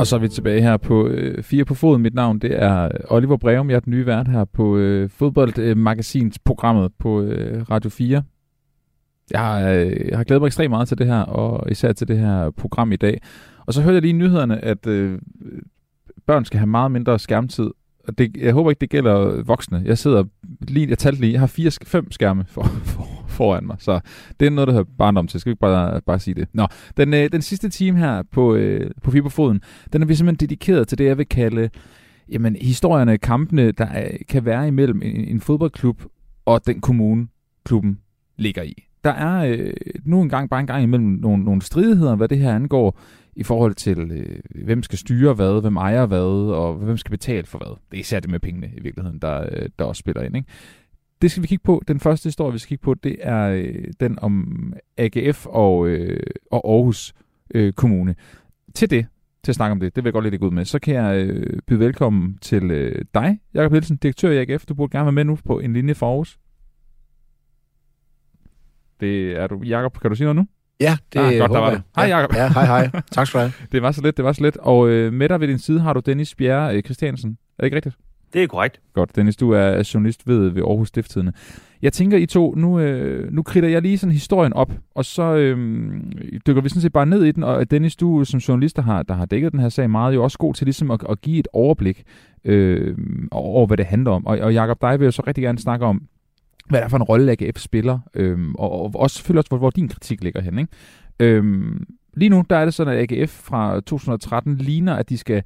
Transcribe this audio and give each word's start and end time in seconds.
Og 0.00 0.06
så 0.06 0.16
er 0.16 0.20
vi 0.20 0.28
tilbage 0.28 0.62
her 0.62 0.76
på 0.76 1.06
øh, 1.06 1.42
Fire 1.42 1.64
på 1.64 1.74
Foden. 1.74 2.02
Mit 2.02 2.14
navn 2.14 2.38
det 2.38 2.62
er 2.62 2.84
øh, 2.84 2.90
Oliver 3.08 3.36
Breum. 3.36 3.70
Jeg 3.70 3.76
er 3.76 3.80
den 3.80 3.90
nye 3.90 4.06
vært 4.06 4.28
her 4.28 4.44
på 4.44 4.76
øh, 4.76 5.10
fodboldmagasinsprogrammet 5.10 6.92
på 6.98 7.22
øh, 7.22 7.62
Radio 7.70 7.90
4. 7.90 8.22
Jeg 9.30 9.40
har, 9.40 9.70
øh, 9.70 10.08
jeg 10.08 10.16
har 10.16 10.24
glædet 10.24 10.42
mig 10.42 10.46
ekstremt 10.46 10.70
meget 10.70 10.88
til 10.88 10.98
det 10.98 11.06
her, 11.06 11.20
og 11.20 11.70
især 11.70 11.92
til 11.92 12.08
det 12.08 12.18
her 12.18 12.50
program 12.50 12.92
i 12.92 12.96
dag. 12.96 13.20
Og 13.66 13.74
så 13.74 13.82
hørte 13.82 13.94
jeg 13.94 14.02
lige 14.02 14.14
i 14.14 14.16
nyhederne, 14.16 14.64
at 14.64 14.86
øh, 14.86 15.18
børn 16.26 16.44
skal 16.44 16.58
have 16.58 16.66
meget 16.66 16.90
mindre 16.92 17.18
skærmtid. 17.18 17.70
Og 18.08 18.18
det, 18.18 18.36
jeg 18.36 18.52
håber 18.52 18.70
ikke, 18.70 18.80
det 18.80 18.90
gælder 18.90 19.42
voksne. 19.42 19.82
Jeg 19.84 19.98
sidder 19.98 20.24
lige, 20.60 20.88
jeg 20.88 20.98
talte 20.98 21.20
lige, 21.20 21.32
jeg 21.32 21.40
har 21.40 21.46
fire, 21.46 21.70
fem 21.84 22.12
skærme 22.12 22.44
for, 22.48 22.62
for, 22.92 23.09
foran 23.40 23.66
mig. 23.66 23.76
Så 23.78 24.00
det 24.40 24.46
er 24.46 24.50
noget, 24.50 24.68
der 24.68 24.74
hører 24.74 24.84
barndom 24.98 25.26
til. 25.26 25.40
Skal 25.40 25.50
vi 25.50 25.52
ikke 25.52 25.60
bare, 25.60 26.00
bare 26.00 26.18
sige 26.18 26.34
det? 26.34 26.48
Nå, 26.52 26.66
den, 26.96 27.14
øh, 27.14 27.32
den 27.32 27.42
sidste 27.42 27.68
time 27.68 27.98
her 27.98 28.22
på, 28.32 28.54
øh, 28.54 28.90
på 29.02 29.10
Fiberfoden, 29.10 29.60
den 29.92 30.02
er 30.02 30.06
vi 30.06 30.14
simpelthen 30.14 30.48
dedikeret 30.48 30.88
til 30.88 30.98
det, 30.98 31.04
jeg 31.04 31.18
vil 31.18 31.28
kalde 31.28 31.70
jamen, 32.28 32.56
historierne, 32.60 33.18
kampene, 33.18 33.72
der 33.72 33.86
øh, 34.02 34.18
kan 34.28 34.44
være 34.44 34.68
imellem 34.68 35.02
en, 35.02 35.24
en 35.24 35.40
fodboldklub 35.40 36.02
og 36.44 36.66
den 36.66 36.80
kommune, 36.80 37.28
klubben 37.64 37.98
ligger 38.36 38.62
i. 38.62 38.74
Der 39.04 39.10
er 39.10 39.44
øh, 39.44 39.72
nu 40.04 40.22
engang 40.22 40.50
bare 40.50 40.60
en 40.60 40.66
gang 40.66 40.82
imellem 40.82 41.08
nogle, 41.08 41.44
nogle 41.44 41.62
stridigheder, 41.62 42.16
hvad 42.16 42.28
det 42.28 42.38
her 42.38 42.54
angår, 42.54 42.98
i 43.36 43.42
forhold 43.42 43.74
til, 43.74 43.98
øh, 43.98 44.64
hvem 44.64 44.82
skal 44.82 44.98
styre 44.98 45.34
hvad, 45.34 45.60
hvem 45.60 45.76
ejer 45.76 46.06
hvad, 46.06 46.52
og 46.54 46.74
hvem 46.74 46.96
skal 46.96 47.10
betale 47.10 47.46
for 47.46 47.58
hvad. 47.58 47.76
Det 47.90 47.96
er 47.96 48.00
især 48.00 48.20
det 48.20 48.30
med 48.30 48.40
pengene 48.40 48.70
i 48.76 48.82
virkeligheden, 48.82 49.18
der, 49.18 49.40
øh, 49.52 49.68
der 49.78 49.84
også 49.84 50.00
spiller 50.00 50.22
ind. 50.22 50.36
Ikke? 50.36 50.48
Det 51.22 51.30
skal 51.30 51.42
vi 51.42 51.46
kigge 51.46 51.62
på. 51.64 51.82
Den 51.88 52.00
første 52.00 52.26
historie, 52.26 52.52
vi 52.52 52.58
skal 52.58 52.68
kigge 52.68 52.82
på, 52.82 52.94
det 52.94 53.16
er 53.20 53.48
øh, 53.48 53.84
den 54.00 54.18
om 54.18 54.72
AGF 54.96 55.46
og, 55.46 55.88
øh, 55.88 56.20
og 56.50 56.74
Aarhus 56.74 57.14
øh, 57.54 57.72
Kommune. 57.72 58.14
Til 58.74 58.90
det, 58.90 59.06
til 59.44 59.52
at 59.52 59.56
snakke 59.56 59.72
om 59.72 59.80
det, 59.80 59.96
det 59.96 60.04
vil 60.04 60.08
jeg 60.08 60.12
godt 60.12 60.30
lidt 60.30 60.42
ud 60.42 60.50
med, 60.50 60.64
så 60.64 60.78
kan 60.78 60.94
jeg 60.94 61.16
øh, 61.16 61.58
byde 61.66 61.80
velkommen 61.80 62.38
til 62.42 62.70
øh, 62.70 63.04
dig, 63.14 63.40
Jakob 63.54 63.72
Nielsen, 63.72 63.96
direktør 63.96 64.30
i 64.30 64.38
AGF. 64.38 64.66
Du 64.66 64.74
burde 64.74 64.92
gerne 64.92 65.04
være 65.04 65.12
med 65.12 65.24
nu 65.24 65.38
på 65.44 65.60
en 65.60 65.72
linje 65.72 65.94
for 65.94 66.06
Aarhus. 66.06 66.38
Det 69.00 69.32
er 69.32 69.46
du. 69.46 69.62
Jakob, 69.62 70.00
kan 70.00 70.10
du 70.10 70.16
sige 70.16 70.24
noget 70.24 70.36
nu? 70.36 70.46
Ja, 70.80 70.96
det 71.12 71.18
ah, 71.18 71.38
godt, 71.38 71.50
der 71.50 71.58
var 71.58 71.70
det. 71.70 71.82
Hej, 71.96 72.04
ja, 72.04 72.18
Jacob. 72.18 72.36
Ja, 72.36 72.48
hej, 72.48 72.66
hej. 72.66 73.02
Tak 73.12 73.26
skal 73.26 73.40
du 73.40 73.42
have. 73.42 73.52
det 73.72 73.82
var 73.82 73.92
så 73.92 74.02
lidt, 74.02 74.16
det 74.16 74.24
var 74.24 74.32
så 74.32 74.42
lidt. 74.42 74.56
Og 74.56 74.88
øh, 74.88 75.12
med 75.12 75.28
dig 75.28 75.40
ved 75.40 75.48
din 75.48 75.58
side 75.58 75.80
har 75.80 75.92
du 75.92 76.00
Dennis 76.00 76.34
Bjerre 76.34 76.76
øh, 76.76 76.82
Christiansen. 76.82 77.30
Er 77.30 77.62
det 77.62 77.66
ikke 77.66 77.76
rigtigt? 77.76 77.96
Det 78.32 78.42
er 78.42 78.46
korrekt. 78.46 78.80
Godt, 78.92 79.16
Dennis, 79.16 79.36
du 79.36 79.50
er 79.50 79.90
journalist 79.94 80.28
ved, 80.28 80.48
ved 80.48 80.62
Aarhus 80.62 80.88
Stifttidene. 80.88 81.32
Jeg 81.82 81.92
tænker, 81.92 82.18
I 82.18 82.26
to, 82.26 82.54
nu, 82.54 82.78
øh, 82.78 83.32
nu 83.32 83.42
kritter 83.42 83.68
jeg 83.68 83.82
lige 83.82 83.98
sådan 83.98 84.12
historien 84.12 84.52
op, 84.52 84.72
og 84.94 85.04
så 85.04 85.22
øh, 85.22 85.58
dykker 86.46 86.62
vi 86.62 86.68
sådan 86.68 86.82
set 86.82 86.92
bare 86.92 87.06
ned 87.06 87.24
i 87.24 87.32
den, 87.32 87.42
og 87.42 87.70
Dennis, 87.70 87.96
du 87.96 88.24
som 88.24 88.40
journalist, 88.40 88.76
der 88.76 88.82
har, 88.82 89.02
der 89.02 89.14
har 89.14 89.26
dækket 89.26 89.52
den 89.52 89.60
her 89.60 89.68
sag 89.68 89.90
meget, 89.90 90.10
er 90.10 90.14
jo 90.14 90.22
også 90.22 90.38
god 90.38 90.54
til 90.54 90.64
ligesom 90.64 90.90
at, 90.90 91.00
at 91.08 91.20
give 91.20 91.38
et 91.38 91.48
overblik 91.52 92.02
øh, 92.44 92.98
over, 93.30 93.66
hvad 93.66 93.76
det 93.76 93.86
handler 93.86 94.10
om. 94.10 94.26
Og, 94.26 94.38
og 94.38 94.54
Jacob, 94.54 94.82
dig 94.82 95.00
vil 95.00 95.06
jeg 95.06 95.12
så 95.12 95.22
rigtig 95.26 95.42
gerne 95.42 95.58
snakke 95.58 95.86
om, 95.86 96.02
hvad 96.68 96.80
det 96.80 96.84
er 96.84 96.88
for 96.88 96.96
en 96.96 97.02
rolle 97.02 97.32
AGF 97.32 97.58
spiller, 97.58 97.98
øh, 98.14 98.38
og, 98.54 98.72
og 98.72 98.90
også 98.94 99.16
selvfølgelig 99.16 99.38
også, 99.38 99.48
hvor, 99.48 99.58
hvor 99.58 99.70
din 99.70 99.88
kritik 99.88 100.24
ligger 100.24 100.40
hen. 100.40 100.58
Ikke? 100.58 100.72
Øh, 101.20 101.64
lige 102.14 102.28
nu, 102.28 102.44
der 102.50 102.56
er 102.56 102.64
det 102.64 102.74
sådan, 102.74 102.96
at 102.96 103.12
AGF 103.12 103.30
fra 103.30 103.80
2013 103.80 104.56
ligner, 104.56 104.94
at 104.94 105.08
de 105.08 105.18
skal 105.18 105.42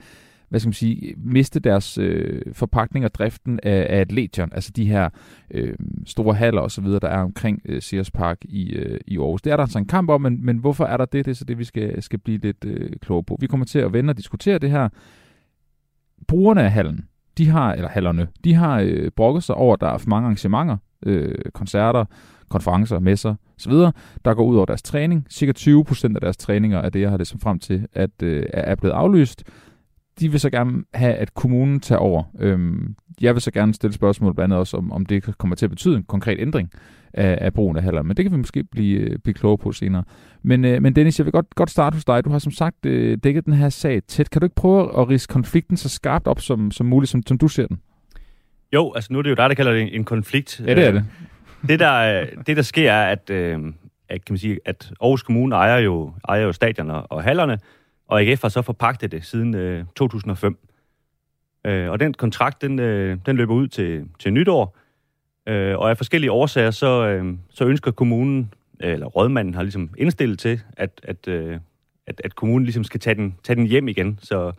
hvad 0.48 0.60
skal 0.60 0.68
man 0.68 0.74
sige, 0.74 1.14
miste 1.16 1.60
deres 1.60 1.98
øh, 1.98 2.42
forpakning 2.52 3.04
og 3.04 3.14
driften 3.14 3.60
af, 3.62 3.86
af 3.90 4.00
Atletion, 4.00 4.48
altså 4.52 4.72
de 4.76 4.84
her 4.84 5.08
øh, 5.50 5.74
store 6.06 6.34
haller 6.34 6.60
og 6.60 6.70
så 6.70 6.80
videre, 6.80 7.00
der 7.00 7.08
er 7.08 7.20
omkring 7.20 7.60
øh, 7.64 7.82
Sears 7.82 8.10
Park 8.10 8.38
i, 8.44 8.72
øh, 8.72 9.00
i 9.06 9.18
Aarhus. 9.18 9.42
Det 9.42 9.52
er 9.52 9.56
der 9.56 9.62
altså 9.62 9.78
en 9.78 9.86
kamp 9.86 10.10
om, 10.10 10.20
men, 10.20 10.44
men 10.46 10.56
hvorfor 10.56 10.84
er 10.84 10.96
der 10.96 11.04
det? 11.04 11.24
Det 11.24 11.30
er 11.30 11.34
så 11.34 11.44
det, 11.44 11.58
vi 11.58 11.64
skal, 11.64 12.02
skal 12.02 12.18
blive 12.18 12.38
lidt 12.38 12.64
øh, 12.64 12.90
klogere 13.02 13.24
på. 13.24 13.36
Vi 13.40 13.46
kommer 13.46 13.66
til 13.66 13.78
at 13.78 13.92
vende 13.92 14.10
og 14.10 14.16
diskutere 14.16 14.58
det 14.58 14.70
her. 14.70 14.88
Brugerne 16.28 16.62
af 16.62 16.72
hallen, 16.72 17.08
de 17.38 17.48
har, 17.48 17.72
eller 17.72 17.88
hallerne, 17.88 18.28
de 18.44 18.54
har 18.54 18.80
øh, 18.80 19.10
brokket 19.10 19.42
sig 19.42 19.54
over, 19.54 19.74
at 19.74 19.80
der 19.80 19.88
er 19.88 19.98
for 19.98 20.08
mange 20.08 20.24
arrangementer, 20.26 20.76
øh, 21.06 21.34
koncerter, 21.54 22.04
konferencer, 22.48 22.98
messer 22.98 23.34
osv., 23.58 23.72
der 24.24 24.34
går 24.34 24.44
ud 24.44 24.56
over 24.56 24.66
deres 24.66 24.82
træning. 24.82 25.26
Cirka 25.30 25.52
20% 25.58 26.14
af 26.14 26.20
deres 26.20 26.36
træninger 26.36 26.78
er 26.78 26.90
det, 26.90 27.00
jeg 27.00 27.10
har 27.10 27.16
det 27.16 27.26
som 27.26 27.40
frem 27.40 27.58
til, 27.58 27.86
at 27.92 28.22
øh, 28.22 28.46
er 28.52 28.74
blevet 28.74 28.94
aflyst 28.94 29.44
de 30.20 30.30
vil 30.30 30.40
så 30.40 30.50
gerne 30.50 30.84
have, 30.94 31.14
at 31.14 31.34
kommunen 31.34 31.80
tager 31.80 31.98
over. 31.98 32.22
Øhm, 32.38 32.94
jeg 33.20 33.34
vil 33.34 33.42
så 33.42 33.50
gerne 33.50 33.74
stille 33.74 33.94
spørgsmål 33.94 34.34
blandt 34.34 34.52
andet 34.52 34.58
også, 34.58 34.76
om, 34.76 34.92
om 34.92 35.06
det 35.06 35.38
kommer 35.38 35.56
til 35.56 35.66
at 35.66 35.70
betyde 35.70 35.96
en 35.96 36.02
konkret 36.02 36.40
ændring 36.40 36.70
af, 37.14 37.38
af 37.40 37.54
brugen 37.54 37.76
af 37.76 37.82
haller. 37.82 38.02
Men 38.02 38.16
det 38.16 38.24
kan 38.24 38.32
vi 38.32 38.36
måske 38.36 38.64
blive, 38.64 38.98
øh, 38.98 39.18
blive 39.18 39.34
klogere 39.34 39.58
på 39.58 39.72
senere. 39.72 40.04
Men, 40.42 40.64
øh, 40.64 40.82
men 40.82 40.96
Dennis, 40.96 41.18
jeg 41.18 41.24
vil 41.24 41.32
godt, 41.32 41.54
godt 41.54 41.70
starte 41.70 41.94
hos 41.94 42.04
dig. 42.04 42.24
Du 42.24 42.30
har 42.30 42.38
som 42.38 42.52
sagt 42.52 42.86
øh, 42.86 43.18
dækket 43.24 43.44
den 43.44 43.52
her 43.52 43.68
sag 43.68 44.02
tæt. 44.08 44.30
Kan 44.30 44.40
du 44.40 44.46
ikke 44.46 44.56
prøve 44.56 45.00
at 45.00 45.08
rise 45.08 45.28
konflikten 45.28 45.76
så 45.76 45.88
skarpt 45.88 46.26
op 46.26 46.40
som, 46.40 46.70
som 46.70 46.86
muligt, 46.86 47.10
som, 47.10 47.22
som 47.26 47.38
du 47.38 47.48
ser 47.48 47.66
den? 47.66 47.80
Jo, 48.72 48.92
altså 48.92 49.12
nu 49.12 49.18
er 49.18 49.22
det 49.22 49.30
jo 49.30 49.34
dig, 49.34 49.48
der 49.48 49.54
kalder 49.54 49.72
det 49.72 49.82
en, 49.82 49.88
en 49.88 50.04
konflikt. 50.04 50.60
Ja, 50.66 50.74
det 50.74 50.86
er 50.86 50.92
det. 50.92 51.04
Det, 51.68 51.80
der, 51.80 52.26
det, 52.46 52.56
der 52.56 52.62
sker, 52.62 52.92
er, 52.92 53.06
at, 53.06 53.30
øh, 53.30 53.58
at, 54.08 54.24
kan 54.24 54.32
man 54.32 54.38
sige, 54.38 54.58
at 54.64 54.92
Aarhus 55.00 55.22
Kommune 55.22 55.54
ejer 55.54 55.78
jo, 55.78 56.12
ejer 56.28 56.42
jo 56.42 56.52
stadioner 56.52 56.94
og 56.94 57.22
hallerne, 57.22 57.58
og 58.08 58.20
AGF 58.20 58.42
har 58.42 58.48
så 58.48 58.62
forpagtet 58.62 59.12
det 59.12 59.24
siden 59.24 59.54
øh, 59.54 59.84
2005. 59.96 60.58
Øh, 61.66 61.90
og 61.90 62.00
den 62.00 62.14
kontrakt, 62.14 62.62
den, 62.62 62.78
øh, 62.78 63.18
den 63.26 63.36
løber 63.36 63.54
ud 63.54 63.68
til, 63.68 64.08
til 64.18 64.32
nytår, 64.32 64.76
øh, 65.46 65.78
og 65.78 65.90
af 65.90 65.96
forskellige 65.96 66.32
årsager, 66.32 66.70
så, 66.70 67.06
øh, 67.06 67.34
så 67.50 67.64
ønsker 67.64 67.90
kommunen, 67.90 68.54
eller 68.80 69.06
rådmanden 69.06 69.54
har 69.54 69.62
ligesom 69.62 69.90
indstillet 69.98 70.38
til, 70.38 70.60
at, 70.76 71.00
at, 71.02 71.28
øh, 71.28 71.58
at, 72.06 72.20
at 72.24 72.34
kommunen 72.34 72.64
ligesom 72.64 72.84
skal 72.84 73.00
tage 73.00 73.14
den, 73.14 73.36
tage 73.44 73.56
den 73.56 73.66
hjem 73.66 73.88
igen, 73.88 74.18
så, 74.22 74.52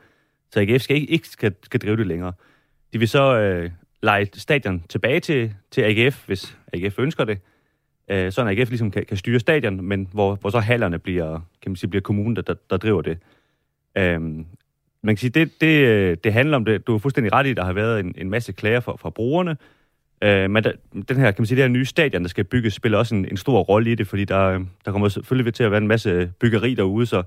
så 0.51 0.59
AGF 0.59 0.81
skal 0.81 0.95
ikke, 0.95 1.11
ikke 1.11 1.28
skal, 1.28 1.55
skal 1.63 1.79
drive 1.79 1.97
det 1.97 2.07
længere. 2.07 2.34
De 2.94 3.00
vil 3.00 3.09
så 3.09 3.38
øh, 3.38 3.72
lege 4.03 4.29
stadion 4.34 4.84
tilbage 4.89 5.19
til, 5.19 5.53
til 5.72 5.81
AGF, 5.81 6.25
hvis 6.28 6.57
AGF 6.73 7.00
ønsker 7.00 7.23
det, 7.25 7.39
øh, 8.09 8.31
så 8.31 8.41
AGF 8.41 8.69
ligesom 8.69 8.91
kan, 8.91 9.05
kan 9.05 9.17
styre 9.17 9.39
stadion, 9.39 9.85
men 9.85 10.07
hvor, 10.11 10.35
hvor 10.35 10.49
så 10.49 10.59
hallerne 10.59 10.99
bliver, 10.99 11.39
kan 11.61 11.71
man 11.71 11.75
sige, 11.75 11.89
bliver 11.89 12.01
kommunen, 12.01 12.35
der, 12.35 12.41
der, 12.41 12.53
der 12.69 12.77
driver 12.77 13.01
det. 13.01 13.17
Øhm, 13.97 14.45
man 15.01 15.16
kan 15.16 15.17
sige, 15.17 15.29
det, 15.29 15.61
det, 15.61 15.88
øh, 15.88 16.17
det 16.23 16.33
handler 16.33 16.57
om 16.57 16.66
det. 16.66 16.88
Du 16.88 16.95
er 16.95 16.99
fuldstændig 16.99 17.33
ret 17.33 17.45
i, 17.45 17.49
at 17.49 17.57
der 17.57 17.63
har 17.63 17.73
været 17.73 17.99
en, 17.99 18.16
en 18.17 18.29
masse 18.29 18.53
klager 18.53 18.79
fra, 18.79 18.95
fra 18.95 19.09
brugerne. 19.09 19.57
Øh, 20.21 20.49
men 20.49 20.63
der, 20.63 20.71
den 21.09 21.17
her, 21.17 21.31
kan 21.31 21.41
man 21.41 21.45
sige, 21.45 21.55
det 21.55 21.63
her 21.63 21.69
nye 21.69 21.85
stadion, 21.85 22.21
der 22.21 22.29
skal 22.29 22.43
bygges, 22.43 22.73
spiller 22.73 22.97
også 22.97 23.16
en, 23.16 23.25
en 23.31 23.38
stor 23.38 23.59
rolle 23.59 23.91
i 23.91 23.95
det, 23.95 24.07
fordi 24.07 24.25
der, 24.25 24.66
der 24.85 24.91
kommer 24.91 25.09
selvfølgelig 25.09 25.53
til 25.53 25.63
at 25.63 25.72
være 25.72 25.81
en 25.81 25.87
masse 25.87 26.31
byggeri 26.39 26.75
derude, 26.75 27.05
så, 27.05 27.23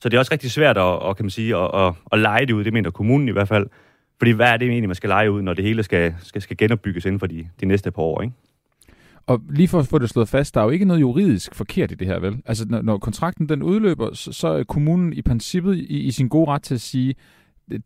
så 0.00 0.08
det 0.08 0.14
er 0.14 0.18
også 0.18 0.32
rigtig 0.32 0.50
svært 0.50 0.78
at, 0.78 1.08
at 1.08 1.16
kan 1.16 1.24
man 1.24 1.30
sige, 1.30 1.56
at, 1.56 1.70
at, 1.74 1.92
at 2.12 2.18
lege 2.18 2.46
det 2.46 2.52
ud, 2.52 2.64
det 2.64 2.72
mener 2.72 2.90
kommunen 2.90 3.28
i 3.28 3.32
hvert 3.32 3.48
fald. 3.48 3.66
Fordi 4.18 4.30
hvad 4.30 4.46
er 4.46 4.56
det 4.56 4.68
egentlig, 4.68 4.88
man 4.88 4.94
skal 4.94 5.08
lege 5.08 5.30
ud, 5.30 5.42
når 5.42 5.54
det 5.54 5.64
hele 5.64 5.82
skal, 5.82 6.14
skal, 6.22 6.42
skal 6.42 6.56
genopbygges 6.56 7.04
inden 7.04 7.18
for 7.18 7.26
de, 7.26 7.48
de 7.60 7.66
næste 7.66 7.90
par 7.90 8.02
år, 8.02 8.22
ikke? 8.22 8.34
Og 9.28 9.40
lige 9.50 9.68
for 9.68 9.78
at 9.78 9.86
få 9.86 9.98
det 9.98 10.10
slået 10.10 10.28
fast, 10.28 10.54
der 10.54 10.60
er 10.60 10.64
jo 10.64 10.70
ikke 10.70 10.84
noget 10.84 11.00
juridisk 11.00 11.54
forkert 11.54 11.92
i 11.92 11.94
det 11.94 12.06
her, 12.06 12.18
vel? 12.18 12.36
Altså, 12.46 12.66
når, 12.68 12.82
når 12.82 12.98
kontrakten 12.98 13.48
den 13.48 13.62
udløber, 13.62 14.14
så, 14.14 14.32
så 14.32 14.48
er 14.48 14.64
kommunen 14.64 15.12
i 15.12 15.22
princippet 15.22 15.76
i, 15.76 15.98
i 15.98 16.10
sin 16.10 16.28
gode 16.28 16.50
ret 16.50 16.62
til 16.62 16.74
at 16.74 16.80
sige, 16.80 17.14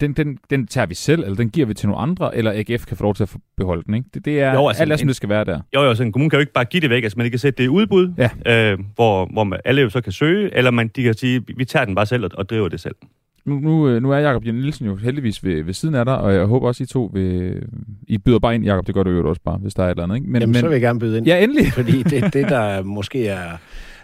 den, 0.00 0.12
den, 0.12 0.38
den 0.50 0.66
tager 0.66 0.86
vi 0.86 0.94
selv, 0.94 1.22
eller 1.22 1.36
den 1.36 1.50
giver 1.50 1.66
vi 1.66 1.74
til 1.74 1.88
nogle 1.88 2.02
andre, 2.02 2.36
eller 2.36 2.52
AGF 2.52 2.86
kan 2.86 2.96
få 2.96 3.02
lov 3.02 3.14
til 3.14 3.22
at 3.22 3.36
beholde 3.56 3.82
den, 3.86 3.94
ikke? 3.94 4.08
Det, 4.14 4.24
det 4.24 4.40
er 4.40 4.52
jo, 4.52 4.68
altså, 4.68 4.82
alt, 4.82 4.98
som 4.98 5.06
det 5.06 5.16
skal 5.16 5.28
være 5.28 5.44
der. 5.44 5.60
Jo, 5.74 5.82
jo, 5.82 5.94
så 5.94 6.02
en 6.02 6.12
kommune 6.12 6.30
kan 6.30 6.36
jo 6.36 6.40
ikke 6.40 6.52
bare 6.52 6.64
give 6.64 6.80
det 6.80 6.90
væk, 6.90 7.02
altså 7.02 7.18
man 7.18 7.30
kan 7.30 7.38
sætte 7.38 7.58
det 7.58 7.64
i 7.64 7.68
udbud, 7.68 8.12
ja. 8.18 8.72
øh, 8.72 8.78
hvor, 8.94 9.28
hvor 9.32 9.44
man, 9.44 9.60
alle 9.64 9.82
jo 9.82 9.90
så 9.90 10.00
kan 10.00 10.12
søge, 10.12 10.56
eller 10.56 10.70
man 10.70 10.88
de 10.88 11.02
kan 11.02 11.14
sige, 11.14 11.44
vi 11.56 11.64
tager 11.64 11.84
den 11.84 11.94
bare 11.94 12.06
selv 12.06 12.24
og, 12.24 12.30
og 12.34 12.48
driver 12.48 12.68
det 12.68 12.80
selv 12.80 12.96
nu, 13.44 13.58
nu, 13.58 13.88
øh, 13.88 14.02
nu 14.02 14.12
er 14.12 14.18
Jakob 14.18 14.46
Jan 14.46 14.54
Nielsen 14.54 14.86
jo 14.86 14.96
heldigvis 14.96 15.44
ved, 15.44 15.62
ved 15.62 15.74
siden 15.74 15.94
af 15.94 16.04
dig, 16.04 16.18
og 16.18 16.34
jeg 16.34 16.44
håber 16.44 16.68
også, 16.68 16.82
I 16.82 16.86
to 16.86 17.10
vil... 17.12 17.62
I 18.08 18.18
byder 18.18 18.38
bare 18.38 18.54
ind, 18.54 18.64
Jakob, 18.64 18.86
det 18.86 18.94
gør 18.94 19.02
du 19.02 19.10
jo 19.10 19.28
også 19.28 19.42
bare, 19.44 19.58
hvis 19.58 19.74
der 19.74 19.82
er 19.82 19.86
et 19.86 19.90
eller 19.90 20.02
andet, 20.02 20.16
ikke? 20.16 20.26
Men, 20.30 20.42
Jamen, 20.42 20.52
men, 20.52 20.60
så 20.60 20.66
vil 20.66 20.74
jeg 20.74 20.80
gerne 20.80 20.98
byde 20.98 21.18
ind. 21.18 21.26
Ja, 21.26 21.42
endelig. 21.42 21.72
fordi 21.78 22.02
det, 22.02 22.34
det, 22.34 22.48
der 22.48 22.82
måske 22.98 23.28
er, 23.28 23.56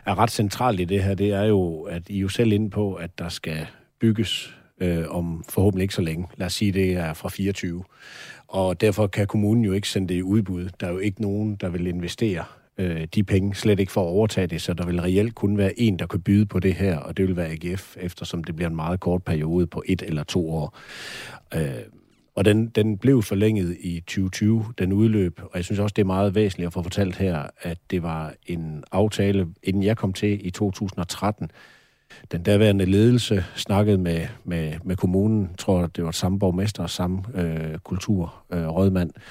er 0.06 0.18
ret 0.18 0.30
centralt 0.30 0.80
i 0.80 0.84
det 0.84 1.02
her, 1.02 1.14
det 1.14 1.32
er 1.32 1.44
jo, 1.44 1.80
at 1.80 2.02
I 2.08 2.18
jo 2.18 2.28
selv 2.28 2.52
inde 2.52 2.70
på, 2.70 2.94
at 2.94 3.18
der 3.18 3.28
skal 3.28 3.66
bygges 4.00 4.54
øh, 4.80 5.04
om 5.10 5.44
forhåbentlig 5.48 5.82
ikke 5.82 5.94
så 5.94 6.02
længe. 6.02 6.26
Lad 6.36 6.46
os 6.46 6.52
sige, 6.52 6.72
det 6.72 6.92
er 6.92 7.14
fra 7.14 7.28
24. 7.28 7.84
Og 8.48 8.80
derfor 8.80 9.06
kan 9.06 9.26
kommunen 9.26 9.64
jo 9.64 9.72
ikke 9.72 9.88
sende 9.88 10.08
det 10.08 10.14
i 10.14 10.22
udbud. 10.22 10.68
Der 10.80 10.86
er 10.86 10.92
jo 10.92 10.98
ikke 10.98 11.22
nogen, 11.22 11.54
der 11.54 11.68
vil 11.68 11.86
investere 11.86 12.44
øh, 12.78 13.06
de 13.14 13.22
penge, 13.22 13.54
slet 13.54 13.80
ikke 13.80 13.92
for 13.92 14.02
at 14.02 14.08
overtage 14.08 14.46
det, 14.46 14.62
så 14.62 14.74
der 14.74 14.86
vil 14.86 15.00
reelt 15.00 15.34
kun 15.34 15.58
være 15.58 15.80
en, 15.80 15.98
der 15.98 16.06
kan 16.06 16.20
byde 16.20 16.46
på 16.46 16.58
det 16.60 16.74
her, 16.74 16.98
og 16.98 17.16
det 17.16 17.28
vil 17.28 17.36
være 17.36 17.50
AGF, 17.50 17.96
eftersom 18.00 18.44
det 18.44 18.56
bliver 18.56 18.68
en 18.68 18.76
meget 18.76 19.00
kort 19.00 19.22
periode 19.22 19.66
på 19.66 19.82
et 19.86 20.02
eller 20.02 20.22
to 20.24 20.50
år. 20.50 20.78
Øh, 21.54 21.70
og 22.34 22.44
den, 22.44 22.68
den 22.68 22.98
blev 22.98 23.22
forlænget 23.22 23.76
i 23.80 24.00
2020, 24.00 24.64
den 24.78 24.92
udløb, 24.92 25.40
og 25.42 25.50
jeg 25.54 25.64
synes 25.64 25.78
også, 25.78 25.92
det 25.96 26.02
er 26.02 26.06
meget 26.06 26.34
væsentligt 26.34 26.66
at 26.66 26.72
få 26.72 26.82
fortalt 26.82 27.16
her, 27.16 27.42
at 27.60 27.78
det 27.90 28.02
var 28.02 28.34
en 28.46 28.84
aftale, 28.92 29.46
inden 29.62 29.82
jeg 29.82 29.96
kom 29.96 30.12
til 30.12 30.46
i 30.46 30.50
2013, 30.50 31.50
den 32.32 32.42
daværende 32.42 32.84
ledelse 32.84 33.44
snakkede 33.54 33.98
med, 33.98 34.26
med, 34.44 34.72
med 34.84 34.96
kommunen, 34.96 35.50
tror 35.58 35.86
det 35.86 36.04
var 36.04 36.10
samme 36.10 36.38
borgmester 36.38 36.82
og 36.82 36.90
samme 36.90 37.22
øh, 37.34 37.78
kulturrådmand, 37.78 39.10
øh, 39.16 39.22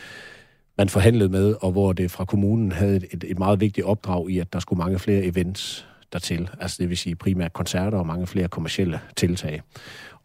man 0.78 0.90
forhandlede 0.90 1.30
med, 1.30 1.56
og 1.62 1.72
hvor 1.72 1.94
det 1.94 2.12
fra 2.12 2.26
kommunen 2.26 2.72
havde 2.72 2.96
et, 2.96 3.24
et 3.28 3.40
meget 3.40 3.60
vigtigt 3.60 3.88
opdrag 3.88 4.30
i, 4.30 4.40
at 4.40 4.54
der 4.54 4.60
skulle 4.60 4.78
mange 4.78 5.00
flere 5.00 5.24
events 5.24 5.88
dertil. 6.14 6.50
Altså 6.60 6.78
det 6.80 6.90
vil 6.90 6.98
sige 6.98 7.16
primært 7.16 7.54
koncerter 7.54 7.98
og 7.98 8.08
mange 8.08 8.28
flere 8.28 8.48
kommersielle 8.48 9.00
tiltag. 9.16 9.62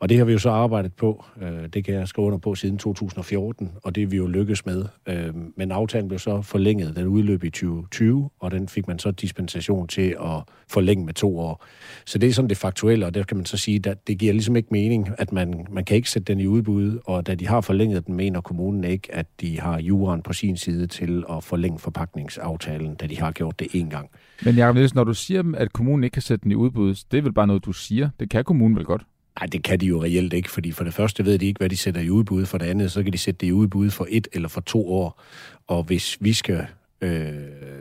Og 0.03 0.09
det 0.09 0.19
har 0.19 0.25
vi 0.25 0.33
jo 0.33 0.39
så 0.39 0.51
arbejdet 0.51 0.93
på. 0.93 1.25
Øh, 1.43 1.69
det 1.73 1.85
kan 1.85 1.95
jeg 1.95 2.09
skrive 2.09 2.27
under 2.27 2.39
på 2.39 2.55
siden 2.55 2.79
2014, 2.79 3.71
og 3.83 3.95
det 3.95 4.03
er 4.03 4.07
vi 4.07 4.17
jo 4.17 4.27
lykkes 4.27 4.67
med. 4.67 4.85
Øh, 5.09 5.35
men 5.57 5.73
aftalen 5.73 6.09
blev 6.09 6.19
så 6.19 6.43
forlænget. 6.43 6.97
Den 6.97 7.07
udløb 7.07 7.45
i 7.45 7.51
2020, 7.51 8.31
og 8.41 8.51
den 8.51 8.69
fik 8.69 8.89
man 8.89 8.99
så 8.99 9.11
dispensation 9.11 9.89
til 9.89 10.17
at 10.21 10.43
forlænge 10.69 11.05
med 11.05 11.15
to 11.15 11.39
år. 11.39 11.65
Så 12.07 12.19
det 12.19 12.29
er 12.29 12.33
sådan 12.33 12.49
det 12.49 12.57
faktuelle, 12.57 13.07
og 13.07 13.15
der 13.15 13.23
kan 13.23 13.37
man 13.37 13.47
så 13.47 13.57
sige, 13.57 13.91
at 13.91 14.07
det 14.07 14.19
giver 14.19 14.33
ligesom 14.33 14.57
ikke 14.57 14.69
mening, 14.71 15.09
at 15.19 15.33
man, 15.33 15.67
man 15.71 15.85
kan 15.85 15.97
ikke 15.97 16.11
sætte 16.11 16.33
den 16.33 16.41
i 16.41 16.47
udbud, 16.47 16.99
og 17.05 17.27
da 17.27 17.35
de 17.35 17.49
har 17.49 17.61
forlænget 17.61 18.07
den, 18.07 18.15
mener 18.15 18.41
kommunen 18.41 18.85
ikke, 18.85 19.15
at 19.15 19.27
de 19.41 19.61
har 19.61 19.81
juraen 19.81 20.23
på 20.23 20.33
sin 20.33 20.57
side 20.57 20.87
til 20.87 21.25
at 21.31 21.45
forlænge 21.45 21.79
forpakningsaftalen, 21.79 22.95
da 22.95 23.07
de 23.07 23.19
har 23.19 23.33
gjort 23.33 23.59
det 23.59 23.69
en 23.73 23.91
gang. 23.91 24.11
Men 24.45 24.55
Jacob 24.55 24.75
Nielsen, 24.75 24.97
når 24.97 25.05
du 25.05 25.15
siger, 25.15 25.53
at 25.57 25.73
kommunen 25.73 26.05
ikke 26.05 26.15
kan 26.15 26.23
sætte 26.23 26.43
den 26.43 26.53
i 26.53 26.55
udbud, 26.55 26.95
det 27.11 27.19
er 27.19 27.23
vel 27.23 27.33
bare 27.33 27.47
noget, 27.47 27.65
du 27.65 27.73
siger. 27.73 28.11
Det 28.21 28.31
kan 28.31 28.45
kommunen 28.45 28.77
vel 28.77 28.85
godt? 28.85 29.03
Nej, 29.41 29.47
det 29.47 29.63
kan 29.63 29.81
de 29.81 29.87
jo 29.87 30.03
reelt 30.03 30.33
ikke, 30.33 30.51
fordi 30.51 30.73
for 30.73 30.85
det 30.85 30.95
første 30.95 31.25
ved 31.25 31.39
de 31.39 31.47
ikke, 31.47 31.59
hvad 31.59 31.69
de 31.69 31.77
sætter 31.77 32.01
i 32.01 32.11
udbud, 32.11 32.47
for 32.47 32.59
det 32.59 32.67
andet, 32.67 32.93
så 32.93 33.03
kan 33.03 33.13
de 33.13 33.19
sætte 33.19 33.39
det 33.39 33.47
i 33.47 33.53
udbud 33.53 33.91
for 33.91 34.07
et 34.11 34.29
eller 34.33 34.49
for 34.49 34.61
to 34.61 34.93
år. 34.93 35.23
Og 35.67 35.83
hvis 35.83 36.19
vi 36.21 36.33
skal 36.33 36.67
Øh, 37.03 37.33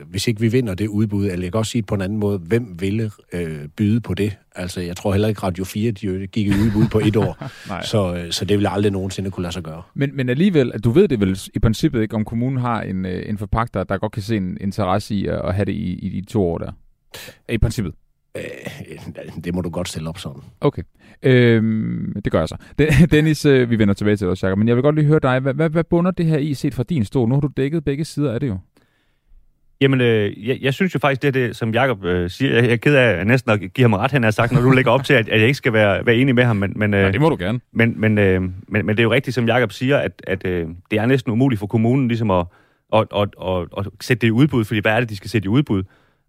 hvis 0.06 0.28
ikke 0.28 0.40
vi 0.40 0.48
vinder 0.48 0.74
det 0.74 0.88
udbud, 0.88 1.26
eller 1.26 1.44
jeg 1.44 1.52
kan 1.52 1.58
også 1.58 1.70
sige 1.70 1.82
det 1.82 1.88
på 1.88 1.94
en 1.94 2.00
anden 2.00 2.18
måde, 2.18 2.38
hvem 2.38 2.76
ville 2.80 3.10
øh, 3.32 3.68
byde 3.76 4.00
på 4.00 4.14
det? 4.14 4.36
Altså, 4.54 4.80
jeg 4.80 4.96
tror 4.96 5.12
heller 5.12 5.28
ikke 5.28 5.40
Radio 5.40 5.64
4 5.64 5.90
de 5.90 6.26
gik 6.26 6.46
i 6.46 6.50
udbud 6.50 6.88
på 6.88 6.98
et 6.98 7.16
år, 7.16 7.48
så, 7.92 8.14
øh, 8.14 8.32
så 8.32 8.44
det 8.44 8.56
ville 8.56 8.68
aldrig 8.68 8.92
nogensinde 8.92 9.30
kunne 9.30 9.42
lade 9.42 9.52
sig 9.52 9.62
gøre. 9.62 9.82
Men, 9.94 10.16
men 10.16 10.28
alligevel, 10.28 10.70
du 10.70 10.90
ved 10.90 11.08
det 11.08 11.20
vel 11.20 11.40
i 11.54 11.58
princippet 11.58 12.02
ikke, 12.02 12.14
om 12.14 12.24
kommunen 12.24 12.58
har 12.58 12.82
en, 12.82 13.06
øh, 13.06 13.28
en 13.28 13.38
forpagter, 13.38 13.84
der 13.84 13.98
godt 13.98 14.12
kan 14.12 14.22
se 14.22 14.36
en 14.36 14.56
interesse 14.60 15.14
i 15.14 15.26
at 15.26 15.54
have 15.54 15.64
det 15.64 15.72
i, 15.72 15.92
i 15.92 16.20
de 16.20 16.26
to 16.26 16.42
år 16.42 16.58
der? 16.58 16.72
I 17.48 17.58
princippet. 17.58 17.94
Øh, 18.36 18.42
det 19.44 19.54
må 19.54 19.60
du 19.60 19.70
godt 19.70 19.88
stille 19.88 20.08
op 20.08 20.18
sådan. 20.18 20.42
Okay. 20.60 20.82
Øhm, 21.22 22.20
det 22.24 22.32
gør 22.32 22.38
jeg 22.38 22.48
så. 22.48 22.56
Dennis, 23.12 23.44
øh, 23.44 23.70
vi 23.70 23.78
vender 23.78 23.94
tilbage 23.94 24.16
til 24.16 24.28
dig, 24.28 24.42
Jacob, 24.42 24.58
men 24.58 24.68
jeg 24.68 24.76
vil 24.76 24.82
godt 24.82 24.94
lige 24.94 25.06
høre 25.06 25.20
dig. 25.22 25.40
Hvad, 25.40 25.54
hvad, 25.54 25.70
hvad 25.70 25.84
bunder 25.84 26.10
det 26.10 26.26
her 26.26 26.38
i 26.38 26.54
set 26.54 26.74
fra 26.74 26.82
din 26.82 27.04
stol? 27.04 27.28
Nu 27.28 27.34
har 27.34 27.40
du 27.40 27.50
dækket 27.56 27.84
begge 27.84 28.04
sider 28.04 28.32
af 28.32 28.40
det 28.40 28.48
jo. 28.48 28.58
Jamen, 29.80 30.00
øh, 30.00 30.48
jeg, 30.48 30.58
jeg 30.60 30.74
synes 30.74 30.94
jo 30.94 30.98
faktisk, 30.98 31.22
det 31.22 31.28
er 31.28 31.32
det, 31.32 31.56
som 31.56 31.74
Jacob 31.74 32.04
øh, 32.04 32.30
siger. 32.30 32.54
Jeg, 32.54 32.64
jeg 32.64 32.72
er 32.72 32.76
ked 32.76 32.94
af 32.94 33.26
næsten 33.26 33.50
at 33.50 33.60
give 33.60 33.84
ham 33.84 33.92
ret, 33.92 34.10
han 34.10 34.22
har 34.22 34.30
sagt, 34.30 34.52
når 34.52 34.60
du 34.60 34.70
lægger 34.78 34.90
op 34.90 35.04
til, 35.04 35.14
at, 35.14 35.28
at 35.28 35.38
jeg 35.40 35.46
ikke 35.46 35.56
skal 35.56 35.72
være, 35.72 36.06
være 36.06 36.16
enig 36.16 36.34
med 36.34 36.44
ham. 36.44 36.56
Men, 36.56 36.72
men, 36.76 36.94
øh, 36.94 37.00
ja, 37.00 37.10
det 37.10 37.20
må 37.20 37.28
du 37.28 37.36
gerne. 37.38 37.60
Men, 37.72 38.00
men, 38.00 38.18
øh, 38.18 38.42
men, 38.42 38.52
men 38.68 38.88
det 38.88 38.98
er 38.98 39.02
jo 39.02 39.12
rigtigt, 39.12 39.34
som 39.34 39.48
Jacob 39.48 39.72
siger, 39.72 39.98
at, 39.98 40.22
at 40.26 40.46
øh, 40.46 40.68
det 40.90 40.98
er 40.98 41.06
næsten 41.06 41.32
umuligt 41.32 41.58
for 41.58 41.66
kommunen 41.66 42.08
ligesom 42.08 42.30
at, 42.30 42.46
at, 42.94 43.06
at, 43.16 43.28
at, 43.48 43.66
at 43.78 43.86
sætte 44.00 44.20
det 44.20 44.26
i 44.26 44.30
udbud, 44.30 44.64
fordi 44.64 44.80
hvad 44.80 44.92
er 44.92 45.00
det, 45.00 45.08
de 45.08 45.16
skal 45.16 45.30
sætte 45.30 45.46
i 45.46 45.48
udbud? 45.48 45.82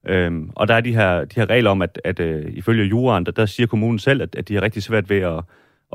Øhm, 0.07 0.49
og 0.55 0.67
der 0.67 0.73
er 0.73 0.81
de 0.81 0.93
her, 0.93 1.25
de 1.25 1.35
her 1.35 1.49
regler 1.49 1.69
om, 1.69 1.81
at, 1.81 2.01
at 2.03 2.19
øh, 2.19 2.45
ifølge 2.53 2.85
juraen, 2.85 3.25
der, 3.25 3.31
der 3.31 3.45
siger 3.45 3.67
kommunen 3.67 3.99
selv, 3.99 4.21
at, 4.21 4.35
at 4.35 4.47
de 4.47 4.53
har 4.53 4.61
rigtig 4.61 4.83
svært 4.83 5.09
ved 5.09 5.17
at, 5.17 5.43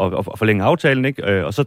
at, 0.01 0.19
at 0.19 0.39
forlænge 0.39 0.65
aftalen, 0.65 1.05
ikke? 1.05 1.31
Øh, 1.31 1.45
og 1.45 1.55
så 1.55 1.65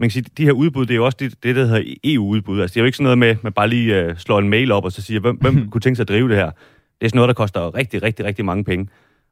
man 0.00 0.08
kan 0.08 0.10
sige, 0.10 0.24
de 0.36 0.44
her 0.44 0.52
udbud, 0.52 0.86
det 0.86 0.94
er 0.94 0.96
jo 0.96 1.04
også 1.04 1.16
det, 1.20 1.42
det 1.42 1.56
der 1.56 1.64
hedder 1.64 1.94
EU-udbud. 2.04 2.60
Altså, 2.60 2.74
det 2.74 2.80
er 2.80 2.82
jo 2.82 2.86
ikke 2.86 2.96
sådan 2.96 3.04
noget 3.04 3.18
med, 3.18 3.28
at 3.28 3.44
man 3.44 3.52
bare 3.52 3.68
lige 3.68 4.06
uh, 4.06 4.16
slår 4.16 4.38
en 4.38 4.48
mail 4.48 4.72
op 4.72 4.84
og 4.84 4.92
så 4.92 5.02
siger, 5.02 5.20
hvem, 5.20 5.36
hvem 5.36 5.68
kunne 5.70 5.80
tænke 5.80 5.96
sig 5.96 6.02
at 6.02 6.08
drive 6.08 6.28
det 6.28 6.36
her? 6.36 6.50
Det 7.00 7.06
er 7.06 7.08
sådan 7.08 7.16
noget, 7.16 7.28
der 7.28 7.34
koster 7.34 7.74
rigtig, 7.74 8.02
rigtig, 8.02 8.24
rigtig 8.24 8.44
mange 8.44 8.64
penge. 8.64 8.88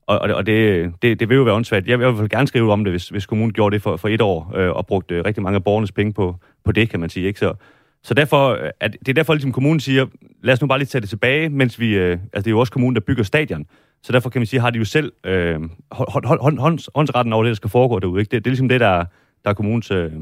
Og, 0.06 0.19
og, 0.19 0.31
og 0.31 0.46
det, 0.46 0.93
det, 1.02 1.20
det 1.20 1.28
vil 1.28 1.37
jo 1.37 1.43
være 1.43 1.55
åndssvagt. 1.55 1.87
Jeg, 1.87 2.00
jeg 2.00 2.19
vil 2.19 2.28
gerne 2.28 2.46
skrive 2.46 2.72
om 2.72 2.84
det, 2.84 2.93
hvis, 2.93 3.08
hvis 3.08 3.26
kommunen 3.26 3.52
gjorde 3.52 3.75
det 3.75 3.82
for, 3.82 3.96
for 3.96 4.08
et 4.08 4.20
år, 4.20 4.52
øh, 4.56 4.70
og 4.70 4.87
brugte 4.87 5.14
øh, 5.14 5.25
rigtig 5.25 5.43
mange 5.43 5.56
af 5.56 5.64
borgernes 5.64 5.93
penge 5.93 6.12
på, 6.12 6.37
på 6.64 6.72
det, 6.72 6.90
kan 6.90 7.00
man 7.00 7.10
sige. 7.10 7.26
Ikke? 7.26 7.38
Så, 7.38 7.55
så 8.02 8.14
derfor, 8.14 8.48
øh, 8.48 8.70
at, 8.80 8.96
det 9.00 9.08
er 9.08 9.14
derfor, 9.14 9.34
ligesom 9.34 9.52
kommunen 9.52 9.80
siger, 9.80 10.06
lad 10.42 10.54
os 10.54 10.60
nu 10.60 10.66
bare 10.66 10.78
lige 10.78 10.86
tage 10.86 11.00
det 11.00 11.08
tilbage, 11.08 11.48
mens 11.48 11.80
vi... 11.80 11.94
Øh, 11.94 12.10
altså, 12.10 12.28
det 12.34 12.46
er 12.46 12.50
jo 12.50 12.60
også 12.60 12.72
kommunen, 12.72 12.94
der 12.94 13.00
bygger 13.00 13.22
stadion. 13.22 13.66
Så 14.02 14.12
derfor 14.12 14.30
kan 14.30 14.40
man 14.40 14.46
sige, 14.46 14.60
har 14.60 14.70
de 14.70 14.78
jo 14.78 14.84
selv 14.84 15.12
øh, 15.24 15.60
hånd, 15.92 16.26
hånd, 16.26 16.40
hånd, 16.40 16.58
hånd, 16.58 16.78
håndsretten 16.94 17.32
over 17.32 17.42
det, 17.42 17.48
der 17.48 17.54
skal 17.54 17.70
foregå 17.70 17.98
derude. 17.98 18.20
Ikke? 18.20 18.30
Det, 18.30 18.44
det 18.44 18.50
er 18.50 18.52
ligesom 18.52 18.68
det, 18.68 18.80
der, 18.80 19.04
der 19.44 19.50
er 19.50 19.54
kommunens 19.54 19.90
øh, 19.90 20.12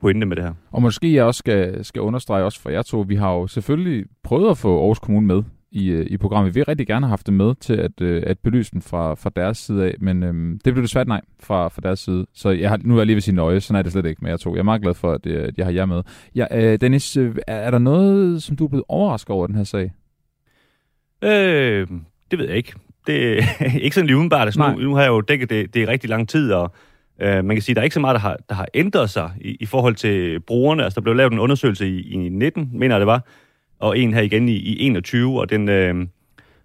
pointe 0.00 0.26
med 0.26 0.36
det 0.36 0.44
her. 0.44 0.52
Og 0.72 0.82
måske 0.82 1.14
jeg 1.14 1.24
også 1.24 1.38
skal, 1.38 1.84
skal 1.84 2.02
understrege 2.02 2.44
også 2.44 2.60
for 2.60 2.70
jer 2.70 2.82
to, 2.82 3.04
vi 3.08 3.14
har 3.14 3.32
jo 3.32 3.46
selvfølgelig 3.46 4.04
prøvet 4.22 4.50
at 4.50 4.58
få 4.58 4.78
Aarhus 4.78 4.98
Kommune 4.98 5.26
med 5.26 5.42
i, 5.76 5.88
øh, 5.88 6.06
i 6.10 6.16
programmet. 6.16 6.54
Vi 6.54 6.60
vil 6.60 6.64
rigtig 6.64 6.86
gerne 6.86 7.06
have 7.06 7.10
haft 7.10 7.26
det 7.26 7.34
med 7.34 7.54
til 7.60 7.74
at, 7.74 8.00
øh, 8.00 8.22
at 8.26 8.38
belyse 8.38 8.72
den 8.72 8.82
fra, 8.82 9.14
fra 9.14 9.30
deres 9.36 9.58
side 9.58 9.84
af, 9.84 9.94
men 10.00 10.22
øhm, 10.22 10.60
det 10.64 10.72
blev 10.74 10.82
desværre 10.82 11.08
nej 11.08 11.20
fra, 11.40 11.68
fra 11.68 11.80
deres 11.82 12.00
side. 12.00 12.26
Så 12.34 12.50
jeg 12.50 12.68
har, 12.68 12.78
nu 12.82 12.94
er 12.94 12.98
jeg 12.98 13.06
lige 13.06 13.16
ved 13.16 13.20
sige 13.20 13.34
nøje, 13.34 13.60
sådan 13.60 13.78
er 13.78 13.82
det 13.82 13.92
slet 13.92 14.06
ikke 14.06 14.20
med 14.22 14.30
jer 14.30 14.36
to. 14.36 14.52
Jeg 14.52 14.58
er 14.58 14.64
meget 14.64 14.82
glad 14.82 14.94
for, 14.94 15.12
at, 15.12 15.26
øh, 15.26 15.48
at 15.48 15.58
jeg 15.58 15.66
har 15.66 15.72
jer 15.72 15.86
med. 15.86 16.02
Ja, 16.34 16.46
øh, 16.52 16.80
Dennis, 16.80 17.16
øh, 17.16 17.36
er, 17.46 17.56
er 17.56 17.70
der 17.70 17.78
noget, 17.78 18.42
som 18.42 18.56
du 18.56 18.64
er 18.64 18.68
blevet 18.68 18.84
overrasket 18.88 19.30
over 19.30 19.46
den 19.46 19.56
her 19.56 19.64
sag? 19.64 19.92
Øh, 21.24 21.88
det 22.30 22.38
ved 22.38 22.46
jeg 22.46 22.56
ikke. 22.56 22.72
Det 23.06 23.38
er 23.38 23.42
ikke 23.84 23.94
sådan 23.94 24.06
lige 24.06 24.16
udenbart. 24.16 24.46
Altså, 24.46 24.72
nu, 24.72 24.82
nu 24.82 24.94
har 24.94 25.02
jeg 25.02 25.08
jo 25.08 25.20
dækket 25.20 25.50
det, 25.50 25.74
det 25.74 25.80
i 25.80 25.86
rigtig 25.86 26.10
lang 26.10 26.28
tid, 26.28 26.52
og 26.52 26.74
Øh, 27.20 27.44
man 27.44 27.56
kan 27.56 27.62
sige, 27.62 27.72
at 27.72 27.76
der 27.76 27.80
er 27.80 27.84
ikke 27.84 27.94
så 27.94 28.00
meget, 28.00 28.14
der 28.14 28.20
har, 28.20 28.36
der 28.48 28.54
har 28.54 28.68
ændret 28.74 29.10
sig 29.10 29.30
i, 29.40 29.56
i 29.60 29.66
forhold 29.66 29.94
til 29.94 30.40
brugerne. 30.40 30.84
Altså, 30.84 31.00
der 31.00 31.02
blev 31.02 31.14
lavet 31.14 31.32
en 31.32 31.38
undersøgelse 31.38 31.88
i, 31.88 32.10
i 32.10 32.28
19, 32.28 32.70
mener 32.72 32.94
jeg 32.94 33.00
det 33.00 33.06
var, 33.06 33.22
og 33.78 33.98
en 33.98 34.14
her 34.14 34.22
igen 34.22 34.48
i, 34.48 34.56
i 34.56 34.86
21, 34.86 35.40
og 35.40 35.50
den... 35.50 35.68
Øh, 35.68 35.94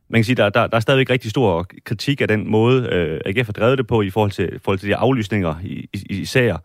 man 0.10 0.20
kan 0.20 0.24
sige, 0.24 0.36
der, 0.36 0.50
der, 0.50 0.68
der 0.68 0.76
er 0.76 0.80
stadigvæk 0.80 1.10
rigtig 1.10 1.32
stor 1.32 1.68
kritik 1.84 2.22
af 2.22 2.28
den 2.28 2.52
måde, 2.52 2.90
øh, 2.92 3.20
AGF 3.26 3.48
har 3.48 3.54
drevet 3.54 3.78
det 3.78 3.88
på 3.88 4.02
i 4.02 4.10
forhold 4.10 4.32
til, 4.32 4.56
i 4.56 4.60
forhold 4.64 4.80
til 4.80 4.90
de 4.90 4.96
aflysninger 4.96 5.56
i, 5.64 5.90
i, 5.94 6.06
i 6.10 6.26
sager, 6.26 6.58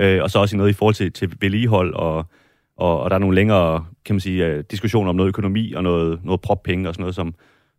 øh, 0.00 0.22
og 0.22 0.30
så 0.30 0.38
også 0.38 0.56
i 0.56 0.58
noget 0.58 0.70
i 0.70 0.72
forhold 0.72 0.94
til, 0.94 1.12
til 1.12 1.32
vedligehold, 1.40 1.94
og, 1.94 2.26
og, 2.76 3.00
og 3.00 3.10
der 3.10 3.16
er 3.16 3.20
nogle 3.20 3.34
længere, 3.34 3.84
kan 4.04 4.14
man 4.14 4.20
sige, 4.20 4.46
øh, 4.46 4.64
diskussioner 4.70 5.10
om 5.10 5.16
noget 5.16 5.28
økonomi 5.28 5.72
og 5.72 5.82
noget, 5.82 6.20
noget 6.24 6.40
proppenge 6.40 6.88
og 6.88 6.94
sådan 6.94 7.02
noget, 7.02 7.14
som, 7.14 7.34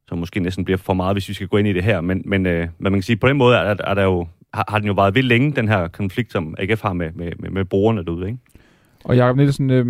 som 0.08 0.18
måske 0.18 0.40
næsten 0.40 0.66
bliver 0.66 0.78
for 0.78 0.94
meget, 0.94 1.16
hvis 1.16 1.30
vi 1.30 1.34
skal 1.34 1.48
gå 1.48 1.58
ind 1.58 1.68
i 1.68 1.74
det 1.74 1.84
her. 1.84 2.02
Men, 2.02 2.22
men 2.26 2.46
øh, 2.46 2.68
man 2.80 2.94
kan 2.94 3.02
sige, 3.02 3.16
på 3.16 3.28
den 3.28 3.38
måde 3.38 3.56
er, 3.56 3.76
er 3.80 3.94
der 3.94 4.04
jo 4.04 4.28
har, 4.54 4.66
har 4.70 4.80
den 4.80 4.88
jo 4.88 4.94
været 4.94 5.16
ved 5.16 5.24
længe, 5.24 5.52
den 5.52 5.68
her 5.68 5.88
konflikt, 5.88 6.32
som 6.32 6.56
AGF 6.58 6.82
har 6.82 6.94
med, 6.94 7.12
med, 7.16 7.32
med, 7.40 7.50
med 7.50 7.66
brugerne 7.66 8.06
derude. 8.06 8.28
Ikke? 8.28 8.40
Og 9.04 9.18
Jacob 9.18 9.38
Nielsen, 9.38 9.70
øh, 9.70 9.86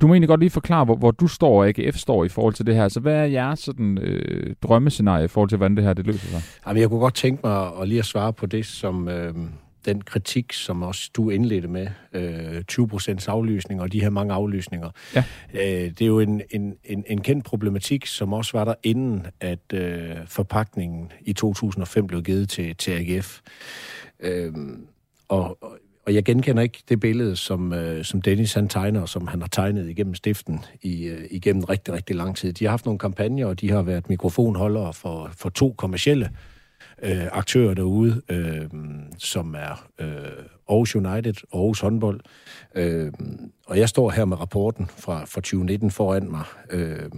du 0.00 0.06
må 0.06 0.14
egentlig 0.14 0.28
godt 0.28 0.40
lige 0.40 0.50
forklare, 0.50 0.84
hvor, 0.84 0.96
hvor 0.96 1.10
du 1.10 1.28
står 1.28 1.58
og 1.58 1.68
AGF 1.68 1.96
står 1.96 2.24
i 2.24 2.28
forhold 2.28 2.54
til 2.54 2.66
det 2.66 2.74
her. 2.74 2.88
Så 2.88 3.00
hvad 3.00 3.14
er 3.14 3.24
jeres 3.24 3.58
sådan, 3.58 3.98
øh, 3.98 4.54
drømmescenarie 4.62 5.24
i 5.24 5.28
forhold 5.28 5.48
til, 5.48 5.56
hvordan 5.56 5.76
det 5.76 5.84
her 5.84 5.92
det 5.92 6.06
løser 6.06 6.28
sig? 6.28 6.42
Jamen, 6.66 6.80
jeg 6.80 6.88
kunne 6.88 7.00
godt 7.00 7.14
tænke 7.14 7.40
mig 7.44 7.80
at 7.80 7.88
lige 7.88 7.98
at 7.98 8.04
svare 8.04 8.32
på 8.32 8.46
det, 8.46 8.66
som... 8.66 9.08
Øh 9.08 9.34
den 9.86 10.02
kritik, 10.02 10.52
som 10.52 10.82
også 10.82 11.10
du 11.14 11.30
indledte 11.30 11.68
med, 11.68 11.88
øh, 12.12 12.62
20 12.62 12.88
procents 12.88 13.28
aflysning 13.28 13.80
og 13.80 13.92
de 13.92 14.00
her 14.00 14.10
mange 14.10 14.34
aflysninger. 14.34 14.90
Ja. 15.14 15.24
Øh, 15.54 15.90
det 15.90 16.02
er 16.02 16.06
jo 16.06 16.20
en, 16.20 16.42
en, 16.50 16.74
en, 16.84 17.04
en 17.06 17.20
kendt 17.20 17.44
problematik, 17.44 18.06
som 18.06 18.32
også 18.32 18.58
var 18.58 18.64
der 18.64 18.74
inden, 18.82 19.26
at 19.40 19.72
øh, 19.74 20.16
forpakningen 20.26 21.12
i 21.20 21.32
2005 21.32 22.06
blev 22.06 22.22
givet 22.22 22.48
til, 22.48 22.76
til 22.76 22.90
AGF. 22.90 23.40
Øh, 24.20 24.52
og, 25.28 25.58
og 25.62 25.78
og 26.06 26.14
jeg 26.14 26.24
genkender 26.24 26.62
ikke 26.62 26.82
det 26.88 27.00
billede, 27.00 27.36
som, 27.36 27.72
øh, 27.72 28.04
som 28.04 28.22
Dennis 28.22 28.54
han 28.54 28.68
tegner, 28.68 29.06
som 29.06 29.26
han 29.26 29.40
har 29.40 29.48
tegnet 29.48 29.88
igennem 29.88 30.14
stiften 30.14 30.64
i, 30.82 31.04
øh, 31.04 31.24
igennem 31.30 31.64
rigtig, 31.64 31.94
rigtig 31.94 32.16
lang 32.16 32.36
tid. 32.36 32.52
De 32.52 32.64
har 32.64 32.70
haft 32.70 32.84
nogle 32.84 32.98
kampagner, 32.98 33.46
og 33.46 33.60
de 33.60 33.70
har 33.70 33.82
været 33.82 34.08
mikrofonholdere 34.08 34.92
for, 34.92 35.30
for 35.36 35.48
to 35.48 35.74
kommercielle 35.78 36.26
øh, 36.26 36.55
Øh, 37.02 37.26
aktører 37.32 37.74
derude, 37.74 38.22
øh, 38.28 38.68
som 39.18 39.54
er 39.54 39.88
øh, 39.98 40.44
Aarhus 40.68 40.96
United, 40.96 41.34
Aarhus 41.54 41.80
håndbold. 41.80 42.20
Øh, 42.74 43.12
og 43.66 43.78
jeg 43.78 43.88
står 43.88 44.10
her 44.10 44.24
med 44.24 44.40
rapporten 44.40 44.86
fra, 44.86 45.24
fra 45.24 45.40
2019 45.40 45.90
foran 45.90 46.30
mig. 46.30 46.44
Øh, 46.70 47.10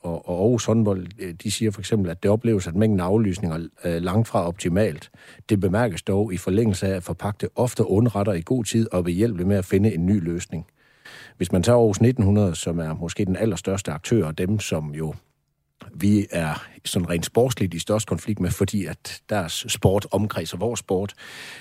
og, 0.00 0.28
og 0.28 0.40
Aarhus 0.42 0.64
håndbold, 0.64 1.06
øh, 1.18 1.34
de 1.42 1.50
siger 1.50 1.70
for 1.70 1.80
eksempel, 1.80 2.10
at 2.10 2.22
det 2.22 2.30
opleves, 2.30 2.66
at 2.66 2.74
mængden 2.74 3.00
af 3.00 3.04
aflysninger 3.04 3.56
øh, 3.56 3.92
er 3.92 3.98
langt 3.98 4.28
fra 4.28 4.46
optimalt. 4.46 5.10
Det 5.48 5.60
bemærkes 5.60 6.02
dog 6.02 6.32
i 6.32 6.36
forlængelse 6.36 6.86
af 6.86 6.96
at 6.96 7.02
forpagte 7.02 7.48
ofte 7.54 7.86
undretter 7.86 8.32
i 8.32 8.42
god 8.44 8.64
tid 8.64 8.88
og 8.92 9.06
vil 9.06 9.14
hjælpe 9.14 9.44
med 9.44 9.56
at 9.56 9.64
finde 9.64 9.94
en 9.94 10.06
ny 10.06 10.24
løsning. 10.24 10.66
Hvis 11.36 11.52
man 11.52 11.62
tager 11.62 11.78
Aarhus 11.78 11.96
1900, 11.96 12.54
som 12.54 12.78
er 12.78 12.94
måske 12.94 13.24
den 13.24 13.36
allerstørste 13.36 13.92
aktør, 13.92 14.26
og 14.26 14.38
dem, 14.38 14.58
som 14.58 14.94
jo 14.94 15.14
vi 15.94 16.26
er 16.30 16.66
sådan 16.84 17.10
rent 17.10 17.26
sportsligt 17.26 17.74
i 17.74 17.78
størst 17.78 18.06
konflikt 18.06 18.40
med, 18.40 18.50
fordi 18.50 18.84
at 18.84 19.22
deres 19.28 19.66
sport 19.68 20.06
omkredser 20.10 20.58
vores 20.58 20.80
sport, 20.80 21.14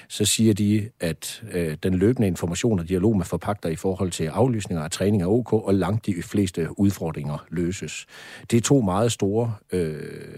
så 0.09 0.25
siger 0.25 0.53
de, 0.53 0.89
at 0.99 1.43
øh, 1.51 1.77
den 1.83 1.93
løbende 1.93 2.27
information 2.27 2.79
og 2.79 2.89
dialog 2.89 3.17
med 3.17 3.25
forpagter 3.25 3.69
i 3.69 3.75
forhold 3.75 4.11
til 4.11 4.23
aflysninger 4.23 4.83
af 4.83 4.91
træning 4.91 5.23
er 5.23 5.27
ok, 5.27 5.53
og 5.53 5.75
langt 5.75 6.05
de 6.05 6.23
fleste 6.23 6.79
udfordringer 6.79 7.45
løses. 7.49 8.05
Det 8.51 8.57
er 8.57 8.61
to 8.61 8.81
meget 8.81 9.11
store 9.11 9.53
øh, 9.71 9.95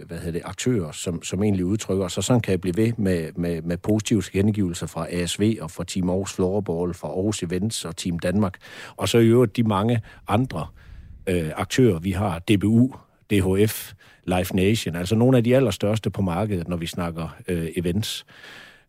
hvad 0.07 0.17
hedder 0.17 0.31
det, 0.31 0.41
aktører, 0.45 0.91
som, 0.91 1.23
som 1.23 1.43
egentlig 1.43 1.65
udtrykker, 1.65 2.07
så 2.07 2.21
sådan 2.21 2.41
kan 2.41 2.51
jeg 2.51 2.61
blive 2.61 2.77
ved 2.77 2.93
med, 2.97 3.31
med, 3.35 3.61
med 3.61 3.77
positive 3.77 4.23
gengivelser 4.31 4.87
fra 4.87 5.07
ASV 5.09 5.57
og 5.61 5.71
fra 5.71 5.83
Team 5.83 6.09
Aarhus 6.09 6.33
Floorball, 6.33 6.93
fra 6.93 7.07
Aarhus 7.07 7.43
Events 7.43 7.85
og 7.85 7.97
Team 7.97 8.19
Danmark, 8.19 8.53
og 8.97 9.09
så 9.09 9.17
i 9.17 9.27
øvrigt 9.27 9.57
de 9.57 9.63
mange 9.63 10.01
andre 10.27 10.67
øh, 11.27 11.51
aktører, 11.55 11.99
vi 11.99 12.11
har, 12.11 12.39
DBU, 12.39 12.93
DHF, 13.31 13.93
Live 14.25 14.45
Nation, 14.53 14.95
altså 14.95 15.15
nogle 15.15 15.37
af 15.37 15.43
de 15.43 15.55
allerstørste 15.55 16.09
på 16.09 16.21
markedet, 16.21 16.67
når 16.67 16.77
vi 16.77 16.85
snakker 16.85 17.35
øh, 17.47 17.67
events. 17.75 18.25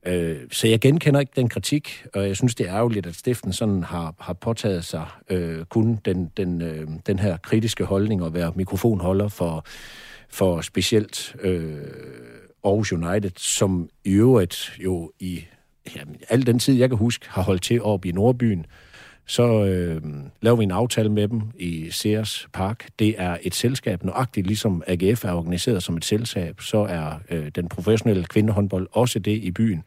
Øh, 0.06 0.36
så 0.50 0.68
jeg 0.68 0.80
genkender 0.80 1.20
ikke 1.20 1.32
den 1.36 1.48
kritik, 1.48 2.06
og 2.14 2.26
jeg 2.26 2.36
synes, 2.36 2.54
det 2.54 2.68
er 2.68 2.74
ærgerligt, 2.74 3.06
at 3.06 3.14
Stiften 3.14 3.52
sådan 3.52 3.82
har, 3.82 4.14
har 4.18 4.32
påtaget 4.32 4.84
sig 4.84 5.06
øh, 5.30 5.64
kun 5.64 5.98
den, 6.04 6.30
den, 6.36 6.62
øh, 6.62 6.88
den 7.06 7.18
her 7.18 7.36
kritiske 7.36 7.84
holdning 7.84 8.22
og 8.22 8.34
være 8.34 8.52
mikrofonholder 8.56 9.28
for, 9.28 9.64
for 10.28 10.60
specielt 10.60 11.36
øh, 11.40 11.76
Aarhus 12.64 12.92
United, 12.92 13.30
som 13.36 13.88
i 14.04 14.12
øvrigt 14.12 14.72
jo 14.84 15.12
i 15.20 15.44
jamen, 15.96 16.16
al 16.28 16.46
den 16.46 16.58
tid, 16.58 16.74
jeg 16.74 16.88
kan 16.88 16.98
huske, 16.98 17.26
har 17.28 17.42
holdt 17.42 17.62
til 17.62 17.82
op 17.82 18.04
i 18.04 18.12
Nordbyen, 18.12 18.66
så 19.28 19.64
øh, 19.64 20.02
laver 20.40 20.56
vi 20.56 20.64
en 20.64 20.70
aftale 20.70 21.08
med 21.08 21.28
dem 21.28 21.42
i 21.58 21.90
Sears 21.90 22.48
Park. 22.52 22.88
Det 22.98 23.14
er 23.18 23.36
et 23.42 23.54
selskab, 23.54 24.04
nøjagtigt 24.04 24.46
ligesom 24.46 24.82
AGF 24.86 25.24
er 25.24 25.32
organiseret 25.32 25.82
som 25.82 25.96
et 25.96 26.04
selskab, 26.04 26.60
så 26.60 26.78
er 26.78 27.20
øh, 27.30 27.48
den 27.54 27.68
professionelle 27.68 28.24
kvindehåndbold 28.24 28.88
også 28.92 29.18
det 29.18 29.32
i 29.32 29.50
byen. 29.50 29.82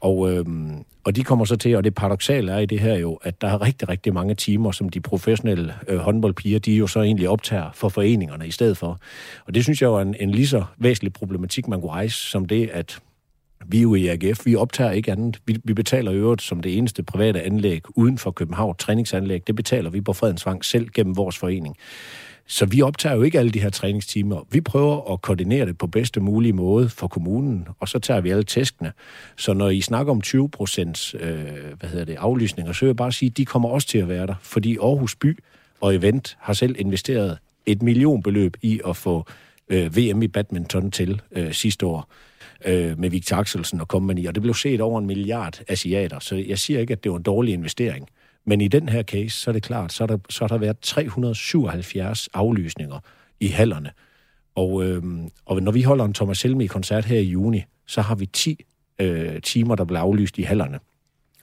Og, 0.00 0.32
øh, 0.32 0.44
og 1.04 1.16
de 1.16 1.24
kommer 1.24 1.44
så 1.44 1.56
til, 1.56 1.76
og 1.76 1.84
det 1.84 1.94
paradoxale 1.94 2.52
er 2.52 2.58
i 2.58 2.66
det 2.66 2.80
her 2.80 2.94
jo, 2.94 3.14
at 3.14 3.40
der 3.40 3.48
er 3.48 3.62
rigtig, 3.62 3.88
rigtig 3.88 4.14
mange 4.14 4.34
timer, 4.34 4.72
som 4.72 4.88
de 4.88 5.00
professionelle 5.00 5.74
øh, 5.88 5.98
håndboldpiger, 5.98 6.58
de 6.58 6.72
jo 6.72 6.86
så 6.86 7.00
egentlig 7.00 7.28
optager 7.28 7.70
for 7.74 7.88
foreningerne 7.88 8.46
i 8.46 8.50
stedet 8.50 8.76
for. 8.76 9.00
Og 9.46 9.54
det 9.54 9.64
synes 9.64 9.82
jeg 9.82 9.86
jo 9.86 9.94
er 9.94 10.02
en, 10.02 10.16
en 10.20 10.30
lige 10.30 10.46
så 10.46 10.64
væsentlig 10.78 11.12
problematik, 11.12 11.68
man 11.68 11.80
kunne 11.80 11.92
rejse, 11.92 12.16
som 12.16 12.44
det, 12.44 12.70
at 12.72 13.00
vi 13.72 13.82
jo 13.82 13.94
i 13.94 14.08
AGF, 14.08 14.46
vi 14.46 14.56
optager 14.56 14.90
ikke 14.90 15.12
andet. 15.12 15.40
Vi, 15.46 15.56
vi 15.64 15.74
betaler 15.74 16.12
øvrigt 16.12 16.42
som 16.42 16.60
det 16.60 16.78
eneste 16.78 17.02
private 17.02 17.42
anlæg 17.42 17.82
uden 17.88 18.18
for 18.18 18.30
København, 18.30 18.74
træningsanlæg, 18.78 19.46
det 19.46 19.56
betaler 19.56 19.90
vi 19.90 20.00
på 20.00 20.12
Fredensvang 20.12 20.64
selv 20.64 20.88
gennem 20.88 21.16
vores 21.16 21.38
forening. 21.38 21.76
Så 22.46 22.66
vi 22.66 22.82
optager 22.82 23.16
jo 23.16 23.22
ikke 23.22 23.38
alle 23.38 23.50
de 23.50 23.60
her 23.60 23.70
træningstimer. 23.70 24.46
Vi 24.50 24.60
prøver 24.60 25.12
at 25.12 25.22
koordinere 25.22 25.66
det 25.66 25.78
på 25.78 25.86
bedste 25.86 26.20
mulige 26.20 26.52
måde 26.52 26.88
for 26.88 27.08
kommunen, 27.08 27.68
og 27.80 27.88
så 27.88 27.98
tager 27.98 28.20
vi 28.20 28.30
alle 28.30 28.42
tæskene. 28.42 28.92
Så 29.36 29.52
når 29.52 29.68
I 29.68 29.80
snakker 29.80 30.12
om 30.12 30.20
20 30.20 30.48
procents 30.48 31.14
øh, 31.20 31.20
hvad 31.78 31.88
hedder 31.88 32.04
det, 32.04 32.16
aflysninger, 32.18 32.72
så 32.72 32.80
vil 32.80 32.88
jeg 32.88 32.96
bare 32.96 33.12
sige, 33.12 33.30
at 33.30 33.36
de 33.36 33.44
kommer 33.44 33.68
også 33.68 33.88
til 33.88 33.98
at 33.98 34.08
være 34.08 34.26
der, 34.26 34.34
fordi 34.42 34.76
Aarhus 34.76 35.16
By 35.16 35.38
og 35.80 35.94
Event 35.94 36.36
har 36.40 36.52
selv 36.52 36.74
investeret 36.78 37.38
et 37.66 37.82
millionbeløb 37.82 38.56
i 38.62 38.80
at 38.88 38.96
få 38.96 39.26
øh, 39.68 39.96
VM 39.96 40.22
i 40.22 40.28
badminton 40.28 40.90
til 40.90 41.20
øh, 41.32 41.52
sidste 41.52 41.86
år 41.86 42.08
øh, 42.64 42.98
med 42.98 43.10
Victor 43.10 43.36
Axelsen 43.36 43.80
og 43.80 43.86
company, 43.86 44.28
og 44.28 44.34
det 44.34 44.42
blev 44.42 44.54
set 44.54 44.80
over 44.80 44.98
en 44.98 45.06
milliard 45.06 45.60
asiater, 45.68 46.18
så 46.18 46.36
jeg 46.36 46.58
siger 46.58 46.80
ikke, 46.80 46.92
at 46.92 47.04
det 47.04 47.12
var 47.12 47.18
en 47.18 47.22
dårlig 47.22 47.54
investering. 47.54 48.08
Men 48.44 48.60
i 48.60 48.68
den 48.68 48.88
her 48.88 49.02
case, 49.02 49.36
så 49.36 49.50
er 49.50 49.52
det 49.52 49.62
klart, 49.62 49.92
så 49.92 50.02
har 50.02 50.06
der, 50.06 50.18
så 50.30 50.44
har 50.44 50.48
der 50.48 50.58
været 50.58 50.78
377 50.78 52.28
aflysninger 52.34 52.98
i 53.40 53.46
hallerne. 53.46 53.90
Og, 54.54 54.84
øh, 54.84 55.02
og 55.46 55.62
når 55.62 55.72
vi 55.72 55.82
holder 55.82 56.04
en 56.04 56.14
Thomas 56.14 56.42
Helmi-koncert 56.42 57.04
her 57.04 57.18
i 57.18 57.24
juni, 57.24 57.64
så 57.86 58.00
har 58.00 58.14
vi 58.14 58.26
10 58.26 58.64
øh, 59.00 59.42
timer, 59.42 59.74
der 59.74 59.84
bliver 59.84 60.00
aflyst 60.00 60.38
i 60.38 60.42
hallerne. 60.42 60.78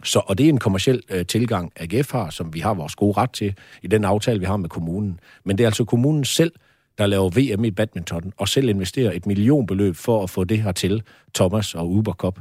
Så, 0.04 0.22
og 0.26 0.38
det 0.38 0.46
er 0.46 0.50
en 0.50 0.58
kommersiel 0.58 1.04
øh, 1.10 1.26
tilgang, 1.26 1.72
AGF 1.76 2.12
har, 2.12 2.30
som 2.30 2.54
vi 2.54 2.60
har 2.60 2.74
vores 2.74 2.96
gode 2.96 3.18
ret 3.18 3.32
til 3.32 3.56
i 3.82 3.88
den 3.88 4.06
aftale, 4.06 4.40
vi 4.40 4.46
har 4.46 4.58
med 4.58 4.70
kommunen. 4.70 5.20
Men 5.44 5.58
det 5.58 5.64
er 5.64 5.68
altså 5.68 5.86
kommunen 5.86 6.26
selv, 6.26 6.52
der 6.98 7.08
laver 7.08 7.30
VM 7.30 7.64
i 7.64 7.72
badminton, 7.72 8.34
og 8.38 8.48
selv 8.48 8.70
investerer 8.70 9.12
et 9.12 9.26
millionbeløb 9.26 9.96
for 9.96 10.24
at 10.24 10.30
få 10.30 10.44
det 10.44 10.62
her 10.62 10.72
til, 10.72 11.04
Thomas 11.36 11.76
og 11.76 11.92
Uber 11.92 12.14
Cup. 12.14 12.40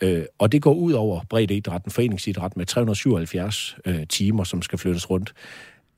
Øh, 0.00 0.22
og 0.38 0.52
det 0.52 0.62
går 0.62 0.74
ud 0.74 0.92
over 0.92 1.20
breddeidrætten, 1.28 1.90
foreningsidrætten 1.90 2.58
med 2.58 2.66
377 2.66 3.76
øh, 3.86 4.06
timer, 4.08 4.44
som 4.44 4.62
skal 4.62 4.78
flyttes 4.78 5.10
rundt. 5.10 5.32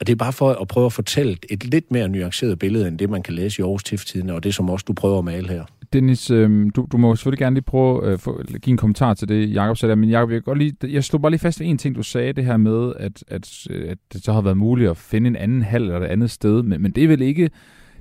Og 0.01 0.07
det 0.07 0.13
er 0.13 0.17
bare 0.17 0.33
for 0.33 0.51
at 0.51 0.69
prøve 0.69 0.87
at 0.87 0.93
fortælle 0.93 1.37
et 1.51 1.65
lidt 1.65 1.91
mere 1.91 2.09
nuanceret 2.09 2.59
billede, 2.59 2.89
end 2.89 2.99
det, 2.99 3.11
man 3.11 3.23
kan 3.23 3.35
læse 3.35 3.61
i 3.61 3.63
Aarhus 3.63 3.81
Stiftstidende, 3.81 4.35
og 4.35 4.45
det, 4.45 4.55
som 4.55 4.71
også 4.71 4.85
du 4.89 4.93
prøver 4.93 5.19
at 5.19 5.25
male 5.25 5.49
her. 5.49 5.65
Dennis, 5.93 6.31
øh, 6.31 6.71
du, 6.77 6.87
du 6.93 6.97
må 6.97 7.17
selvfølgelig 7.17 7.39
gerne 7.39 7.55
lige 7.55 7.65
prøve 7.65 8.13
at 8.13 8.27
øh, 8.29 8.61
give 8.61 8.73
en 8.73 8.77
kommentar 8.77 9.15
til 9.15 9.29
det, 9.29 9.55
Jacob 9.55 9.77
sagde 9.77 9.97
men 9.97 10.11
Jacob, 10.11 10.31
jeg, 10.31 10.43
godt 10.43 10.59
lige, 10.59 10.75
jeg 10.83 11.05
slog 11.05 11.23
bare 11.23 11.31
lige 11.31 11.41
fast 11.41 11.61
ved 11.61 11.67
en 11.67 11.79
ting, 11.79 11.97
du 11.97 12.03
sagde, 12.03 12.33
det 12.33 12.45
her 12.45 12.57
med, 12.57 12.93
at, 12.97 13.25
at, 13.29 13.67
at 13.71 13.99
det 14.13 14.25
så 14.25 14.33
har 14.33 14.41
været 14.41 14.57
muligt 14.57 14.91
at 14.91 14.97
finde 14.97 15.29
en 15.29 15.37
anden 15.37 15.63
hal 15.63 15.83
eller 15.83 16.01
et 16.01 16.05
andet 16.05 16.31
sted, 16.31 16.63
men, 16.63 16.83
men 16.83 16.91
det 16.93 17.05
er 17.05 17.09
vel 17.09 17.23
ikke 17.23 17.51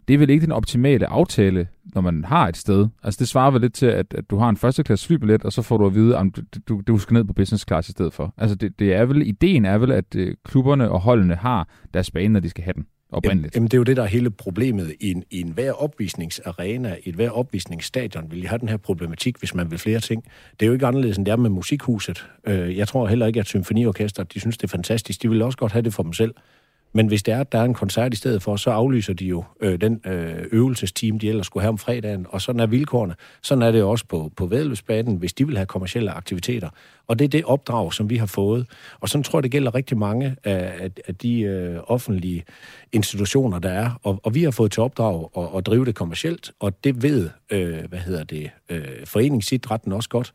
det 0.08 0.14
er 0.14 0.18
vel 0.18 0.30
ikke 0.30 0.46
den 0.46 0.52
optimale 0.52 1.08
aftale, 1.08 1.68
når 1.96 2.02
man 2.02 2.26
har 2.26 2.48
et 2.48 2.58
sted. 2.58 2.88
Altså 3.04 3.18
det 3.20 3.28
svarer 3.28 3.52
vel 3.52 3.62
lidt 3.62 3.74
til, 3.74 3.86
at, 3.86 4.14
at 4.14 4.30
du 4.30 4.38
har 4.38 4.50
en 4.50 4.58
førsteklasse 4.58 5.08
flybillet, 5.08 5.44
og 5.44 5.54
så 5.54 5.62
får 5.62 5.78
du 5.78 5.86
at 5.86 5.96
vide, 5.96 6.18
at 6.18 6.26
du, 6.36 6.42
du, 6.68 6.82
du 6.88 6.98
skal 6.98 7.14
ned 7.14 7.24
på 7.24 7.34
business 7.34 7.66
class 7.68 7.90
i 7.90 7.92
stedet 7.92 8.14
for. 8.14 8.34
Altså 8.38 8.56
det, 8.56 8.80
det 8.80 8.94
er 8.94 9.06
vel, 9.06 9.28
ideen 9.28 9.66
er 9.66 9.78
vel, 9.78 9.92
at 9.92 10.16
øh, 10.16 10.36
klubberne 10.46 10.90
og 10.90 11.00
holdene 11.00 11.36
har 11.36 11.70
deres 11.94 12.12
bane, 12.12 12.34
når 12.34 12.40
de 12.40 12.50
skal 12.50 12.64
have 12.64 12.74
den 12.74 12.86
oprindeligt. 13.10 13.56
Jamen, 13.56 13.68
det 13.68 13.74
er 13.74 13.78
jo 13.78 13.84
det, 13.84 13.98
der 13.98 14.04
er 14.04 14.08
hele 14.08 14.30
problemet. 14.30 14.94
I 15.00 15.12
en, 15.12 15.24
i 15.32 15.42
enhver 15.42 15.72
opvisningsarena, 15.72 16.96
i 17.04 17.10
enhver 17.10 17.30
opvisningsstadion, 17.30 18.32
vil 18.32 18.44
I 18.44 18.46
have 18.46 18.60
den 18.60 18.70
her 18.70 18.78
problematik, 18.78 19.40
hvis 19.40 19.56
man 19.56 19.72
vil 19.72 19.80
flere 19.80 20.00
ting. 20.00 20.24
Det 20.60 20.66
er 20.66 20.68
jo 20.68 20.74
ikke 20.74 20.86
anderledes, 20.86 21.18
end 21.18 21.26
det 21.26 21.32
er 21.32 21.36
med 21.36 21.50
musikhuset. 21.50 22.28
Øh, 22.48 22.78
jeg 22.78 22.88
tror 22.88 23.08
heller 23.08 23.26
ikke, 23.26 23.40
at 23.40 23.46
symfoniorkester, 23.46 24.24
de 24.24 24.40
synes, 24.40 24.58
det 24.58 24.64
er 24.64 24.72
fantastisk. 24.72 25.24
De 25.24 25.30
vil 25.30 25.42
også 25.42 25.58
godt 25.58 25.72
have 25.72 25.82
det 25.82 25.94
for 25.94 26.04
dem 26.04 26.14
selv. 26.14 26.34
Men 26.98 27.08
hvis 27.08 27.24
det 27.24 27.34
er, 27.34 27.40
at 27.40 27.52
der 27.52 27.60
er 27.60 27.64
en 27.64 27.74
koncert 27.74 28.14
i 28.14 28.18
stedet 28.18 28.42
for, 28.42 28.56
så 28.56 28.70
aflyser 28.70 29.14
de 29.14 29.26
jo 29.26 29.44
øh, 29.62 29.82
den 29.82 30.02
øh, 30.06 30.44
øvelsesteam, 30.52 31.20
de 31.20 31.30
ellers 31.30 31.46
skulle 31.46 31.62
have 31.62 31.70
om 31.70 31.78
fredagen. 31.78 32.26
Og 32.30 32.42
sådan 32.42 32.60
er 32.60 32.66
vilkårene. 32.66 33.16
Sådan 33.42 33.62
er 33.62 33.72
det 33.72 33.84
også 33.84 34.06
på, 34.06 34.32
på 34.38 34.46
vedløbsbanen, 34.46 35.16
hvis 35.16 35.34
de 35.34 35.48
vil 35.48 35.58
have 35.58 35.66
kommersielle 35.66 36.12
aktiviteter. 36.12 36.70
Og 37.08 37.20
det 37.20 37.26
er 37.26 37.30
det 37.30 37.46
opdrag, 37.46 37.94
som 37.94 38.10
vi 38.10 38.18
har 38.18 38.26
fået. 38.26 38.66
Og 39.00 39.10
sådan 39.10 39.24
tror 39.24 39.40
jeg, 39.40 39.44
det 39.44 39.52
gælder 39.52 39.76
rigtig 39.76 39.98
mange 39.98 40.36
af, 40.44 40.92
af 41.08 41.16
de 41.16 41.42
øh, 41.42 41.80
offentlige 41.88 42.44
institutioner, 42.92 43.60
der 43.60 43.70
er. 43.70 44.00
Og, 44.04 44.20
og 44.24 44.36
vi 44.36 44.44
har 44.44 44.52
fået 44.52 44.72
til 44.72 44.84
opdrag 44.84 45.30
at, 45.38 45.44
at 45.58 45.66
drive 45.66 45.86
det 45.86 45.96
kommercielt, 45.96 46.52
og 46.60 46.84
det 46.84 47.04
ved, 47.04 47.30
øh, 47.50 47.86
hvad 47.90 48.00
hedder 48.00 48.24
det, 48.24 48.50
øh, 48.70 48.86
foreningsidrætten 49.06 49.92
også 49.92 50.10
godt. 50.10 50.34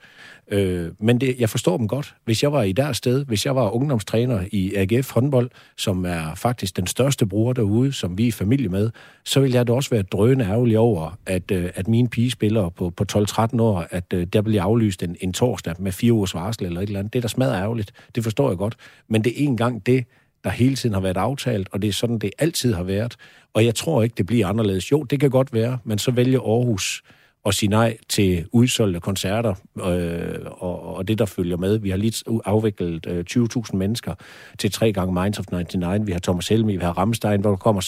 Øh, 0.50 0.90
men 0.98 1.20
det, 1.20 1.36
jeg 1.38 1.50
forstår 1.50 1.76
dem 1.76 1.88
godt. 1.88 2.14
Hvis 2.24 2.42
jeg 2.42 2.52
var 2.52 2.62
i 2.62 2.72
deres 2.72 2.96
sted, 2.96 3.24
hvis 3.24 3.46
jeg 3.46 3.56
var 3.56 3.70
ungdomstræner 3.70 4.44
i 4.52 4.74
AGF 4.74 5.10
håndbold, 5.10 5.50
som 5.76 6.04
er 6.04 6.34
faktisk 6.34 6.76
den 6.76 6.86
største 6.86 7.26
bruger 7.26 7.52
derude, 7.52 7.92
som 7.92 8.18
vi 8.18 8.28
er 8.28 8.32
familie 8.32 8.68
med, 8.68 8.90
så 9.24 9.40
ville 9.40 9.56
jeg 9.56 9.66
da 9.66 9.72
også 9.72 9.90
være 9.90 10.02
drøne 10.02 10.44
ærgerlig 10.44 10.78
over, 10.78 11.18
at, 11.26 11.50
øh, 11.50 11.70
at 11.74 11.88
mine 11.88 12.08
pigespillere 12.08 12.70
på, 12.70 12.90
på 12.90 13.04
12-13 13.12 13.60
år, 13.60 13.86
at 13.90 14.04
øh, 14.14 14.26
der 14.26 14.42
bliver 14.42 14.62
aflyst 14.62 15.02
en, 15.02 15.16
en 15.20 15.32
torsdag 15.32 15.74
med 15.78 15.92
fire 15.92 16.12
ugers 16.12 16.34
varsel 16.34 16.61
eller 16.66 16.80
et 16.80 16.86
eller 16.86 16.98
andet. 16.98 17.12
Det 17.12 17.18
er 17.18 17.22
da 17.22 17.28
smadret 17.28 17.56
ærgerligt. 17.56 17.92
Det 18.14 18.22
forstår 18.22 18.48
jeg 18.48 18.58
godt. 18.58 18.76
Men 19.08 19.24
det 19.24 19.32
er 19.32 19.46
en 19.46 19.56
gang 19.56 19.86
det, 19.86 20.04
der 20.44 20.50
hele 20.50 20.76
tiden 20.76 20.94
har 20.94 21.00
været 21.00 21.16
aftalt, 21.16 21.68
og 21.72 21.82
det 21.82 21.88
er 21.88 21.92
sådan, 21.92 22.18
det 22.18 22.30
altid 22.38 22.74
har 22.74 22.82
været. 22.82 23.16
Og 23.54 23.64
jeg 23.64 23.74
tror 23.74 24.02
ikke, 24.02 24.14
det 24.14 24.26
bliver 24.26 24.46
anderledes. 24.46 24.92
Jo, 24.92 25.02
det 25.02 25.20
kan 25.20 25.30
godt 25.30 25.52
være, 25.52 25.78
men 25.84 25.98
så 25.98 26.10
vælger 26.10 26.40
Aarhus 26.40 27.02
at 27.46 27.54
sige 27.54 27.70
nej 27.70 27.96
til 28.08 28.46
udsolgte 28.52 29.00
koncerter 29.00 29.54
øh, 29.86 30.38
og, 30.44 30.96
og 30.96 31.08
det, 31.08 31.18
der 31.18 31.24
følger 31.26 31.56
med. 31.56 31.78
Vi 31.78 31.90
har 31.90 31.96
lige 31.96 32.40
afviklet 32.44 33.06
øh, 33.06 33.24
20.000 33.30 33.76
mennesker 33.76 34.14
til 34.58 34.72
tre 34.72 34.92
gange 34.92 35.22
Minds 35.22 35.38
of 35.38 35.44
99. 35.52 36.06
Vi 36.06 36.12
har 36.12 36.18
Thomas 36.18 36.48
Helmi, 36.48 36.76
vi 36.76 36.84
har 36.84 36.92
Rammstein, 36.92 37.40
hvor 37.40 37.50
der 37.50 37.56
kommer 37.56 37.82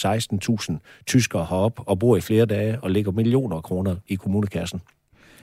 16.000 0.70 1.04
tyskere 1.06 1.46
herop 1.50 1.80
og 1.86 1.98
bor 1.98 2.16
i 2.16 2.20
flere 2.20 2.46
dage 2.46 2.78
og 2.82 2.90
lægger 2.90 3.12
millioner 3.12 3.56
af 3.56 3.62
kroner 3.62 3.96
i 4.08 4.14
kommunekassen. 4.14 4.80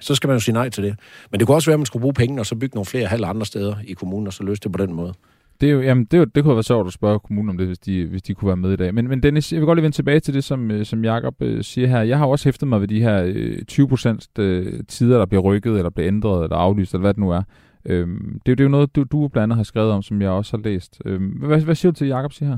Så 0.01 0.15
skal 0.15 0.27
man 0.27 0.35
jo 0.35 0.39
sige 0.39 0.53
nej 0.53 0.69
til 0.69 0.83
det. 0.83 0.95
Men 1.31 1.39
det 1.39 1.47
kunne 1.47 1.55
også 1.55 1.69
være, 1.69 1.73
at 1.73 1.79
man 1.79 1.85
skulle 1.85 2.01
bruge 2.01 2.13
penge 2.13 2.39
og 2.39 2.45
så 2.45 2.55
bygge 2.55 2.75
nogle 2.75 2.85
flere 2.85 3.05
halv 3.05 3.25
andre 3.25 3.45
steder 3.45 3.75
i 3.87 3.93
kommunen 3.93 4.27
og 4.27 4.33
så 4.33 4.43
løse 4.43 4.61
det 4.63 4.71
på 4.71 4.77
den 4.77 4.93
måde. 4.93 5.13
Det, 5.61 5.69
er 5.69 5.73
jo, 5.73 5.81
jamen, 5.81 6.05
det, 6.05 6.13
er 6.13 6.17
jo, 6.17 6.25
det 6.25 6.43
kunne 6.43 6.55
være 6.55 6.63
sjovt 6.63 6.87
at 6.87 6.93
spørge 6.93 7.19
kommunen 7.19 7.49
om 7.49 7.57
det, 7.57 7.67
hvis 7.67 7.79
de, 7.79 8.05
hvis 8.05 8.21
de 8.21 8.33
kunne 8.33 8.47
være 8.47 8.57
med 8.57 8.73
i 8.73 8.75
dag. 8.75 8.93
Men, 8.93 9.07
men 9.07 9.23
Dennis, 9.23 9.53
jeg 9.53 9.61
vil 9.61 9.65
godt 9.65 9.77
lige 9.77 9.83
vende 9.83 9.95
tilbage 9.95 10.19
til 10.19 10.33
det, 10.33 10.43
som, 10.43 10.71
øh, 10.71 10.85
som 10.85 11.05
Jacob 11.05 11.41
øh, 11.41 11.63
siger 11.63 11.87
her. 11.87 12.01
Jeg 12.01 12.17
har 12.17 12.25
også 12.25 12.45
hæftet 12.45 12.67
mig 12.67 12.81
ved 12.81 12.87
de 12.87 13.01
her 13.01 13.23
øh, 13.25 13.63
20 13.63 13.87
procent 13.87 14.39
øh, 14.39 14.79
tider, 14.87 15.17
der 15.17 15.25
bliver 15.25 15.41
rykket, 15.41 15.77
eller 15.77 15.89
bliver 15.89 16.07
ændret, 16.07 16.43
eller 16.43 16.57
aflyst, 16.57 16.93
eller 16.93 17.01
hvad 17.01 17.13
det 17.13 17.19
nu 17.19 17.29
er. 17.29 17.43
Øhm, 17.85 18.39
det, 18.45 18.57
det 18.57 18.59
er 18.59 18.63
jo 18.63 18.69
noget, 18.69 18.95
du, 18.95 19.03
du 19.03 19.27
blandt 19.27 19.43
andet 19.43 19.57
har 19.57 19.63
skrevet 19.63 19.91
om, 19.91 20.01
som 20.01 20.21
jeg 20.21 20.29
også 20.29 20.57
har 20.57 20.63
læst. 20.63 21.01
Øhm, 21.05 21.27
hvad, 21.27 21.61
hvad 21.61 21.75
siger 21.75 21.91
du 21.91 21.95
til, 21.95 22.07
Jacob 22.07 22.33
siger 22.33 22.49
her? 22.49 22.57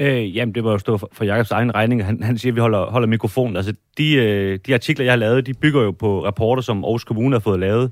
Øh, 0.00 0.36
jamen, 0.36 0.54
det 0.54 0.64
var 0.64 0.70
jo 0.70 0.78
stå 0.78 0.96
for, 0.96 1.08
for 1.12 1.24
Jakobs 1.24 1.50
egen 1.50 1.74
regning. 1.74 2.04
Han, 2.04 2.22
han 2.22 2.38
siger, 2.38 2.52
at 2.52 2.56
vi 2.56 2.60
holder, 2.60 2.90
holder 2.90 3.08
mikrofonen. 3.08 3.56
Altså, 3.56 3.74
de, 3.98 4.14
øh, 4.14 4.58
de 4.66 4.74
artikler, 4.74 5.04
jeg 5.04 5.12
har 5.12 5.16
lavet, 5.16 5.46
de 5.46 5.54
bygger 5.54 5.82
jo 5.82 5.90
på 5.90 6.24
rapporter, 6.24 6.62
som 6.62 6.84
Aarhus 6.84 7.04
Kommune 7.04 7.34
har 7.34 7.40
fået 7.40 7.60
lavet. 7.60 7.90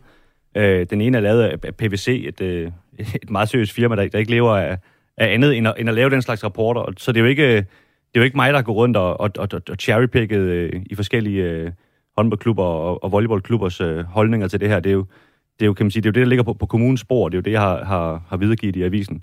Øh, 0.57 0.87
den 0.91 1.01
ene 1.01 1.17
er 1.17 1.21
lavet 1.21 1.43
af 1.43 1.75
PVC, 1.75 2.23
et, 2.27 2.41
øh, 2.41 2.73
et 3.23 3.31
meget 3.31 3.49
seriøst 3.49 3.73
firma, 3.73 3.97
der, 3.97 4.09
der 4.09 4.19
ikke 4.19 4.31
lever 4.31 4.57
af, 4.57 4.79
af 5.17 5.35
andet 5.35 5.57
end 5.57 5.69
at, 5.69 5.75
end 5.79 5.89
at 5.89 5.95
lave 5.95 6.11
den 6.11 6.23
slags 6.23 6.45
rapporter. 6.45 6.93
Så 6.97 7.13
det 7.13 7.21
er 7.21 7.25
jo 7.25 7.29
ikke, 7.29 7.47
øh, 7.47 7.57
det 7.57 8.21
er 8.21 8.21
jo 8.21 8.23
ikke 8.23 8.37
mig, 8.37 8.53
der 8.53 8.63
går 8.63 8.73
rundt 8.73 8.97
og, 8.97 9.21
og, 9.21 9.31
og, 9.39 9.49
og 9.71 9.77
cherrypicket 9.81 10.39
øh, 10.39 10.73
i 10.91 10.95
forskellige 10.95 11.43
øh, 11.43 11.71
håndboldklubber 12.17 12.65
og, 12.65 13.05
og 13.05 13.13
volleyballklubbers 13.13 13.81
øh, 13.81 14.05
holdninger 14.05 14.49
til 14.49 14.61
det 14.61 14.69
her. 14.69 14.81
Det 14.81 14.91
er 14.91 14.95
jo, 14.95 15.07
det 15.59 15.65
er 15.65 15.67
jo, 15.67 15.73
kan 15.73 15.87
man 15.87 15.91
sige, 15.91 16.03
det 16.03 16.07
er 16.07 16.11
jo 16.11 16.15
det, 16.15 16.21
der 16.21 16.29
ligger 16.29 16.43
på, 16.43 16.53
på 16.53 16.67
kommunens 16.67 17.01
spor. 17.01 17.29
Det 17.29 17.35
er 17.35 17.39
jo 17.39 17.43
det, 17.43 17.53
jeg 17.53 17.61
har, 17.61 17.85
har, 17.85 18.23
har 18.29 18.37
videregivet 18.37 18.77
i 18.77 18.83
avisen. 18.83 19.23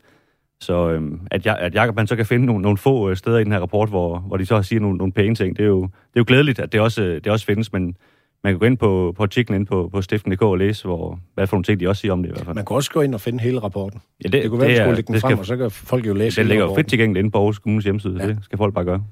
Så 0.62 0.90
øhm, 0.90 1.20
at, 1.32 1.46
jeg, 1.46 1.58
at 1.60 1.76
Jacob 1.76 1.96
man 1.96 2.08
så 2.08 2.16
kan 2.16 2.26
finde 2.26 2.46
nogle, 2.46 2.62
nogle 2.62 2.78
få 2.78 3.10
øh, 3.10 3.18
steder 3.18 3.38
i 3.38 3.44
den 3.44 3.52
her 3.52 3.60
rapport, 3.60 3.90
hvor, 3.90 4.20
hvor 4.20 4.38
de 4.38 4.46
så 4.46 4.64
siger 4.64 4.80
nogle, 4.80 4.98
nogle 4.98 5.14
pæne 5.14 5.36
ting, 5.36 5.58
det 5.58 5.64
er, 5.64 5.68
jo, 5.68 5.82
det 5.82 5.90
er 5.90 6.20
jo 6.20 6.24
glædeligt, 6.28 6.60
at 6.60 6.72
det 6.72 6.82
også, 6.82 7.02
det 7.02 7.28
også 7.28 7.46
findes, 7.46 7.74
men 7.74 7.96
man 8.44 8.54
kan 8.54 8.60
gå 8.60 8.66
ind 8.66 8.78
på, 8.78 9.14
på 9.18 9.24
artiklen 9.24 9.60
ind 9.60 9.68
på, 9.68 9.90
på 9.94 10.02
stiften.dk 10.02 10.42
og 10.42 10.58
læse, 10.58 10.86
hvor, 10.86 11.20
hvad 11.34 11.48
for 11.48 11.56
nogle 11.56 11.64
ting 11.64 11.80
de 11.80 11.88
også 11.88 12.00
siger 12.00 12.12
om 12.12 12.24
det 12.24 12.30
i 12.30 12.32
hvert 12.32 12.46
fald. 12.46 12.56
Man 12.56 12.66
kan 12.66 12.76
også 12.76 12.92
gå 12.92 13.02
ind 13.02 13.14
og 13.14 13.22
finde 13.22 13.40
hele 13.40 13.60
rapporten. 13.60 14.02
Ja, 14.24 14.30
det, 14.30 14.44
det 14.44 14.50
kunne 14.50 14.62
være, 14.62 14.70
at 14.70 14.78
skulle 14.78 14.96
lægge 14.96 15.14
den 15.14 15.22
frem, 15.22 15.32
skal, 15.32 15.40
og 15.40 15.46
så 15.46 15.58
kan 15.58 15.72
folk 15.72 16.08
jo 16.08 16.14
læse 16.14 16.42
Det 16.42 16.48
ligger 16.48 16.66
jo 16.66 16.76
fedt 16.76 16.88
tilgængeligt 16.88 17.20
inde 17.20 17.32
på 17.32 17.38
Aarhus 17.38 17.60
Kommunes 17.60 17.84
hjemmeside, 17.84 18.18
ja. 18.20 18.28
det 18.28 18.38
skal 18.42 18.58
folk 18.58 18.74
bare 18.74 18.86
gøre. 18.86 19.04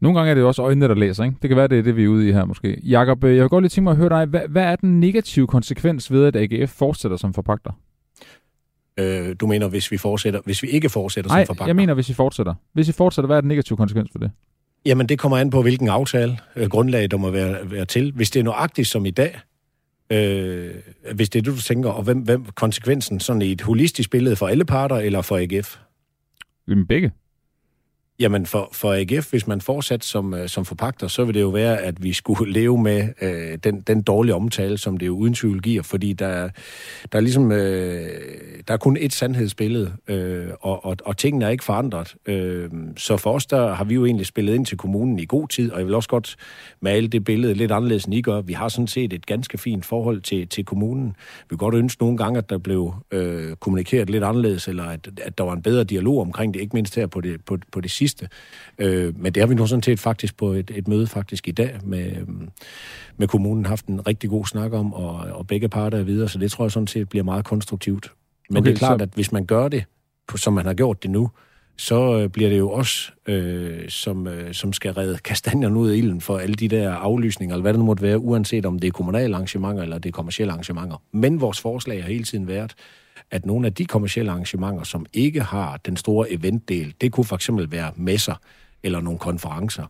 Nogle 0.00 0.18
gange 0.18 0.30
er 0.30 0.34
det 0.34 0.40
jo 0.40 0.46
også 0.46 0.62
øjnene, 0.62 0.88
der 0.88 0.94
læser, 0.94 1.24
ikke? 1.24 1.36
Det 1.42 1.50
kan 1.50 1.56
være, 1.56 1.68
det 1.68 1.78
er 1.78 1.82
det, 1.82 1.96
vi 1.96 2.04
er 2.04 2.08
ude 2.08 2.28
i 2.28 2.32
her 2.32 2.44
måske. 2.44 2.80
Jakob, 2.84 3.24
øh, 3.24 3.36
jeg 3.36 3.42
vil 3.42 3.48
godt 3.48 3.62
lige 3.62 3.68
tænke 3.70 3.84
mig 3.84 3.90
at 3.90 3.96
høre 3.96 4.08
dig. 4.08 4.26
Hvad, 4.26 4.40
hvad 4.48 4.64
er 4.64 4.76
den 4.76 5.00
negative 5.00 5.46
konsekvens 5.46 6.12
ved, 6.12 6.24
at 6.26 6.36
AGF 6.36 6.70
fortsætter 6.70 7.16
som 7.16 7.34
forpagter? 7.34 7.70
Øh, 8.98 9.36
du 9.40 9.46
mener, 9.46 9.68
hvis 9.68 9.90
vi 9.90 9.96
fortsætter, 9.96 10.40
hvis 10.44 10.62
vi 10.62 10.68
ikke 10.68 10.88
fortsætter 10.88 11.30
Ej, 11.30 11.44
som 11.44 11.46
forpagter? 11.46 11.68
jeg 11.68 11.76
mener, 11.76 11.94
hvis 11.94 12.08
vi 12.08 12.14
fortsætter. 12.14 12.54
Hvis 12.72 12.88
vi 12.88 12.92
fortsætter, 12.92 13.26
hvad 13.26 13.36
er 13.36 13.40
den 13.40 13.48
negative 13.48 13.76
konsekvens 13.76 14.10
for 14.12 14.18
det? 14.18 14.30
Jamen, 14.84 15.08
det 15.08 15.18
kommer 15.18 15.38
an 15.38 15.50
på, 15.50 15.62
hvilken 15.62 15.88
aftale, 15.88 16.38
øh, 16.56 16.68
grundlag 16.68 17.10
der 17.10 17.16
må 17.16 17.30
være, 17.30 17.70
være 17.70 17.84
til. 17.84 18.12
Hvis 18.12 18.30
det 18.30 18.40
er 18.40 18.44
nøjagtigt 18.44 18.88
som 18.88 19.06
i 19.06 19.10
dag, 19.10 19.40
Øh, 20.12 20.74
hvis 21.14 21.28
det 21.28 21.38
er 21.38 21.42
det, 21.42 21.56
du 21.56 21.62
tænker, 21.62 21.90
og 21.90 22.02
hvem, 22.02 22.18
hvem 22.18 22.44
konsekvensen 22.44 23.20
sådan 23.20 23.42
i 23.42 23.52
et 23.52 23.60
holistisk 23.60 24.10
billede 24.10 24.36
for 24.36 24.48
alle 24.48 24.64
parter, 24.64 24.96
eller 24.96 25.22
for 25.22 25.36
AGF? 25.36 25.76
Jamen 26.68 26.86
begge. 26.86 27.12
Jamen 28.20 28.46
for, 28.46 28.68
for 28.72 28.92
AGF, 28.92 29.30
hvis 29.30 29.46
man 29.46 29.60
fortsat 29.60 30.04
som, 30.04 30.34
øh, 30.34 30.48
som 30.48 30.64
forpagter, 30.64 31.08
så 31.08 31.24
vil 31.24 31.34
det 31.34 31.40
jo 31.40 31.48
være, 31.48 31.78
at 31.78 32.02
vi 32.02 32.12
skulle 32.12 32.52
leve 32.60 32.82
med 32.82 33.08
øh, 33.20 33.58
den, 33.64 33.80
den 33.80 34.02
dårlige 34.02 34.34
omtale, 34.34 34.78
som 34.78 34.96
det 34.96 35.06
jo 35.06 35.16
uden 35.16 35.34
tvivl 35.34 35.60
giver, 35.62 35.82
fordi 35.82 36.12
der, 36.12 36.48
der 37.12 37.18
er 37.18 37.20
ligesom, 37.20 37.52
øh, 37.52 38.08
der 38.68 38.74
er 38.74 38.78
kun 38.78 38.96
et 39.00 39.12
sandhedsbillede, 39.12 39.92
øh, 40.08 40.46
og, 40.60 40.84
og, 40.84 40.96
og 41.04 41.16
tingene 41.16 41.44
er 41.44 41.48
ikke 41.48 41.64
forandret. 41.64 42.14
Øh, 42.26 42.70
så 42.96 43.16
for 43.16 43.32
os, 43.32 43.46
der 43.46 43.74
har 43.74 43.84
vi 43.84 43.94
jo 43.94 44.04
egentlig 44.06 44.26
spillet 44.26 44.54
ind 44.54 44.66
til 44.66 44.78
kommunen 44.78 45.18
i 45.18 45.24
god 45.24 45.48
tid, 45.48 45.72
og 45.72 45.78
jeg 45.78 45.86
vil 45.86 45.94
også 45.94 46.08
godt 46.08 46.36
male 46.80 47.08
det 47.08 47.24
billede 47.24 47.54
lidt 47.54 47.72
anderledes, 47.72 48.04
end 48.04 48.14
I 48.14 48.22
gør. 48.22 48.40
Vi 48.40 48.52
har 48.52 48.68
sådan 48.68 48.86
set 48.86 49.12
et 49.12 49.26
ganske 49.26 49.58
fint 49.58 49.84
forhold 49.84 50.20
til, 50.20 50.48
til 50.48 50.64
kommunen. 50.64 51.06
Vi 51.08 51.46
vil 51.50 51.58
godt 51.58 51.74
ønske 51.74 52.02
nogle 52.02 52.16
gange, 52.16 52.38
at 52.38 52.50
der 52.50 52.58
blev 52.58 52.94
øh, 53.10 53.56
kommunikeret 53.56 54.10
lidt 54.10 54.24
anderledes, 54.24 54.68
eller 54.68 54.84
at, 54.84 55.08
at 55.22 55.38
der 55.38 55.44
var 55.44 55.52
en 55.52 55.62
bedre 55.62 55.84
dialog 55.84 56.20
omkring 56.20 56.54
det, 56.54 56.60
ikke 56.60 56.76
mindst 56.76 56.94
her 56.94 57.06
på 57.06 57.20
det, 57.20 57.44
på, 57.44 57.58
på 57.72 57.80
det 57.80 57.90
sidste 57.90 58.07
sidste. 58.08 58.28
Øh, 58.78 59.18
men 59.18 59.32
det 59.32 59.40
har 59.40 59.46
vi 59.46 59.54
nu 59.54 59.66
sådan 59.66 59.82
set 59.82 60.00
faktisk 60.00 60.36
på 60.36 60.52
et, 60.52 60.70
et 60.74 60.88
møde 60.88 61.06
faktisk 61.06 61.48
i 61.48 61.50
dag 61.50 61.78
med, 61.84 62.12
med 63.16 63.28
kommunen 63.28 63.66
haft 63.66 63.86
en 63.86 64.06
rigtig 64.06 64.30
god 64.30 64.46
snak 64.46 64.72
om, 64.72 64.94
og, 64.94 65.14
og 65.14 65.46
begge 65.46 65.68
parter 65.68 65.98
er 65.98 66.02
videre, 66.02 66.28
så 66.28 66.38
det 66.38 66.50
tror 66.50 66.64
jeg 66.64 66.72
sådan 66.72 66.86
set 66.86 67.08
bliver 67.08 67.24
meget 67.24 67.44
konstruktivt. 67.44 68.12
Men 68.50 68.56
okay, 68.56 68.66
det 68.66 68.74
er 68.74 68.78
klart, 68.78 69.00
så... 69.00 69.02
at 69.02 69.10
hvis 69.14 69.32
man 69.32 69.46
gør 69.46 69.68
det, 69.68 69.84
som 70.36 70.52
man 70.52 70.66
har 70.66 70.74
gjort 70.74 71.02
det 71.02 71.10
nu, 71.10 71.30
så 71.78 72.18
øh, 72.18 72.28
bliver 72.28 72.50
det 72.50 72.58
jo 72.58 72.70
også, 72.70 73.12
øh, 73.28 73.88
som, 73.88 74.26
øh, 74.26 74.54
som 74.54 74.72
skal 74.72 74.92
redde 74.92 75.18
kastanjerne 75.18 75.78
ud 75.78 75.90
af 75.90 75.96
ilden 75.96 76.20
for 76.20 76.38
alle 76.38 76.54
de 76.54 76.68
der 76.68 76.92
aflysninger, 76.92 77.54
eller 77.54 77.62
hvad 77.62 77.72
det 77.72 77.78
nu 77.78 77.86
måtte 77.86 78.02
være, 78.02 78.18
uanset 78.18 78.66
om 78.66 78.78
det 78.78 78.88
er 78.88 78.92
kommunale 78.92 79.34
arrangementer 79.34 79.82
eller 79.82 79.98
det 79.98 80.08
er 80.08 80.12
kommersielle 80.12 80.52
arrangementer. 80.52 81.02
Men 81.12 81.40
vores 81.40 81.60
forslag 81.60 82.02
har 82.02 82.10
hele 82.10 82.24
tiden 82.24 82.48
været, 82.48 82.74
at 83.30 83.46
nogle 83.46 83.66
af 83.66 83.74
de 83.74 83.86
kommersielle 83.86 84.30
arrangementer, 84.30 84.84
som 84.84 85.06
ikke 85.12 85.40
har 85.40 85.76
den 85.76 85.96
store 85.96 86.32
eventdel, 86.32 86.94
det 87.00 87.12
kunne 87.12 87.24
for 87.24 87.36
eksempel 87.36 87.70
være 87.70 87.92
messer 87.96 88.34
eller 88.82 89.00
nogle 89.00 89.18
konferencer, 89.18 89.86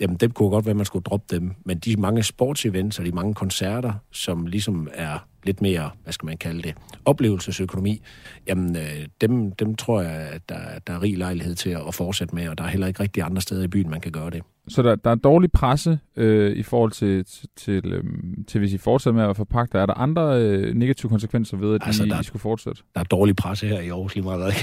jamen 0.00 0.16
det 0.16 0.34
kunne 0.34 0.50
godt 0.50 0.64
være, 0.64 0.70
at 0.70 0.76
man 0.76 0.86
skulle 0.86 1.02
droppe 1.02 1.36
dem. 1.36 1.54
Men 1.64 1.78
de 1.78 1.96
mange 1.96 2.22
sportsevents 2.22 2.98
og 2.98 3.04
de 3.04 3.12
mange 3.12 3.34
koncerter, 3.34 3.92
som 4.10 4.46
ligesom 4.46 4.88
er 4.94 5.18
lidt 5.44 5.62
mere, 5.62 5.90
hvad 6.02 6.12
skal 6.12 6.26
man 6.26 6.36
kalde 6.36 6.62
det, 6.62 6.74
oplevelsesøkonomi, 7.04 8.02
jamen 8.46 8.76
øh, 8.76 9.06
dem, 9.20 9.52
dem 9.52 9.74
tror 9.74 10.00
jeg, 10.00 10.12
at 10.12 10.48
der, 10.48 10.78
der 10.86 10.92
er 10.92 11.02
rig 11.02 11.18
lejlighed 11.18 11.54
til 11.54 11.70
at 11.70 11.94
fortsætte 11.94 12.34
med, 12.34 12.48
og 12.48 12.58
der 12.58 12.64
er 12.64 12.68
heller 12.68 12.86
ikke 12.86 13.02
rigtig 13.02 13.22
andre 13.22 13.42
steder 13.42 13.64
i 13.64 13.68
byen, 13.68 13.90
man 13.90 14.00
kan 14.00 14.12
gøre 14.12 14.30
det. 14.30 14.42
Så 14.68 14.82
der, 14.82 14.94
der 14.96 15.10
er 15.10 15.14
dårlig 15.14 15.52
presse 15.52 15.98
øh, 16.16 16.56
i 16.56 16.62
forhold 16.62 16.92
til, 16.92 17.24
til, 17.24 17.48
til, 17.56 17.92
øh, 17.92 18.04
til, 18.46 18.58
hvis 18.58 18.72
I 18.72 18.78
fortsætter 18.78 19.20
med 19.20 19.30
at 19.30 19.36
forpagte. 19.36 19.78
Er 19.78 19.86
der 19.86 19.94
andre 19.94 20.42
øh, 20.42 20.74
negative 20.74 21.10
konsekvenser 21.10 21.56
ved, 21.56 21.74
at 21.74 21.82
altså, 21.86 22.04
I, 22.04 22.08
der, 22.08 22.20
I 22.20 22.24
skulle 22.24 22.40
fortsætte? 22.40 22.82
Der 22.94 23.00
er 23.00 23.04
dårlig 23.04 23.36
presse 23.36 23.66
her 23.66 23.80
i 23.80 23.88
Aarhus 23.88 24.14
lige 24.14 24.24
meget. 24.24 24.54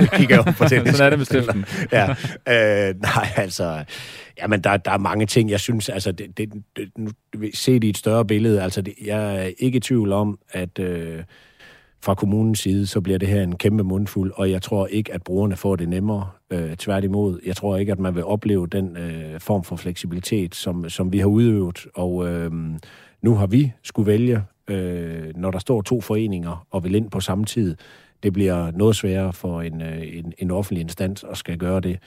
Jeg 0.00 0.08
kigger 0.18 0.36
jo 0.36 0.42
på 0.42 0.64
det. 0.64 0.96
Sådan 0.96 1.12
er 1.12 1.16
det 1.16 1.26
stiften. 1.26 1.64
ja, 1.92 2.10
øh, 2.48 2.94
nej, 3.00 3.28
altså... 3.36 3.84
Jamen, 4.42 4.60
der, 4.60 4.76
der 4.76 4.90
er 4.90 4.98
mange 4.98 5.26
ting, 5.26 5.50
jeg 5.50 5.60
synes, 5.60 5.88
altså, 5.88 6.12
det, 6.12 6.38
det, 6.38 6.52
det, 6.76 6.90
nu, 6.98 7.10
set 7.54 7.84
i 7.84 7.88
et 7.88 7.96
større 7.96 8.24
billede, 8.24 8.62
altså, 8.62 8.82
det, 8.82 8.94
jeg 9.04 9.36
er 9.36 9.50
ikke 9.58 9.76
i 9.76 9.80
tvivl 9.80 10.12
om, 10.12 10.38
at 10.50 10.78
øh, 10.78 11.22
fra 12.02 12.14
kommunens 12.14 12.58
side, 12.58 12.86
så 12.86 13.00
bliver 13.00 13.18
det 13.18 13.28
her 13.28 13.42
en 13.42 13.56
kæmpe 13.56 13.84
mundfuld, 13.84 14.32
og 14.34 14.50
jeg 14.50 14.62
tror 14.62 14.86
ikke, 14.86 15.14
at 15.14 15.22
brugerne 15.22 15.56
får 15.56 15.76
det 15.76 15.88
nemmere. 15.88 16.26
Øh, 16.50 16.76
tværtimod, 16.76 17.40
jeg 17.46 17.56
tror 17.56 17.76
ikke, 17.76 17.92
at 17.92 17.98
man 17.98 18.14
vil 18.14 18.24
opleve 18.24 18.66
den 18.66 18.96
øh, 18.96 19.40
form 19.40 19.64
for 19.64 19.76
fleksibilitet, 19.76 20.54
som, 20.54 20.88
som 20.88 21.12
vi 21.12 21.18
har 21.18 21.26
udøvet, 21.26 21.86
og 21.94 22.28
øh, 22.28 22.52
nu 23.22 23.34
har 23.34 23.46
vi 23.46 23.72
skulle 23.82 24.06
vælge, 24.06 24.42
øh, 24.68 25.36
når 25.36 25.50
der 25.50 25.58
står 25.58 25.82
to 25.82 26.00
foreninger 26.00 26.66
og 26.70 26.84
vil 26.84 26.94
ind 26.94 27.10
på 27.10 27.20
samme 27.20 27.44
tid, 27.44 27.76
det 28.22 28.32
bliver 28.32 28.70
noget 28.70 28.96
sværere 28.96 29.32
for 29.32 29.62
en, 29.62 29.82
øh, 29.82 30.02
en, 30.02 30.32
en 30.38 30.50
offentlig 30.50 30.80
instans 30.82 31.24
at 31.30 31.36
skal 31.36 31.58
gøre 31.58 31.80
det. 31.80 31.98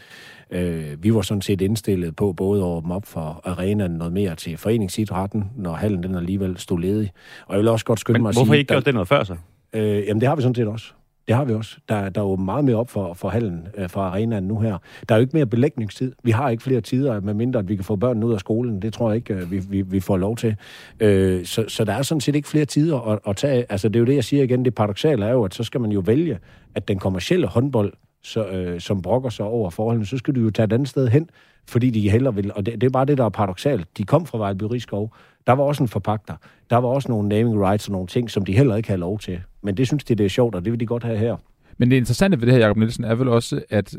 Øh, 0.51 1.03
vi 1.03 1.13
var 1.13 1.21
sådan 1.21 1.41
set 1.41 1.62
indstillet 1.62 2.15
på 2.15 2.34
både 2.34 2.62
at 2.62 2.65
åbne 2.65 2.95
op 2.95 3.06
for 3.06 3.41
arenaen 3.43 3.91
noget 3.91 4.13
mere 4.13 4.36
til 4.36 4.58
foreningsidrætten, 4.58 5.51
når 5.56 5.73
hallen 5.73 6.03
den 6.03 6.15
alligevel 6.15 6.58
stod 6.58 6.79
ledig. 6.79 7.12
Og 7.47 7.53
jeg 7.53 7.60
vil 7.60 7.67
også 7.67 7.86
godt 7.86 7.99
skynde 7.99 8.19
Men 8.19 8.21
mig 8.21 8.29
at 8.29 8.36
sige... 8.36 8.45
hvorfor 8.45 8.53
ikke 8.53 8.73
gjort 8.73 8.86
det 8.86 8.93
noget 8.93 9.08
før 9.08 9.23
så? 9.23 9.36
Øh, 9.73 10.08
jamen 10.08 10.21
det 10.21 10.29
har 10.29 10.36
vi 10.36 10.41
sådan 10.41 10.56
set 10.56 10.67
også. 10.67 10.93
Det 11.27 11.36
har 11.36 11.45
vi 11.45 11.53
også. 11.53 11.77
Der, 11.89 12.09
der 12.09 12.21
er 12.21 12.25
jo 12.25 12.36
meget 12.36 12.65
mere 12.65 12.75
op 12.75 12.89
for, 12.89 13.13
for 13.13 13.29
hallen, 13.29 13.67
øh, 13.77 13.89
for 13.89 14.01
arenaen 14.01 14.43
nu 14.43 14.59
her. 14.59 14.77
Der 15.09 15.15
er 15.15 15.19
jo 15.19 15.21
ikke 15.21 15.38
mere 15.38 15.45
belægningstid. 15.45 16.13
Vi 16.23 16.31
har 16.31 16.49
ikke 16.49 16.63
flere 16.63 16.81
tider, 16.81 17.19
med 17.19 17.33
mindre 17.33 17.59
at 17.59 17.69
vi 17.69 17.75
kan 17.75 17.86
få 17.86 17.95
børnene 17.95 18.25
ud 18.25 18.33
af 18.33 18.39
skolen. 18.39 18.81
Det 18.81 18.93
tror 18.93 19.09
jeg 19.09 19.15
ikke, 19.15 19.33
øh, 19.33 19.51
vi, 19.51 19.59
vi, 19.69 19.81
vi 19.81 19.99
får 19.99 20.17
lov 20.17 20.38
til. 20.38 20.55
Øh, 20.99 21.45
så, 21.45 21.65
så 21.67 21.83
der 21.83 21.93
er 21.93 22.01
sådan 22.01 22.21
set 22.21 22.36
ikke 22.36 22.47
flere 22.47 22.65
tider 22.65 22.99
at, 22.99 23.19
at 23.27 23.36
tage. 23.36 23.65
Altså 23.69 23.89
det 23.89 23.95
er 23.95 23.99
jo 23.99 24.05
det, 24.05 24.15
jeg 24.15 24.23
siger 24.23 24.43
igen. 24.43 24.65
Det 24.65 24.75
paradoxale 24.75 25.25
er 25.25 25.31
jo, 25.31 25.43
at 25.43 25.55
så 25.55 25.63
skal 25.63 25.81
man 25.81 25.91
jo 25.91 25.99
vælge, 25.99 26.39
at 26.75 26.88
den 26.88 26.99
kommercielle 26.99 27.47
håndbold, 27.47 27.93
så, 28.23 28.47
øh, 28.47 28.81
som 28.81 29.01
brokker 29.01 29.29
sig 29.29 29.45
over 29.45 29.69
forholdene, 29.69 30.05
så 30.05 30.17
skal 30.17 30.36
du 30.36 30.39
jo 30.39 30.49
tage 30.49 30.63
et 30.65 30.73
andet 30.73 30.89
sted 30.89 31.07
hen, 31.07 31.29
fordi 31.67 31.89
de 31.89 32.09
heller 32.09 32.31
vil. 32.31 32.53
Og 32.53 32.65
det, 32.65 32.81
det 32.81 32.88
er 32.88 32.91
bare 32.91 33.05
det, 33.05 33.17
der 33.17 33.25
er 33.25 33.29
paradoxalt. 33.29 33.97
De 33.97 34.03
kom 34.03 34.25
fra 34.25 34.38
Vejlby 34.38 34.63
Rigskov. 34.63 35.13
Der 35.47 35.53
var 35.53 35.63
også 35.63 35.84
en 35.84 35.88
forpagter. 35.88 36.36
Der 36.69 36.77
var 36.77 36.89
også 36.89 37.10
nogle 37.12 37.29
naming 37.29 37.65
rights 37.65 37.88
og 37.88 37.91
nogle 37.91 38.08
ting, 38.08 38.29
som 38.29 38.45
de 38.45 38.53
heller 38.53 38.75
ikke 38.75 38.89
havde 38.89 38.99
lov 38.99 39.19
til. 39.19 39.41
Men 39.62 39.77
det 39.77 39.88
synes 39.88 40.03
de, 40.03 40.15
det 40.15 40.25
er 40.25 40.29
sjovt, 40.29 40.56
og 40.56 40.65
det 40.65 40.71
vil 40.71 40.79
de 40.79 40.86
godt 40.86 41.03
have 41.03 41.17
her. 41.17 41.36
Men 41.77 41.91
det 41.91 41.97
interessante 41.97 42.41
ved 42.41 42.47
det 42.47 42.53
her, 42.56 42.62
Jacob 42.62 42.77
Nielsen, 42.77 43.03
er 43.03 43.15
vel 43.15 43.27
også, 43.27 43.62
at 43.69 43.95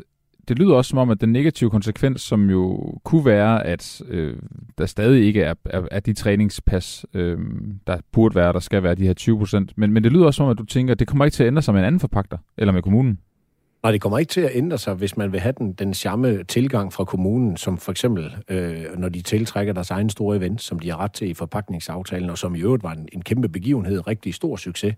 det 0.49 0.59
lyder 0.59 0.75
også 0.75 0.89
som 0.89 0.99
om, 0.99 1.11
at 1.11 1.21
den 1.21 1.33
negative 1.33 1.71
konsekvens, 1.71 2.21
som 2.21 2.51
jo 2.51 2.95
kunne 3.05 3.25
være, 3.25 3.67
at 3.67 4.03
øh, 4.09 4.37
der 4.79 4.87
stadig 4.87 5.25
ikke 5.27 5.43
er, 5.43 5.55
er, 5.65 5.83
er 5.91 6.01
de 6.01 6.13
træningspas, 6.13 7.07
øh, 7.15 7.39
der 7.87 7.99
burde 8.13 8.35
være, 8.35 8.53
der 8.53 8.59
skal 8.59 8.83
være 8.83 8.95
de 8.95 9.07
her 9.07 9.15
20 9.15 9.39
procent. 9.39 9.73
Men, 9.77 9.93
men 9.93 10.05
det 10.05 10.13
lyder 10.13 10.27
også 10.27 10.37
som 10.37 10.47
om, 10.47 10.51
at 10.51 10.59
du 10.59 10.65
tænker, 10.65 10.93
at 10.93 10.99
det 10.99 11.09
kommer 11.09 11.25
ikke 11.25 11.35
til 11.35 11.43
at 11.43 11.47
ændre 11.47 11.63
sig 11.63 11.75
med 11.75 11.81
en 11.81 11.87
anden 11.87 12.01
forpagter, 12.01 12.39
eller 12.57 12.73
med 12.73 12.83
kommunen. 12.83 13.19
Nej, 13.85 13.93
det 13.93 14.01
kommer 14.01 14.19
ikke 14.19 14.31
til 14.31 14.41
at 14.41 14.51
ændre 14.55 14.79
sig, 14.79 14.95
hvis 14.95 15.17
man 15.17 15.33
vil 15.33 15.41
have 15.41 15.55
den, 15.59 15.73
den 15.73 15.95
samme 15.95 16.45
tilgang 16.45 16.93
fra 16.93 17.05
kommunen, 17.05 17.57
som 17.57 17.79
for 17.79 17.91
eksempel, 17.91 18.37
øh, 18.49 18.99
når 18.99 19.09
de 19.09 19.23
tiltrækker 19.23 19.73
deres 19.73 19.91
egen 19.91 20.11
store 20.11 20.37
event, 20.37 20.63
som 20.63 20.79
de 20.79 20.91
har 20.91 20.97
ret 20.97 21.13
til 21.13 21.31
i 21.31 21.35
forpakningsaftalen, 21.35 22.31
og 22.31 22.39
som 22.39 22.55
i 22.55 22.61
øvrigt 22.61 22.83
var 22.83 22.93
en, 22.93 23.09
en 23.13 23.23
kæmpe 23.23 23.49
begivenhed, 23.49 24.07
rigtig 24.07 24.35
stor 24.35 24.57
succes. 24.57 24.95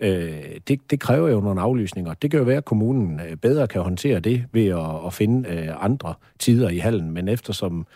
Øh, 0.00 0.32
det, 0.68 0.90
det 0.90 1.00
kræver 1.00 1.28
jo 1.28 1.40
nogle 1.40 1.60
aflysninger. 1.60 2.14
Det 2.14 2.30
kan 2.30 2.38
jo 2.38 2.44
være, 2.44 2.56
at 2.56 2.64
kommunen 2.64 3.20
øh, 3.20 3.36
bedre 3.36 3.66
kan 3.68 3.82
håndtere 3.82 4.20
det 4.20 4.44
ved 4.52 4.66
at, 4.66 5.06
at 5.06 5.12
finde 5.12 5.48
øh, 5.48 5.84
andre 5.84 6.14
tider 6.38 6.68
i 6.68 6.78
hallen, 6.78 7.10
men 7.10 7.28
eftersom 7.28 7.86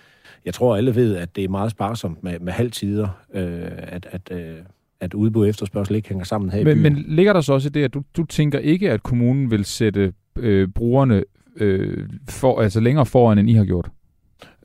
jeg 0.44 0.54
tror, 0.54 0.76
alle 0.76 0.94
ved, 0.94 1.16
at 1.16 1.36
det 1.36 1.44
er 1.44 1.48
meget 1.48 1.70
sparsomt 1.70 2.24
med, 2.24 2.38
med 2.38 2.52
halvtider, 2.52 3.08
øh, 3.34 3.70
at, 3.78 4.06
at 4.10 4.32
øh, 4.32 4.56
at 5.00 5.14
udbud 5.14 5.42
og 5.42 5.48
efterspørgsel 5.48 5.96
ikke 5.96 6.08
hænger 6.08 6.24
sammen 6.24 6.50
her 6.50 6.64
men, 6.64 6.68
i 6.68 6.74
byen. 6.74 6.82
Men 6.82 7.04
ligger 7.08 7.32
der 7.32 7.40
så 7.40 7.52
også 7.52 7.68
i 7.68 7.70
det, 7.70 7.84
at 7.84 7.94
du, 7.94 8.02
du 8.16 8.24
tænker 8.24 8.58
ikke, 8.58 8.90
at 8.90 9.02
kommunen 9.02 9.50
vil 9.50 9.64
sætte 9.64 10.12
øh, 10.36 10.68
brugerne 10.68 11.24
øh, 11.56 12.08
for, 12.28 12.60
altså 12.60 12.80
længere 12.80 13.06
foran, 13.06 13.38
end 13.38 13.50
I 13.50 13.52
har 13.52 13.64
gjort? 13.64 13.90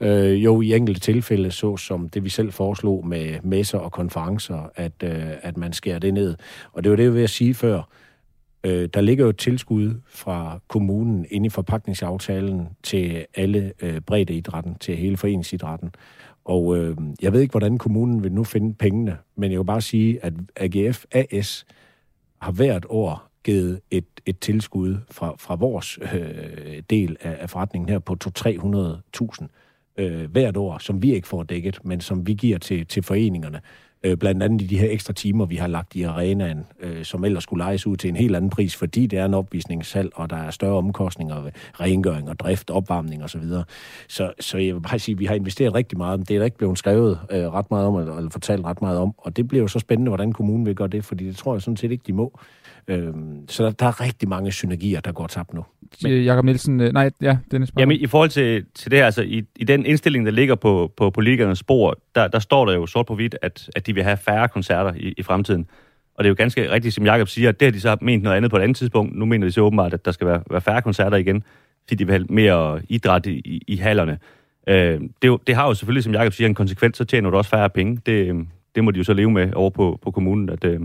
Øh, 0.01 0.43
jo, 0.43 0.61
i 0.61 0.75
enkelte 0.75 1.01
tilfælde, 1.01 1.51
så 1.51 1.77
som 1.77 2.09
det 2.09 2.23
vi 2.23 2.29
selv 2.29 2.51
foreslog 2.51 3.07
med 3.07 3.39
messer 3.43 3.77
og 3.77 3.91
konferencer, 3.91 4.69
at, 4.75 5.03
øh, 5.03 5.23
at 5.41 5.57
man 5.57 5.73
skærer 5.73 5.99
det 5.99 6.13
ned. 6.13 6.35
Og 6.73 6.83
det 6.83 6.89
var 6.89 6.95
det, 6.95 7.03
jeg 7.03 7.13
vil 7.13 7.29
sige 7.29 7.53
før. 7.53 7.81
Øh, 8.63 8.89
der 8.93 9.01
ligger 9.01 9.23
jo 9.23 9.29
et 9.29 9.37
tilskud 9.37 9.93
fra 10.09 10.59
kommunen 10.67 11.25
inde 11.29 11.45
i 11.45 11.49
forpakningsaftalen 11.49 12.67
til 12.83 13.25
alle 13.35 13.73
øh, 13.81 14.01
breddeidrætten, 14.01 14.75
til 14.79 14.95
hele 14.95 15.17
foreningsidrætten. 15.17 15.89
Og 16.45 16.77
øh, 16.77 16.97
jeg 17.21 17.33
ved 17.33 17.41
ikke, 17.41 17.51
hvordan 17.51 17.77
kommunen 17.77 18.23
vil 18.23 18.31
nu 18.31 18.43
finde 18.43 18.73
pengene, 18.73 19.17
men 19.35 19.51
jeg 19.51 19.59
vil 19.59 19.65
bare 19.65 19.81
sige, 19.81 20.25
at 20.25 20.33
AGF 20.55 21.05
AS 21.11 21.65
har 22.41 22.51
hvert 22.51 22.85
år 22.89 23.30
givet 23.43 23.81
et, 23.91 24.05
et 24.25 24.39
tilskud 24.39 24.97
fra, 25.11 25.35
fra 25.39 25.55
vores 25.55 25.99
øh, 26.13 26.83
del 26.89 27.17
af, 27.21 27.37
af 27.39 27.49
forretningen 27.49 27.89
her 27.89 27.99
på 27.99 28.17
200-300.000 28.23 29.47
øh, 29.97 30.31
hvert 30.31 30.57
år, 30.57 30.77
som 30.77 31.03
vi 31.03 31.13
ikke 31.13 31.27
får 31.27 31.43
dækket, 31.43 31.79
men 31.83 32.01
som 32.01 32.27
vi 32.27 32.33
giver 32.33 32.57
til, 32.57 32.87
til 32.87 33.03
foreningerne. 33.03 33.61
Øh, 34.03 34.17
blandt 34.17 34.43
andet 34.43 34.61
i 34.61 34.67
de 34.67 34.77
her 34.77 34.91
ekstra 34.91 35.13
timer, 35.13 35.45
vi 35.45 35.55
har 35.55 35.67
lagt 35.67 35.95
i 35.95 36.03
arenaen, 36.03 36.65
øh, 36.79 37.03
som 37.05 37.23
ellers 37.23 37.43
skulle 37.43 37.63
lejes 37.63 37.87
ud 37.87 37.97
til 37.97 38.09
en 38.09 38.15
helt 38.15 38.35
anden 38.35 38.49
pris, 38.49 38.75
fordi 38.75 39.07
det 39.07 39.19
er 39.19 39.25
en 39.25 39.33
opvisningssalg, 39.33 40.11
og 40.15 40.29
der 40.29 40.35
er 40.35 40.51
større 40.51 40.73
omkostninger 40.73 41.41
ved 41.41 41.51
rengøring 41.73 42.29
og 42.29 42.39
drift, 42.39 42.69
opvarmning 42.69 43.23
osv. 43.23 43.41
Så, 43.41 43.63
så, 44.07 44.33
så 44.39 44.57
jeg 44.57 44.75
vil 44.75 44.81
bare 44.81 44.99
sige, 44.99 45.13
at 45.13 45.19
vi 45.19 45.25
har 45.25 45.35
investeret 45.35 45.73
rigtig 45.75 45.97
meget, 45.97 46.19
men 46.19 46.25
det 46.25 46.35
er 46.35 46.39
der 46.39 46.45
ikke 46.45 46.57
blevet 46.57 46.77
skrevet 46.77 47.19
øh, 47.31 47.53
ret 47.53 47.71
meget 47.71 47.87
om, 47.87 47.95
eller, 47.95 48.17
eller 48.17 48.29
fortalt 48.29 48.65
ret 48.65 48.81
meget 48.81 48.97
om, 48.97 49.13
og 49.17 49.37
det 49.37 49.47
bliver 49.47 49.61
jo 49.61 49.67
så 49.67 49.79
spændende, 49.79 50.09
hvordan 50.09 50.33
kommunen 50.33 50.65
vil 50.65 50.75
gøre 50.75 50.87
det, 50.87 51.05
fordi 51.05 51.27
det 51.27 51.35
tror 51.35 51.55
jeg 51.55 51.61
sådan 51.61 51.77
set 51.77 51.91
ikke, 51.91 52.03
de 52.07 52.13
må. 52.13 52.39
Øhm, 52.87 53.47
så 53.49 53.63
der, 53.63 53.71
der 53.71 53.85
er 53.85 54.01
rigtig 54.01 54.29
mange 54.29 54.51
synergier, 54.51 54.99
der 54.99 55.11
går 55.11 55.27
tabt 55.27 55.53
nu. 55.53 55.65
Men, 56.03 56.23
Jakob 56.23 56.45
Nielsen, 56.45 56.81
øh, 56.81 56.93
nej, 56.93 57.11
ja, 57.21 57.37
Dennis. 57.51 57.71
Jamen, 57.79 57.97
i 57.97 58.07
forhold 58.07 58.29
til, 58.29 58.65
til 58.75 58.91
det 58.91 58.99
her, 58.99 59.05
altså 59.05 59.21
i, 59.21 59.43
i 59.55 59.63
den 59.63 59.85
indstilling, 59.85 60.25
der 60.25 60.31
ligger 60.31 60.55
på, 60.55 60.93
på 60.97 61.09
politikernes 61.09 61.59
spor, 61.59 61.99
der, 62.15 62.27
der 62.27 62.39
står 62.39 62.65
der 62.65 62.73
jo 62.73 62.85
sort 62.85 63.05
på 63.05 63.15
hvidt, 63.15 63.35
at, 63.41 63.69
at 63.75 63.87
de 63.87 63.93
vil 63.93 64.03
have 64.03 64.17
færre 64.17 64.47
koncerter 64.47 64.93
i, 64.93 65.13
i 65.17 65.23
fremtiden. 65.23 65.67
Og 66.15 66.23
det 66.23 66.27
er 66.27 66.29
jo 66.29 66.35
ganske 66.37 66.71
rigtigt, 66.71 66.95
som 66.95 67.05
Jakob 67.05 67.27
siger, 67.27 67.49
at 67.49 67.59
det 67.59 67.65
har 67.65 67.71
de 67.71 67.79
så 67.79 67.97
ment 68.01 68.23
noget 68.23 68.37
andet 68.37 68.51
på 68.51 68.57
et 68.57 68.61
andet 68.61 68.77
tidspunkt. 68.77 69.15
Nu 69.15 69.25
mener 69.25 69.47
de 69.47 69.51
så 69.51 69.61
åbenbart, 69.61 69.93
at 69.93 70.05
der 70.05 70.11
skal 70.11 70.27
være, 70.27 70.43
være 70.51 70.61
færre 70.61 70.81
koncerter 70.81 71.17
igen, 71.17 71.43
fordi 71.87 71.95
de 71.95 72.05
vil 72.05 72.13
have 72.13 72.25
mere 72.29 72.81
idræt 72.89 73.25
i, 73.25 73.31
i, 73.31 73.61
i 73.67 73.75
hallerne. 73.75 74.17
Øh, 74.67 75.01
det, 75.21 75.27
jo, 75.27 75.39
det 75.47 75.55
har 75.55 75.67
jo 75.67 75.73
selvfølgelig, 75.73 76.03
som 76.03 76.13
Jakob 76.13 76.33
siger, 76.33 76.47
en 76.47 76.55
konsekvens, 76.55 76.97
så 76.97 77.05
tjener 77.05 77.29
du 77.29 77.37
også 77.37 77.49
færre 77.49 77.69
penge. 77.69 78.01
Det, 78.05 78.47
det 78.75 78.83
må 78.83 78.91
de 78.91 78.97
jo 78.97 79.03
så 79.03 79.13
leve 79.13 79.31
med 79.31 79.53
over 79.53 79.69
på, 79.69 79.99
på 80.01 80.11
kommunen, 80.11 80.49
at, 80.49 80.63
øh, 80.63 80.79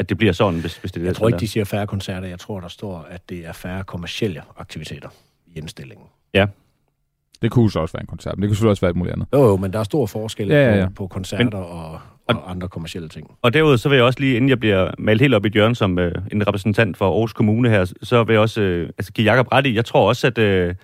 at 0.00 0.08
det 0.08 0.18
bliver 0.18 0.32
sådan, 0.32 0.60
hvis, 0.60 0.76
hvis 0.76 0.92
det 0.92 1.00
er 1.00 1.04
Jeg 1.04 1.16
tror 1.16 1.28
ikke, 1.28 1.34
der. 1.34 1.40
de 1.40 1.48
siger 1.48 1.64
færre 1.64 1.86
koncerter. 1.86 2.28
Jeg 2.28 2.38
tror, 2.38 2.60
der 2.60 2.68
står, 2.68 3.06
at 3.10 3.28
det 3.28 3.46
er 3.46 3.52
færre 3.52 3.84
kommercielle 3.84 4.42
aktiviteter 4.58 5.08
i 5.46 5.58
indstillingen. 5.58 6.06
Det 7.42 7.50
kunne 7.50 7.70
så 7.70 7.80
også 7.80 7.92
være 7.92 8.02
en 8.02 8.06
koncert, 8.06 8.36
men 8.36 8.42
det 8.42 8.48
kunne 8.48 8.56
selvfølgelig 8.56 8.70
også 8.70 8.80
være 8.80 8.90
et 8.90 8.96
muligt 8.96 9.12
andet. 9.12 9.26
Jo, 9.32 9.42
jo, 9.42 9.56
men 9.56 9.72
der 9.72 9.78
er 9.78 9.82
stor 9.82 10.06
forskel 10.06 10.48
Ja, 10.48 10.70
ja, 10.70 10.76
ja. 10.78 10.86
På, 10.86 10.92
på 10.92 11.06
koncerter 11.06 11.44
men, 11.44 11.54
og, 11.54 12.00
og 12.26 12.50
andre 12.50 12.68
kommercielle 12.68 13.08
ting. 13.08 13.30
Og 13.42 13.54
derudover 13.54 13.76
så 13.76 13.88
vil 13.88 13.96
jeg 13.96 14.04
også 14.04 14.20
lige, 14.20 14.36
inden 14.36 14.48
jeg 14.48 14.60
bliver 14.60 14.90
malet 14.98 15.20
helt 15.20 15.34
op 15.34 15.44
i 15.44 15.48
et 15.48 15.52
hjørne 15.52 15.76
som 15.76 15.98
øh, 15.98 16.12
en 16.32 16.48
repræsentant 16.48 16.96
for 16.96 17.06
Aarhus 17.10 17.32
Kommune 17.32 17.68
her, 17.70 17.92
så 18.02 18.24
vil 18.24 18.32
jeg 18.32 18.40
også 18.40 18.60
øh, 18.60 18.88
altså 18.98 19.12
give 19.12 19.32
Jacob 19.32 19.52
ret 19.52 19.66
i, 19.66 19.74
jeg 19.74 19.84
tror 19.84 20.08
også, 20.08 20.26
at, 20.26 20.38
øh, 20.38 20.74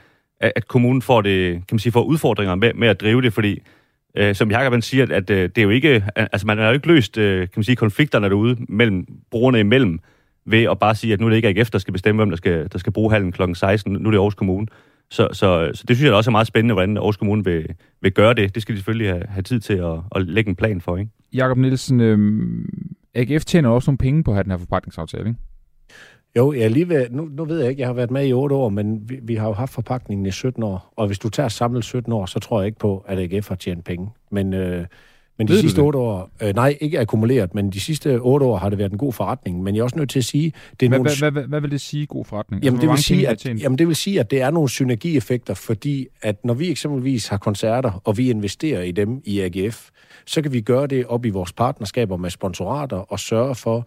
at 0.41 0.69
kommunen 0.69 1.03
får 1.03 1.21
det, 1.23 1.53
kan 1.53 1.65
man 1.73 1.79
sige, 1.79 1.93
får 1.93 2.03
udfordringer 2.03 2.55
med, 2.55 2.75
med 2.75 2.89
at 2.89 3.01
drive 3.01 3.23
det, 3.23 3.33
fordi 3.33 3.63
øh, 4.17 4.35
som 4.35 4.51
Jacob 4.51 4.73
han 4.73 4.83
siger, 4.83 5.07
at 5.11 5.31
øh, 5.31 5.43
det 5.43 5.59
er 5.59 5.63
jo 5.63 5.71
ikke, 5.71 6.05
altså 6.17 6.47
man 6.47 6.59
har 6.59 6.67
jo 6.67 6.73
ikke 6.73 6.87
løst, 6.87 7.19
øh, 7.19 7.41
kan 7.41 7.53
man 7.57 7.65
sige, 7.65 7.77
konflikterne 7.77 8.29
derude 8.29 8.57
mellem 8.69 9.07
brugerne 9.31 9.61
imellem, 9.61 9.99
ved 10.45 10.65
at 10.65 10.79
bare 10.79 10.95
sige, 10.95 11.13
at 11.13 11.21
nu 11.21 11.27
er 11.27 11.31
det 11.31 11.37
ikke 11.37 11.49
AGF, 11.49 11.71
der 11.71 11.79
skal 11.79 11.93
bestemme, 11.93 12.19
hvem 12.19 12.31
der 12.31 12.37
skal, 12.37 12.69
der 12.73 12.79
skal 12.79 12.93
bruge 12.93 13.13
hallen 13.13 13.33
kl. 13.33 13.43
16, 13.55 13.93
nu 13.93 14.09
er 14.09 14.11
det 14.11 14.19
Aarhus 14.19 14.35
Kommune. 14.35 14.67
Så, 15.11 15.29
så, 15.33 15.71
så 15.75 15.85
det 15.89 15.97
synes 15.97 16.07
jeg 16.07 16.15
også 16.15 16.31
er 16.31 16.33
meget 16.33 16.47
spændende, 16.47 16.75
hvordan 16.75 16.97
Aarhus 16.97 17.17
Kommune 17.17 17.45
vil, 17.45 17.75
vil 18.03 18.13
gøre 18.13 18.35
det. 18.35 18.55
Det 18.55 18.63
skal 18.63 18.73
de 18.73 18.79
selvfølgelig 18.79 19.09
have, 19.09 19.23
have 19.29 19.43
tid 19.43 19.61
til 19.61 19.75
at, 19.75 19.99
at 20.15 20.27
lægge 20.27 20.49
en 20.49 20.57
plan 20.57 20.81
for, 20.81 20.97
ikke? 20.97 21.11
Jakob 21.33 21.59
Nielsen, 21.59 22.01
øh, 22.01 22.19
AGF 23.15 23.45
tjener 23.45 23.69
også 23.69 23.91
nogle 23.91 23.99
penge 23.99 24.25
på 24.25 24.31
at 24.31 24.35
have 24.35 24.43
den 24.43 24.51
her 24.51 24.59
forpagtningsaftale, 24.59 25.29
ikke? 25.29 25.41
Jo, 26.37 26.53
jeg 26.53 26.71
lige 26.71 26.89
ved, 26.89 27.07
nu, 27.11 27.29
nu 27.33 27.45
ved 27.45 27.61
jeg 27.61 27.71
ikke, 27.71 27.81
jeg 27.81 27.89
har 27.89 27.95
været 27.95 28.11
med 28.11 28.27
i 28.27 28.33
8 28.33 28.55
år, 28.55 28.69
men 28.69 29.09
vi, 29.09 29.19
vi 29.23 29.35
har 29.35 29.47
jo 29.47 29.53
haft 29.53 29.73
forpakningen 29.73 30.27
i 30.27 30.31
17 30.31 30.63
år. 30.63 30.93
Og 30.97 31.07
hvis 31.07 31.19
du 31.19 31.29
tager 31.29 31.49
samlet 31.49 31.85
17 31.85 32.13
år, 32.13 32.27
så 32.27 32.39
tror 32.39 32.61
jeg 32.61 32.67
ikke 32.67 32.79
på, 32.79 33.05
at 33.09 33.19
AGF 33.19 33.49
har 33.49 33.55
tjent 33.55 33.85
penge. 33.85 34.09
Men, 34.31 34.55
øh, 34.55 34.87
men 35.39 35.49
de 35.49 35.61
sidste 35.61 35.81
det? 35.81 35.87
8 35.87 35.99
år, 35.99 36.31
øh, 36.43 36.55
nej, 36.55 36.77
ikke 36.81 37.01
akkumuleret, 37.01 37.55
men 37.55 37.71
de 37.71 37.81
sidste 37.81 38.21
8 38.21 38.47
år 38.47 38.57
har 38.57 38.69
det 38.69 38.79
været 38.79 38.93
en 38.93 38.99
god 38.99 39.13
forretning. 39.13 39.63
Men 39.63 39.75
jeg 39.75 39.81
er 39.81 39.85
også 39.85 39.99
nødt 39.99 40.11
til 40.11 40.19
at 40.19 40.25
sige, 40.25 40.53
det 40.81 40.87
er 40.87 40.91
Hvad, 40.91 40.99
nogle... 40.99 41.11
hvad, 41.19 41.31
hvad, 41.31 41.43
hvad, 41.43 41.61
vil 41.61 41.71
det 41.71 41.81
sige, 41.81 42.07
god 42.07 42.25
forretning? 42.25 42.65
Jamen, 42.65 42.81
Altså, 42.81 42.87
det 42.87 42.91
vil 42.91 43.03
sige, 43.05 43.29
at, 43.29 43.63
jamen, 43.63 43.79
det 43.79 43.89
vil 43.89 43.97
sige, 43.97 44.21
at 44.21 44.31
det 44.31 44.43
er 44.43 44.51
nogle 44.51 44.69
synergieffekter, 44.69 45.55
fordi 45.55 46.07
at 46.23 46.45
når 46.45 46.55
vi 46.55 46.71
eksempelvis 46.71 47.29
har 47.29 47.37
koncerter, 47.37 48.03
og 48.05 48.19
vi 48.19 48.31
investerer 48.31 48.83
i 48.83 48.93
dem 48.93 49.21
i 49.25 49.41
AGF, 49.41 49.89
så 50.27 50.43
kan 50.43 50.53
vi 50.53 50.61
gøre 50.61 50.87
det 50.87 51.07
op 51.07 51.25
i 51.25 51.31
vores 51.31 51.53
partnerskaber 51.53 52.17
med 52.17 52.31
sponsorater 52.31 52.97
og 52.97 53.21
sørge 53.21 53.55
for, 53.55 53.87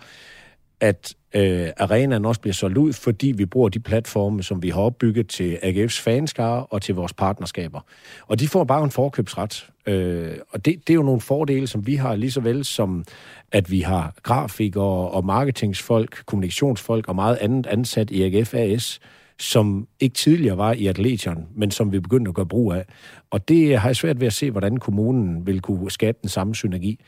at 0.82 1.16
øh, 1.36 1.68
arenaen 1.78 2.26
også 2.26 2.42
bliver 2.42 2.54
solgt 2.54 2.78
ud, 2.78 2.94
fordi 2.94 3.32
vi 3.32 3.46
bruger 3.46 3.70
de 3.70 3.80
platforme, 3.80 4.44
som 4.44 4.64
vi 4.64 4.70
har 4.70 4.82
opbygget 4.82 5.28
til 5.28 5.58
AGF's 5.64 6.02
fanskare 6.02 6.66
og 6.66 6.82
til 6.82 6.96
vores 6.96 7.14
partnerskaber. 7.14 7.82
Og 8.28 8.40
de 8.40 8.48
får 8.48 8.64
bare 8.64 8.84
en 8.84 8.92
forkøbsret. 8.92 9.70
Øh, 9.86 10.32
og 10.50 10.66
det, 10.66 10.88
det 10.88 10.94
er 10.94 10.96
jo 10.96 11.04
nogle 11.04 11.22
fordele, 11.22 11.68
som 11.68 11.88
vi 11.88 11.96
har 11.96 12.16
lige 12.16 12.32
så 12.32 12.42
vel 12.42 12.66
som, 12.66 13.06
at 13.52 13.72
vi 13.72 13.82
har 13.82 14.14
grafikere 14.24 15.10
og 15.10 15.26
marketingsfolk, 15.26 16.24
kommunikationsfolk 16.26 17.08
og 17.08 17.16
meget 17.16 17.36
andet 17.36 17.68
ansat 17.68 18.12
i 18.12 18.24
AGF 18.24 18.54
AS, 18.54 19.00
som 19.40 19.88
ikke 20.00 20.14
tidligere 20.14 20.58
var 20.58 20.74
i 20.74 20.88
Atletion, 20.88 21.48
men 21.56 21.72
som 21.72 21.92
vi 21.92 22.00
begyndte 22.00 22.30
at 22.30 22.36
gøre 22.36 22.46
brug 22.46 22.74
af. 22.74 22.86
Og 23.30 23.50
det 23.50 23.78
har 23.78 23.90
jeg 23.90 23.96
svært 23.96 24.20
ved 24.20 24.28
at 24.28 24.34
se, 24.34 24.52
hvordan 24.52 24.78
kommunen 24.78 25.48
vil 25.48 25.62
kunne 25.62 25.92
skabe 25.92 26.18
den 26.22 26.30
samme 26.30 26.56
synergi. 26.56 27.00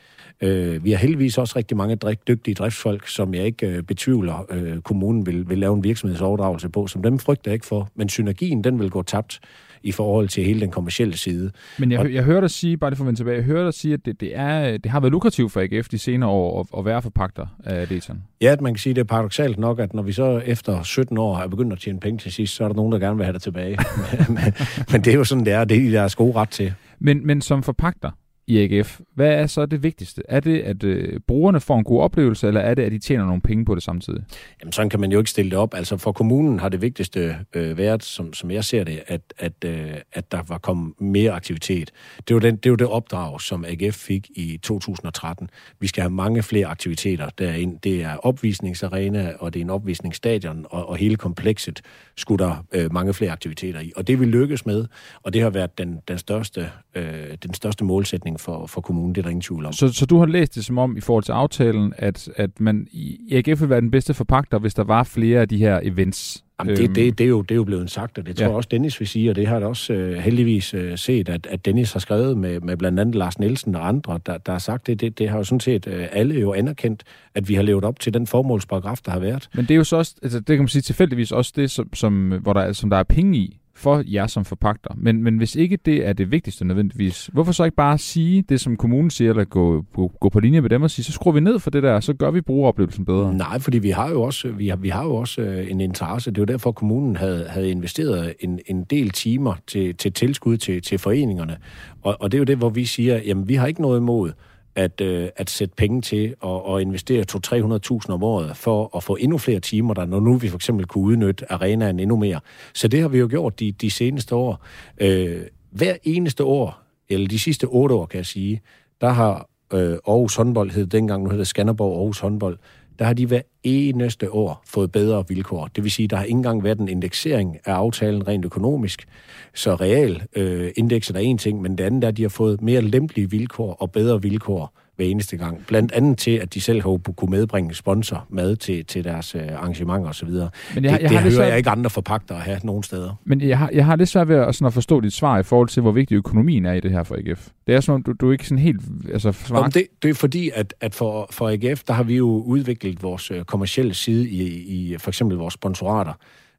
Øh, 0.41 0.83
vi 0.83 0.91
har 0.91 0.97
heldigvis 0.97 1.37
også 1.37 1.53
rigtig 1.55 1.77
mange 1.77 1.95
dygtige 2.27 2.55
driftsfolk, 2.55 3.07
som 3.07 3.33
jeg 3.33 3.45
ikke 3.45 3.67
øh, 3.67 3.83
betvivler, 3.83 4.45
øh, 4.49 4.81
kommunen 4.81 5.25
vil, 5.25 5.49
vil 5.49 5.57
lave 5.57 5.73
en 5.75 5.83
virksomhedsoverdragelse 5.83 6.69
på, 6.69 6.87
som 6.87 7.03
dem 7.03 7.19
frygter 7.19 7.51
jeg 7.51 7.53
ikke 7.53 7.65
for. 7.65 7.89
Men 7.95 8.09
synergien, 8.09 8.63
den 8.63 8.79
vil 8.79 8.89
gå 8.89 9.01
tabt 9.03 9.39
i 9.83 9.91
forhold 9.91 10.27
til 10.27 10.43
hele 10.43 10.61
den 10.61 10.71
kommercielle 10.71 11.17
side. 11.17 11.51
Men 11.79 11.91
jeg, 11.91 11.99
Og- 11.99 12.13
jeg 12.13 12.23
hører 12.23 12.41
dig 12.41 12.49
sige, 12.49 12.77
bare 12.77 12.89
det 12.89 12.97
for 12.97 13.03
at 13.03 13.07
vende 13.07 13.19
tilbage, 13.19 13.35
jeg 13.37 13.43
hører 13.45 13.63
dig 13.63 13.73
sige, 13.73 13.93
at 13.93 14.05
det, 14.05 14.21
det, 14.21 14.37
er, 14.37 14.77
det 14.77 14.91
har 14.91 14.99
været 14.99 15.11
lukrativt 15.11 15.51
for 15.51 15.61
AGF 15.61 15.87
de 15.89 15.97
senere 15.97 16.29
år 16.29 16.59
at, 16.59 16.79
at 16.79 16.85
være 16.85 17.01
forpagter 17.01 17.45
af 17.65 17.87
Dayton. 17.87 18.23
Ja, 18.41 18.51
at 18.51 18.61
man 18.61 18.73
kan 18.73 18.79
sige, 18.79 18.93
det 18.93 19.01
er 19.01 19.05
paradoxalt 19.05 19.59
nok, 19.59 19.79
at 19.79 19.93
når 19.93 20.03
vi 20.03 20.11
så 20.11 20.41
efter 20.45 20.83
17 20.83 21.17
år 21.17 21.35
har 21.35 21.47
begyndt 21.47 21.73
at 21.73 21.79
tjene 21.79 21.99
penge 21.99 22.17
til 22.19 22.31
sidst, 22.31 22.55
så 22.55 22.63
er 22.63 22.67
der 22.67 22.75
nogen, 22.75 22.91
der 22.91 22.99
gerne 22.99 23.17
vil 23.17 23.25
have 23.25 23.33
det 23.33 23.41
tilbage. 23.41 23.77
men, 24.27 24.35
men, 24.35 24.53
men 24.91 25.01
det 25.01 25.13
er 25.13 25.17
jo 25.17 25.23
sådan, 25.23 25.45
det 25.45 25.53
er. 25.53 25.63
Det 25.63 25.77
er 25.77 25.81
de 25.81 25.91
deres 25.91 26.15
gode 26.15 26.33
ret 26.35 26.49
til. 26.49 26.73
Men, 26.99 27.27
men 27.27 27.41
som 27.41 27.63
forpagter 27.63 28.11
i 28.51 28.77
AGF, 28.77 28.99
hvad 29.15 29.29
er 29.29 29.47
så 29.47 29.65
det 29.65 29.83
vigtigste? 29.83 30.21
Er 30.29 30.39
det, 30.39 30.59
at 30.59 30.83
øh, 30.83 31.19
brugerne 31.27 31.59
får 31.59 31.77
en 31.77 31.83
god 31.83 32.01
oplevelse, 32.01 32.47
eller 32.47 32.61
er 32.61 32.73
det, 32.73 32.83
at 32.83 32.91
de 32.91 32.99
tjener 32.99 33.25
nogle 33.25 33.41
penge 33.41 33.65
på 33.65 33.75
det 33.75 33.83
samtidig? 33.83 34.23
Jamen, 34.61 34.71
sådan 34.71 34.89
kan 34.89 34.99
man 34.99 35.11
jo 35.11 35.17
ikke 35.17 35.29
stille 35.29 35.51
det 35.51 35.59
op. 35.59 35.73
Altså, 35.73 35.97
for 35.97 36.11
kommunen 36.11 36.59
har 36.59 36.69
det 36.69 36.81
vigtigste 36.81 37.37
øh, 37.53 37.77
været, 37.77 38.03
som, 38.03 38.33
som 38.33 38.51
jeg 38.51 38.63
ser 38.63 38.83
det, 38.83 39.03
at, 39.07 39.21
at, 39.37 39.53
øh, 39.65 39.93
at 40.13 40.31
der 40.31 40.41
var 40.47 40.57
kommet 40.57 41.01
mere 41.01 41.31
aktivitet. 41.31 41.91
Det 42.27 42.33
var, 42.33 42.39
den, 42.39 42.55
det 42.55 42.71
var 42.71 42.75
det 42.75 42.87
opdrag, 42.87 43.41
som 43.41 43.65
AGF 43.67 43.95
fik 43.95 44.29
i 44.35 44.59
2013. 44.63 45.49
Vi 45.79 45.87
skal 45.87 46.01
have 46.01 46.11
mange 46.11 46.43
flere 46.43 46.67
aktiviteter 46.67 47.29
derind. 47.29 47.79
Det 47.79 48.03
er 48.03 48.15
opvisningsarena, 48.15 49.33
og 49.39 49.53
det 49.53 49.59
er 49.59 49.63
en 49.63 49.69
opvisningsstadion, 49.69 50.65
og, 50.69 50.89
og 50.89 50.97
hele 50.97 51.15
komplekset 51.15 51.81
skulle 52.17 52.45
der 52.45 52.65
øh, 52.71 52.93
mange 52.93 53.13
flere 53.13 53.31
aktiviteter 53.31 53.79
i. 53.79 53.91
Og 53.95 54.07
det 54.07 54.19
vi 54.19 54.25
lykkes 54.25 54.65
med, 54.65 54.85
og 55.23 55.33
det 55.33 55.41
har 55.41 55.49
været 55.49 55.77
den, 55.77 55.99
den, 56.07 56.17
største, 56.17 56.69
øh, 56.95 57.37
den 57.43 57.53
største 57.53 57.83
målsætning 57.83 58.40
for, 58.41 58.67
for 58.67 58.81
kommunen, 58.81 59.15
det 59.15 59.21
er 59.21 59.23
der 59.23 59.29
ingen 59.29 59.41
tvivl 59.41 59.65
om. 59.65 59.73
Så, 59.73 59.93
så 59.93 60.05
du 60.05 60.17
har 60.19 60.25
læst 60.25 60.55
det 60.55 60.65
som 60.65 60.77
om, 60.77 60.97
i 60.97 61.01
forhold 61.01 61.23
til 61.23 61.31
aftalen, 61.31 61.93
at, 61.97 62.29
at 62.35 62.59
man 62.59 62.87
i 62.91 63.17
AGF 63.31 63.61
vil 63.61 63.69
være 63.69 63.81
den 63.81 63.91
bedste 63.91 64.13
forpagter, 64.13 64.59
hvis 64.59 64.73
der 64.73 64.83
var 64.83 65.03
flere 65.03 65.41
af 65.41 65.47
de 65.49 65.57
her 65.57 65.79
events? 65.83 66.43
Jamen, 66.59 66.77
det, 66.77 66.95
det, 66.95 67.17
det, 67.17 67.23
er 67.23 67.27
jo, 67.29 67.41
det 67.41 67.51
er 67.51 67.55
jo 67.55 67.63
blevet 67.63 67.91
sagt, 67.91 68.17
og 68.17 68.25
det 68.25 68.35
tror 68.35 68.45
Ja. 68.45 68.51
også 68.51 68.67
Dennis 68.71 68.99
vil 68.99 69.07
sige, 69.07 69.29
og 69.29 69.35
det 69.35 69.47
har 69.47 69.57
jeg 69.57 69.67
også 69.67 69.93
øh, 69.93 70.17
heldigvis 70.17 70.73
øh, 70.73 70.97
set, 70.97 71.29
at, 71.29 71.47
at 71.49 71.65
Dennis 71.65 71.93
har 71.93 71.99
skrevet 71.99 72.37
med, 72.37 72.59
med 72.59 72.77
blandt 72.77 72.99
andet 72.99 73.15
Lars 73.15 73.39
Nielsen 73.39 73.75
og 73.75 73.87
andre, 73.87 74.19
der, 74.25 74.37
der 74.37 74.51
har 74.51 74.59
sagt 74.59 74.87
det. 74.87 75.01
Det, 75.01 75.19
det 75.19 75.29
har 75.29 75.37
jo 75.37 75.43
sådan 75.43 75.59
set 75.59 75.87
øh, 75.87 76.07
alle 76.11 76.39
jo 76.39 76.53
anerkendt, 76.53 77.03
at 77.35 77.49
vi 77.49 77.53
har 77.55 77.61
levet 77.63 77.83
op 77.83 77.99
til 77.99 78.13
den 78.13 78.27
formålsparagraf, 78.27 78.97
der 79.05 79.11
har 79.11 79.19
været. 79.19 79.49
Men 79.55 79.65
det 79.65 79.71
er 79.71 79.75
jo 79.75 79.83
så 79.83 79.95
også, 79.95 80.15
altså 80.23 80.39
det 80.39 80.47
kan 80.47 80.57
man 80.59 80.67
sige 80.67 80.81
tilfældigvis 80.81 81.31
også 81.31 81.53
det, 81.55 81.71
som, 81.71 81.93
som, 81.93 82.29
hvor 82.41 82.53
der, 82.53 82.61
er- 82.61 82.73
som 82.73 82.89
der 82.89 82.97
er 82.97 83.03
penge 83.03 83.37
i 83.37 83.57
for 83.81 84.03
jer 84.05 84.27
som 84.27 84.45
forpagter. 84.45 84.93
Men, 84.97 85.23
men 85.23 85.37
hvis 85.37 85.55
ikke 85.55 85.77
det 85.85 86.07
er 86.07 86.13
det 86.13 86.31
vigtigste 86.31 86.65
nødvendigvis, 86.65 87.29
hvorfor 87.33 87.51
så 87.51 87.63
ikke 87.63 87.75
bare 87.75 87.97
sige 87.97 88.41
det, 88.49 88.61
som 88.61 88.77
kommunen 88.77 89.09
siger, 89.09 89.29
eller 89.29 89.43
gå, 89.43 89.85
gå, 89.93 90.11
gå 90.19 90.29
på 90.29 90.39
linje 90.39 90.61
med 90.61 90.69
dem 90.69 90.81
og 90.81 90.91
sige, 90.91 91.05
så 91.05 91.11
skruer 91.11 91.33
vi 91.33 91.39
ned 91.39 91.59
for 91.59 91.69
det 91.69 91.83
der, 91.83 91.99
så 91.99 92.13
gør 92.13 92.31
vi 92.31 92.41
brugeroplevelsen 92.41 93.05
bedre. 93.05 93.33
Nej, 93.33 93.59
fordi 93.59 93.77
vi 93.77 93.89
har 93.89 94.09
jo 94.09 94.21
også, 94.21 94.47
vi 94.47 94.67
har, 94.67 94.75
vi 94.75 94.89
har 94.89 95.03
jo 95.03 95.15
også 95.15 95.41
øh, 95.41 95.71
en 95.71 95.81
interesse. 95.81 96.31
Det 96.31 96.37
er 96.37 96.41
jo 96.41 96.45
derfor, 96.45 96.71
kommunen 96.71 97.15
havde, 97.15 97.45
havde 97.49 97.71
investeret 97.71 98.33
en, 98.39 98.59
en 98.67 98.83
del 98.83 99.09
timer 99.09 99.53
til, 99.67 99.95
til 99.95 100.13
tilskud 100.13 100.57
til, 100.57 100.81
til 100.81 100.97
foreningerne. 100.97 101.57
Og, 102.01 102.17
og 102.19 102.31
det 102.31 102.37
er 102.37 102.39
jo 102.39 102.45
det, 102.45 102.57
hvor 102.57 102.69
vi 102.69 102.85
siger, 102.85 103.17
jamen 103.25 103.47
vi 103.47 103.55
har 103.55 103.67
ikke 103.67 103.81
noget 103.81 103.99
imod 103.99 104.31
at, 104.75 105.01
øh, 105.01 105.29
at 105.35 105.49
sætte 105.49 105.75
penge 105.75 106.01
til 106.01 106.35
og, 106.39 106.65
og 106.65 106.81
investere 106.81 107.25
200-300.000 107.31 108.09
om 108.09 108.23
året 108.23 108.57
for 108.57 108.97
at 108.97 109.03
få 109.03 109.15
endnu 109.15 109.37
flere 109.37 109.59
timer 109.59 109.93
der, 109.93 110.05
når 110.05 110.19
nu 110.19 110.37
vi 110.37 110.49
for 110.49 110.57
eksempel 110.57 110.85
kunne 110.85 111.03
udnytte 111.03 111.51
arenaen 111.51 111.99
endnu 111.99 112.15
mere. 112.15 112.39
Så 112.73 112.87
det 112.87 113.01
har 113.01 113.07
vi 113.07 113.17
jo 113.17 113.27
gjort 113.29 113.59
de, 113.59 113.71
de 113.71 113.91
seneste 113.91 114.35
år. 114.35 114.65
Øh, 115.01 115.41
hver 115.71 115.95
eneste 116.03 116.43
år, 116.43 116.83
eller 117.09 117.27
de 117.27 117.39
sidste 117.39 117.65
otte 117.65 117.95
år, 117.95 118.05
kan 118.05 118.17
jeg 118.17 118.25
sige, 118.25 118.61
der 119.01 119.09
har 119.09 119.49
øh, 119.73 119.97
Aarhus 120.07 120.35
håndbold, 120.35 120.71
hed 120.71 120.85
dengang, 120.85 121.23
nu 121.23 121.29
hedder 121.29 121.41
det 121.43 121.47
Skanderborg 121.47 121.97
Aarhus 121.97 122.19
håndbold, 122.19 122.57
der 123.01 123.07
har 123.07 123.13
de 123.13 123.25
hver 123.25 123.41
eneste 123.63 124.31
år 124.31 124.63
fået 124.67 124.91
bedre 124.91 125.27
vilkår. 125.27 125.69
Det 125.75 125.83
vil 125.83 125.91
sige, 125.91 126.07
der 126.07 126.15
har 126.15 126.23
ikke 126.23 126.37
engang 126.37 126.63
været 126.63 126.79
en 126.79 126.87
indeksering 126.87 127.57
af 127.65 127.73
aftalen 127.73 128.27
rent 128.27 128.45
økonomisk. 128.45 129.07
Så 129.53 129.75
real 129.75 130.21
øh, 130.35 130.71
indekset 130.75 131.15
er 131.15 131.19
en 131.19 131.37
ting, 131.37 131.61
men 131.61 131.77
det 131.77 131.83
andet 131.83 132.03
er, 132.03 132.07
at 132.07 132.17
de 132.17 132.21
har 132.21 132.29
fået 132.29 132.61
mere 132.61 132.81
lempelige 132.81 133.29
vilkår 133.29 133.73
og 133.73 133.91
bedre 133.91 134.21
vilkår 134.21 134.73
hver 135.01 135.11
eneste 135.11 135.37
gang. 135.37 135.63
Blandt 135.67 135.91
andet 135.91 136.17
til, 136.17 136.31
at 136.31 136.53
de 136.53 136.61
selv 136.61 136.81
har 136.81 136.97
kunne 137.17 137.31
medbringe 137.31 137.73
sponsor 137.73 138.25
mad 138.29 138.55
til, 138.55 138.85
til 138.85 139.03
deres 139.03 139.35
øh, 139.35 139.41
arrangementer 139.41 140.09
osv. 140.09 140.29
Men 140.29 140.39
Det, 140.39 140.49
jeg, 140.75 140.75
det 140.75 140.83
jeg, 140.83 140.91
har 140.91 141.07
hører 141.09 141.23
lidt 141.23 141.25
jeg 141.25 141.33
svært, 141.33 141.57
ikke 141.57 141.69
andre 141.69 141.89
forpagtere 141.89 142.39
have 142.39 142.59
nogen 142.63 142.83
steder. 142.83 143.15
men 143.23 143.41
jeg 143.41 143.57
har, 143.57 143.69
jeg 143.73 143.85
har 143.85 143.95
lidt 143.95 144.09
svært 144.09 144.27
ved 144.27 144.35
at, 144.35 144.55
sådan 144.55 144.67
at 144.67 144.73
forstå 144.73 145.01
dit 145.01 145.13
svar 145.13 145.39
i 145.39 145.43
forhold 145.43 145.67
til, 145.69 145.81
hvor 145.81 145.91
vigtig 145.91 146.15
økonomien 146.15 146.65
er 146.65 146.73
i 146.73 146.79
det 146.79 146.91
her 146.91 147.03
for 147.03 147.15
AGF. 147.15 147.47
Det 147.67 147.75
er 147.75 147.79
som 147.79 147.95
om, 147.95 148.03
du, 148.03 148.13
du 148.13 148.27
er 148.27 148.31
ikke 148.31 148.47
sådan 148.47 148.63
helt 148.63 148.81
altså, 149.13 149.31
svarer. 149.31 149.63
Om 149.63 149.71
det, 149.71 149.87
det 150.03 150.09
er 150.09 150.13
fordi, 150.13 150.51
at, 150.53 150.73
at 150.81 150.95
for, 150.95 151.27
for 151.31 151.49
AGF, 151.49 151.83
der 151.83 151.93
har 151.93 152.03
vi 152.03 152.15
jo 152.15 152.27
udviklet 152.27 153.03
vores 153.03 153.31
øh, 153.31 153.43
kommercielle 153.43 153.93
side 153.93 154.29
i, 154.29 154.43
i 154.47 154.97
for 154.97 155.09
eksempel 155.09 155.37
vores 155.37 155.53
sponsorater, 155.53 156.13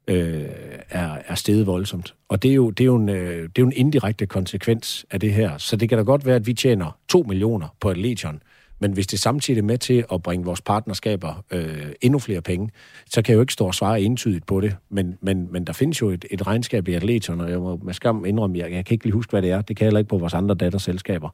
øh, 0.07 0.45
er, 0.89 1.17
er 1.27 1.35
steget 1.35 1.67
voldsomt. 1.67 2.15
Og 2.29 2.43
det 2.43 2.51
er, 2.51 2.55
jo, 2.55 2.69
det, 2.69 2.83
er 2.83 2.85
jo 2.85 2.95
en, 2.95 3.09
øh, 3.09 3.41
det 3.41 3.43
er 3.43 3.61
jo 3.61 3.65
en 3.65 3.73
indirekte 3.75 4.25
konsekvens 4.25 5.05
af 5.11 5.19
det 5.19 5.33
her. 5.33 5.57
Så 5.57 5.75
det 5.75 5.89
kan 5.89 5.97
da 5.97 6.03
godt 6.03 6.25
være, 6.25 6.35
at 6.35 6.47
vi 6.47 6.53
tjener 6.53 6.97
2 7.07 7.25
millioner 7.27 7.75
på 7.79 7.91
et 7.91 7.97
legion, 7.97 8.41
men 8.83 8.93
hvis 8.93 9.07
det 9.07 9.19
samtidig 9.19 9.59
er 9.59 9.63
med 9.63 9.77
til 9.77 10.05
at 10.13 10.23
bringe 10.23 10.45
vores 10.45 10.61
partnerskaber 10.61 11.43
øh, 11.51 11.85
endnu 12.01 12.19
flere 12.19 12.41
penge, 12.41 12.69
så 13.09 13.21
kan 13.21 13.31
jeg 13.31 13.35
jo 13.35 13.41
ikke 13.41 13.53
stå 13.53 13.65
og 13.65 13.75
svare 13.75 14.01
entydigt 14.01 14.45
på 14.45 14.61
det. 14.61 14.75
Men, 14.89 15.17
men, 15.21 15.47
men 15.51 15.63
der 15.67 15.73
findes 15.73 16.01
jo 16.01 16.09
et, 16.09 16.25
et 16.31 16.47
regnskab 16.47 16.87
i 16.87 16.93
Atleton, 16.93 17.41
og 17.41 17.49
jeg 17.49 17.59
må 17.59 17.79
med 17.83 17.93
skam 17.93 18.25
indrømme, 18.25 18.57
jeg, 18.57 18.71
jeg 18.71 18.85
kan 18.85 18.95
ikke 18.95 19.05
lige 19.05 19.13
huske, 19.13 19.31
hvad 19.31 19.41
det 19.41 19.51
er. 19.51 19.61
Det 19.61 19.77
kan 19.77 19.83
jeg 19.83 19.87
heller 19.87 19.99
ikke 19.99 20.09
på 20.09 20.17
vores 20.17 20.33
andre 20.33 20.55
datterselskaber. 20.55 21.29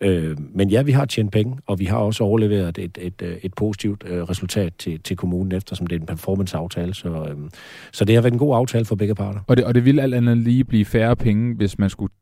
Øh, 0.00 0.36
men 0.54 0.70
ja, 0.70 0.82
vi 0.82 0.92
har 0.92 1.04
tjent 1.04 1.32
penge, 1.32 1.58
og 1.66 1.78
vi 1.78 1.84
har 1.84 1.98
også 1.98 2.24
overleveret 2.24 2.78
et, 2.78 2.98
et, 3.00 3.22
øh, 3.22 3.36
et, 3.42 3.54
positivt 3.54 4.04
øh, 4.06 4.22
resultat 4.22 4.72
til, 4.78 5.00
til 5.00 5.16
kommunen, 5.16 5.52
eftersom 5.52 5.86
det 5.86 5.96
er 5.96 6.00
en 6.00 6.06
performance-aftale. 6.06 6.94
Så, 6.94 7.08
øh, 7.08 7.36
så 7.92 8.04
det 8.04 8.14
har 8.14 8.22
været 8.22 8.32
en 8.32 8.38
god 8.38 8.56
aftale 8.56 8.84
for 8.84 8.96
begge 8.96 9.14
parter. 9.14 9.40
Og 9.46 9.56
det, 9.56 9.64
og 9.64 9.74
det 9.74 9.84
vil 9.84 10.00
alt 10.00 10.14
andet 10.14 10.36
lige 10.36 10.64
blive 10.64 10.84
færre 10.84 11.16
penge, 11.16 11.54
hvis 11.54 11.78
man 11.78 11.90
skulle 11.90 12.12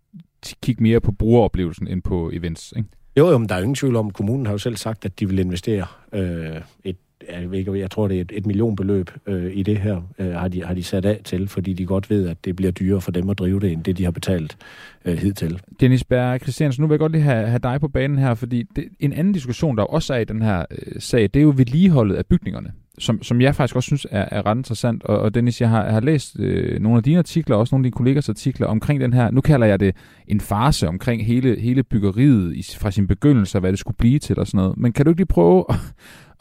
kigge 0.62 0.83
mere 0.83 1.01
på 1.01 1.12
brugeroplevelsen 1.12 1.88
end 1.88 2.03
på 2.03 2.31
events, 2.35 2.75
ikke? 2.77 2.88
Jo, 3.16 3.31
jo, 3.31 3.38
men 3.38 3.48
der 3.48 3.55
er 3.55 3.61
ingen 3.61 3.75
tvivl 3.75 3.96
om, 3.96 4.11
kommunen 4.11 4.46
har 4.46 4.53
jo 4.53 4.59
selv 4.59 4.77
sagt, 4.77 5.05
at 5.05 5.20
de 5.20 5.29
vil 5.29 5.38
investere 5.38 5.87
øh, 6.12 6.61
et 6.85 6.96
jeg, 7.30 7.54
ikke, 7.54 7.78
jeg 7.78 7.90
tror, 7.90 8.08
det 8.08 8.16
er 8.16 8.20
et, 8.20 8.32
et 8.35 8.46
millionbeløb 8.46 9.11
øh, 9.26 9.56
i 9.56 9.62
det 9.62 9.78
her, 9.78 10.00
øh, 10.18 10.32
har, 10.32 10.48
de, 10.48 10.64
har 10.64 10.74
de 10.74 10.82
sat 10.82 11.04
af 11.04 11.20
til, 11.24 11.48
fordi 11.48 11.72
de 11.72 11.87
godt 11.87 12.11
ved, 12.11 12.28
at 12.28 12.44
det 12.44 12.56
bliver 12.56 12.72
dyrere 12.72 13.00
for 13.00 13.11
dem 13.11 13.30
at 13.30 13.38
drive 13.38 13.61
det, 13.61 13.72
end 13.72 13.85
det, 13.85 13.98
de 13.98 14.04
har 14.04 14.11
betalt 14.11 14.56
øh, 15.04 15.18
hidtil. 15.18 15.61
Dennis 15.80 16.04
Berg 16.04 16.40
Christiansen, 16.40 16.82
nu 16.82 16.87
vil 16.87 16.94
jeg 16.94 16.98
godt 16.98 17.12
lige 17.12 17.22
have, 17.22 17.46
have 17.46 17.61
dig 17.62 17.80
på 17.80 17.88
banen 17.88 18.18
her, 18.18 18.35
fordi 18.35 18.62
det, 18.76 18.85
en 19.00 19.12
anden 19.12 19.32
diskussion, 19.32 19.76
der 19.76 19.82
også 19.82 20.14
er 20.14 20.18
i 20.18 20.24
den 20.24 20.42
her 20.42 20.64
øh, 20.70 21.00
sag, 21.00 21.22
det 21.22 21.37
er 21.37 21.42
jo 21.42 21.54
vedligeholdet 21.56 22.16
af 22.16 22.26
bygningerne, 22.26 22.72
som, 22.98 23.22
som 23.22 23.40
jeg 23.40 23.54
faktisk 23.54 23.76
også 23.76 23.87
synes 23.87 24.06
er, 24.11 24.28
er 24.30 24.46
ret 24.46 24.56
interessant. 24.56 25.04
Og, 25.04 25.18
og 25.18 25.35
Dennis, 25.35 25.61
jeg 25.61 25.68
har, 25.68 25.85
jeg 25.85 25.92
har 25.92 26.00
læst 26.00 26.38
øh, 26.38 26.80
nogle 26.80 26.96
af 26.96 27.02
dine 27.02 27.18
artikler, 27.18 27.56
også 27.56 27.74
nogle 27.74 27.82
af 27.82 27.85
dine 27.85 27.96
kollegers 27.96 28.28
artikler 28.28 28.66
omkring 28.66 29.00
den 29.00 29.12
her, 29.12 29.30
nu 29.30 29.40
kalder 29.40 29.66
jeg 29.66 29.80
det 29.80 29.96
en 30.28 30.40
farse 30.40 30.88
omkring 30.88 31.26
hele, 31.26 31.61
hele 31.61 31.82
byggeriet 31.82 32.56
i, 32.56 32.62
fra 32.78 32.90
sin 32.90 33.06
begyndelse, 33.06 33.58
og 33.58 33.61
hvad 33.61 33.70
det 33.70 33.78
skulle 33.78 33.96
blive 33.96 34.18
til 34.18 34.38
og 34.38 34.46
sådan 34.46 34.58
noget. 34.58 34.78
Men 34.78 34.92
kan 34.92 35.04
du 35.04 35.11
ikke 35.11 35.20
lige 35.20 35.26
prøve 35.26 35.64
at, 35.68 35.74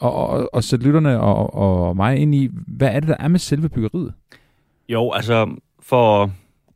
og, 0.02 0.28
og, 0.28 0.54
og 0.54 0.64
sætte 0.64 0.84
lytterne 0.86 1.20
og, 1.20 1.54
og 1.54 1.96
mig 1.96 2.16
ind 2.16 2.34
i, 2.34 2.50
hvad 2.66 2.88
er 2.88 3.00
det, 3.00 3.08
der 3.08 3.16
er 3.18 3.28
med 3.28 3.38
selve 3.38 3.68
byggeriet? 3.68 4.12
Jo, 4.88 5.12
altså 5.12 5.56
for, 5.80 6.30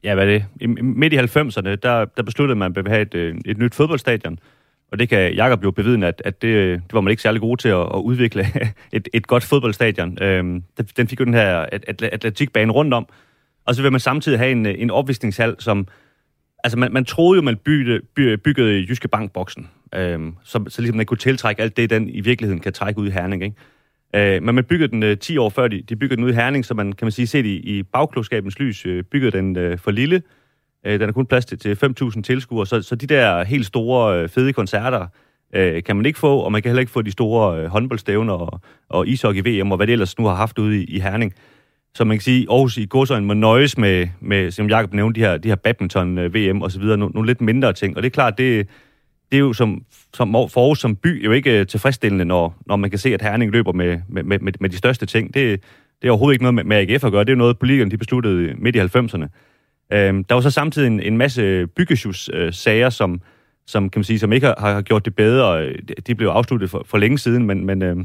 ja 0.04 0.14
hvad 0.14 0.24
er 0.28 0.38
det, 0.60 0.84
midt 0.84 1.12
i 1.12 1.18
90'erne, 1.18 1.74
der, 1.74 2.04
der 2.04 2.22
besluttede 2.22 2.58
man, 2.58 2.66
at 2.66 2.76
man 2.76 2.84
ville 2.84 2.90
have 2.90 3.02
et, 3.02 3.14
øh, 3.14 3.36
et 3.44 3.58
nyt 3.58 3.74
fodboldstadion. 3.74 4.38
Og 4.92 4.98
det 4.98 5.08
kan 5.08 5.34
Jakob 5.34 5.64
jo 5.64 5.70
bevidne, 5.70 6.06
at, 6.06 6.22
at 6.24 6.42
det, 6.42 6.48
øh, 6.48 6.72
det 6.72 6.92
var 6.92 7.00
man 7.00 7.10
ikke 7.10 7.22
særlig 7.22 7.40
god 7.40 7.56
til 7.56 7.68
at, 7.68 7.80
at 7.80 7.98
udvikle 7.98 8.46
et, 8.92 9.08
et 9.14 9.26
godt 9.26 9.44
fodboldstadion. 9.44 10.22
Øhm, 10.22 10.62
den 10.96 11.08
fik 11.08 11.20
jo 11.20 11.24
den 11.24 11.34
her 11.34 11.66
atletikbane 12.02 12.72
rundt 12.72 12.94
om. 12.94 13.06
Og 13.64 13.74
så 13.74 13.82
vil 13.82 13.92
man 13.92 14.00
samtidig 14.00 14.38
have 14.38 14.52
en, 14.52 14.66
en 14.66 14.90
opvisningshal, 14.90 15.56
som... 15.58 15.86
Altså, 16.64 16.78
man, 16.78 16.92
man 16.92 17.04
troede 17.04 17.36
jo, 17.36 17.42
man 17.42 17.56
byggede, 17.56 18.00
byggede 18.38 18.86
Jyske 18.88 19.08
Bankboksen, 19.08 19.68
øhm, 19.94 20.34
så, 20.44 20.64
så 20.68 20.82
ligesom 20.82 20.98
den 20.98 21.06
kunne 21.06 21.18
tiltrække 21.18 21.62
alt 21.62 21.76
det, 21.76 21.90
den 21.90 22.08
i 22.08 22.20
virkeligheden 22.20 22.60
kan 22.60 22.72
trække 22.72 23.00
ud 23.00 23.06
i 23.06 23.10
Herning, 23.10 23.44
ikke? 23.44 23.56
Øh, 24.36 24.42
men 24.42 24.54
man 24.54 24.64
byggede 24.64 24.92
den 24.92 25.02
øh, 25.02 25.18
10 25.18 25.38
år 25.38 25.48
før, 25.48 25.68
de, 25.68 25.82
de 25.82 25.96
byggede 25.96 26.16
den 26.16 26.24
ud 26.24 26.30
i 26.30 26.34
Herning, 26.34 26.64
så 26.64 26.74
man, 26.74 26.92
kan 26.92 27.06
man 27.06 27.12
sige, 27.12 27.26
set 27.26 27.46
i, 27.46 27.78
i 27.78 27.82
bagklogskabens 27.82 28.58
lys, 28.58 28.86
øh, 28.86 29.04
byggede 29.04 29.36
den 29.36 29.56
øh, 29.56 29.78
for 29.78 29.90
lille, 29.90 30.22
Øh, 30.86 31.00
den 31.00 31.08
er 31.08 31.12
kun 31.12 31.26
plads 31.26 31.44
til, 31.44 31.58
til 31.58 31.78
5.000 31.84 32.22
tilskuere, 32.22 32.66
så, 32.66 32.82
så 32.82 32.96
de 32.96 33.06
der 33.06 33.44
helt 33.44 33.66
store, 33.66 34.22
øh, 34.22 34.28
fede 34.28 34.52
koncerter 34.52 35.06
øh, 35.54 35.82
kan 35.82 35.96
man 35.96 36.06
ikke 36.06 36.18
få, 36.18 36.38
og 36.38 36.52
man 36.52 36.62
kan 36.62 36.68
heller 36.68 36.80
ikke 36.80 36.92
få 36.92 37.02
de 37.02 37.10
store 37.10 37.60
øh, 37.60 37.66
håndboldstævner 37.66 38.32
og, 38.32 38.60
og 38.88 39.06
ishockey-VM, 39.06 39.70
og 39.70 39.76
hvad 39.76 39.86
det 39.86 39.92
ellers 39.92 40.18
nu 40.18 40.24
har 40.24 40.34
haft 40.34 40.58
ude 40.58 40.82
i, 40.82 40.84
i 40.84 41.00
Herning. 41.00 41.34
Så 41.94 42.04
man 42.04 42.16
kan 42.16 42.22
sige, 42.22 42.42
at 42.42 42.48
Aarhus 42.50 42.76
i 42.76 42.86
godsøjen 42.86 43.24
må 43.24 43.34
nøjes 43.34 43.78
med, 43.78 44.08
med 44.20 44.50
som 44.50 44.68
Jacob 44.68 44.94
nævnte, 44.94 45.20
de 45.20 45.26
her, 45.26 45.36
de 45.36 45.48
her 45.48 45.56
badminton-VM 45.56 46.56
øh, 46.56 46.62
og 46.62 46.72
så 46.72 46.80
videre, 46.80 46.96
nogle, 46.96 47.12
nogle 47.12 47.26
lidt 47.26 47.40
mindre 47.40 47.72
ting. 47.72 47.96
Og 47.96 48.02
det 48.02 48.06
er 48.06 48.10
klart, 48.14 48.38
det, 48.38 48.68
det 49.32 49.36
er 49.36 49.40
jo 49.40 49.52
som, 49.52 49.82
som 50.14 50.32
for 50.32 50.60
Aarhus 50.60 50.80
som 50.80 50.96
by 50.96 51.24
jo 51.24 51.32
ikke 51.32 51.60
øh, 51.60 51.66
tilfredsstillende, 51.66 52.24
når, 52.24 52.56
når 52.66 52.76
man 52.76 52.90
kan 52.90 52.98
se, 52.98 53.14
at 53.14 53.22
Herning 53.22 53.52
løber 53.52 53.72
med, 53.72 54.00
med, 54.08 54.22
med, 54.22 54.52
med 54.60 54.70
de 54.70 54.76
største 54.76 55.06
ting. 55.06 55.34
Det, 55.34 55.60
det 56.02 56.08
er 56.08 56.10
overhovedet 56.10 56.34
ikke 56.34 56.42
noget 56.42 56.54
med, 56.54 56.64
med 56.64 56.76
AGF 56.76 57.04
at 57.04 57.12
gøre. 57.12 57.24
Det 57.24 57.30
er 57.30 57.34
jo 57.34 57.38
noget, 57.38 57.58
politikerne 57.58 57.90
de 57.90 57.98
besluttede 57.98 58.54
midt 58.58 58.76
i 58.76 58.80
90'erne. 58.80 59.26
Øhm, 59.92 60.24
der 60.24 60.34
var 60.34 60.40
så 60.40 60.50
samtidig 60.50 60.86
en, 60.86 61.00
en 61.00 61.16
masse 61.16 61.66
byggesjus-sager, 61.66 62.86
øh, 62.86 62.92
som, 62.92 63.20
som, 63.66 63.90
kan 63.90 63.98
man 63.98 64.04
sige, 64.04 64.18
som 64.18 64.32
ikke 64.32 64.46
har, 64.46 64.54
har 64.60 64.82
gjort 64.82 65.04
det 65.04 65.16
bedre. 65.16 65.72
De 66.06 66.14
blev 66.14 66.28
afsluttet 66.28 66.70
for, 66.70 66.82
for 66.86 66.98
længe 66.98 67.18
siden, 67.18 67.46
men, 67.46 67.66
men, 67.66 67.82
øh, 67.82 67.96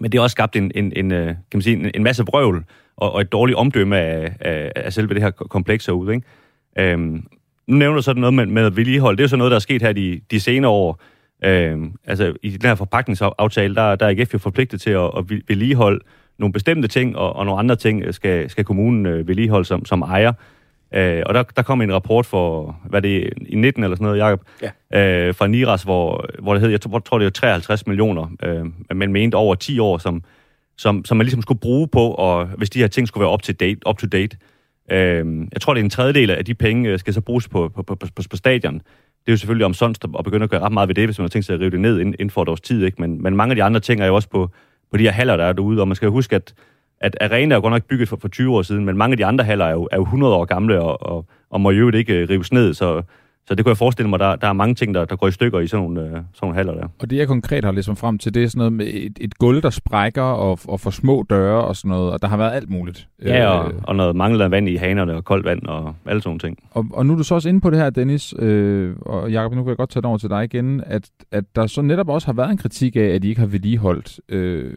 men 0.00 0.12
det 0.12 0.14
har 0.14 0.22
også 0.22 0.32
skabt 0.34 0.56
en, 0.56 0.72
en, 0.74 0.92
en, 0.96 1.12
øh, 1.12 1.26
kan 1.26 1.36
man 1.54 1.62
sige, 1.62 1.76
en, 1.76 1.90
en 1.94 2.02
masse 2.02 2.22
vrøvl 2.22 2.64
og, 2.96 3.12
og 3.12 3.20
et 3.20 3.32
dårligt 3.32 3.56
omdømme 3.56 3.98
af, 3.98 4.36
af, 4.40 4.72
af 4.76 4.92
selve 4.92 5.14
det 5.14 5.22
her 5.22 5.30
kompleks 5.30 5.86
herude. 5.86 6.14
Ikke? 6.14 6.92
Øhm, 6.92 7.26
nu 7.66 7.76
nævner 7.76 7.96
du 7.96 8.02
sådan 8.02 8.20
noget 8.20 8.34
med, 8.34 8.46
med 8.46 8.70
vedligehold. 8.70 9.16
Det 9.16 9.22
er 9.22 9.24
jo 9.24 9.28
så 9.28 9.36
noget, 9.36 9.50
der 9.50 9.56
er 9.56 9.60
sket 9.60 9.82
her 9.82 9.92
de, 9.92 10.20
de 10.30 10.40
senere 10.40 10.70
år. 10.70 11.00
Øhm, 11.44 11.92
altså 12.04 12.34
i 12.42 12.50
den 12.50 12.68
her 12.68 12.74
forpakningsaftale, 12.74 13.74
der, 13.74 13.96
der 13.96 14.06
er 14.06 14.10
IKF 14.10 14.34
jo 14.34 14.38
forpligtet 14.38 14.80
til 14.80 14.90
at, 14.90 15.10
at 15.18 15.30
vedligeholde 15.48 16.00
nogle 16.38 16.52
bestemte 16.52 16.88
ting, 16.88 17.16
og, 17.16 17.36
og 17.36 17.44
nogle 17.44 17.58
andre 17.58 17.76
ting 17.76 18.14
skal, 18.14 18.50
skal 18.50 18.64
kommunen 18.64 19.06
øh, 19.06 19.28
vedligeholde 19.28 19.64
som, 19.64 19.84
som 19.84 20.02
ejer. 20.02 20.32
Øh, 20.94 21.22
og 21.26 21.34
der, 21.34 21.42
der 21.42 21.62
kom 21.62 21.82
en 21.82 21.94
rapport 21.94 22.26
for, 22.26 22.76
hvad 22.84 23.02
det 23.02 23.32
i 23.46 23.56
19 23.56 23.84
eller 23.84 23.96
sådan 23.96 24.04
noget, 24.04 24.18
Jacob, 24.18 24.40
ja. 24.92 25.28
øh, 25.28 25.34
fra 25.34 25.46
NIRAS, 25.46 25.82
hvor, 25.82 26.26
hvor 26.38 26.52
det 26.52 26.62
hed, 26.62 26.70
jeg 26.70 26.80
tror, 26.80 26.98
tror 26.98 27.18
det 27.18 27.26
er 27.26 27.30
53 27.30 27.86
millioner, 27.86 28.30
øh, 28.42 28.96
men 28.96 29.12
mente 29.12 29.34
over 29.34 29.54
10 29.54 29.78
år, 29.78 29.98
som, 29.98 30.22
som, 30.76 31.04
som 31.04 31.16
man 31.16 31.24
ligesom 31.24 31.42
skulle 31.42 31.60
bruge 31.60 31.88
på, 31.88 32.10
og 32.10 32.46
hvis 32.46 32.70
de 32.70 32.78
her 32.78 32.86
ting 32.86 33.08
skulle 33.08 33.22
være 33.22 33.32
up 33.32 33.42
to 33.42 33.52
date. 33.52 33.80
Up 33.88 33.98
to 33.98 34.06
date. 34.06 34.36
Øh, 34.90 35.46
jeg 35.52 35.60
tror, 35.60 35.74
det 35.74 35.80
er 35.80 35.84
en 35.84 35.90
tredjedel 35.90 36.30
af 36.30 36.44
de 36.44 36.54
penge, 36.54 36.90
øh, 36.90 36.98
skal 36.98 37.14
så 37.14 37.20
bruges 37.20 37.48
på, 37.48 37.68
på, 37.68 37.82
på, 37.82 37.94
på, 37.94 38.06
på 38.30 38.36
stadion. 38.36 38.74
Det 38.74 39.32
er 39.32 39.32
jo 39.32 39.36
selvfølgelig 39.36 39.66
om 39.66 39.74
sådan 39.74 39.94
at 40.18 40.24
begynde 40.24 40.44
at 40.44 40.50
gøre 40.50 40.60
ret 40.60 40.72
meget 40.72 40.88
ved 40.88 40.94
det, 40.94 41.04
hvis 41.04 41.18
man 41.18 41.24
har 41.24 41.28
tænkt 41.28 41.46
sig 41.46 41.54
at 41.54 41.60
rive 41.60 41.70
det 41.70 41.80
ned 41.80 42.00
inden, 42.00 42.14
inden 42.18 42.30
for 42.30 42.42
et 42.42 42.48
års 42.48 42.60
tid. 42.60 42.84
Ikke? 42.84 43.00
Men, 43.00 43.22
men 43.22 43.36
mange 43.36 43.52
af 43.52 43.56
de 43.56 43.62
andre 43.62 43.80
ting 43.80 44.00
er 44.00 44.06
jo 44.06 44.14
også 44.14 44.28
på, 44.28 44.50
på 44.90 44.96
de 44.96 45.02
her 45.02 45.10
haller, 45.10 45.36
der 45.36 45.44
er 45.44 45.52
derude, 45.52 45.80
og 45.80 45.88
man 45.88 45.94
skal 45.94 46.06
jo 46.06 46.12
huske, 46.12 46.36
at 46.36 46.54
at 47.00 47.16
Arena 47.20 47.54
er 47.54 47.56
jo 47.56 47.62
godt 47.62 47.72
nok 47.72 47.84
bygget 47.84 48.08
for, 48.08 48.16
for 48.20 48.28
20 48.28 48.54
år 48.56 48.62
siden, 48.62 48.84
men 48.84 48.96
mange 48.96 49.12
af 49.12 49.16
de 49.16 49.26
andre 49.26 49.44
haller 49.44 49.64
er 49.64 49.72
jo, 49.72 49.88
er 49.92 49.96
jo 49.96 50.02
100 50.02 50.34
år 50.34 50.44
gamle 50.44 50.80
og, 50.80 51.02
og, 51.02 51.26
og 51.50 51.60
må 51.60 51.70
jo 51.70 51.90
ikke 51.90 52.14
øh, 52.14 52.28
rives 52.28 52.52
ned, 52.52 52.74
så, 52.74 53.02
så 53.48 53.54
det 53.54 53.64
kunne 53.64 53.70
jeg 53.70 53.76
forestille 53.76 54.10
mig, 54.10 54.18
der, 54.18 54.36
der 54.36 54.48
er 54.48 54.52
mange 54.52 54.74
ting, 54.74 54.94
der, 54.94 55.04
der 55.04 55.16
går 55.16 55.28
i 55.28 55.32
stykker 55.32 55.60
i 55.60 55.66
sådan 55.66 55.82
nogle, 55.82 56.02
uh, 56.02 56.08
sådan 56.08 56.22
nogle 56.42 56.54
haller 56.54 56.74
der. 56.74 56.88
Og 56.98 57.10
det 57.10 57.16
jeg 57.16 57.26
konkret 57.26 57.64
har 57.64 57.72
ligesom 57.72 57.96
frem 57.96 58.18
til, 58.18 58.34
det 58.34 58.42
er 58.42 58.48
sådan 58.48 58.58
noget 58.58 58.72
med 58.72 58.86
et, 58.86 59.18
et 59.20 59.38
gulv, 59.38 59.62
der 59.62 59.70
sprækker 59.70 60.22
og, 60.22 60.58
og 60.64 60.80
for 60.80 60.90
små 60.90 61.24
døre 61.30 61.64
og 61.64 61.76
sådan 61.76 61.88
noget, 61.88 62.12
og 62.12 62.22
der 62.22 62.28
har 62.28 62.36
været 62.36 62.52
alt 62.52 62.70
muligt. 62.70 63.08
Ja, 63.22 63.48
og, 63.48 63.72
øh, 63.72 63.80
og 63.82 63.96
noget 63.96 64.16
manglende 64.16 64.50
vand 64.50 64.68
i 64.68 64.76
hanerne 64.76 65.14
og 65.14 65.24
koldt 65.24 65.44
vand 65.44 65.62
og 65.66 65.94
alle 66.06 66.22
sådan 66.22 66.38
ting. 66.38 66.58
Og, 66.70 66.86
og 66.90 67.06
nu 67.06 67.12
er 67.12 67.16
du 67.16 67.24
så 67.24 67.34
også 67.34 67.48
inde 67.48 67.60
på 67.60 67.70
det 67.70 67.78
her, 67.78 67.90
Dennis, 67.90 68.34
øh, 68.38 68.96
og 69.00 69.32
Jacob, 69.32 69.52
nu 69.54 69.62
kan 69.62 69.68
jeg 69.68 69.76
godt 69.76 69.90
tage 69.90 70.00
det 70.00 70.08
over 70.08 70.18
til 70.18 70.30
dig 70.30 70.44
igen, 70.44 70.82
at, 70.86 71.10
at 71.32 71.44
der 71.56 71.66
så 71.66 71.82
netop 71.82 72.08
også 72.08 72.26
har 72.28 72.32
været 72.32 72.50
en 72.50 72.56
kritik 72.56 72.96
af, 72.96 73.00
at 73.00 73.22
de 73.22 73.28
ikke 73.28 73.40
har 73.40 73.48
vedligeholdt 73.48 74.20
øh, 74.28 74.72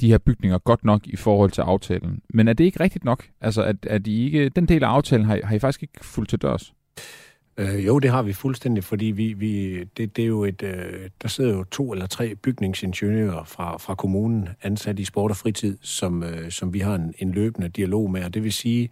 de 0.00 0.08
her 0.08 0.18
bygninger 0.18 0.58
godt 0.58 0.84
nok 0.84 1.06
i 1.06 1.16
forhold 1.16 1.50
til 1.50 1.60
aftalen. 1.60 2.20
Men 2.34 2.48
er 2.48 2.52
det 2.52 2.64
ikke 2.64 2.80
rigtigt 2.80 3.04
nok? 3.04 3.24
Altså, 3.40 3.62
at, 3.62 3.76
at 3.86 4.06
I 4.06 4.24
ikke, 4.24 4.48
den 4.48 4.66
del 4.66 4.84
af 4.84 4.88
aftalen 4.88 5.26
har, 5.26 5.40
har 5.44 5.56
I 5.56 5.58
faktisk 5.58 5.82
ikke 5.82 6.04
fuldt 6.04 6.28
til 6.28 6.42
dørs? 6.42 6.72
Øh, 7.58 7.86
jo, 7.86 7.98
det 7.98 8.10
har 8.10 8.22
vi 8.22 8.32
fuldstændig, 8.32 8.84
fordi 8.84 9.06
vi, 9.06 9.32
vi, 9.32 9.84
det, 9.84 10.16
det 10.16 10.22
er 10.22 10.26
jo 10.26 10.44
et, 10.44 10.62
øh, 10.62 11.10
der 11.22 11.28
sidder 11.28 11.54
jo 11.54 11.64
to 11.64 11.92
eller 11.92 12.06
tre 12.06 12.34
bygningsingeniører 12.34 13.44
fra, 13.44 13.76
fra 13.76 13.94
kommunen 13.94 14.48
ansat 14.62 14.98
i 14.98 15.04
sport 15.04 15.30
og 15.30 15.36
fritid, 15.36 15.78
som, 15.82 16.22
øh, 16.22 16.50
som 16.50 16.74
vi 16.74 16.78
har 16.78 16.94
en, 16.94 17.14
en 17.18 17.32
løbende 17.32 17.68
dialog 17.68 18.10
med, 18.10 18.24
og 18.24 18.34
det 18.34 18.44
vil 18.44 18.52
sige, 18.52 18.90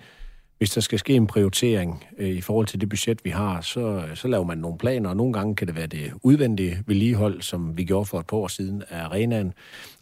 hvis 0.65 0.71
der 0.71 0.81
skal 0.81 0.99
ske 0.99 1.15
en 1.15 1.27
prioritering 1.27 2.05
øh, 2.19 2.29
i 2.29 2.41
forhold 2.41 2.67
til 2.67 2.81
det 2.81 2.89
budget, 2.89 3.25
vi 3.25 3.31
har, 3.31 3.61
så, 3.61 3.81
øh, 3.81 4.17
så 4.17 4.29
laver 4.29 4.45
man 4.45 4.59
nogle 4.59 4.79
planer, 4.79 5.11
og 5.11 5.17
nogle 5.17 5.33
gange 5.33 5.57
kan 5.57 5.67
det 5.67 5.77
være 5.77 5.87
det 5.87 6.13
udvendige 6.23 6.83
vedligehold, 6.87 7.43
som 7.43 7.79
vi 7.79 7.85
gjorde 7.85 8.07
for 8.07 8.21
et 8.21 8.27
par 8.27 8.37
år 8.37 8.49
siden 8.49 8.83
af 8.91 9.05
arenaen. 9.05 9.53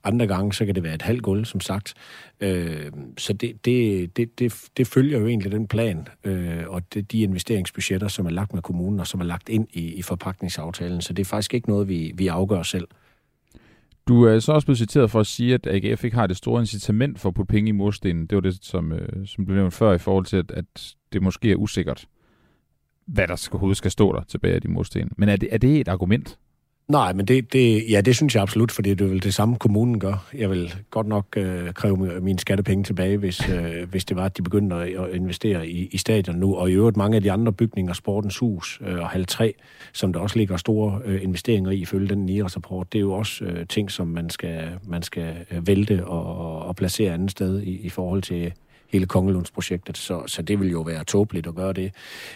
Andre 0.04 0.26
gange, 0.26 0.52
så 0.52 0.66
kan 0.66 0.74
det 0.74 0.82
være 0.82 0.94
et 0.94 1.02
halvt 1.02 1.22
gulv, 1.22 1.44
som 1.44 1.60
sagt. 1.60 1.94
Øh, 2.40 2.92
så 3.18 3.32
det, 3.32 3.64
det, 3.64 4.16
det, 4.16 4.38
det, 4.38 4.54
det 4.76 4.86
følger 4.86 5.18
jo 5.18 5.26
egentlig 5.26 5.52
den 5.52 5.68
plan, 5.68 6.08
øh, 6.24 6.64
og 6.66 6.82
det, 6.94 7.12
de 7.12 7.20
investeringsbudgetter, 7.20 8.08
som 8.08 8.26
er 8.26 8.30
lagt 8.30 8.54
med 8.54 8.62
kommunen, 8.62 9.00
og 9.00 9.06
som 9.06 9.20
er 9.20 9.24
lagt 9.24 9.48
ind 9.48 9.66
i, 9.72 9.94
i 9.94 10.02
forpakningsaftalen. 10.02 11.00
Så 11.00 11.12
det 11.12 11.22
er 11.22 11.28
faktisk 11.28 11.54
ikke 11.54 11.68
noget, 11.68 11.88
vi, 11.88 12.12
vi 12.14 12.26
afgør 12.26 12.62
selv. 12.62 12.88
Du 14.08 14.24
er 14.24 14.38
så 14.38 14.52
også 14.52 14.66
blevet 14.66 14.78
citeret 14.78 15.10
for 15.10 15.20
at 15.20 15.26
sige, 15.26 15.54
at 15.54 15.66
AGF 15.66 16.04
ikke 16.04 16.16
har 16.16 16.26
det 16.26 16.36
store 16.36 16.60
incitament 16.60 17.20
for 17.20 17.28
at 17.28 17.34
putte 17.34 17.50
penge 17.50 17.68
i 17.68 17.72
murstenen. 17.72 18.26
Det 18.26 18.36
var 18.36 18.40
det, 18.40 18.64
som, 18.64 18.92
øh, 18.92 19.26
som 19.26 19.44
blev 19.44 19.56
nævnt 19.56 19.74
før 19.74 19.92
i 19.92 19.98
forhold 19.98 20.24
til, 20.24 20.36
at, 20.36 20.50
at 20.50 20.94
det 21.12 21.22
måske 21.22 21.52
er 21.52 21.56
usikkert, 21.56 22.06
hvad 23.06 23.28
der 23.28 23.36
skal, 23.36 23.58
hovedet 23.58 23.76
skal 23.76 23.90
stå 23.90 24.12
der 24.12 24.22
tilbage 24.22 24.54
af 24.54 24.60
de 24.60 24.68
mursten. 24.68 25.10
Men 25.16 25.28
er 25.28 25.36
det, 25.36 25.48
er 25.52 25.58
det 25.58 25.80
et 25.80 25.88
argument? 25.88 26.38
Nej, 26.88 27.12
men 27.12 27.26
det, 27.26 27.52
det, 27.52 27.90
ja, 27.90 28.00
det 28.00 28.16
synes 28.16 28.34
jeg 28.34 28.42
absolut, 28.42 28.72
fordi 28.72 28.90
det 28.90 29.00
er 29.00 29.08
vel 29.08 29.22
det 29.22 29.34
samme, 29.34 29.56
kommunen 29.56 30.00
gør. 30.00 30.28
Jeg 30.34 30.50
vil 30.50 30.74
godt 30.90 31.06
nok 31.06 31.26
øh, 31.36 31.72
kræve 31.72 32.20
mine 32.20 32.38
skattepenge 32.38 32.84
tilbage, 32.84 33.16
hvis, 33.16 33.48
øh, 33.48 33.88
hvis 33.90 34.04
det 34.04 34.16
var, 34.16 34.24
at 34.24 34.36
de 34.36 34.42
begyndte 34.42 34.76
at, 34.76 35.10
investere 35.14 35.68
i, 35.68 35.86
i 35.86 35.98
stadion 35.98 36.36
nu. 36.36 36.54
Og 36.54 36.70
i 36.70 36.72
øvrigt 36.72 36.96
mange 36.96 37.16
af 37.16 37.22
de 37.22 37.32
andre 37.32 37.52
bygninger, 37.52 37.92
Sportens 37.92 38.38
Hus 38.38 38.80
øh, 38.86 38.98
og 38.98 39.08
Hal 39.08 39.26
3, 39.26 39.54
som 39.92 40.12
der 40.12 40.20
også 40.20 40.38
ligger 40.38 40.56
store 40.56 41.00
øh, 41.04 41.22
investeringer 41.22 41.70
i, 41.70 41.76
ifølge 41.76 42.08
den 42.08 42.26
nye 42.26 42.44
rapport, 42.44 42.92
det 42.92 42.98
er 42.98 43.02
jo 43.02 43.12
også 43.12 43.44
øh, 43.44 43.66
ting, 43.66 43.90
som 43.90 44.06
man 44.06 44.30
skal, 44.30 44.68
man 44.86 45.02
skal 45.02 45.34
øh, 45.50 45.66
vælte 45.66 46.06
og, 46.06 46.58
og 46.62 46.76
placere 46.76 47.14
andet 47.14 47.30
sted 47.30 47.62
i, 47.62 47.80
i 47.80 47.88
forhold 47.88 48.22
til 48.22 48.52
hele 48.92 49.06
Kongelundsprojektet, 49.06 49.98
så, 49.98 50.22
så 50.26 50.42
det 50.42 50.60
vil 50.60 50.70
jo 50.70 50.80
være 50.80 51.04
tåbeligt 51.04 51.46
at 51.46 51.54
gøre 51.54 51.72
det. 51.72 51.92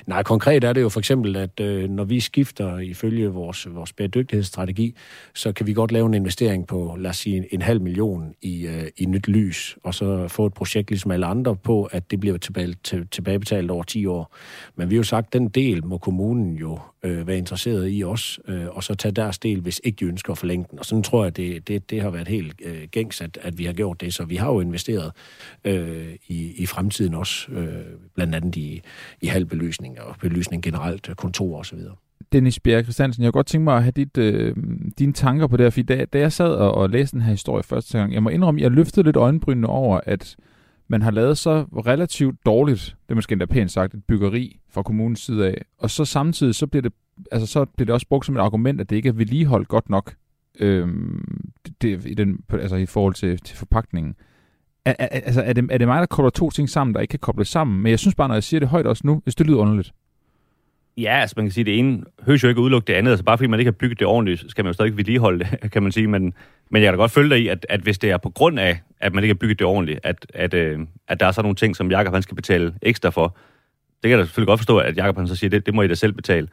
Nej, 0.06 0.22
konkret 0.22 0.64
er 0.64 0.72
det 0.72 0.80
jo 0.80 0.88
for 0.88 1.00
eksempel, 1.00 1.36
at 1.36 1.60
øh, 1.60 1.90
når 1.90 2.04
vi 2.04 2.20
skifter 2.20 2.78
ifølge 2.78 3.28
vores, 3.28 3.74
vores 3.74 3.92
bæredygtighedsstrategi, 3.92 4.96
så 5.34 5.52
kan 5.52 5.66
vi 5.66 5.72
godt 5.72 5.92
lave 5.92 6.06
en 6.06 6.14
investering 6.14 6.66
på, 6.66 6.96
lad 6.98 7.10
os 7.10 7.16
sige, 7.16 7.54
en 7.54 7.62
halv 7.62 7.80
million 7.80 8.34
i, 8.42 8.66
øh, 8.66 8.86
i 8.96 9.06
nyt 9.06 9.28
lys, 9.28 9.78
og 9.84 9.94
så 9.94 10.28
få 10.28 10.46
et 10.46 10.54
projekt 10.54 10.90
ligesom 10.90 11.10
alle 11.10 11.26
andre 11.26 11.56
på, 11.56 11.84
at 11.84 12.10
det 12.10 12.20
bliver 12.20 12.36
tilbage, 12.38 12.74
til, 12.84 13.08
tilbagebetalt 13.08 13.70
over 13.70 13.84
10 13.84 14.06
år. 14.06 14.34
Men 14.76 14.90
vi 14.90 14.94
har 14.94 14.98
jo 14.98 15.04
sagt, 15.04 15.26
at 15.26 15.32
den 15.32 15.48
del 15.48 15.86
må 15.86 15.98
kommunen 15.98 16.56
jo 16.56 16.78
øh, 17.06 17.26
være 17.26 17.38
interesseret 17.38 17.88
i 17.90 18.04
os, 18.04 18.40
øh, 18.48 18.66
og 18.70 18.84
så 18.84 18.94
tage 18.94 19.12
deres 19.12 19.38
del, 19.38 19.60
hvis 19.60 19.80
ikke 19.84 19.96
de 19.96 20.04
ønsker 20.04 20.32
at 20.32 20.38
forlænge 20.38 20.66
den. 20.70 20.78
Og 20.78 20.84
sådan 20.84 21.02
tror 21.02 21.24
jeg, 21.24 21.36
det, 21.36 21.68
det, 21.68 21.90
det 21.90 22.02
har 22.02 22.10
været 22.10 22.28
helt 22.28 22.54
øh, 22.64 22.82
gængs, 22.90 23.20
at, 23.20 23.38
at 23.42 23.58
vi 23.58 23.64
har 23.64 23.72
gjort 23.72 24.00
det. 24.00 24.14
Så 24.14 24.24
vi 24.24 24.36
har 24.36 24.52
jo 24.52 24.60
investeret 24.60 25.12
øh, 25.64 26.14
i, 26.28 26.52
i 26.56 26.66
fremtiden 26.66 27.14
også, 27.14 27.52
øh, 27.52 27.84
blandt 28.14 28.34
andet 28.34 28.56
i, 28.56 28.82
i 29.20 29.26
halvbelysning 29.26 30.00
og 30.00 30.16
belysning 30.20 30.62
generelt, 30.62 31.10
kontor 31.16 31.58
og 31.58 31.66
så 31.66 31.76
videre. 31.76 31.94
Dennis 32.32 32.60
Bjerg 32.60 32.84
Christiansen, 32.84 33.22
jeg 33.22 33.32
kunne 33.32 33.38
godt 33.38 33.46
tænke 33.46 33.64
mig 33.64 33.76
at 33.76 33.82
have 33.82 33.92
dit, 33.92 34.18
øh, 34.18 34.56
dine 34.98 35.12
tanker 35.12 35.46
på 35.46 35.56
det 35.56 35.64
her, 35.64 35.70
fordi 35.70 35.82
da, 35.82 36.04
da 36.04 36.18
jeg 36.18 36.32
sad 36.32 36.50
og, 36.50 36.74
og 36.74 36.90
læste 36.90 37.16
den 37.16 37.22
her 37.22 37.30
historie 37.30 37.62
første 37.62 37.98
gang, 37.98 38.14
jeg 38.14 38.22
må 38.22 38.28
indrømme, 38.28 38.60
jeg 38.60 38.70
løftede 38.70 39.06
lidt 39.06 39.16
øjenbrynene 39.16 39.66
over, 39.66 40.00
at 40.04 40.36
man 40.88 41.02
har 41.02 41.10
lavet 41.10 41.38
så 41.38 41.66
relativt 41.86 42.46
dårligt, 42.46 42.96
det 43.06 43.10
er 43.10 43.14
måske 43.14 43.32
endda 43.32 43.46
pænt 43.46 43.70
sagt, 43.70 43.94
et 43.94 44.04
byggeri 44.04 44.60
fra 44.70 44.82
kommunens 44.82 45.20
side 45.20 45.46
af, 45.46 45.64
og 45.78 45.90
så 45.90 46.04
samtidig 46.04 46.54
så 46.54 46.66
bliver 46.66 46.82
det, 46.82 46.92
altså 47.32 47.46
så 47.46 47.64
bliver 47.64 47.86
det 47.86 47.94
også 47.94 48.08
brugt 48.08 48.26
som 48.26 48.36
et 48.36 48.40
argument, 48.40 48.80
at 48.80 48.90
det 48.90 48.96
ikke 48.96 49.08
er 49.08 49.12
vedligeholdt 49.12 49.68
godt 49.68 49.90
nok 49.90 50.14
øhm, 50.58 51.50
det, 51.82 52.06
i, 52.06 52.14
den, 52.14 52.40
altså 52.50 52.76
i 52.76 52.86
forhold 52.86 53.14
til, 53.14 53.38
til 53.38 53.56
forpakningen. 53.56 54.14
Er, 54.84 54.94
er, 54.98 55.06
altså 55.06 55.42
er, 55.42 55.52
det, 55.52 55.68
er 55.70 55.78
det 55.78 55.88
mig, 55.88 56.00
der 56.00 56.06
kobler 56.06 56.30
to 56.30 56.50
ting 56.50 56.68
sammen, 56.68 56.94
der 56.94 57.00
ikke 57.00 57.10
kan 57.10 57.18
kobles 57.18 57.48
sammen? 57.48 57.82
Men 57.82 57.90
jeg 57.90 57.98
synes 57.98 58.14
bare, 58.14 58.28
når 58.28 58.34
jeg 58.34 58.44
siger 58.44 58.60
det 58.60 58.68
højt 58.68 58.86
også 58.86 59.06
nu, 59.06 59.20
hvis 59.24 59.34
det 59.34 59.46
lyder 59.46 59.58
underligt. 59.58 59.92
Ja, 60.96 61.20
altså 61.20 61.34
man 61.36 61.44
kan 61.44 61.52
sige, 61.52 61.62
at 61.62 61.66
det 61.66 61.78
ene 61.78 62.02
høres 62.26 62.42
jo 62.42 62.48
ikke 62.48 62.60
udelukke 62.60 62.86
det 62.86 62.92
andet. 62.92 63.10
Altså 63.10 63.24
bare 63.24 63.38
fordi 63.38 63.48
man 63.48 63.60
ikke 63.60 63.68
har 63.68 63.76
bygget 63.80 63.98
det 63.98 64.06
ordentligt, 64.06 64.44
skal 64.48 64.64
man 64.64 64.68
jo 64.68 64.72
stadig 64.72 64.96
vedligeholde 64.96 65.38
det, 65.38 65.70
kan 65.72 65.82
man 65.82 65.92
sige. 65.92 66.06
Men, 66.06 66.34
men 66.70 66.82
jeg 66.82 66.86
kan 66.86 66.92
da 66.92 67.02
godt 67.02 67.10
følge 67.10 67.30
dig 67.30 67.42
i, 67.42 67.48
at, 67.48 67.66
at 67.68 67.80
hvis 67.80 67.98
det 67.98 68.10
er 68.10 68.16
på 68.16 68.30
grund 68.30 68.58
af, 68.58 68.80
at 69.00 69.14
man 69.14 69.24
ikke 69.24 69.34
har 69.34 69.38
bygget 69.38 69.58
det 69.58 69.66
ordentligt, 69.66 70.00
at, 70.02 70.26
at, 70.34 70.54
øh, 70.54 70.78
at 71.08 71.20
der 71.20 71.26
er 71.26 71.32
så 71.32 71.42
nogle 71.42 71.54
ting, 71.56 71.76
som 71.76 71.90
Jakob 71.90 72.12
han 72.12 72.22
skal 72.22 72.34
betale 72.34 72.74
ekstra 72.82 73.10
for, 73.10 73.36
det 74.02 74.02
kan 74.02 74.10
jeg 74.10 74.18
da 74.18 74.24
selvfølgelig 74.24 74.48
godt 74.48 74.60
forstå, 74.60 74.78
at 74.78 74.96
Jakob 74.96 75.16
han 75.16 75.28
så 75.28 75.36
siger, 75.36 75.50
det, 75.50 75.66
det 75.66 75.74
må 75.74 75.82
I 75.82 75.88
da 75.88 75.94
selv 75.94 76.12
betale. 76.12 76.48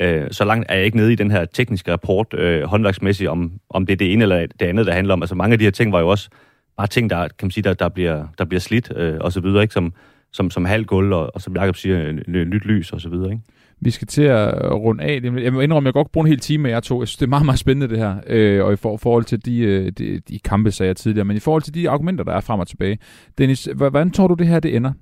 Øh, 0.00 0.26
så 0.30 0.44
langt 0.44 0.66
er 0.68 0.74
jeg 0.74 0.84
ikke 0.84 0.96
nede 0.96 1.12
i 1.12 1.16
den 1.16 1.30
her 1.30 1.44
tekniske 1.44 1.92
rapport, 1.92 2.34
øh, 2.34 2.62
håndværksmæssigt, 2.62 3.30
om, 3.30 3.52
om 3.70 3.86
det 3.86 3.92
er 3.92 3.96
det 3.96 4.12
ene 4.12 4.22
eller 4.22 4.46
det 4.46 4.66
andet, 4.66 4.86
der 4.86 4.92
handler 4.92 5.14
om. 5.14 5.22
Altså 5.22 5.34
mange 5.34 5.52
af 5.52 5.58
de 5.58 5.64
her 5.64 5.70
ting 5.70 5.92
var 5.92 6.00
jo 6.00 6.08
også 6.08 6.28
bare 6.76 6.86
ting, 6.86 7.10
der, 7.10 7.28
kan 7.28 7.46
man 7.46 7.50
sige, 7.50 7.64
der, 7.64 7.74
der, 7.74 7.88
bliver, 7.88 8.26
der 8.38 8.44
bliver 8.44 8.60
slidt 8.60 8.92
øh, 8.96 9.18
og 9.20 9.32
så 9.32 9.40
videre, 9.40 9.62
ikke? 9.62 9.74
Som, 9.74 9.92
som, 10.32 10.50
som 10.50 10.64
halv 10.64 10.84
gulv, 10.84 11.12
og, 11.12 11.34
og 11.34 11.40
som 11.40 11.56
Jacob 11.56 11.76
siger, 11.76 12.06
øh, 12.06 12.44
nyt 12.44 12.64
lys 12.64 12.92
og 12.92 13.00
så 13.00 13.08
videre, 13.08 13.30
ikke? 13.30 13.42
Vi 13.82 13.90
skal 13.90 14.06
til 14.06 14.22
at 14.22 14.72
runde 14.72 15.04
af. 15.04 15.20
Jeg 15.22 15.52
må 15.52 15.60
indrømme, 15.60 15.86
at 15.86 15.94
jeg 15.94 15.94
godt 15.94 16.12
bruge 16.12 16.24
en 16.24 16.28
hel 16.28 16.38
time 16.38 16.62
med 16.62 16.70
jer 16.70 16.80
to. 16.80 17.00
Jeg 17.00 17.08
synes, 17.08 17.16
det 17.16 17.26
er 17.26 17.30
meget, 17.30 17.44
meget 17.44 17.58
spændende 17.58 17.88
det 17.88 17.98
her. 17.98 18.16
Øh, 18.26 18.64
og 18.64 18.72
i 18.72 18.76
for, 18.76 18.96
forhold 18.96 19.24
til 19.24 19.44
de, 19.44 19.58
øh, 19.58 19.92
de, 19.92 20.20
de 20.28 20.38
kampe, 20.38 20.70
sagde 20.70 20.88
jeg 20.88 20.96
tidligere, 20.96 21.24
men 21.24 21.36
i 21.36 21.40
forhold 21.40 21.62
til 21.62 21.74
de 21.74 21.90
argumenter, 21.90 22.24
der 22.24 22.32
er 22.32 22.40
frem 22.40 22.60
og 22.60 22.68
tilbage. 22.68 22.98
Dennis, 23.38 23.68
hvordan 23.74 24.10
tror 24.10 24.28
du, 24.28 24.34
det 24.34 24.46
her 24.46 24.60
det 24.60 24.76
ender? 24.76 24.92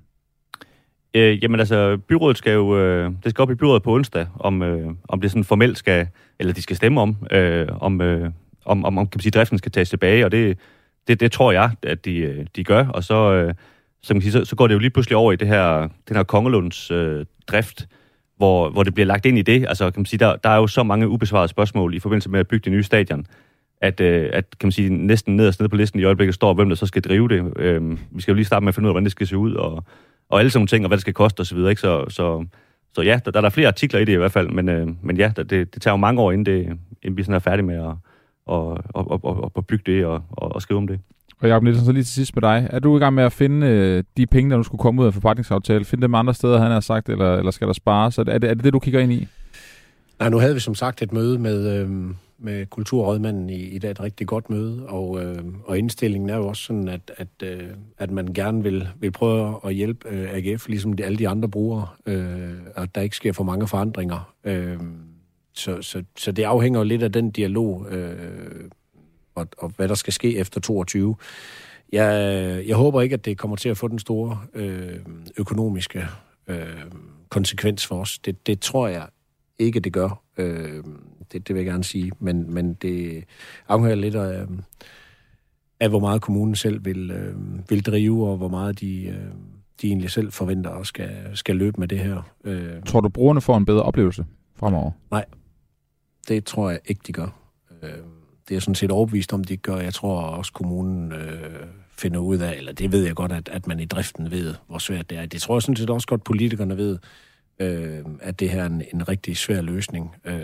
Øh, 1.13 1.43
jamen 1.43 1.59
altså, 1.59 1.97
byrådet 2.07 2.37
skal 2.37 2.53
jo, 2.53 2.77
øh, 2.77 3.11
det 3.23 3.29
skal 3.29 3.41
op 3.41 3.51
i 3.51 3.55
byrådet 3.55 3.83
på 3.83 3.93
onsdag, 3.93 4.27
om, 4.39 4.61
øh, 4.61 4.91
om 5.09 5.21
det 5.21 5.31
sådan 5.31 5.43
formelt 5.43 5.77
skal, 5.77 6.07
eller 6.39 6.53
de 6.53 6.61
skal 6.61 6.75
stemme 6.75 7.01
om, 7.01 7.15
øh, 7.31 7.67
om, 7.79 8.01
øh, 8.01 8.31
om, 8.65 8.85
om, 8.85 8.97
om 8.97 9.07
kan 9.07 9.17
man 9.17 9.21
sige, 9.21 9.31
driften 9.31 9.57
skal 9.57 9.71
tages 9.71 9.89
tilbage, 9.89 10.25
og 10.25 10.31
det, 10.31 10.57
det, 11.07 11.19
det 11.19 11.31
tror 11.31 11.51
jeg, 11.51 11.71
at 11.83 12.05
de, 12.05 12.17
øh, 12.17 12.45
de 12.55 12.63
gør, 12.63 12.87
og 12.87 13.03
så, 13.03 13.33
øh, 13.33 13.53
så, 14.01 14.13
man 14.13 14.21
sige, 14.21 14.31
så, 14.31 14.45
så 14.45 14.55
går 14.55 14.67
det 14.67 14.73
jo 14.73 14.79
lige 14.79 14.89
pludselig 14.89 15.17
over 15.17 15.31
i 15.31 15.35
det 15.35 15.47
her, 15.47 15.89
den 16.07 16.15
her 16.15 16.23
Kongelunds 16.23 16.91
øh, 16.91 17.25
drift, 17.47 17.87
hvor, 18.39 18.69
hvor 18.69 18.83
det 18.83 18.93
bliver 18.93 19.07
lagt 19.07 19.25
ind 19.25 19.37
i 19.37 19.41
det. 19.41 19.65
Altså, 19.67 19.91
kan 19.91 19.99
man 19.99 20.05
sige, 20.05 20.19
der, 20.19 20.35
der 20.35 20.49
er 20.49 20.55
jo 20.55 20.67
så 20.67 20.83
mange 20.83 21.07
ubesvarede 21.07 21.47
spørgsmål 21.47 21.93
i 21.93 21.99
forbindelse 21.99 22.29
med 22.29 22.39
at 22.39 22.47
bygge 22.47 22.63
det 22.63 22.71
nye 22.71 22.83
stadion, 22.83 23.25
at, 23.81 23.99
øh, 23.99 24.29
at 24.33 24.45
kan 24.59 24.67
man 24.67 24.71
sige, 24.71 24.89
næsten 24.89 25.35
nederst 25.35 25.59
nede 25.59 25.69
på 25.69 25.75
listen 25.75 25.99
i 25.99 26.03
øjeblikket 26.03 26.35
står, 26.35 26.53
hvem 26.53 26.69
der 26.69 26.75
så 26.75 26.85
skal 26.85 27.01
drive 27.01 27.27
det. 27.27 27.53
Øh, 27.55 27.97
vi 28.11 28.21
skal 28.21 28.31
jo 28.31 28.35
lige 28.35 28.45
starte 28.45 28.63
med 28.63 28.67
at 28.67 28.75
finde 28.75 28.87
ud 28.87 28.89
af, 28.89 28.93
hvordan 28.93 29.03
det 29.03 29.11
skal 29.11 29.27
se 29.27 29.37
ud, 29.37 29.53
og, 29.53 29.83
og 30.29 30.39
alle 30.39 30.51
sådan 30.51 30.59
nogle 30.59 30.67
ting, 30.67 30.85
og 30.85 30.87
hvad 30.87 30.97
det 30.97 31.01
skal 31.01 31.13
koste 31.13 31.41
osv. 31.41 31.57
Ikke? 31.57 31.81
Så, 31.81 32.05
så, 32.09 32.45
så 32.95 33.01
ja, 33.01 33.19
der, 33.25 33.31
der 33.31 33.41
er 33.41 33.49
flere 33.49 33.67
artikler 33.67 33.99
i 33.99 34.05
det 34.05 34.13
i 34.13 34.15
hvert 34.15 34.31
fald, 34.31 34.49
men, 34.49 34.69
øh, 34.69 34.87
men 35.01 35.17
ja, 35.17 35.31
det, 35.35 35.49
det 35.49 35.81
tager 35.81 35.93
jo 35.93 35.97
mange 35.97 36.21
år, 36.21 36.31
inden, 36.31 36.45
det, 36.45 36.77
inden 37.01 37.17
vi 37.17 37.23
sådan 37.23 37.35
er 37.35 37.39
færdige 37.39 37.65
med 37.65 37.75
at, 37.75 37.93
og, 38.45 38.77
og, 38.89 39.23
og, 39.23 39.51
og 39.55 39.65
bygge 39.65 39.91
det 39.91 40.05
og, 40.05 40.23
og, 40.29 40.55
og 40.55 40.61
skrive 40.61 40.77
om 40.77 40.87
det. 40.87 40.99
Og 41.41 41.49
Jacob 41.49 41.63
Nielsen, 41.63 41.85
så 41.85 41.91
lige 41.91 42.03
til 42.03 42.13
sidst 42.13 42.35
med 42.35 42.41
dig. 42.41 42.67
Er 42.69 42.79
du 42.79 42.97
i 42.97 42.99
gang 42.99 43.15
med 43.15 43.23
at 43.23 43.33
finde 43.33 43.67
øh, 43.67 44.03
de 44.17 44.27
penge, 44.27 44.51
der 44.51 44.57
nu 44.57 44.63
skulle 44.63 44.79
komme 44.79 45.01
ud 45.01 45.07
af 45.07 45.13
forpagtningsaftale? 45.13 45.85
Finde 45.85 46.01
dem 46.01 46.15
andre 46.15 46.33
steder, 46.33 46.59
han 46.59 46.71
har 46.71 46.79
sagt, 46.79 47.09
eller, 47.09 47.35
eller 47.35 47.51
skal 47.51 47.67
der 47.67 47.73
spares? 47.73 48.17
Er 48.17 48.23
det, 48.23 48.33
er 48.33 48.37
det 48.37 48.49
er 48.49 48.53
det, 48.53 48.73
du 48.73 48.79
kigger 48.79 48.99
ind 48.99 49.11
i? 49.11 49.27
Nej, 50.19 50.29
nu 50.29 50.37
havde 50.37 50.53
vi 50.53 50.59
som 50.59 50.75
sagt 50.75 51.01
et 51.01 51.13
møde 51.13 51.39
med, 51.39 51.79
øh, 51.79 51.89
med 52.39 52.65
kulturrådmanden 52.65 53.49
i, 53.49 53.61
i 53.61 53.79
dag, 53.79 53.91
et 53.91 53.99
rigtig 53.99 54.27
godt 54.27 54.49
møde, 54.49 54.85
og, 54.87 55.23
øh, 55.23 55.43
og 55.65 55.77
indstillingen 55.77 56.29
er 56.29 56.35
jo 56.35 56.47
også 56.47 56.63
sådan, 56.63 56.87
at, 56.87 57.11
at, 57.17 57.27
øh, 57.43 57.69
at 57.97 58.11
man 58.11 58.33
gerne 58.33 58.63
vil, 58.63 58.87
vil 58.99 59.11
prøve 59.11 59.59
at 59.65 59.73
hjælpe 59.73 60.09
øh, 60.09 60.29
AGF, 60.33 60.67
ligesom 60.67 60.93
de, 60.93 61.05
alle 61.05 61.17
de 61.17 61.27
andre 61.27 61.49
brugere, 61.49 61.87
øh, 62.05 62.51
at 62.75 62.95
der 62.95 63.01
ikke 63.01 63.15
sker 63.15 63.33
for 63.33 63.43
mange 63.43 63.67
forandringer. 63.67 64.33
Øh, 64.43 64.77
så, 65.53 65.81
så, 65.81 66.03
så 66.17 66.31
det 66.31 66.43
afhænger 66.43 66.79
jo 66.79 66.83
lidt 66.83 67.03
af 67.03 67.11
den 67.11 67.31
dialog, 67.31 67.87
øh, 67.91 68.15
og, 69.39 69.47
og 69.57 69.71
hvad 69.75 69.87
der 69.87 69.95
skal 69.95 70.13
ske 70.13 70.37
efter 70.37 70.59
22. 70.59 71.15
Jeg, 71.91 72.63
jeg 72.67 72.75
håber 72.75 73.01
ikke, 73.01 73.13
at 73.13 73.25
det 73.25 73.37
kommer 73.37 73.55
til 73.57 73.69
at 73.69 73.77
få 73.77 73.87
den 73.87 73.99
store 73.99 74.39
øh, 74.53 74.99
økonomiske 75.37 76.05
øh, 76.47 76.83
konsekvens 77.29 77.87
for 77.87 78.01
os. 78.01 78.19
Det, 78.19 78.47
det 78.47 78.59
tror 78.59 78.87
jeg 78.87 79.07
ikke, 79.59 79.79
det 79.79 79.93
gør. 79.93 80.23
Øh, 80.37 80.83
det, 81.31 81.47
det 81.47 81.55
vil 81.55 81.55
jeg 81.55 81.65
gerne 81.65 81.83
sige. 81.83 82.11
Men, 82.19 82.53
men 82.53 82.73
det 82.73 83.23
afhænger 83.67 83.95
lidt 83.95 84.15
af, 84.15 84.45
af, 85.79 85.89
hvor 85.89 85.99
meget 85.99 86.21
kommunen 86.21 86.55
selv 86.55 86.85
vil, 86.85 87.11
øh, 87.11 87.35
vil 87.69 87.85
drive, 87.85 88.29
og 88.29 88.37
hvor 88.37 88.47
meget 88.47 88.79
de, 88.79 89.05
øh, 89.05 89.31
de 89.81 89.87
egentlig 89.87 90.11
selv 90.11 90.31
forventer 90.31 90.69
og 90.69 90.85
skal, 90.85 91.11
skal 91.33 91.55
løbe 91.55 91.79
med 91.79 91.87
det 91.87 91.99
her. 91.99 92.21
Øh. 92.43 92.83
Tror 92.85 93.01
du, 93.01 93.09
brugerne 93.09 93.41
får 93.41 93.57
en 93.57 93.65
bedre 93.65 93.83
oplevelse 93.83 94.25
fremover? 94.55 94.91
Nej, 95.11 95.25
det 96.27 96.45
tror 96.45 96.69
jeg 96.69 96.79
ikke, 96.85 97.01
de 97.07 97.13
gør. 97.13 97.39
Øh, 97.83 97.89
det 98.49 98.55
er 98.55 98.59
sådan 98.59 98.75
set 98.75 98.91
overbevist 98.91 99.33
om, 99.33 99.43
de 99.43 99.57
gør. 99.57 99.77
Jeg 99.77 99.93
tror 99.93 100.21
også, 100.21 100.53
kommunen 100.53 101.11
øh, 101.11 101.67
finder 101.91 102.19
ud 102.19 102.37
af, 102.37 102.55
eller 102.57 102.71
det 102.71 102.91
ved 102.91 103.05
jeg 103.05 103.15
godt, 103.15 103.31
at, 103.31 103.49
at 103.49 103.67
man 103.67 103.79
i 103.79 103.85
driften 103.85 104.31
ved, 104.31 104.55
hvor 104.67 104.77
svært 104.77 105.09
det 105.09 105.17
er. 105.17 105.25
Det 105.25 105.41
tror 105.41 105.55
jeg 105.55 105.61
sådan 105.61 105.75
set 105.75 105.89
også 105.89 106.07
godt, 106.07 106.23
politikerne 106.23 106.77
ved, 106.77 106.97
øh, 107.59 107.99
at 108.21 108.39
det 108.39 108.49
her 108.49 108.61
er 108.61 108.65
en, 108.65 108.83
en 108.93 109.09
rigtig 109.09 109.37
svær 109.37 109.61
løsning. 109.61 110.15
Øh, 110.25 110.41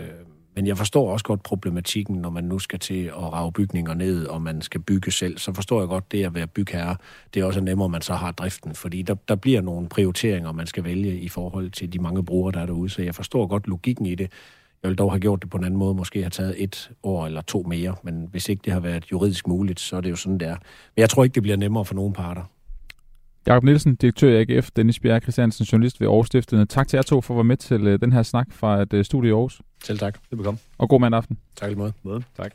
men 0.56 0.66
jeg 0.66 0.78
forstår 0.78 1.12
også 1.12 1.24
godt 1.24 1.42
problematikken, 1.42 2.16
når 2.16 2.30
man 2.30 2.44
nu 2.44 2.58
skal 2.58 2.78
til 2.78 3.04
at 3.04 3.32
rave 3.32 3.52
bygninger 3.52 3.94
ned, 3.94 4.26
og 4.26 4.42
man 4.42 4.62
skal 4.62 4.80
bygge 4.80 5.10
selv. 5.10 5.38
Så 5.38 5.52
forstår 5.52 5.80
jeg 5.80 5.88
godt 5.88 6.12
det 6.12 6.24
at 6.24 6.34
være 6.34 6.46
bygherre. 6.46 6.96
Det 7.34 7.40
er 7.40 7.44
også 7.44 7.60
nemmere, 7.60 7.84
at 7.84 7.90
man 7.90 8.02
så 8.02 8.14
har 8.14 8.32
driften, 8.32 8.74
fordi 8.74 9.02
der, 9.02 9.14
der 9.28 9.34
bliver 9.34 9.60
nogle 9.60 9.88
prioriteringer, 9.88 10.52
man 10.52 10.66
skal 10.66 10.84
vælge 10.84 11.20
i 11.20 11.28
forhold 11.28 11.70
til 11.70 11.92
de 11.92 11.98
mange 11.98 12.24
brugere, 12.24 12.52
der 12.52 12.60
er 12.60 12.66
derude. 12.66 12.90
Så 12.90 13.02
jeg 13.02 13.14
forstår 13.14 13.46
godt 13.46 13.66
logikken 13.68 14.06
i 14.06 14.14
det. 14.14 14.32
Jeg 14.82 14.88
vil 14.88 14.98
dog 14.98 15.12
have 15.12 15.20
gjort 15.20 15.42
det 15.42 15.50
på 15.50 15.56
en 15.56 15.64
anden 15.64 15.78
måde, 15.78 15.94
måske 15.94 16.20
have 16.20 16.30
taget 16.30 16.62
et 16.62 16.90
år 17.02 17.26
eller 17.26 17.40
to 17.40 17.64
mere, 17.68 17.94
men 18.02 18.28
hvis 18.30 18.48
ikke 18.48 18.62
det 18.64 18.72
har 18.72 18.80
været 18.80 19.12
juridisk 19.12 19.46
muligt, 19.48 19.80
så 19.80 19.96
er 19.96 20.00
det 20.00 20.10
jo 20.10 20.16
sådan, 20.16 20.38
det 20.38 20.48
er. 20.48 20.56
Men 20.96 21.00
jeg 21.00 21.10
tror 21.10 21.24
ikke, 21.24 21.34
det 21.34 21.42
bliver 21.42 21.56
nemmere 21.56 21.84
for 21.84 21.94
nogen 21.94 22.12
parter. 22.12 22.42
Jakob 23.46 23.64
Nielsen, 23.64 23.94
direktør 23.94 24.28
i 24.28 24.40
AGF, 24.40 24.70
Dennis 24.76 25.00
Bjerg 25.00 25.22
Christiansen, 25.22 25.64
journalist 25.64 26.00
ved 26.00 26.08
Aarhus 26.08 26.26
Stiftende. 26.26 26.66
Tak 26.66 26.88
til 26.88 26.96
jer 26.96 27.02
to 27.02 27.20
for 27.20 27.34
at 27.34 27.36
være 27.36 27.44
med 27.44 27.56
til 27.56 27.86
uh, 27.86 28.00
den 28.00 28.12
her 28.12 28.22
snak 28.22 28.46
fra 28.50 28.82
et 28.82 28.92
uh, 28.92 29.02
studie 29.02 29.30
i 29.30 29.32
Aarhus. 29.32 29.60
Selv 29.84 29.98
tak. 29.98 30.18
Velbekomme. 30.30 30.58
Og 30.78 30.88
god 30.88 31.00
mandag 31.00 31.18
aften. 31.18 31.38
Tak 31.56 31.68
lige 31.68 31.78
måde. 31.78 31.92
måde. 32.02 32.22
Tak. 32.36 32.52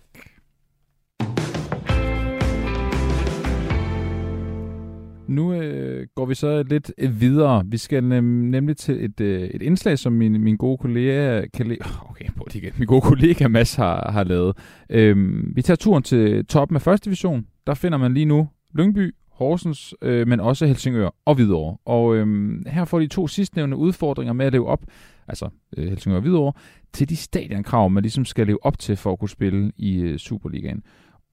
Nu 5.31 5.53
øh, 5.53 6.07
går 6.15 6.25
vi 6.25 6.35
så 6.35 6.63
lidt 6.63 6.91
øh, 6.97 7.21
videre. 7.21 7.63
Vi 7.65 7.77
skal 7.77 8.03
nem, 8.03 8.23
nemlig 8.23 8.77
til 8.77 9.05
et, 9.05 9.21
øh, 9.21 9.41
et 9.41 9.61
indslag, 9.61 9.99
som 9.99 10.13
min, 10.13 10.41
min 10.41 10.57
gode 10.57 10.77
kollega, 10.77 11.45
kan 11.53 11.77
okay, 12.09 12.25
på 12.37 12.43
det 12.47 12.55
igen, 12.55 12.73
min 12.77 12.87
gode 12.87 13.01
kollega 13.01 13.47
Mads 13.47 13.75
har, 13.75 14.11
har 14.11 14.23
lavet. 14.23 14.57
Øhm, 14.89 15.51
vi 15.55 15.61
tager 15.61 15.75
turen 15.75 16.03
til 16.03 16.45
toppen 16.45 16.75
af 16.75 16.81
første 16.81 17.05
division. 17.05 17.45
Der 17.67 17.73
finder 17.73 17.97
man 17.97 18.13
lige 18.13 18.25
nu 18.25 18.49
Lyngby, 18.73 19.15
Horsens, 19.29 19.95
øh, 20.01 20.27
men 20.27 20.39
også 20.39 20.65
Helsingør 20.65 21.09
og 21.25 21.35
Hvidovre. 21.35 21.77
Og 21.85 22.15
øh, 22.15 22.55
her 22.67 22.85
får 22.85 22.99
de 22.99 23.07
to 23.07 23.27
sidstnævnte 23.27 23.77
udfordringer 23.77 24.33
med 24.33 24.45
at 24.45 24.51
leve 24.51 24.67
op, 24.67 24.83
altså 25.27 25.49
øh, 25.77 25.87
Helsingør 25.89 26.15
og 26.15 26.21
Hvidovre, 26.21 26.53
til 26.93 27.09
de 27.09 27.15
stadionkrav, 27.15 27.89
man 27.89 28.03
ligesom 28.03 28.25
skal 28.25 28.47
leve 28.47 28.65
op 28.65 28.79
til 28.79 28.97
for 28.97 29.11
at 29.11 29.19
kunne 29.19 29.29
spille 29.29 29.71
i 29.77 30.01
øh, 30.01 30.17
Superligaen. 30.17 30.83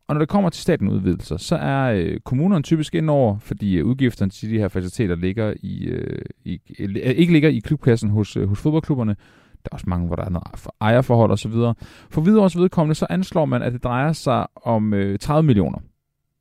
Og 0.09 0.15
når 0.15 0.19
det 0.19 0.29
kommer 0.29 0.51
til 0.51 0.63
stadionudvidelser, 0.63 1.37
så 1.37 1.57
er 1.57 1.93
øh, 1.93 2.21
kommunerne 2.21 2.63
typisk 2.63 2.95
indover, 2.95 3.39
fordi 3.39 3.77
øh, 3.77 3.87
udgifterne 3.87 4.31
til 4.31 4.51
de 4.51 4.59
her 4.59 4.69
faciliteter 4.69 5.15
ligger 5.15 5.55
i, 5.63 5.85
øh, 5.85 6.25
i, 6.45 6.61
øh, 6.79 6.95
ikke 6.95 7.33
ligger 7.33 7.49
i 7.49 7.59
klubkassen 7.59 8.11
hos, 8.11 8.37
øh, 8.37 8.49
hos 8.49 8.61
fodboldklubberne. 8.61 9.17
Der 9.65 9.69
er 9.73 9.75
også 9.75 9.87
mange, 9.89 10.07
hvor 10.07 10.17
der 10.17 10.25
er 10.25 10.31
noget 10.31 10.67
ejerforhold 10.81 11.31
osv. 11.31 11.53
For 12.11 12.21
videre 12.21 12.51
vedkommende, 12.61 12.95
så 12.95 13.07
anslår 13.11 13.45
man, 13.45 13.63
at 13.63 13.73
det 13.73 13.85
drejer 13.85 14.13
sig 14.13 14.47
om 14.57 14.95
øh, 14.95 15.19
30 15.19 15.47
millioner. 15.47 15.79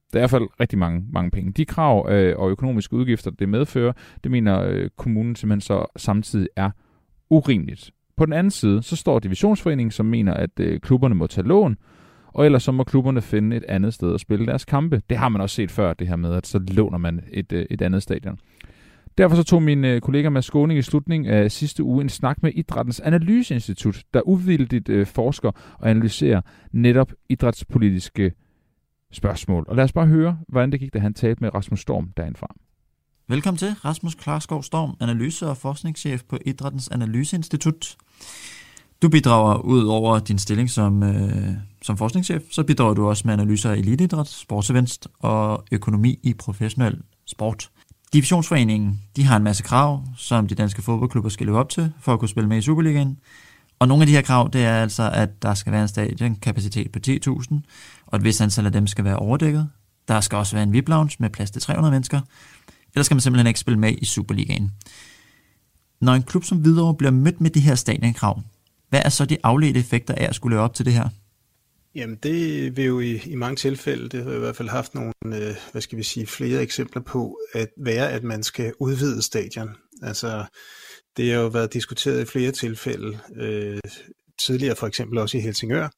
Det 0.08 0.14
er 0.14 0.20
i 0.20 0.22
hvert 0.22 0.30
fald 0.30 0.48
rigtig 0.60 0.80
mange, 0.80 1.06
mange 1.12 1.32
penge. 1.32 1.52
De 1.52 1.66
krav 1.66 2.08
øh, 2.10 2.34
og 2.38 2.50
økonomiske 2.50 2.96
udgifter, 2.96 3.32
det 3.32 3.50
medfører, 3.50 3.94
det 4.24 4.32
mener 4.32 4.62
øh, 4.62 4.90
kommunen 4.98 5.36
simpelthen 5.36 5.62
så 5.62 5.86
samtidig 5.96 6.48
er 6.56 6.70
urimeligt. 7.30 7.92
På 8.18 8.26
den 8.26 8.34
anden 8.34 8.52
side, 8.52 8.84
så 8.84 8.96
står 8.96 9.20
divisionsforeningen, 9.20 9.92
som 9.92 10.06
mener, 10.06 10.34
at 10.34 10.60
øh, 10.60 10.80
klubberne 10.80 11.16
må 11.16 11.28
tage 11.28 11.48
lån, 11.48 11.78
og 12.38 12.46
ellers 12.46 12.64
så 12.64 12.72
må 12.72 12.84
klubberne 12.84 13.22
finde 13.22 13.56
et 13.56 13.64
andet 13.68 13.94
sted 13.94 14.14
at 14.14 14.20
spille 14.20 14.46
deres 14.46 14.66
kampe. 14.66 15.02
Det 15.10 15.18
har 15.18 15.30
man 15.30 15.42
også 15.42 15.56
set 15.56 15.72
før, 15.72 15.94
det 15.94 16.08
her 16.08 16.16
med, 16.16 16.34
at 16.34 16.48
så 16.48 16.60
låner 16.60 16.98
man 16.98 17.24
et, 17.32 17.52
øh, 17.52 17.66
et 17.70 17.82
andet 17.82 18.04
stadion. 18.04 18.40
Derfor 19.18 19.36
så 19.36 19.44
tog 19.44 19.64
min 19.64 19.86
øh, 19.86 20.02
kollega 20.02 20.30
Mads 20.30 20.46
Skåning 20.46 20.80
i 20.80 20.82
slutningen 20.82 21.34
af 21.34 21.52
sidste 21.52 21.84
uge 21.84 22.02
en 22.02 22.10
snak 22.10 22.44
med 22.44 22.52
Idrættens 22.56 23.00
Analyseinstitut, 23.00 24.04
der 24.14 24.22
uvildigt 24.22 24.90
øh, 24.90 25.08
forsker 25.08 25.52
og 25.80 25.90
analyserer 25.90 26.42
netop 26.72 27.12
idrætspolitiske 27.30 28.32
spørgsmål. 29.12 29.66
Og 29.68 29.76
lad 29.76 29.84
os 29.84 29.94
bare 29.94 30.08
høre, 30.08 30.40
hvordan 30.48 30.72
det 30.72 30.80
gik, 30.80 30.94
da 30.94 31.00
han 31.00 31.14
talte 31.14 31.44
med 31.44 31.56
Rasmus 31.56 31.80
Storm 31.80 32.12
derindfra. 32.18 32.56
Velkommen 33.30 33.58
til 33.58 33.74
Rasmus 33.86 34.16
Klarskov 34.16 34.64
Storm, 34.64 34.96
analyse- 35.02 35.48
og 35.48 35.58
forskningschef 35.58 36.24
på 36.30 36.38
Idrættens 36.46 36.88
Analyseinstitut. 36.88 37.96
Du 39.02 39.10
bidrager 39.10 39.58
ud 39.58 39.86
over 39.86 40.20
din 40.20 40.40
stilling 40.40 40.70
som, 40.70 41.04
øh, 41.04 41.54
som 41.82 41.98
forskningschef, 41.98 42.42
så 42.52 42.64
bidrager 42.64 42.94
du 42.94 43.08
også 43.08 43.24
med 43.26 43.34
analyser 43.34 43.72
af 43.72 43.76
eliteidræt, 43.76 44.28
sportsevents 44.28 45.00
og 45.20 45.64
økonomi 45.72 46.20
i 46.24 46.34
professionel 46.34 47.02
sport. 47.26 47.70
Divisionsforeningen 48.14 49.02
de 49.16 49.24
har 49.24 49.38
en 49.38 49.44
masse 49.44 49.64
krav, 49.64 50.04
som 50.18 50.48
de 50.48 50.56
danske 50.56 50.82
fodboldklubber 50.82 51.30
skal 51.30 51.46
leve 51.46 51.60
op 51.60 51.70
til 51.70 51.92
for 52.00 52.14
at 52.14 52.20
kunne 52.20 52.30
spille 52.30 52.50
med 52.50 52.58
i 52.58 52.62
Superligaen. 52.62 53.18
Og 53.80 53.88
nogle 53.88 54.02
af 54.02 54.08
de 54.08 54.14
her 54.14 54.22
krav, 54.22 54.50
det 54.54 54.64
er 54.64 54.82
altså, 54.82 55.12
at 55.14 55.42
der 55.42 55.54
skal 55.54 55.72
være 55.72 55.82
en 55.82 55.88
stadionkapacitet 55.88 56.92
på 56.92 57.00
10.000, 57.08 57.56
og 58.06 58.18
et 58.18 58.24
vis 58.24 58.42
antal 58.42 58.66
af 58.66 58.72
dem 58.72 58.88
skal 58.88 59.04
være 59.04 59.16
overdækket. 59.16 59.70
Der 60.08 60.22
skal 60.22 60.38
også 60.38 60.56
være 60.56 60.64
en 60.64 60.74
VIP-lounge 60.74 61.16
med 61.20 61.30
plads 61.30 61.52
til 61.52 61.62
300 61.62 61.92
mennesker. 61.92 62.22
Ellers 62.94 63.06
skal 63.06 63.16
man 63.16 63.22
simpelthen 63.22 63.48
ikke 63.48 63.60
spille 63.60 63.80
med 63.80 63.94
i 64.02 64.06
Superligaen. 64.06 64.72
Når 66.02 66.14
en 66.14 66.24
klub 66.24 66.44
som 66.44 66.58
Hvidovre 66.58 66.96
bliver 66.96 67.12
mødt 67.12 67.42
med 67.42 67.50
de 67.50 67.60
her 67.60 67.76
stadionkrav, 67.76 68.42
hvad 68.90 69.02
er 69.06 69.10
så 69.10 69.26
de 69.26 69.38
afledte 69.44 69.80
effekter 69.80 70.16
af 70.16 70.26
at 70.26 70.36
skulle 70.36 70.56
leve 70.56 70.64
op 70.64 70.74
til 70.74 70.86
det 70.86 70.94
her? 70.94 71.10
Jamen 71.96 72.18
det 72.24 72.78
vil 72.78 72.86
jo 72.86 73.00
i, 73.00 73.22
i 73.26 73.36
mange 73.36 73.56
tilfælde, 73.56 74.10
det 74.10 74.24
har 74.24 74.30
jeg 74.30 74.38
i 74.38 74.40
hvert 74.40 74.56
fald 74.56 74.70
haft 74.70 74.96
nogle, 74.96 75.14
øh, 75.26 75.56
hvad 75.72 75.82
skal 75.82 75.98
vi 75.98 76.04
sige, 76.04 76.28
flere 76.28 76.62
eksempler 76.62 77.02
på, 77.02 77.40
at 77.54 77.68
være, 77.78 78.12
at 78.12 78.24
man 78.24 78.44
skal 78.44 78.74
udvide 78.80 79.22
stadion. 79.22 79.70
Altså 80.02 80.46
det 81.18 81.32
har 81.32 81.42
jo 81.42 81.48
været 81.48 81.74
diskuteret 81.74 82.22
i 82.22 82.26
flere 82.26 82.52
tilfælde, 82.52 83.20
øh, 83.36 83.80
tidligere 84.40 84.76
for 84.76 84.88
eksempel 84.88 85.18
også 85.18 85.38
i 85.38 85.42
Helsingør, 85.42 85.90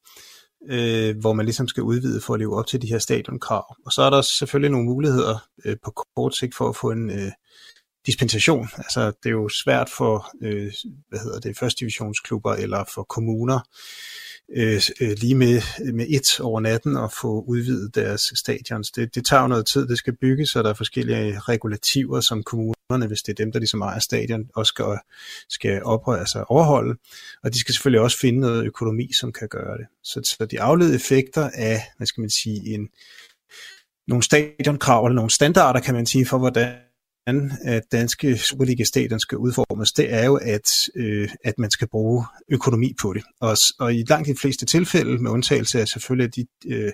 øh, 0.70 1.16
hvor 1.20 1.32
man 1.32 1.46
ligesom 1.46 1.68
skal 1.68 1.82
udvide 1.82 2.20
for 2.20 2.34
at 2.34 2.40
leve 2.40 2.58
op 2.58 2.66
til 2.66 2.82
de 2.82 2.88
her 2.88 2.98
stadionkrav. 2.98 3.76
Og 3.86 3.92
så 3.92 4.02
er 4.02 4.10
der 4.10 4.22
selvfølgelig 4.22 4.70
nogle 4.70 4.86
muligheder 4.86 5.48
øh, 5.64 5.76
på 5.84 6.04
kort 6.16 6.36
sigt 6.36 6.54
for 6.54 6.68
at 6.68 6.76
få 6.76 6.90
en 6.90 7.10
øh, 7.10 7.32
dispensation. 8.06 8.68
Altså 8.78 9.06
det 9.06 9.26
er 9.26 9.30
jo 9.30 9.48
svært 9.48 9.90
for 9.96 10.30
øh, 10.42 10.72
hvad 11.08 11.18
hedder 11.18 11.40
det, 11.40 11.58
første 11.58 11.80
divisionsklubber 11.80 12.52
eller 12.52 12.84
for 12.94 13.02
kommuner 13.02 13.60
øh, 14.56 14.82
øh, 15.00 15.16
lige 15.20 15.34
med, 15.34 15.62
med 15.92 16.06
et 16.08 16.40
over 16.40 16.60
natten 16.60 16.96
at 16.96 17.12
få 17.20 17.44
udvidet 17.48 17.94
deres 17.94 18.32
stadions. 18.34 18.90
Det, 18.90 19.14
det 19.14 19.26
tager 19.26 19.42
jo 19.42 19.48
noget 19.48 19.66
tid, 19.66 19.88
det 19.88 19.98
skal 19.98 20.16
bygges, 20.16 20.56
og 20.56 20.64
der 20.64 20.70
er 20.70 20.74
forskellige 20.74 21.38
regulativer, 21.38 22.20
som 22.20 22.42
kommunerne, 22.42 23.06
hvis 23.06 23.22
det 23.22 23.32
er 23.32 23.44
dem, 23.44 23.52
der 23.52 23.58
ligesom 23.58 23.80
ejer 23.80 23.98
stadion, 23.98 24.50
også 24.54 24.70
skal, 24.70 24.98
skal 25.48 25.82
op, 25.82 26.08
altså 26.08 26.44
overholde. 26.48 26.98
Og 27.44 27.54
de 27.54 27.60
skal 27.60 27.74
selvfølgelig 27.74 28.00
også 28.00 28.18
finde 28.18 28.40
noget 28.40 28.64
økonomi, 28.64 29.12
som 29.20 29.32
kan 29.32 29.48
gøre 29.48 29.78
det. 29.78 29.86
Så, 30.04 30.20
så 30.24 30.46
de 30.46 30.60
afledte 30.60 30.94
effekter 30.94 31.50
af, 31.54 31.82
hvad 31.96 32.06
skal 32.06 32.20
man 32.20 32.30
sige, 32.30 32.74
en, 32.74 32.88
nogle 34.08 34.22
stadionkrav, 34.22 35.04
eller 35.04 35.16
nogle 35.16 35.30
standarder, 35.30 35.80
kan 35.80 35.94
man 35.94 36.06
sige, 36.06 36.26
for 36.26 36.38
hvordan 36.38 36.76
at 37.26 37.34
øh, 37.74 37.82
danske 37.92 38.38
Superliga-stadion 38.38 39.20
skal 39.20 39.38
udformes, 39.38 39.92
det 39.92 40.12
er 40.14 40.24
jo, 40.24 40.36
at, 40.36 40.70
øh, 40.96 41.28
at 41.44 41.54
man 41.58 41.70
skal 41.70 41.88
bruge 41.88 42.24
økonomi 42.48 42.92
på 43.00 43.12
det. 43.12 43.22
Og, 43.40 43.56
og 43.78 43.94
i 43.94 44.04
langt 44.08 44.28
de 44.28 44.36
fleste 44.36 44.66
tilfælde, 44.66 45.18
med 45.22 45.30
undtagelse 45.30 45.80
af 45.80 45.88
selvfølgelig 45.88 46.36
de 46.36 46.46
øh, 46.66 46.92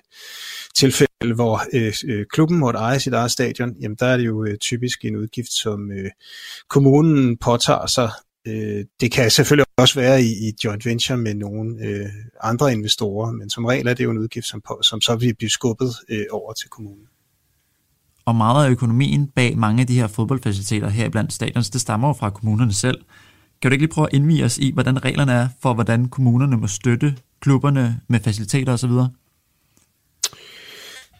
tilfælde, 0.77 1.35
hvor 1.35 1.61
øh, 1.73 1.95
øh, 2.07 2.27
klubben 2.33 2.59
måtte 2.59 2.79
eje 2.79 3.01
sit 3.01 3.13
eget 3.13 3.31
stadion, 3.31 3.75
jamen 3.81 3.97
der 4.01 4.07
er 4.07 4.17
det 4.17 4.27
jo 4.27 4.45
øh, 4.45 4.57
typisk 4.59 5.05
en 5.05 5.17
udgift, 5.17 5.53
som 5.53 5.93
øh, 5.93 6.11
kommunen 6.69 7.37
påtager 7.37 7.87
sig. 7.87 8.11
Øh, 8.47 8.85
det 9.01 9.13
kan 9.13 9.31
selvfølgelig 9.31 9.67
også 9.79 10.01
være 10.01 10.23
i, 10.23 10.49
i 10.49 10.53
joint 10.65 10.87
venture 10.87 11.19
med 11.19 11.35
nogle 11.35 11.85
øh, 11.85 12.09
andre 12.41 12.73
investorer, 12.73 13.33
men 13.33 13.51
som 13.51 13.65
regel 13.65 13.87
er 13.87 13.95
det 13.95 14.05
jo 14.05 14.11
en 14.11 14.19
udgift, 14.19 14.47
som, 14.47 14.61
på, 14.61 14.79
som 14.83 15.01
så 15.01 15.17
vil 15.17 15.35
blive 15.35 15.51
skubbet 15.51 15.91
øh, 16.09 16.27
over 16.31 16.53
til 16.53 16.69
kommunen 16.69 17.07
og 18.27 18.37
meget 18.37 18.67
af 18.67 18.71
økonomien 18.71 19.27
bag 19.27 19.59
mange 19.59 19.81
af 19.81 19.87
de 19.87 19.95
her 19.95 20.07
fodboldfaciliteter 20.07 20.89
her 20.89 21.09
blandt 21.09 21.33
stadions, 21.33 21.71
det 21.71 21.81
stammer 21.81 22.09
jo 22.09 22.13
fra 22.13 22.31
kommunerne 22.31 22.73
selv. 22.73 22.99
Kan 23.63 23.71
du 23.71 23.73
ikke 23.73 23.83
lige 23.83 23.95
prøve 23.95 24.07
at 24.07 24.13
indvige 24.13 24.45
os 24.45 24.59
i, 24.59 24.73
hvordan 24.73 25.05
reglerne 25.05 25.33
er 25.33 25.49
for, 25.63 25.75
hvordan 25.75 26.09
kommunerne 26.09 26.57
må 26.57 26.67
støtte 26.67 27.17
klubberne 27.41 28.01
med 28.09 28.21
faciliteter 28.21 28.73
osv.? 28.73 28.91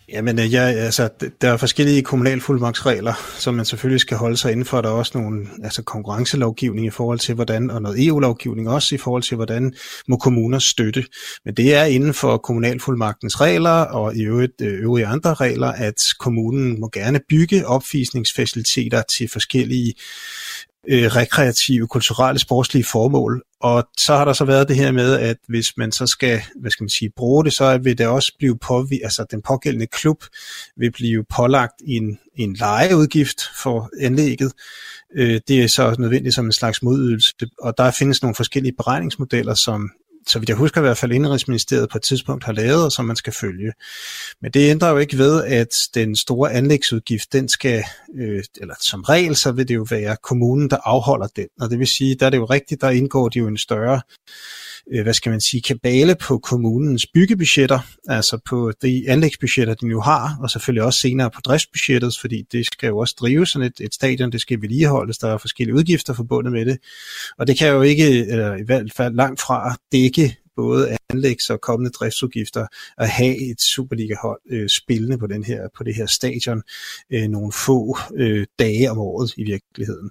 Jamen, 0.09 0.39
øh, 0.39 0.53
ja, 0.53 0.61
altså, 0.61 1.09
der 1.41 1.53
er 1.53 1.57
forskellige 1.57 2.03
kommunalfuldmagtsregler, 2.03 3.15
som 3.39 3.55
man 3.55 3.65
selvfølgelig 3.65 4.01
skal 4.01 4.17
holde 4.17 4.37
sig 4.37 4.53
inden 4.53 4.65
for. 4.65 4.81
Der 4.81 4.89
er 4.89 4.93
også 4.93 5.19
nogle 5.19 5.47
altså, 5.63 5.83
konkurrencelovgivning 5.83 6.87
i 6.87 6.91
forhold 6.91 7.19
til, 7.19 7.35
hvordan, 7.35 7.71
og 7.71 7.83
noget 7.83 8.07
EU-lovgivning 8.07 8.69
også 8.69 8.95
i 8.95 8.99
forhold 8.99 9.23
til, 9.23 9.35
hvordan 9.35 9.75
må 10.09 10.17
kommuner 10.17 10.59
støtte. 10.59 11.05
Men 11.45 11.55
det 11.55 11.75
er 11.75 11.85
inden 11.85 12.15
for 12.15 12.37
kommunalfuldmagtens 12.37 13.41
regler, 13.41 13.71
og 13.71 14.17
i 14.17 14.23
øvrigt 14.23 14.61
øh, 14.61 14.83
øvrige 14.83 15.07
andre 15.07 15.35
regler, 15.35 15.69
at 15.69 16.03
kommunen 16.19 16.81
må 16.81 16.89
gerne 16.93 17.21
bygge 17.29 17.67
opvisningsfaciliteter 17.67 19.03
til 19.03 19.29
forskellige 19.33 19.89
øh, 19.89 20.46
Øh, 20.89 21.17
rekreative, 21.17 21.89
kulturelle, 21.89 22.39
sportslige 22.39 22.85
formål. 22.85 23.43
Og 23.61 23.89
så 23.99 24.17
har 24.17 24.25
der 24.25 24.33
så 24.33 24.45
været 24.45 24.69
det 24.69 24.77
her 24.77 24.93
med, 24.93 25.19
at 25.19 25.37
hvis 25.49 25.77
man 25.77 25.93
så 25.93 26.07
skal, 26.07 26.41
hvad 26.61 26.71
skal 26.71 26.85
man 26.85 26.89
sige, 26.89 27.11
bruge 27.17 27.45
det, 27.45 27.53
så 27.53 27.79
vil 27.79 27.99
det 27.99 28.07
også 28.07 28.33
blive 28.39 28.59
på, 28.59 28.87
altså 29.05 29.27
den 29.31 29.43
pågældende 29.43 29.87
klub 29.87 30.25
vil 30.77 30.93
blive 30.93 31.25
pålagt 31.37 31.75
en, 31.87 32.19
en 32.37 32.55
lejeudgift 32.55 33.41
for 33.63 33.91
anlægget. 34.01 34.53
Øh, 35.17 35.41
det 35.49 35.65
er 35.65 35.69
så 35.69 35.97
nødvendigt 35.99 36.35
som 36.35 36.47
en 36.47 36.53
slags 36.53 36.83
modydelse, 36.83 37.35
og 37.61 37.79
der 37.79 37.91
findes 37.91 38.23
nogle 38.23 38.35
forskellige 38.35 38.75
beregningsmodeller, 38.77 39.55
som 39.55 39.91
så 40.27 40.39
vidt 40.39 40.49
jeg 40.49 40.57
husker 40.57 40.81
i 40.81 40.85
hvert 40.85 40.99
fald 40.99 41.13
Indrigsministeriet 41.13 41.89
på 41.91 41.99
et 41.99 42.03
tidspunkt 42.03 42.45
har 42.45 42.53
lavet, 42.53 42.85
og 42.85 42.93
som 42.93 43.05
man 43.05 43.17
skal 43.17 43.33
følge. 43.33 43.73
Men 44.43 44.51
det 44.51 44.71
ændrer 44.71 44.91
jo 44.91 44.97
ikke 44.97 45.19
ved, 45.19 45.45
at 45.45 45.75
den 45.95 46.17
store 46.17 46.53
anlægsudgift, 46.53 47.33
den 47.33 47.49
skal, 47.49 47.85
øh, 48.19 48.45
eller 48.61 48.75
som 48.81 49.03
regel, 49.03 49.37
så 49.37 49.53
vil 49.53 49.69
det 49.69 49.75
jo 49.75 49.87
være 49.91 50.17
kommunen, 50.23 50.71
der 50.71 50.77
afholder 50.85 51.27
den. 51.27 51.47
Og 51.61 51.71
det 51.71 51.79
vil 51.79 51.87
sige, 51.87 52.15
der 52.15 52.27
er 52.27 52.31
det 52.31 52.39
jo 52.39 52.45
rigtigt, 52.45 52.81
der 52.81 52.91
indgår 52.91 53.29
det 53.29 53.41
jo 53.41 53.47
en 53.47 53.59
større 53.59 54.01
øh, 54.93 55.03
hvad 55.03 55.15
skal 55.15 55.31
man 55.31 55.41
sige, 55.41 55.61
kabale 55.61 56.15
på 56.15 56.39
kommunens 56.39 57.07
byggebudgetter, 57.15 57.79
altså 58.09 58.39
på 58.49 58.73
de 58.83 59.05
anlægsbudgetter, 59.09 59.75
de 59.75 59.89
nu 59.89 60.01
har, 60.01 60.37
og 60.41 60.51
selvfølgelig 60.51 60.83
også 60.83 61.01
senere 61.01 61.31
på 61.31 61.41
driftsbudgettet, 61.41 62.19
fordi 62.21 62.43
det 62.53 62.67
skal 62.67 62.87
jo 62.87 62.99
også 62.99 63.15
drive 63.21 63.47
sådan 63.47 63.67
et, 63.67 63.81
et 63.81 63.95
stadion, 63.95 64.33
det 64.33 64.41
skal 64.41 64.63
vedligeholdes, 64.63 65.19
der 65.19 65.29
er 65.29 65.39
forskellige 65.39 65.75
udgifter 65.75 66.13
forbundet 66.15 66.53
med 66.53 66.67
det, 66.67 66.79
og 67.39 67.47
det 67.47 67.59
kan 67.59 67.69
jo 67.69 67.83
ikke, 67.83 68.27
eller 68.27 68.57
i 68.57 68.63
hvert 68.67 68.93
fald 68.97 69.15
langt 69.15 69.41
fra 69.41 69.77
dække 69.93 70.37
både 70.57 70.97
anlægs- 71.13 71.51
og 71.51 71.61
kommende 71.61 71.91
driftsudgifter 71.91 72.67
at 72.99 73.09
have 73.09 73.51
et 73.51 73.61
Superliga-hold 73.61 74.41
øh, 74.51 74.69
spillende 74.69 75.19
på, 75.19 75.27
den 75.27 75.45
her, 75.45 75.69
på 75.77 75.85
det 75.85 75.95
her 75.95 76.07
stadion 76.07 76.63
øh, 77.13 77.29
nogle 77.29 77.53
få 77.53 77.99
øh, 78.17 78.47
dage 78.59 78.91
om 78.91 78.99
året 78.99 79.33
i 79.37 79.45
virkeligheden. 79.45 80.11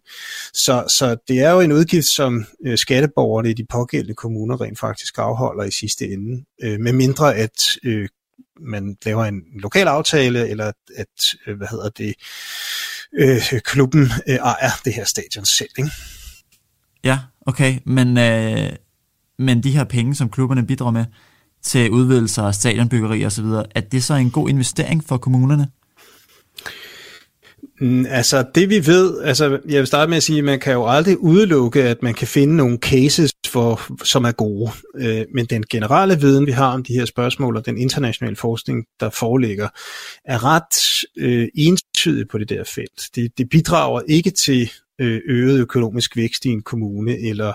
Så, 0.54 0.86
så 0.88 1.18
det 1.28 1.40
er 1.40 1.52
jo 1.52 1.60
en 1.60 1.72
udgift, 1.72 2.08
som 2.08 2.46
øh, 2.66 2.78
skatteborgerne 2.78 3.50
i 3.50 3.54
de 3.54 3.66
pågældende 3.66 4.16
kommuner 4.16 4.62
rent 4.62 4.80
faktisk 4.80 5.18
afholder 5.18 5.64
i 5.64 5.72
sidste 5.72 6.08
ende, 6.08 6.46
øh, 6.64 6.80
med 6.80 6.94
mindre 6.94 7.36
at 7.36 7.62
øh, 7.84 8.08
man 8.60 8.98
laver 9.06 9.26
en 9.26 9.42
lokal 9.60 9.88
aftale, 9.88 10.50
eller 10.50 10.72
at, 10.96 11.08
øh, 11.48 11.58
hvad 11.58 11.68
hedder 11.68 11.90
det, 11.90 12.16
øh, 13.14 13.62
klubben 13.62 14.02
øh, 14.28 14.36
ejer 14.36 14.72
det 14.86 14.94
her 14.94 15.04
stadion 15.04 15.46
selv. 15.46 15.70
Ikke? 15.78 15.92
Ja, 17.04 17.20
okay, 17.48 17.80
men 17.86 18.18
øh, 18.18 18.72
men 19.40 19.64
de 19.64 19.72
her 19.72 19.84
penge, 19.84 20.16
som 20.16 20.30
klubberne 20.30 20.68
bidrager 20.68 20.92
med 20.92 21.06
til 21.64 21.92
udvidelser 21.92 22.44
af 22.44 22.56
stadionbyggeri 22.56 23.26
osv., 23.26 23.46
at 23.76 23.92
det 23.92 24.04
så 24.04 24.14
er 24.14 24.18
en 24.18 24.32
god 24.32 24.50
investering 24.50 25.04
for 25.04 25.18
kommunerne? 25.18 25.68
Mm, 27.82 28.06
altså 28.10 28.46
det 28.56 28.70
vi 28.70 28.88
ved, 28.88 29.22
altså 29.22 29.60
jeg 29.70 29.80
vil 29.80 29.88
starte 29.88 30.10
med 30.10 30.18
at 30.18 30.24
sige, 30.24 30.40
at 30.40 30.46
man 30.46 30.60
kan 30.60 30.74
jo 30.74 30.88
aldrig 30.88 31.20
udelukke, 31.20 31.84
at 31.84 32.04
man 32.04 32.14
kan 32.14 32.28
finde 32.28 32.56
nogle 32.56 32.78
cases, 32.78 33.32
for, 33.48 33.82
som 34.04 34.24
er 34.24 34.32
gode. 34.32 34.72
Øh, 34.98 35.26
men 35.34 35.46
den 35.46 35.64
generelle 35.70 36.20
viden, 36.20 36.46
vi 36.46 36.52
har 36.52 36.74
om 36.74 36.84
de 36.84 36.94
her 36.94 37.06
spørgsmål, 37.06 37.58
og 37.58 37.66
den 37.66 37.78
internationale 37.78 38.36
forskning, 38.36 38.86
der 39.00 39.10
foreligger, 39.10 39.70
er 40.26 40.44
ret 40.44 41.06
øh, 41.18 41.48
entydig 41.56 42.28
på 42.28 42.38
det 42.38 42.50
der 42.50 42.64
felt. 42.64 43.02
Det, 43.16 43.38
det 43.38 43.50
bidrager 43.50 44.02
ikke 44.08 44.30
til 44.30 44.72
Øh, 45.02 45.22
øget 45.26 45.60
økonomisk 45.60 46.18
vækst 46.18 46.46
i 46.46 46.50
en 46.50 46.62
kommune, 46.62 47.20
eller 47.20 47.54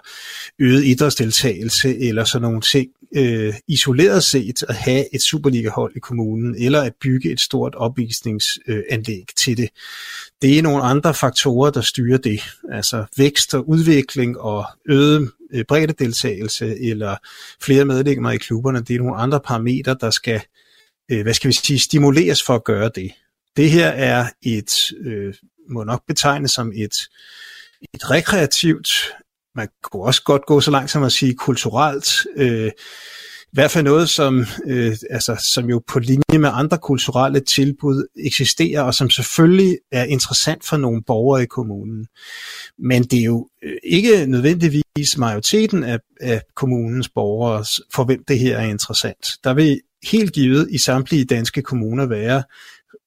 øget 0.59 0.85
idrætsdeltagelse, 0.85 1.99
eller 1.99 2.25
sådan 2.25 2.43
nogle 2.43 2.61
ting. 2.61 2.91
Øh, 3.17 3.55
isoleret 3.69 4.25
set 4.25 4.63
at 4.69 4.75
have 4.75 5.15
et 5.15 5.23
Superliga-hold 5.23 5.97
i 5.97 5.99
kommunen, 5.99 6.55
eller 6.59 6.83
at 6.83 6.93
bygge 7.01 7.33
et 7.33 7.41
stort 7.41 7.75
opvisningsanlæg 7.75 9.25
til 9.37 9.57
det. 9.57 9.69
Det 10.43 10.59
er 10.59 10.63
nogle 10.63 10.83
andre 10.83 11.15
faktorer, 11.15 11.71
der 11.71 11.81
styrer 11.81 12.19
det. 12.19 12.41
Altså 12.73 13.05
vækst 13.17 13.55
og 13.55 13.69
udvikling 13.69 14.39
og 14.39 14.65
øget 14.89 15.31
øh, 15.53 15.65
breddedeltagelse, 15.65 16.81
eller 16.81 17.17
flere 17.63 17.85
medlemmer 17.85 18.31
i 18.31 18.37
klubberne, 18.37 18.81
det 18.81 18.95
er 18.95 18.99
nogle 18.99 19.17
andre 19.17 19.41
parametre, 19.41 19.97
der 20.01 20.11
skal 20.11 20.41
øh, 21.11 21.23
hvad 21.23 21.35
skal 21.35 21.49
vi 21.49 21.53
sige, 21.53 21.79
stimuleres 21.79 22.43
for 22.43 22.55
at 22.55 22.65
gøre 22.65 22.91
det. 22.95 23.13
Det 23.57 23.71
her 23.71 23.87
er 23.87 24.27
et 24.43 24.93
øh, 25.01 25.35
må 25.69 25.85
nok 25.85 26.03
betegnes 26.07 26.51
som 26.51 26.73
et, 26.75 26.95
et 27.95 28.11
rekreativt, 28.11 28.89
man 29.55 29.69
kunne 29.83 30.03
også 30.03 30.23
godt 30.23 30.47
gå 30.47 30.61
så 30.61 30.71
langt 30.71 30.91
som 30.91 31.03
at 31.03 31.13
sige 31.13 31.35
kulturelt, 31.35 32.27
øh, 32.37 32.71
i 33.53 33.57
hvert 33.57 33.71
fald 33.71 33.85
noget, 33.85 34.09
som, 34.09 34.45
øh, 34.67 34.97
altså, 35.11 35.47
som 35.53 35.71
jo 35.71 35.83
på 35.89 35.99
linje 35.99 36.39
med 36.39 36.51
andre 36.53 36.79
kulturelle 36.79 37.41
tilbud 37.41 38.07
eksisterer, 38.17 38.83
og 38.83 38.95
som 38.95 39.11
selvfølgelig 39.11 39.79
er 39.93 40.05
interessant 40.05 40.65
for 40.65 40.77
nogle 40.77 41.03
borgere 41.07 41.43
i 41.43 41.47
kommunen. 41.47 42.07
Men 42.79 43.03
det 43.03 43.19
er 43.19 43.25
jo 43.25 43.49
øh, 43.65 43.77
ikke 43.85 44.27
nødvendigvis 44.27 45.19
majoriteten 45.19 45.85
af, 45.85 45.99
af 46.21 46.43
kommunens 46.57 47.09
borgere, 47.09 47.65
for 47.95 48.05
hvem 48.05 48.25
det 48.29 48.39
her 48.39 48.59
er 48.59 48.67
interessant. 48.67 49.27
Der 49.45 49.55
vil 49.55 49.81
helt 50.03 50.33
givet 50.33 50.69
i 50.71 50.79
samtlige 50.79 51.25
danske 51.25 51.63
kommuner 51.63 52.07
være 52.07 52.43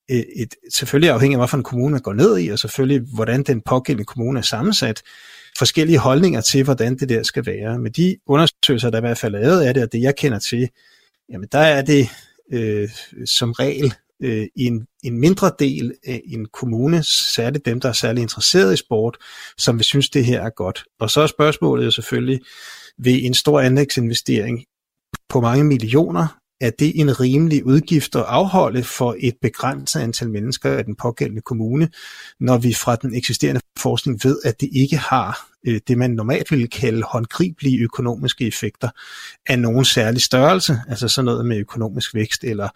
et, 0.10 0.26
et 0.36 0.56
selvfølgelig 0.74 1.10
afhængig 1.10 1.40
af, 1.40 1.50
hvilken 1.50 1.64
kommune 1.64 1.92
man 1.92 2.02
går 2.02 2.14
ned 2.14 2.40
i, 2.40 2.50
og 2.50 2.60
selvfølgelig, 2.60 3.02
hvordan 3.14 3.44
den 3.44 3.62
pågældende 3.62 4.06
kommune 4.06 4.40
er 4.40 4.44
sammensat, 4.44 5.02
forskellige 5.58 5.98
holdninger 5.98 6.42
til, 6.42 6.64
hvordan 6.64 6.98
det 6.98 7.10
der 7.10 7.24
skal 7.24 7.46
være. 7.46 7.80
Men 7.80 7.92
de 7.92 8.18
undersøgelser, 8.26 8.90
der 8.90 8.98
i 8.98 9.02
hvert 9.02 9.18
fald 9.18 9.36
er 9.36 9.40
lavet 9.40 9.62
af 9.62 9.74
det, 9.74 9.84
og 9.84 9.92
det 9.92 10.02
jeg 10.02 10.16
kender 10.16 10.40
til, 10.40 10.70
jamen 11.30 11.48
der 11.52 11.60
er 11.60 11.82
det 11.82 12.10
øh, 12.54 12.90
som 13.26 13.52
regel 13.52 13.94
øh, 14.24 14.48
en, 14.56 14.88
en 15.04 15.20
mindre 15.20 15.52
del 15.60 15.94
af 16.06 16.22
en 16.26 16.46
kommune, 16.46 17.04
særligt 17.04 17.66
dem, 17.66 17.80
der 17.80 17.90
er 17.90 17.94
særlig 17.94 18.22
interesseret 18.22 18.74
i 18.74 18.78
sport, 18.78 19.18
som 19.58 19.78
vil 19.78 19.86
synes, 19.86 20.10
det 20.10 20.26
her 20.26 20.42
er 20.42 20.50
godt. 20.50 20.84
Og 21.00 21.10
så 21.10 21.22
er 21.22 21.28
spørgsmålet 21.28 21.86
jo 21.86 21.92
selvfølgelig, 21.92 22.40
ved 22.98 23.20
en 23.24 23.34
stor 23.34 23.60
anlægsinvestering 23.60 24.64
på 25.30 25.42
mange 25.42 25.64
millioner, 25.64 26.43
er 26.64 26.70
det 26.70 27.00
en 27.00 27.20
rimelig 27.20 27.66
udgift 27.66 28.16
at 28.16 28.24
afholde 28.28 28.84
for 28.84 29.16
et 29.20 29.34
begrænset 29.42 30.00
antal 30.00 30.30
mennesker 30.30 30.80
i 30.80 30.84
den 30.84 30.96
pågældende 30.96 31.42
kommune, 31.42 31.90
når 32.40 32.58
vi 32.58 32.74
fra 32.74 32.96
den 32.96 33.16
eksisterende 33.16 33.62
forskning 33.80 34.20
ved, 34.24 34.40
at 34.44 34.62
det 34.62 34.70
ikke 34.72 34.98
har 34.98 35.48
øh, 35.68 35.82
det, 35.88 35.98
man 35.98 36.12
normalt 36.12 36.52
ville 36.52 36.68
kalde 36.68 37.04
håndgribelige 37.04 37.80
økonomiske 37.80 38.48
effekter 38.48 38.90
af 39.46 39.60
nogen 39.60 39.86
særlig 39.86 40.22
størrelse, 40.22 40.82
altså 40.88 41.08
sådan 41.08 41.26
noget 41.26 41.46
med 41.46 41.58
økonomisk 41.58 42.16
vækst 42.16 42.44
eller 42.44 42.70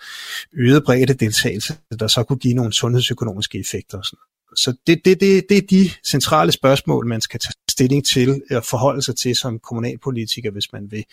øget 0.53 0.83
bredde 0.83 1.13
deltagelse, 1.13 1.75
der 1.99 2.07
så 2.07 2.23
kunne 2.23 2.39
give 2.39 2.53
nogle 2.53 2.73
sundhedsøkonomiske 2.73 3.59
effekter. 3.59 3.97
Og 3.97 4.05
sådan. 4.05 4.19
Så 4.55 4.73
det, 4.87 5.01
det, 5.05 5.21
det, 5.21 5.45
det 5.49 5.57
er 5.57 5.67
de 5.69 5.89
centrale 6.05 6.51
spørgsmål, 6.51 7.07
man 7.07 7.21
skal 7.21 7.39
tage 7.39 7.53
stilling 7.69 8.05
til 8.05 8.41
og 8.51 8.65
forholde 8.65 9.01
sig 9.01 9.15
til 9.15 9.35
som 9.35 9.59
kommunalpolitiker, 9.59 10.51
hvis 10.51 10.73
man 10.73 10.91
vil 10.91 11.03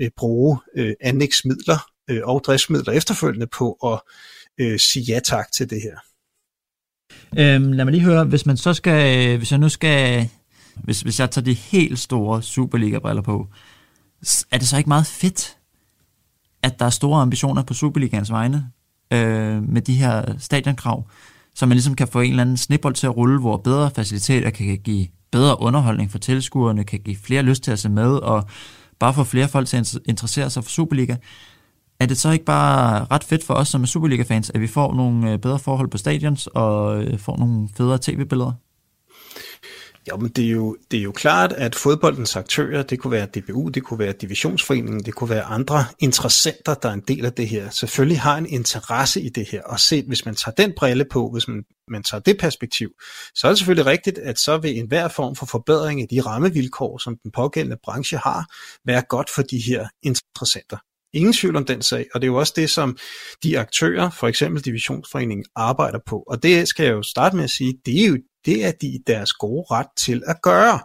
øh, 0.00 0.10
bruge 0.16 0.58
øh, 0.76 0.94
anlægsmidler 1.00 1.91
øh, 2.12 2.20
og 2.24 2.42
driftsmidler 2.46 2.92
efterfølgende 2.92 3.46
på 3.46 3.72
at 3.72 4.00
øh, 4.58 4.78
sige 4.78 5.04
ja 5.08 5.20
tak 5.24 5.52
til 5.52 5.70
det 5.70 5.82
her. 5.82 5.96
Øhm, 7.38 7.72
lad 7.72 7.84
mig 7.84 7.92
lige 7.92 8.04
høre, 8.04 8.24
hvis 8.24 8.46
man 8.46 8.56
så 8.56 8.74
skal, 8.74 9.28
øh, 9.28 9.38
hvis 9.38 9.50
jeg 9.50 9.58
nu 9.58 9.68
skal, 9.68 10.28
hvis, 10.76 11.00
hvis 11.00 11.20
jeg 11.20 11.30
tager 11.30 11.44
de 11.44 11.54
helt 11.54 11.98
store 11.98 12.42
Superliga-briller 12.42 13.22
på, 13.22 13.46
er 14.50 14.58
det 14.58 14.68
så 14.68 14.76
ikke 14.76 14.88
meget 14.88 15.06
fedt, 15.06 15.56
at 16.62 16.78
der 16.78 16.86
er 16.86 16.90
store 16.90 17.22
ambitioner 17.22 17.62
på 17.62 17.74
Superligans 17.74 18.30
vegne 18.30 18.70
øh, 19.12 19.62
med 19.68 19.82
de 19.82 19.94
her 19.94 20.38
stadionkrav, 20.38 21.08
så 21.54 21.66
man 21.66 21.76
ligesom 21.76 21.94
kan 21.94 22.08
få 22.08 22.20
en 22.20 22.30
eller 22.30 22.42
anden 22.42 22.56
snibbold 22.56 22.94
til 22.94 23.06
at 23.06 23.16
rulle, 23.16 23.40
hvor 23.40 23.56
bedre 23.56 23.90
faciliteter 23.90 24.50
kan 24.50 24.78
give 24.78 25.06
bedre 25.32 25.60
underholdning 25.60 26.10
for 26.10 26.18
tilskuerne, 26.18 26.84
kan 26.84 27.00
give 27.00 27.16
flere 27.16 27.42
lyst 27.42 27.62
til 27.62 27.70
at 27.70 27.78
se 27.78 27.88
med, 27.88 28.10
og 28.16 28.44
bare 28.98 29.14
få 29.14 29.24
flere 29.24 29.48
folk 29.48 29.68
til 29.68 29.76
at 29.76 29.98
interessere 30.04 30.50
sig 30.50 30.64
for 30.64 30.70
Superliga 30.70 31.16
er 32.02 32.06
det 32.06 32.18
så 32.18 32.30
ikke 32.30 32.44
bare 32.44 33.06
ret 33.10 33.24
fedt 33.24 33.44
for 33.44 33.54
os 33.54 33.68
som 33.68 33.82
er 33.82 33.86
Superliga-fans, 33.86 34.50
at 34.50 34.60
vi 34.60 34.66
får 34.66 34.94
nogle 34.94 35.32
øh, 35.32 35.38
bedre 35.38 35.58
forhold 35.58 35.88
på 35.88 35.98
stadions 35.98 36.46
og 36.46 37.02
øh, 37.04 37.18
får 37.18 37.36
nogle 37.36 37.68
federe 37.76 37.98
tv-billeder? 38.02 38.52
Jo, 40.10 40.16
men 40.16 40.30
det 40.30 40.44
er, 40.44 40.50
jo, 40.50 40.76
det 40.90 40.98
er 40.98 41.02
jo 41.02 41.12
klart, 41.12 41.52
at 41.52 41.74
fodboldens 41.74 42.36
aktører, 42.36 42.82
det 42.82 42.98
kunne 42.98 43.10
være 43.10 43.26
DBU, 43.26 43.68
det 43.68 43.82
kunne 43.82 43.98
være 43.98 44.12
Divisionsforeningen, 44.12 45.04
det 45.04 45.14
kunne 45.14 45.30
være 45.30 45.42
andre 45.42 45.84
interessenter, 45.98 46.74
der 46.74 46.88
er 46.88 46.92
en 46.92 47.02
del 47.08 47.24
af 47.24 47.32
det 47.32 47.48
her, 47.48 47.70
selvfølgelig 47.70 48.20
har 48.20 48.36
en 48.36 48.46
interesse 48.46 49.20
i 49.20 49.28
det 49.28 49.48
her. 49.48 49.62
Og 49.62 49.80
set, 49.80 50.04
hvis 50.04 50.24
man 50.24 50.34
tager 50.34 50.54
den 50.54 50.72
brille 50.76 51.04
på, 51.04 51.30
hvis 51.30 51.48
man, 51.48 51.64
man 51.88 52.02
tager 52.02 52.20
det 52.20 52.38
perspektiv, 52.38 52.90
så 53.34 53.46
er 53.46 53.50
det 53.50 53.58
selvfølgelig 53.58 53.86
rigtigt, 53.86 54.18
at 54.18 54.38
så 54.38 54.58
vil 54.58 54.78
enhver 54.78 55.08
form 55.08 55.36
for 55.36 55.46
forbedring 55.46 56.02
af 56.02 56.08
de 56.10 56.20
rammevilkår, 56.20 56.98
som 56.98 57.16
den 57.22 57.30
pågældende 57.30 57.76
branche 57.84 58.18
har, 58.18 58.46
være 58.86 59.02
godt 59.08 59.30
for 59.30 59.42
de 59.42 59.58
her 59.58 59.88
interessenter. 60.02 60.76
Ingen 61.14 61.32
tvivl 61.32 61.56
om 61.56 61.64
den 61.64 61.82
sag, 61.82 62.06
og 62.14 62.20
det 62.20 62.26
er 62.26 62.32
jo 62.32 62.38
også 62.38 62.52
det, 62.56 62.70
som 62.70 62.96
de 63.42 63.58
aktører, 63.58 64.10
for 64.10 64.28
eksempel 64.28 64.64
Divisionsforeningen, 64.64 65.44
arbejder 65.56 65.98
på. 66.06 66.24
Og 66.26 66.42
det 66.42 66.68
skal 66.68 66.84
jeg 66.84 66.92
jo 66.92 67.02
starte 67.02 67.36
med 67.36 67.44
at 67.44 67.50
sige, 67.50 67.74
det 67.86 68.02
er 68.02 68.08
jo 68.08 68.18
det 68.44 68.64
er 68.64 68.70
de 68.70 68.86
i 68.86 68.98
deres 69.06 69.32
gode 69.32 69.66
ret 69.70 69.86
til 69.96 70.22
at 70.26 70.42
gøre. 70.42 70.80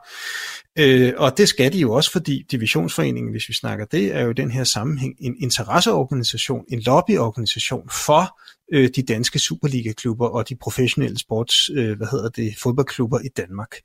Øh, 0.79 1.13
og 1.17 1.37
det 1.37 1.49
skal 1.49 1.73
de 1.73 1.79
jo 1.79 1.93
også, 1.93 2.11
fordi 2.11 2.43
Divisionsforeningen, 2.51 3.31
hvis 3.31 3.49
vi 3.49 3.53
snakker 3.53 3.85
det, 3.85 4.15
er 4.15 4.21
jo 4.21 4.31
den 4.31 4.51
her 4.51 4.63
sammenhæng 4.63 5.15
en 5.19 5.35
interesseorganisation, 5.41 6.65
en 6.69 6.79
lobbyorganisation 6.79 7.89
for 7.89 8.39
øh, 8.73 8.89
de 8.95 9.01
danske 9.01 9.39
Superliga-klubber 9.39 10.27
og 10.27 10.49
de 10.49 10.55
professionelle 10.55 11.19
sports, 11.19 11.69
øh, 11.69 11.97
hvad 11.97 12.07
hedder 12.11 12.29
det, 12.29 12.53
fodboldklubber 12.63 13.19
i 13.19 13.29
Danmark. 13.37 13.75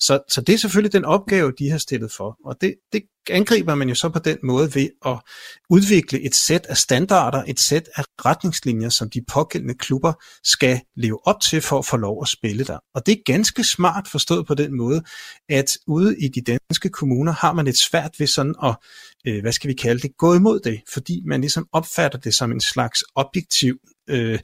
Så, 0.00 0.20
så 0.28 0.40
det 0.40 0.52
er 0.52 0.58
selvfølgelig 0.58 0.92
den 0.92 1.04
opgave, 1.04 1.52
de 1.58 1.70
har 1.70 1.78
stillet 1.78 2.12
for, 2.12 2.38
og 2.44 2.56
det, 2.60 2.74
det 2.92 3.02
angriber 3.30 3.74
man 3.74 3.88
jo 3.88 3.94
så 3.94 4.08
på 4.08 4.18
den 4.18 4.38
måde 4.42 4.74
ved 4.74 4.88
at 5.06 5.20
udvikle 5.70 6.20
et 6.20 6.34
sæt 6.34 6.66
af 6.66 6.76
standarder, 6.76 7.44
et 7.48 7.60
sæt 7.60 7.88
af 7.96 8.04
retningslinjer, 8.26 8.88
som 8.88 9.10
de 9.10 9.20
pågældende 9.32 9.74
klubber 9.74 10.12
skal 10.44 10.80
leve 10.96 11.26
op 11.26 11.40
til 11.40 11.60
for 11.60 11.78
at 11.78 11.86
få 11.86 11.96
lov 11.96 12.22
at 12.22 12.28
spille 12.28 12.64
der. 12.64 12.78
Og 12.94 13.06
det 13.06 13.12
er 13.12 13.32
ganske 13.32 13.64
smart 13.64 14.08
forstået 14.08 14.46
på 14.46 14.54
den 14.54 14.76
måde, 14.76 15.02
at 15.48 15.78
ude 15.86 16.18
i 16.20 16.28
de 16.28 16.40
danske 16.40 16.88
kommuner 16.88 17.32
har 17.32 17.52
man 17.52 17.66
et 17.66 17.78
svært 17.78 18.10
ved 18.18 18.26
sådan 18.26 18.54
at, 18.64 18.76
øh, 19.26 19.40
hvad 19.40 19.52
skal 19.52 19.68
vi 19.68 19.74
kalde 19.74 20.02
det, 20.02 20.16
gå 20.18 20.34
imod 20.34 20.60
det, 20.60 20.80
fordi 20.92 21.22
man 21.26 21.40
ligesom 21.40 21.66
opfatter 21.72 22.18
det 22.18 22.34
som 22.34 22.52
en 22.52 22.60
slags 22.60 23.04
objektiv 23.14 23.78
øh, 24.10 24.38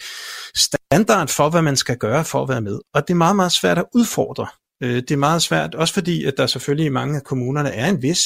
standard 0.56 1.28
for, 1.28 1.50
hvad 1.50 1.62
man 1.62 1.76
skal 1.76 1.96
gøre 1.98 2.24
for 2.24 2.42
at 2.42 2.48
være 2.48 2.60
med. 2.60 2.78
Og 2.94 3.08
det 3.08 3.14
er 3.14 3.18
meget, 3.18 3.36
meget 3.36 3.52
svært 3.52 3.78
at 3.78 3.84
udfordre. 3.94 4.46
Øh, 4.82 4.96
det 4.96 5.10
er 5.10 5.16
meget 5.16 5.42
svært, 5.42 5.74
også 5.74 5.94
fordi, 5.94 6.24
at 6.24 6.34
der 6.36 6.46
selvfølgelig 6.46 6.86
i 6.86 6.88
mange 6.88 7.16
af 7.16 7.24
kommunerne 7.24 7.70
er 7.70 7.88
en 7.88 8.02
vis 8.02 8.24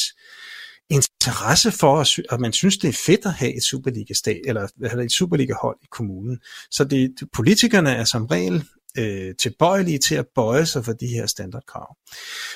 interesse 0.91 1.73
for, 1.73 2.01
at 2.35 2.41
man 2.41 2.53
synes, 2.53 2.79
det 2.79 2.89
er 2.89 3.03
fedt 3.07 3.27
at 3.27 3.33
have 3.33 3.57
et 3.57 3.63
Superliga-stat, 3.63 4.41
eller, 4.45 4.69
eller 4.83 5.05
et 5.05 5.13
Superliga-hold 5.13 5.77
i 5.83 5.87
kommunen. 5.91 6.39
Så 6.71 6.85
det, 6.85 7.15
politikerne 7.33 7.91
er 7.91 8.05
som 8.05 8.27
regel 8.27 8.65
øh, 8.99 9.35
tilbøjelige 9.41 9.99
til 9.99 10.15
at 10.15 10.27
bøje 10.35 10.67
sig 10.67 10.85
for 10.85 10.93
de 10.93 11.07
her 11.07 11.27
standardkrav. 11.27 11.97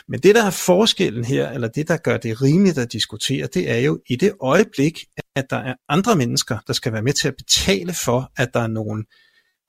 Men 0.08 0.20
det, 0.20 0.34
der 0.34 0.44
er 0.44 0.50
forskellen 0.50 1.24
her, 1.24 1.50
eller 1.50 1.68
det, 1.68 1.88
der 1.88 1.96
gør 1.96 2.16
det 2.16 2.42
rimeligt 2.42 2.78
at 2.78 2.92
diskutere, 2.92 3.48
det 3.54 3.70
er 3.70 3.78
jo 3.78 4.00
i 4.08 4.16
det 4.16 4.32
øjeblik, 4.40 5.04
at 5.36 5.44
der 5.50 5.56
er 5.56 5.74
andre 5.88 6.16
mennesker, 6.16 6.58
der 6.66 6.72
skal 6.72 6.92
være 6.92 7.02
med 7.02 7.12
til 7.12 7.28
at 7.28 7.34
betale 7.36 7.94
for, 8.04 8.30
at 8.36 8.54
der 8.54 8.60
er 8.60 8.66
nogle 8.66 9.04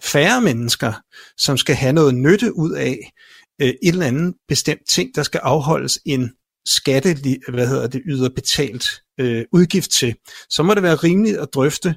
færre 0.04 0.42
mennesker, 0.42 0.94
som 1.38 1.58
skal 1.58 1.76
have 1.76 1.94
noget 1.94 2.16
nytte 2.16 2.58
ud 2.58 2.72
af 2.72 3.12
øh, 3.62 3.68
et 3.68 3.78
eller 3.84 4.06
andet 4.06 4.36
bestemt 4.48 4.88
ting, 4.90 5.16
der 5.16 5.24
skal 5.24 5.40
afholdes 5.44 6.00
en 6.06 6.32
skatte, 6.66 7.18
hvad 7.50 7.68
hedder 7.68 7.88
det, 7.88 8.02
yder 8.06 8.30
betalt 8.30 8.86
øh, 9.20 9.46
udgift 9.52 9.92
til, 9.92 10.16
så 10.50 10.64
må 10.64 10.74
det 10.74 10.84
være 10.84 10.96
rimeligt 10.96 11.38
at 11.38 11.50
drøfte, 11.54 11.96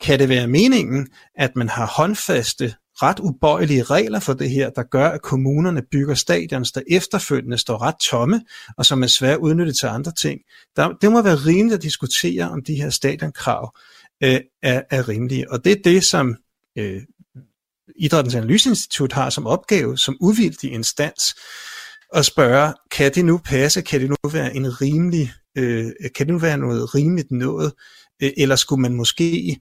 kan 0.00 0.18
det 0.18 0.28
være 0.28 0.46
meningen, 0.46 1.08
at 1.34 1.56
man 1.56 1.68
har 1.68 1.86
håndfaste 1.86 2.74
ret 3.02 3.20
ubøjelige 3.20 3.82
regler 3.82 4.20
for 4.20 4.32
det 4.32 4.50
her, 4.50 4.70
der 4.70 4.82
gør, 4.82 5.08
at 5.08 5.22
kommunerne 5.22 5.82
bygger 5.90 6.14
stadions, 6.14 6.72
der 6.72 6.80
efterfølgende 6.90 7.58
står 7.58 7.82
ret 7.82 7.94
tomme, 8.02 8.42
og 8.76 8.86
som 8.86 9.02
er 9.02 9.06
svært 9.06 9.38
udnyttet 9.38 9.78
til 9.78 9.86
andre 9.86 10.12
ting. 10.12 10.40
Der, 10.76 10.92
det 11.00 11.12
må 11.12 11.22
være 11.22 11.36
rimeligt 11.36 11.74
at 11.74 11.82
diskutere, 11.82 12.50
om 12.50 12.64
de 12.64 12.74
her 12.74 12.90
stadionkrav 12.90 13.76
øh, 14.22 14.40
er, 14.62 14.82
er 14.90 15.08
rimelige. 15.08 15.52
Og 15.52 15.64
det 15.64 15.72
er 15.72 15.82
det, 15.84 16.04
som 16.04 16.36
øh, 16.78 17.02
Idrættens 17.96 18.34
Analyseinstitut 18.34 19.12
har 19.12 19.30
som 19.30 19.46
opgave, 19.46 19.98
som 19.98 20.16
uvildig 20.20 20.72
instans, 20.72 21.34
at 22.14 22.24
spørge, 22.24 22.74
kan 22.90 23.14
det 23.14 23.24
nu 23.24 23.38
passe, 23.38 23.82
kan 23.82 24.00
det 24.00 24.08
nu 24.08 24.16
være 24.32 24.56
en 24.56 24.80
rimelig, 24.80 25.32
øh, 25.56 25.92
kan 26.16 26.26
det 26.26 26.32
nu 26.32 26.38
være 26.38 26.58
noget 26.58 26.94
rimeligt 26.94 27.30
noget, 27.30 27.72
øh, 28.22 28.30
eller 28.36 28.56
skulle 28.56 28.82
man 28.82 28.94
måske 28.94 29.60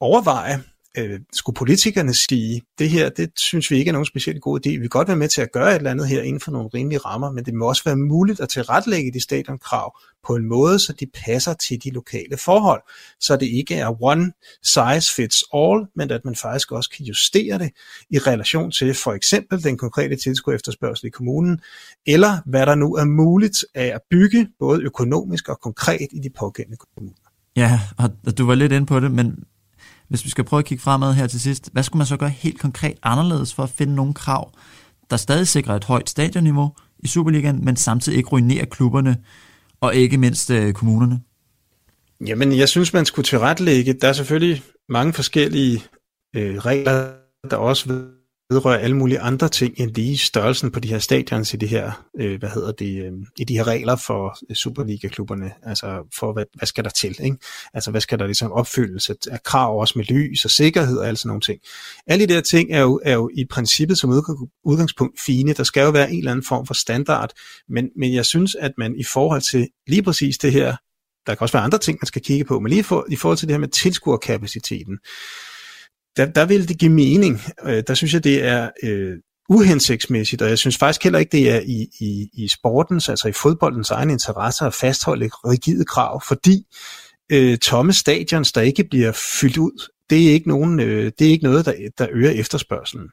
overveje, 0.00 0.62
øh, 0.98 1.20
skulle 1.32 1.56
politikerne 1.56 2.14
sige, 2.14 2.62
det 2.78 2.90
her, 2.90 3.08
det 3.08 3.30
synes 3.36 3.70
vi 3.70 3.76
ikke 3.76 3.88
er 3.88 3.92
nogen 3.92 4.06
specielt 4.06 4.42
god 4.42 4.66
idé. 4.66 4.70
Vi 4.70 4.78
kan 4.78 4.88
godt 4.88 5.08
være 5.08 5.16
med 5.16 5.28
til 5.28 5.42
at 5.42 5.52
gøre 5.52 5.70
et 5.70 5.76
eller 5.76 5.90
andet 5.90 6.08
her 6.08 6.22
inden 6.22 6.40
for 6.40 6.52
nogle 6.52 6.68
rimelige 6.74 6.98
rammer, 6.98 7.30
men 7.30 7.44
det 7.44 7.54
må 7.54 7.68
også 7.68 7.82
være 7.84 7.96
muligt 7.96 8.40
at 8.40 8.48
tilrettelægge 8.48 9.12
de 9.12 9.20
stadionkrav 9.20 9.98
på 10.26 10.36
en 10.36 10.48
måde, 10.48 10.78
så 10.78 10.92
de 10.92 11.06
passer 11.24 11.54
til 11.54 11.84
de 11.84 11.90
lokale 11.90 12.36
forhold. 12.36 12.82
Så 13.20 13.36
det 13.36 13.46
ikke 13.46 13.74
er 13.74 14.02
one 14.02 14.32
size 14.62 15.14
fits 15.14 15.44
all, 15.54 15.86
men 15.96 16.10
at 16.10 16.24
man 16.24 16.34
faktisk 16.34 16.72
også 16.72 16.90
kan 16.90 17.04
justere 17.04 17.58
det 17.58 17.70
i 18.10 18.18
relation 18.18 18.70
til 18.70 18.94
for 18.94 19.12
eksempel 19.12 19.64
den 19.64 19.78
konkrete 19.78 20.16
tilskud 20.16 20.54
efterspørgsel 20.54 21.06
i 21.06 21.10
kommunen, 21.10 21.60
eller 22.06 22.38
hvad 22.46 22.66
der 22.66 22.74
nu 22.74 22.94
er 22.94 23.04
muligt 23.04 23.64
af 23.74 23.86
at 23.94 24.00
bygge, 24.10 24.48
både 24.58 24.82
økonomisk 24.82 25.48
og 25.48 25.60
konkret 25.60 26.08
i 26.12 26.18
de 26.18 26.30
pågældende 26.38 26.76
kommuner. 26.76 27.16
Ja, 27.56 27.80
og 27.98 28.38
du 28.38 28.46
var 28.46 28.54
lidt 28.54 28.72
inde 28.72 28.86
på 28.86 29.00
det, 29.00 29.10
men 29.10 29.44
hvis 30.08 30.24
vi 30.24 30.30
skal 30.30 30.44
prøve 30.44 30.58
at 30.58 30.64
kigge 30.64 30.82
fremad 30.82 31.14
her 31.14 31.26
til 31.26 31.40
sidst, 31.40 31.70
hvad 31.72 31.82
skulle 31.82 31.98
man 31.98 32.06
så 32.06 32.16
gøre 32.16 32.30
helt 32.30 32.60
konkret 32.60 32.96
anderledes 33.02 33.54
for 33.54 33.62
at 33.62 33.70
finde 33.70 33.94
nogle 33.94 34.14
krav, 34.14 34.52
der 35.10 35.16
stadig 35.16 35.48
sikrer 35.48 35.76
et 35.76 35.84
højt 35.84 36.10
stadionniveau 36.10 36.72
i 36.98 37.08
Superligaen, 37.08 37.64
men 37.64 37.76
samtidig 37.76 38.18
ikke 38.18 38.28
ruinerer 38.28 38.64
klubberne 38.64 39.16
og 39.80 39.94
ikke 39.94 40.18
mindst 40.18 40.50
øh, 40.50 40.72
kommunerne? 40.72 41.20
Jamen, 42.26 42.58
jeg 42.58 42.68
synes, 42.68 42.92
man 42.92 43.04
skulle 43.04 43.24
tilrettelægge. 43.24 43.92
Der 43.92 44.08
er 44.08 44.12
selvfølgelig 44.12 44.62
mange 44.88 45.12
forskellige 45.12 45.82
øh, 46.36 46.58
regler, 46.58 47.12
der 47.50 47.56
også 47.56 48.04
vedrører 48.50 48.78
alle 48.78 48.96
mulige 48.96 49.20
andre 49.20 49.48
ting 49.48 49.80
end 49.80 49.90
lige 49.90 50.18
størrelsen 50.18 50.70
på 50.70 50.80
de 50.80 50.88
her 50.88 50.98
stadions 50.98 51.54
i 51.54 51.56
de 51.56 51.66
her, 51.66 52.04
øh, 52.20 52.38
hvad 52.38 52.48
hedder 52.48 52.72
det, 52.72 53.04
øh, 53.04 53.12
i 53.36 53.44
de 53.44 53.54
her 53.56 53.66
regler 53.66 53.96
for 53.96 54.38
øh, 54.50 54.56
Superliga-klubberne, 54.56 55.52
altså 55.62 56.08
for 56.18 56.32
hvad, 56.32 56.44
hvad 56.54 56.66
skal 56.66 56.84
der 56.84 56.90
til, 56.90 57.16
ikke? 57.22 57.36
Altså 57.74 57.90
hvad 57.90 58.00
skal 58.00 58.18
der 58.18 58.26
ligesom 58.26 58.52
opfyldes 58.52 59.10
af 59.10 59.42
krav 59.42 59.80
også 59.80 59.94
med 59.96 60.04
lys 60.04 60.44
og 60.44 60.50
sikkerhed 60.50 60.98
og 60.98 61.06
alle 61.06 61.16
sådan 61.16 61.28
nogle 61.28 61.40
ting. 61.40 61.60
Alle 62.06 62.26
de 62.26 62.34
der 62.34 62.40
ting 62.40 62.72
er 62.72 62.80
jo, 62.80 63.00
er 63.04 63.14
jo 63.14 63.30
i 63.34 63.44
princippet 63.50 63.98
som 63.98 64.10
udgangspunkt 64.64 65.20
fine, 65.20 65.52
der 65.52 65.64
skal 65.64 65.82
jo 65.82 65.90
være 65.90 66.12
en 66.12 66.18
eller 66.18 66.30
anden 66.30 66.46
form 66.46 66.66
for 66.66 66.74
standard, 66.74 67.30
men, 67.68 67.88
men 67.96 68.14
jeg 68.14 68.24
synes, 68.26 68.54
at 68.54 68.72
man 68.78 68.96
i 68.96 69.04
forhold 69.04 69.40
til 69.40 69.68
lige 69.86 70.02
præcis 70.02 70.38
det 70.38 70.52
her, 70.52 70.76
der 71.26 71.34
kan 71.34 71.40
også 71.40 71.52
være 71.52 71.64
andre 71.64 71.78
ting, 71.78 71.98
man 72.02 72.06
skal 72.06 72.22
kigge 72.22 72.44
på, 72.44 72.60
men 72.60 72.70
lige 72.70 72.84
for, 72.84 73.06
i 73.10 73.16
forhold 73.16 73.38
til 73.38 73.48
det 73.48 73.54
her 73.54 73.60
med 73.60 73.68
tilskuerkapaciteten, 73.68 74.98
der, 76.16 76.26
der 76.26 76.44
vil 76.44 76.68
det 76.68 76.78
give 76.78 76.92
mening. 76.92 77.40
Øh, 77.64 77.82
der 77.86 77.94
synes 77.94 78.14
jeg, 78.14 78.24
det 78.24 78.44
er 78.44 78.70
øh, 78.82 79.16
uhensigtsmæssigt, 79.48 80.42
og 80.42 80.48
jeg 80.48 80.58
synes 80.58 80.78
faktisk 80.78 81.02
heller 81.02 81.18
ikke, 81.18 81.32
det 81.32 81.50
er 81.50 81.60
i, 81.60 81.88
i, 82.00 82.28
i 82.32 82.48
sportens, 82.48 83.08
altså 83.08 83.28
i 83.28 83.32
fodboldens 83.32 83.90
egen 83.90 84.10
interesse 84.10 84.64
at 84.64 84.74
fastholde 84.74 85.26
rigide 85.26 85.84
krav, 85.84 86.22
fordi 86.28 86.64
øh, 87.32 87.58
tomme 87.58 87.92
stadions, 87.92 88.52
der 88.52 88.60
ikke 88.60 88.84
bliver 88.90 89.12
fyldt 89.40 89.56
ud, 89.56 89.90
det 90.10 90.28
er 90.28 90.32
ikke, 90.32 90.48
nogen, 90.48 90.80
øh, 90.80 91.12
det 91.18 91.26
er 91.26 91.30
ikke 91.30 91.44
noget, 91.44 91.66
der, 91.66 91.74
der 91.98 92.06
øger 92.12 92.30
efterspørgselen. 92.30 93.08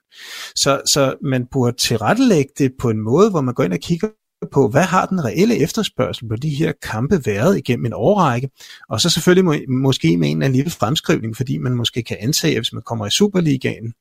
Så, 0.56 0.82
så 0.86 1.16
man 1.24 1.48
burde 1.52 1.78
tilrettelægge 1.78 2.52
det 2.58 2.72
på 2.80 2.90
en 2.90 3.02
måde, 3.02 3.30
hvor 3.30 3.42
man 3.42 3.54
går 3.54 3.64
ind 3.64 3.74
og 3.74 3.80
kigger 3.80 4.08
på, 4.52 4.68
hvad 4.68 4.84
har 4.84 5.06
den 5.06 5.26
reelle 5.26 5.58
efterspørgsel 5.58 6.28
på 6.28 6.36
de 6.36 6.50
her 6.50 6.72
kampe 6.92 7.26
været 7.26 7.58
igennem 7.58 7.86
en 7.86 7.94
årrække, 7.94 8.50
og 8.90 9.02
så 9.02 9.10
selvfølgelig 9.10 9.46
må, 9.46 9.56
måske 9.82 10.18
med 10.18 10.30
en 10.30 10.54
lille 10.54 10.72
fremskrivning, 10.72 11.38
fordi 11.38 11.58
man 11.58 11.74
måske 11.74 12.04
kan 12.04 12.18
antage, 12.20 12.54
at 12.54 12.60
hvis 12.60 12.74
man 12.74 12.82
kommer 12.82 13.06
i 13.06 13.10
Superligaen, 13.10 13.94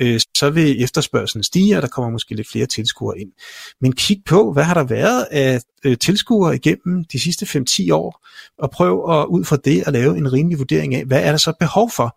øh, 0.00 0.20
så 0.36 0.50
vil 0.50 0.82
efterspørgselen 0.82 1.42
stige, 1.42 1.76
og 1.76 1.82
der 1.82 1.88
kommer 1.88 2.10
måske 2.10 2.34
lidt 2.34 2.48
flere 2.48 2.66
tilskuere 2.66 3.18
ind. 3.20 3.32
Men 3.80 3.92
kig 3.92 4.22
på, 4.26 4.52
hvad 4.52 4.64
har 4.64 4.74
der 4.74 4.84
været 4.84 5.26
af 5.30 5.60
øh, 5.84 5.98
tilskuere 5.98 6.54
igennem 6.54 7.04
de 7.04 7.20
sidste 7.20 7.46
5-10 7.46 7.92
år, 7.92 8.26
og 8.58 8.70
prøv 8.70 9.20
at 9.20 9.26
ud 9.26 9.44
fra 9.44 9.56
det 9.56 9.82
at 9.86 9.92
lave 9.92 10.16
en 10.16 10.32
rimelig 10.32 10.58
vurdering 10.58 10.94
af, 10.94 11.04
hvad 11.04 11.22
er 11.22 11.30
der 11.30 11.38
så 11.38 11.52
behov 11.60 11.90
for? 11.90 12.16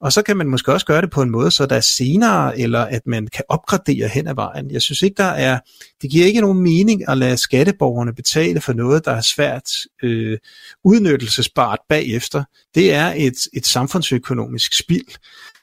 Og 0.00 0.12
så 0.12 0.22
kan 0.22 0.36
man 0.36 0.46
måske 0.46 0.72
også 0.72 0.86
gøre 0.86 1.00
det 1.00 1.10
på 1.10 1.22
en 1.22 1.30
måde, 1.30 1.50
så 1.50 1.66
der 1.66 1.76
er 1.76 1.80
senere, 1.80 2.58
eller 2.58 2.80
at 2.80 3.06
man 3.06 3.26
kan 3.26 3.44
opgradere 3.48 4.08
hen 4.08 4.26
ad 4.26 4.34
vejen. 4.34 4.70
Jeg 4.70 4.82
synes 4.82 5.02
ikke, 5.02 5.14
der 5.16 5.24
er, 5.24 5.58
det 6.02 6.10
giver 6.10 6.26
ikke 6.26 6.40
nogen 6.40 6.62
mening 6.62 7.08
at 7.08 7.18
lade 7.18 7.36
skatteborgerne 7.36 8.14
betale 8.14 8.60
for 8.60 8.72
noget, 8.72 9.04
der 9.04 9.12
er 9.12 9.20
svært 9.20 9.70
øh, 10.02 10.38
udnyttelsesbart 10.84 11.78
bagefter. 11.88 12.44
Det 12.74 12.94
er 12.94 13.12
et, 13.16 13.36
et 13.52 13.66
samfundsøkonomisk 13.66 14.78
spild, 14.78 15.16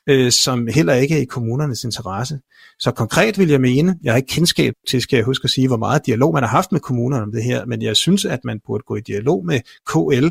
øh, 0.09 0.31
som 0.31 0.67
heller 0.67 0.93
ikke 0.93 1.15
er 1.15 1.21
i 1.21 1.25
kommunernes 1.25 1.83
interesse. 1.83 2.39
Så 2.79 2.91
konkret 2.91 3.39
vil 3.39 3.49
jeg 3.49 3.61
mene, 3.61 3.97
jeg 4.03 4.13
har 4.13 4.17
ikke 4.17 4.33
kendskab 4.33 4.73
til, 4.89 5.01
skal 5.01 5.17
jeg 5.17 5.25
huske 5.25 5.43
at 5.43 5.49
sige, 5.49 5.67
hvor 5.67 5.77
meget 5.77 6.05
dialog 6.05 6.33
man 6.33 6.43
har 6.43 6.49
haft 6.49 6.71
med 6.71 6.79
kommunerne 6.79 7.23
om 7.23 7.31
det 7.31 7.43
her, 7.43 7.65
men 7.65 7.81
jeg 7.81 7.95
synes, 7.95 8.25
at 8.25 8.39
man 8.43 8.59
burde 8.65 8.83
gå 8.87 8.95
i 8.95 9.01
dialog 9.01 9.45
med 9.45 9.59
KL, 9.85 10.27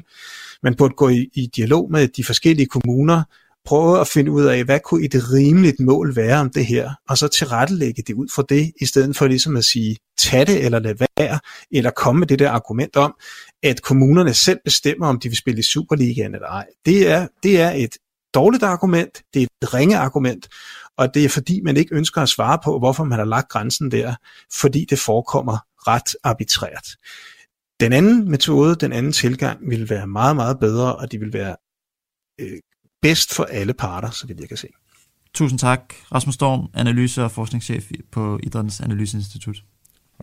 man 0.63 0.75
burde 0.75 0.95
gå 0.95 1.09
i, 1.09 1.29
i 1.35 1.47
dialog 1.57 1.91
med 1.91 2.09
de 2.09 2.25
forskellige 2.25 2.67
kommuner, 2.67 3.23
prøve 3.65 4.01
at 4.01 4.09
finde 4.09 4.31
ud 4.31 4.45
af, 4.45 4.65
hvad 4.65 4.81
kunne 4.81 5.05
et 5.05 5.33
rimeligt 5.33 5.81
mål 5.81 6.17
være 6.17 6.41
om 6.41 6.51
det 6.51 6.67
her, 6.67 6.91
og 7.09 7.19
så 7.19 7.29
tilrettelægge 7.29 8.03
det 8.07 8.15
ud 8.15 8.29
fra 8.35 8.45
det, 8.49 8.73
i 8.81 8.87
stedet 8.87 9.17
for 9.17 9.27
ligesom 9.27 9.57
at 9.57 9.65
sige, 9.65 9.97
tag 10.19 10.47
det 10.47 10.65
eller 10.65 10.79
lad 10.79 10.95
være, 11.19 11.41
eller 11.71 11.91
komme 11.91 12.19
med 12.19 12.27
det 12.27 12.39
der 12.39 12.51
argument 12.51 12.97
om, 12.97 13.15
at 13.63 13.83
kommunerne 13.83 14.35
selv 14.35 14.59
bestemmer, 14.65 15.07
om 15.07 15.21
de 15.21 15.29
vil 15.29 15.39
spille 15.39 15.59
i 15.59 15.63
Superligaen 15.63 16.35
eller 16.35 16.49
ej. 16.49 16.67
Det 16.87 17.09
er, 17.09 17.27
det 17.43 17.61
er 17.61 17.71
et 17.71 17.97
dårligt 18.35 18.63
argument, 18.63 19.23
det 19.35 19.43
er 19.43 19.47
et 19.63 19.75
ringe 19.75 19.97
argument, 19.97 20.49
og 20.99 21.15
det 21.15 21.25
er 21.25 21.29
fordi, 21.29 21.61
man 21.61 21.77
ikke 21.77 21.95
ønsker 21.95 22.23
at 22.23 22.29
svare 22.29 22.59
på, 22.65 22.79
hvorfor 22.79 23.05
man 23.05 23.19
har 23.19 23.27
lagt 23.27 23.49
grænsen 23.49 23.91
der, 23.91 24.15
fordi 24.61 24.87
det 24.91 24.99
forekommer 24.99 25.59
ret 25.89 26.17
arbitrært. 26.25 26.89
Den 27.81 27.93
anden 27.93 28.31
metode, 28.31 28.75
den 28.75 28.93
anden 28.93 29.13
tilgang, 29.13 29.71
vil 29.71 29.91
være 29.91 30.07
meget, 30.07 30.37
meget 30.37 30.59
bedre, 30.61 30.97
og 30.97 31.13
det 31.13 31.21
vil 31.21 31.33
være 31.33 31.57
øh, 32.41 32.59
bedst 33.03 33.35
for 33.35 33.45
alle 33.45 33.73
parter, 33.73 34.11
så 34.11 34.27
vidt 34.27 34.41
jeg 34.41 34.49
kan 34.49 34.57
se. 34.57 34.69
Tusind 35.35 35.59
tak, 35.59 35.95
Rasmus 36.15 36.35
Storm, 36.35 36.69
analyse- 36.75 37.25
og 37.25 37.31
forskningschef 37.31 37.91
på 38.11 38.41
Idrættens 38.43 38.81
Analyseinstitut. 38.81 39.65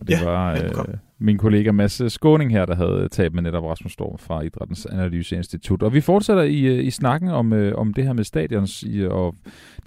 Og 0.00 0.08
det 0.08 0.20
ja, 0.20 0.24
var 0.24 0.52
øh, 0.52 0.94
min 1.18 1.38
kollega 1.38 1.72
Mads 1.72 2.12
Skåning 2.12 2.50
her, 2.50 2.66
der 2.66 2.74
havde 2.74 3.08
talt 3.08 3.34
med 3.34 3.42
netop 3.42 3.64
Rasmus 3.64 3.92
Storm 3.92 4.18
fra 4.18 4.42
Idrættens 4.42 4.86
Analyseinstitut. 4.86 5.82
Og 5.82 5.94
vi 5.94 6.00
fortsætter 6.00 6.42
i, 6.42 6.60
øh, 6.60 6.84
i 6.84 6.90
snakken 6.90 7.28
om, 7.28 7.52
øh, 7.52 7.78
om 7.78 7.94
det 7.94 8.04
her 8.04 8.12
med 8.12 8.24
stadions 8.24 8.82
i, 8.82 9.06
og 9.06 9.34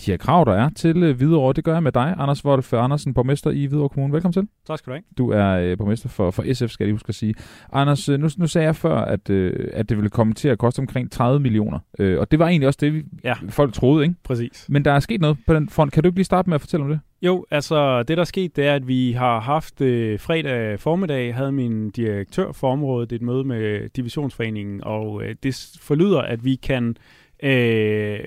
de 0.06 0.12
her 0.12 0.18
krav, 0.18 0.46
der 0.46 0.54
er 0.54 0.70
til 0.70 1.04
øh, 1.04 1.18
Hvidovre. 1.18 1.54
Det 1.54 1.64
gør 1.64 1.74
jeg 1.74 1.84
med 1.84 1.92
dig, 1.92 2.16
Anders 2.18 2.46
Wolf 2.46 2.74
Andersen, 2.74 3.14
borgmester 3.14 3.52
i 3.52 3.66
Hvidovre 3.66 3.90
Kommune. 3.90 4.14
Velkommen 4.14 4.34
til. 4.34 4.48
Tak 4.68 4.80
skal 4.80 4.92
du 4.92 4.96
have. 4.96 5.04
Du 5.18 5.30
er 5.30 5.50
øh, 5.50 5.78
borgmester 5.78 6.10
for, 6.10 6.32
for 6.32 6.54
SF, 6.54 6.70
skal 6.70 6.84
jeg 6.84 6.88
lige 6.88 6.94
huske 6.94 7.10
at 7.10 7.16
sige. 7.16 7.34
Anders, 7.72 8.10
øh, 8.10 8.20
nu, 8.20 8.30
nu 8.38 8.48
sagde 8.48 8.66
jeg 8.66 8.76
før, 8.76 8.98
at, 8.98 9.30
øh, 9.30 9.68
at 9.74 9.90
det 9.90 9.98
ville 9.98 10.10
komme 10.10 10.34
til 10.34 10.50
at 10.50 10.58
koste 10.58 10.80
omkring 10.80 11.12
30 11.12 11.40
millioner. 11.40 11.80
Øh, 12.00 12.20
og 12.20 12.32
det 12.32 12.40
var 12.40 12.48
egentlig 12.48 12.68
også 12.68 12.80
det, 12.82 12.94
vi, 12.94 13.04
ja. 13.24 13.34
folk 13.50 13.74
troede, 13.74 14.04
ikke? 14.04 14.16
Præcis. 14.24 14.66
Men 14.70 14.86
der 14.86 14.92
er 14.92 15.00
sket 15.00 15.22
noget 15.22 15.38
på 15.48 15.54
den 15.54 15.70
front. 15.70 15.92
Kan 15.92 16.04
du 16.04 16.10
ikke 16.10 16.18
lige 16.18 16.26
starte 16.26 16.50
med 16.50 16.56
at 16.56 16.62
fortælle 16.62 16.84
om 16.84 16.90
det? 16.90 17.00
Jo, 17.24 17.46
altså 17.52 18.04
det 18.04 18.18
der 18.18 18.22
er 18.22 18.26
sket, 18.26 18.56
det 18.56 18.66
er, 18.68 18.76
at 18.76 18.88
vi 18.88 19.12
har 19.12 19.40
haft 19.40 19.82
øh, 19.82 20.20
fredag 20.20 20.80
formiddag, 20.80 21.36
havde 21.36 21.52
min 21.52 21.90
direktør 21.90 22.52
for 22.52 22.72
området 22.72 23.12
et 23.12 23.22
møde 23.22 23.44
med 23.44 23.90
divisionsforeningen, 23.90 24.84
og 24.84 25.24
øh, 25.24 25.36
det 25.44 25.78
forlyder, 25.82 26.22
at 26.22 26.46
vi 26.46 26.56
kan 26.56 26.98
øh, 27.44 28.20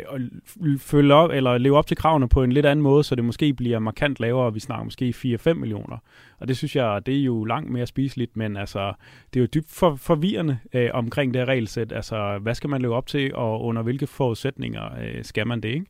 følge 0.78 1.14
op, 1.14 1.30
eller 1.30 1.58
leve 1.58 1.78
op 1.78 1.86
til 1.86 1.96
kravene 1.96 2.28
på 2.28 2.42
en 2.42 2.52
lidt 2.52 2.66
anden 2.66 2.82
måde, 2.82 3.04
så 3.04 3.14
det 3.14 3.24
måske 3.24 3.54
bliver 3.54 3.78
markant 3.78 4.20
lavere. 4.20 4.54
Vi 4.54 4.60
snakker 4.60 4.84
måske 4.84 5.14
4-5 5.46 5.52
millioner. 5.52 5.96
Og 6.38 6.48
det 6.48 6.56
synes 6.56 6.76
jeg, 6.76 7.06
det 7.06 7.18
er 7.18 7.22
jo 7.22 7.44
langt 7.44 7.70
mere 7.70 7.86
spiseligt, 7.86 8.36
men 8.36 8.56
altså, 8.56 8.92
det 9.34 9.40
er 9.40 9.42
jo 9.42 9.48
dybt 9.54 9.70
for, 9.70 9.94
forvirrende 9.94 10.58
øh, 10.72 10.90
omkring 10.92 11.34
det 11.34 11.40
her 11.40 11.48
regelsæt. 11.48 11.92
Altså, 11.92 12.38
hvad 12.42 12.54
skal 12.54 12.70
man 12.70 12.82
leve 12.82 12.94
op 12.94 13.06
til, 13.06 13.34
og 13.34 13.64
under 13.64 13.82
hvilke 13.82 14.06
forudsætninger 14.06 14.84
øh, 15.02 15.24
skal 15.24 15.46
man 15.46 15.60
det, 15.60 15.68
ikke? 15.68 15.86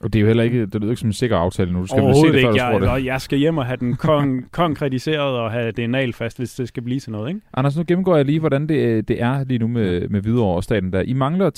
Og 0.00 0.12
det 0.12 0.18
er 0.18 0.20
jo 0.20 0.26
heller 0.26 0.44
ikke, 0.44 0.66
det 0.66 0.80
lyder 0.80 0.90
ikke 0.90 1.00
som 1.00 1.08
en 1.08 1.12
sikker 1.12 1.36
aftale 1.36 1.72
nu. 1.72 1.80
Du 1.80 1.86
skal 1.86 2.00
Overhovedet 2.00 2.32
se 2.32 2.32
det, 2.32 2.42
før, 2.42 2.50
ikke. 2.74 2.90
Jeg, 2.90 2.98
det. 2.98 3.04
jeg 3.04 3.20
skal 3.20 3.38
hjem 3.38 3.58
og 3.58 3.66
have 3.66 3.76
den 3.76 3.92
kon- 4.04 4.48
konkretiseret 4.50 5.20
og 5.38 5.52
have 5.52 5.70
det 5.72 5.90
nalfast, 5.90 6.38
hvis 6.38 6.54
det 6.54 6.68
skal 6.68 6.82
blive 6.82 7.00
til 7.00 7.12
noget. 7.12 7.28
Ikke? 7.28 7.40
Anders, 7.54 7.76
nu 7.76 7.84
gennemgår 7.88 8.16
jeg 8.16 8.24
lige, 8.24 8.40
hvordan 8.40 8.68
det, 8.68 9.08
det 9.08 9.22
er 9.22 9.44
lige 9.44 9.58
nu 9.58 9.68
med, 9.68 10.08
med 10.08 10.20
Hvidovre 10.20 10.56
og 10.56 10.64
staten. 10.64 10.92
Der. 10.92 11.00
I 11.02 11.12
mangler 11.12 11.50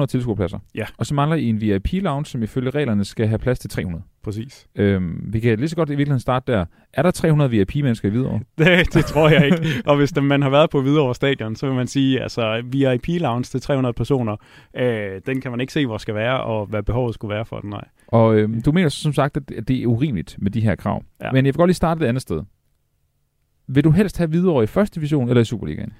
3.400 0.00 0.06
tilskuerpladser. 0.06 0.58
Ja. 0.74 0.84
Og 0.98 1.06
så 1.06 1.14
mangler 1.14 1.36
I 1.36 1.44
en 1.44 1.60
VIP-lounge, 1.60 2.24
som 2.26 2.42
ifølge 2.42 2.70
reglerne 2.70 3.04
skal 3.04 3.26
have 3.26 3.38
plads 3.38 3.58
til 3.58 3.70
300. 3.70 4.02
Præcis. 4.24 4.66
Øhm, 4.76 5.20
vi 5.32 5.40
kan 5.40 5.58
lige 5.58 5.68
så 5.68 5.76
godt 5.76 5.88
i 5.88 5.92
virkeligheden 5.92 6.20
starte 6.20 6.52
der. 6.52 6.64
Er 6.92 7.02
der 7.02 7.10
300 7.10 7.50
VIP-mennesker 7.50 8.08
i 8.08 8.10
Hvidovre? 8.10 8.40
Det, 8.58 8.94
det 8.94 9.04
tror 9.04 9.28
jeg 9.28 9.44
ikke. 9.44 9.82
og 9.86 9.96
hvis 9.96 10.16
man 10.22 10.42
har 10.42 10.50
været 10.50 10.70
på 10.70 10.80
Hvidovre 10.82 11.14
Stadion, 11.14 11.56
så 11.56 11.66
vil 11.66 11.74
man 11.74 11.86
sige, 11.86 12.20
altså 12.22 12.62
VIP-lounge 12.72 13.42
til 13.42 13.60
300 13.60 13.92
personer, 13.92 14.36
øh, 14.76 15.20
den 15.26 15.40
kan 15.40 15.50
man 15.50 15.60
ikke 15.60 15.72
se, 15.72 15.86
hvor 15.86 15.98
skal 15.98 16.14
være, 16.14 16.40
og 16.40 16.66
hvad 16.66 16.82
behovet 16.82 17.14
skulle 17.14 17.34
være 17.34 17.39
for 17.44 17.60
den, 17.60 17.70
nej. 17.70 17.84
Og 18.06 18.36
øh, 18.36 18.64
du 18.64 18.72
mener 18.72 18.88
som 18.88 19.12
sagt, 19.12 19.36
at 19.36 19.68
det 19.68 19.82
er 19.82 19.86
urimeligt 19.86 20.36
med 20.38 20.50
de 20.50 20.60
her 20.60 20.74
krav. 20.74 21.04
Ja. 21.20 21.32
Men 21.32 21.46
jeg 21.46 21.54
vil 21.54 21.58
godt 21.58 21.68
lige 21.68 21.74
starte 21.74 22.04
et 22.04 22.08
andet 22.08 22.22
sted. 22.22 22.42
Vil 23.66 23.84
du 23.84 23.90
helst 23.90 24.18
have 24.18 24.28
Hvidovre 24.28 24.64
i 24.64 24.66
første 24.66 25.00
division 25.00 25.28
eller 25.28 25.40
i 25.40 25.44
Superligaen? 25.44 25.92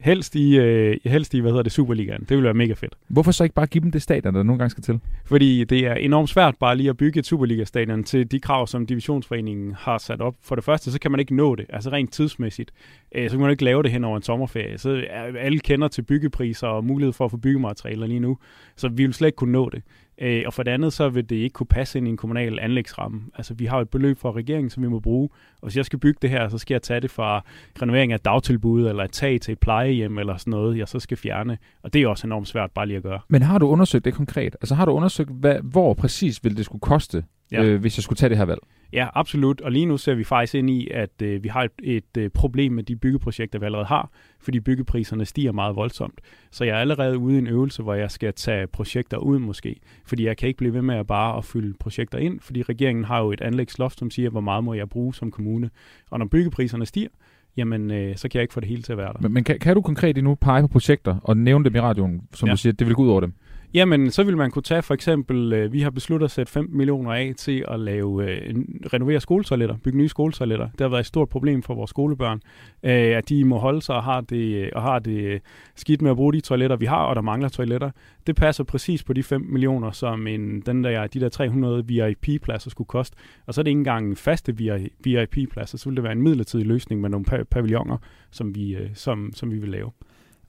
Helst 0.00 0.34
i, 0.34 0.58
øh, 0.58 0.96
helst 1.04 1.34
i, 1.34 1.38
hvad 1.38 1.50
hedder 1.50 1.62
det, 1.62 1.72
Superligaen. 1.72 2.20
Det 2.20 2.30
ville 2.30 2.44
være 2.44 2.54
mega 2.54 2.72
fedt. 2.72 2.94
Hvorfor 3.08 3.30
så 3.32 3.44
ikke 3.44 3.54
bare 3.54 3.66
give 3.66 3.82
dem 3.82 3.90
det 3.90 4.02
stadion, 4.02 4.34
der 4.34 4.42
nogle 4.42 4.58
gange 4.58 4.70
skal 4.70 4.82
til? 4.82 5.00
Fordi 5.24 5.64
det 5.64 5.86
er 5.86 5.94
enormt 5.94 6.28
svært 6.28 6.54
bare 6.60 6.76
lige 6.76 6.90
at 6.90 6.96
bygge 6.96 7.18
et 7.18 7.26
Superliga-stadion 7.26 8.04
til 8.04 8.30
de 8.30 8.40
krav, 8.40 8.66
som 8.66 8.86
divisionsforeningen 8.86 9.74
har 9.78 9.98
sat 9.98 10.20
op. 10.20 10.34
For 10.42 10.54
det 10.54 10.64
første, 10.64 10.92
så 10.92 11.00
kan 11.00 11.10
man 11.10 11.20
ikke 11.20 11.36
nå 11.36 11.54
det, 11.54 11.66
altså 11.68 11.90
rent 11.90 12.12
tidsmæssigt. 12.12 12.70
Øh, 13.14 13.30
så 13.30 13.36
kan 13.36 13.40
man 13.40 13.50
ikke 13.50 13.64
lave 13.64 13.82
det 13.82 13.90
hen 13.90 14.04
over 14.04 14.16
en 14.16 14.22
sommerferie. 14.22 14.78
Så 14.78 15.04
alle 15.38 15.58
kender 15.58 15.88
til 15.88 16.02
byggepriser 16.02 16.66
og 16.66 16.84
mulighed 16.84 17.12
for 17.12 17.24
at 17.24 17.30
få 17.30 17.36
byggematerialer 17.36 18.06
lige 18.06 18.20
nu. 18.20 18.38
Så 18.76 18.88
vi 18.88 19.04
vil 19.04 19.14
slet 19.14 19.28
ikke 19.28 19.36
kunne 19.36 19.52
nå 19.52 19.68
det. 19.68 19.82
Øh, 20.20 20.42
og 20.46 20.54
for 20.54 20.62
det 20.62 20.70
andet, 20.70 20.92
så 20.92 21.08
vil 21.08 21.30
det 21.30 21.36
ikke 21.36 21.52
kunne 21.52 21.66
passe 21.66 21.98
ind 21.98 22.06
i 22.06 22.10
en 22.10 22.16
kommunal 22.16 22.58
anlægsramme. 22.60 23.22
Altså, 23.34 23.54
vi 23.54 23.66
har 23.66 23.80
et 23.80 23.88
beløb 23.88 24.18
fra 24.18 24.32
regeringen, 24.32 24.70
som 24.70 24.82
vi 24.82 24.88
må 24.88 25.00
bruge. 25.00 25.28
Og 25.54 25.68
hvis 25.68 25.76
jeg 25.76 25.84
skal 25.84 25.98
bygge 25.98 26.18
det 26.22 26.30
her, 26.30 26.48
så 26.48 26.58
skal 26.58 26.74
jeg 26.74 26.82
tage 26.82 27.00
det 27.00 27.10
fra 27.10 27.44
renovering 27.82 28.12
af 28.12 28.20
dagtilbud, 28.20 28.88
eller 28.88 29.04
et 29.04 29.12
tag 29.12 29.40
til 29.40 29.52
et 29.52 29.58
plejehjem, 29.58 30.18
eller 30.18 30.36
sådan 30.36 30.50
noget, 30.50 30.78
jeg 30.78 30.88
så 30.88 31.00
skal 31.00 31.16
fjerne. 31.16 31.58
Og 31.82 31.92
det 31.92 32.02
er 32.02 32.08
også 32.08 32.26
enormt 32.26 32.48
svært 32.48 32.70
bare 32.70 32.86
lige 32.86 32.96
at 32.96 33.02
gøre. 33.02 33.20
Men 33.28 33.42
har 33.42 33.58
du 33.58 33.68
undersøgt 33.68 34.04
det 34.04 34.14
konkret? 34.14 34.56
Altså, 34.60 34.74
har 34.74 34.84
du 34.84 34.92
undersøgt, 34.92 35.30
hvad, 35.30 35.56
hvor 35.62 35.94
præcis 35.94 36.44
vil 36.44 36.56
det 36.56 36.64
skulle 36.64 36.80
koste, 36.80 37.24
ja. 37.52 37.64
øh, 37.64 37.80
hvis 37.80 37.98
jeg 37.98 38.02
skulle 38.02 38.16
tage 38.16 38.30
det 38.30 38.38
her 38.38 38.44
valg? 38.44 38.60
Ja, 38.92 39.08
absolut. 39.14 39.60
Og 39.60 39.72
lige 39.72 39.86
nu 39.86 39.96
ser 39.96 40.14
vi 40.14 40.24
faktisk 40.24 40.54
ind 40.54 40.70
i, 40.70 40.88
at 40.90 41.22
øh, 41.22 41.44
vi 41.44 41.48
har 41.48 41.62
et, 41.62 41.70
et 41.82 42.16
øh, 42.18 42.30
problem 42.30 42.72
med 42.72 42.82
de 42.82 42.96
byggeprojekter, 42.96 43.58
vi 43.58 43.64
allerede 43.64 43.86
har, 43.86 44.10
fordi 44.40 44.60
byggepriserne 44.60 45.24
stiger 45.24 45.52
meget 45.52 45.76
voldsomt. 45.76 46.20
Så 46.50 46.64
jeg 46.64 46.76
er 46.76 46.80
allerede 46.80 47.18
ude 47.18 47.34
i 47.34 47.38
en 47.38 47.46
øvelse, 47.46 47.82
hvor 47.82 47.94
jeg 47.94 48.10
skal 48.10 48.32
tage 48.32 48.66
projekter 48.66 49.16
ud 49.16 49.38
måske, 49.38 49.76
fordi 50.06 50.24
jeg 50.24 50.36
kan 50.36 50.48
ikke 50.48 50.58
blive 50.58 50.74
ved 50.74 50.82
med 50.82 50.94
at 50.94 51.06
bare 51.06 51.38
at 51.38 51.44
fylde 51.44 51.74
projekter 51.80 52.18
ind, 52.18 52.40
fordi 52.40 52.62
regeringen 52.62 53.04
har 53.04 53.20
jo 53.20 53.32
et 53.32 53.40
anlægsloft, 53.40 53.98
som 53.98 54.10
siger, 54.10 54.30
hvor 54.30 54.40
meget 54.40 54.64
må 54.64 54.74
jeg 54.74 54.88
bruge 54.88 55.14
som 55.14 55.30
kommune. 55.30 55.70
Og 56.10 56.18
når 56.18 56.26
byggepriserne 56.26 56.86
stiger, 56.86 57.08
jamen 57.56 57.90
øh, 57.90 58.16
så 58.16 58.28
kan 58.28 58.38
jeg 58.38 58.42
ikke 58.42 58.54
få 58.54 58.60
det 58.60 58.68
hele 58.68 58.82
til 58.82 58.92
at 58.92 58.98
være 58.98 59.12
der. 59.12 59.18
Men, 59.20 59.32
men 59.32 59.44
kan, 59.44 59.58
kan 59.58 59.74
du 59.74 59.82
konkret 59.82 60.18
endnu 60.18 60.34
pege 60.34 60.62
på 60.62 60.68
projekter 60.68 61.16
og 61.22 61.36
nævne 61.36 61.64
dem 61.64 61.74
i 61.74 61.80
radioen, 61.80 62.22
som 62.34 62.46
ja. 62.46 62.52
Du 62.52 62.56
siger, 62.56 62.72
det 62.72 62.86
vil 62.86 62.94
gå 62.94 63.02
ud 63.02 63.08
over 63.08 63.20
dem? 63.20 63.34
Jamen, 63.74 64.10
så 64.10 64.22
vil 64.22 64.36
man 64.36 64.50
kunne 64.50 64.62
tage 64.62 64.82
for 64.82 64.94
eksempel, 64.94 65.52
øh, 65.52 65.72
vi 65.72 65.80
har 65.80 65.90
besluttet 65.90 66.24
at 66.24 66.30
sætte 66.30 66.52
15 66.52 66.76
millioner 66.76 67.12
af 67.12 67.32
til 67.36 67.64
at 67.68 67.80
lave, 67.80 68.30
øh, 68.30 68.54
renovere 68.92 69.20
skoletoiletter, 69.20 69.76
bygge 69.84 69.98
nye 69.98 70.08
skoletoiletter. 70.08 70.68
Det 70.70 70.80
har 70.80 70.88
været 70.88 71.00
et 71.00 71.06
stort 71.06 71.28
problem 71.28 71.62
for 71.62 71.74
vores 71.74 71.90
skolebørn, 71.90 72.42
øh, 72.82 72.92
at 72.92 73.28
de 73.28 73.44
må 73.44 73.58
holde 73.58 73.82
sig 73.82 73.94
og 73.94 74.02
har 74.02 74.20
det, 74.20 74.54
øh, 74.54 74.68
og 74.74 74.82
har 74.82 74.98
det 74.98 75.20
øh, 75.20 75.40
skidt 75.74 76.02
med 76.02 76.10
at 76.10 76.16
bruge 76.16 76.32
de 76.32 76.40
toiletter, 76.40 76.76
vi 76.76 76.86
har, 76.86 77.04
og 77.04 77.16
der 77.16 77.22
mangler 77.22 77.48
toiletter. 77.48 77.90
Det 78.26 78.36
passer 78.36 78.64
præcis 78.64 79.04
på 79.04 79.12
de 79.12 79.22
5 79.22 79.40
millioner, 79.48 79.90
som 79.90 80.26
en, 80.26 80.60
den 80.60 80.84
der, 80.84 81.06
de 81.06 81.20
der 81.20 81.28
300 81.28 81.86
VIP-pladser 81.86 82.70
skulle 82.70 82.88
koste. 82.88 83.16
Og 83.46 83.54
så 83.54 83.60
er 83.60 83.62
det 83.62 83.70
ikke 83.70 83.78
engang 83.78 84.18
faste 84.18 84.56
VIP-pladser, 85.04 85.78
så 85.78 85.88
vil 85.88 85.96
det 85.96 86.02
være 86.02 86.12
en 86.12 86.22
midlertidig 86.22 86.66
løsning 86.66 87.00
med 87.00 87.10
nogle 87.10 87.26
pa- 87.32 87.42
pavilloner, 87.42 87.96
som 88.30 88.54
vi, 88.54 88.76
øh, 88.76 88.90
som, 88.94 89.30
som 89.34 89.50
vi 89.50 89.58
vil 89.58 89.68
lave. 89.68 89.90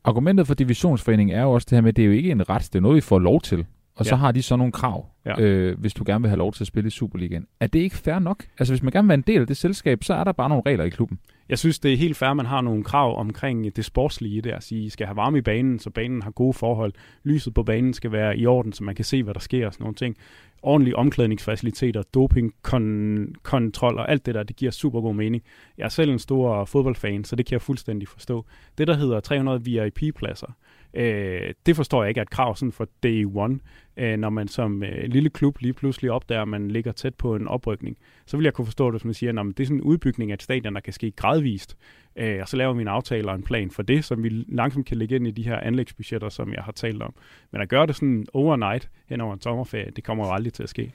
Argumentet 0.04 0.48
for 0.48 0.54
divisionsforeningen 0.54 1.38
er 1.38 1.42
jo 1.42 1.52
også 1.52 1.68
det 1.70 1.76
her 1.76 1.82
med, 1.82 1.90
at 1.90 1.96
det 1.96 2.02
er 2.02 2.06
jo 2.06 2.12
ikke 2.12 2.32
en 2.32 2.50
ret, 2.50 2.70
det 2.74 2.76
er 2.76 2.82
noget, 2.82 2.96
vi 2.96 3.02
får 3.02 3.20
lov 3.20 3.42
til. 3.42 3.66
Og 4.02 4.06
så 4.06 4.16
Ja. 4.16 4.20
har 4.20 4.32
de 4.32 4.42
så 4.42 4.56
nogle 4.56 4.72
krav, 4.72 5.06
Ja. 5.26 5.42
øh, 5.42 5.80
hvis 5.80 5.94
du 5.94 6.04
gerne 6.08 6.22
vil 6.22 6.30
have 6.30 6.38
lov 6.38 6.54
til 6.54 6.64
at 6.64 6.68
spille 6.68 6.88
i 6.88 6.92
Superligaen. 6.92 7.48
Er 7.60 7.68
det 7.68 7.80
ikke 7.80 7.96
fair 7.98 8.20
nok? 8.20 8.46
Altså 8.60 8.74
hvis 8.74 8.84
man 8.84 8.92
gerne 8.92 9.06
vil 9.06 9.10
være 9.10 9.16
en 9.18 9.24
del 9.28 9.42
af 9.42 9.48
det 9.48 9.58
selskab, 9.58 10.04
så 10.04 10.14
er 10.14 10.24
der 10.24 10.32
bare 10.32 10.50
nogle 10.50 10.64
regler 10.66 10.84
i 10.84 10.90
klubben. 10.90 11.20
Jeg 11.50 11.60
synes, 11.60 11.80
det 11.80 11.94
er 11.94 11.98
helt 11.98 12.18
fair, 12.18 12.30
at 12.30 12.38
man 12.38 12.46
har 12.46 12.62
nogle 12.62 12.84
krav 12.84 13.20
omkring 13.20 13.76
det 13.76 13.86
sportslige 13.86 14.38
i 14.38 14.42
det. 14.42 14.52
At 14.52 14.64
sige, 14.64 14.86
I 14.86 14.90
skal 14.90 15.06
have 15.08 15.16
varme 15.16 15.38
i 15.38 15.42
banen, 15.42 15.80
så 15.80 15.90
banen 15.90 16.22
har 16.22 16.32
gode 16.32 16.54
forhold. 16.54 16.94
Lyset 17.24 17.54
på 17.54 17.64
banen 17.64 17.94
skal 17.94 18.12
være 18.12 18.38
i 18.38 18.46
orden, 18.46 18.74
så 18.74 18.84
man 18.84 18.96
kan 18.96 19.06
se, 19.06 19.24
hvad 19.24 19.34
der 19.34 19.40
sker 19.40 19.68
og 19.68 19.74
sådan 19.74 19.84
nogle 19.84 19.96
ting. 19.96 20.16
Ordentlige 20.64 20.96
omklædningsfaciliteter, 20.96 22.04
dopingkontrol 22.14 23.98
og 23.98 24.12
alt 24.12 24.26
det 24.26 24.36
der, 24.36 24.44
det 24.44 24.56
giver 24.56 24.72
super 24.72 25.02
god 25.02 25.16
mening. 25.16 25.44
Jeg 25.78 25.84
er 25.86 25.90
selv 25.90 26.12
en 26.12 26.20
stor 26.20 26.66
fodboldfan, 26.66 27.24
så 27.24 27.36
det 27.36 27.46
kan 27.46 27.54
jeg 27.54 27.62
fuldstændig 27.62 28.08
forstå. 28.08 28.46
Det, 28.78 28.88
der 28.88 28.94
hedder 28.96 29.20
300 29.20 29.64
VIP-pladser, 29.64 30.48
øh, 30.94 31.54
det 31.66 31.76
forstår 31.76 32.04
jeg 32.04 32.10
ikke 32.10 32.20
er 32.20 32.22
et 32.22 32.30
krav 32.30 32.56
sådan 32.56 32.72
for 32.72 32.88
day 33.04 33.26
one, 33.36 33.60
øh, 33.98 34.18
når 34.18 34.30
man 34.30 34.48
som 34.48 34.84
øh, 34.84 35.04
lille 35.08 35.30
klub 35.30 35.60
lige 35.60 35.74
pludselig 35.74 36.12
opdager, 36.12 36.42
at 36.42 36.48
man 36.48 36.72
ligger 36.72 36.92
tæt 36.92 37.16
på 37.16 37.36
en 37.36 37.48
oprykning. 37.48 37.98
Så 38.26 38.38
vil 38.38 38.44
jeg 38.44 38.54
kunne 38.54 38.66
forstå 38.66 38.86
det, 38.86 38.94
hvis 38.94 39.06
man 39.06 39.14
siger, 39.14 39.40
at 39.40 39.46
det 39.58 39.64
er 39.64 39.66
sådan 39.66 39.78
en 39.78 39.82
udbygning 39.82 40.32
af 40.32 40.36
et 40.36 40.44
stadion, 40.44 40.76
der 40.76 40.82
kan 40.82 40.94
ske 40.94 41.12
gradvist. 41.12 41.78
Øh, 42.16 42.38
og 42.42 42.48
så 42.48 42.58
laver 42.58 42.74
vi 42.74 42.82
en 42.82 42.88
aftale 42.88 43.30
og 43.30 43.36
en 43.36 43.44
plan 43.44 43.72
for 43.72 43.84
det, 43.84 44.06
som 44.06 44.24
vi 44.24 44.30
langsomt 44.30 44.86
kan 44.86 44.98
lægge 44.98 45.16
ind 45.16 45.28
i 45.28 45.32
de 45.32 45.44
her 45.44 45.60
anlægsbudgetter, 45.60 46.30
som 46.30 46.54
jeg 46.54 46.64
har 46.64 46.72
talt 46.72 47.02
om. 47.02 47.14
Men 47.52 47.62
at 47.62 47.70
gøre 47.70 47.88
det 47.88 47.96
sådan 47.96 48.26
overnight 48.34 48.90
hen 49.10 49.22
over 49.22 49.34
en 49.34 49.42
sommerferie, 49.42 49.92
det 49.96 50.04
kommer 50.04 50.26
jo 50.28 50.34
aldrig 50.34 50.54
til 50.54 50.64
at 50.64 50.70
ske. 50.70 50.94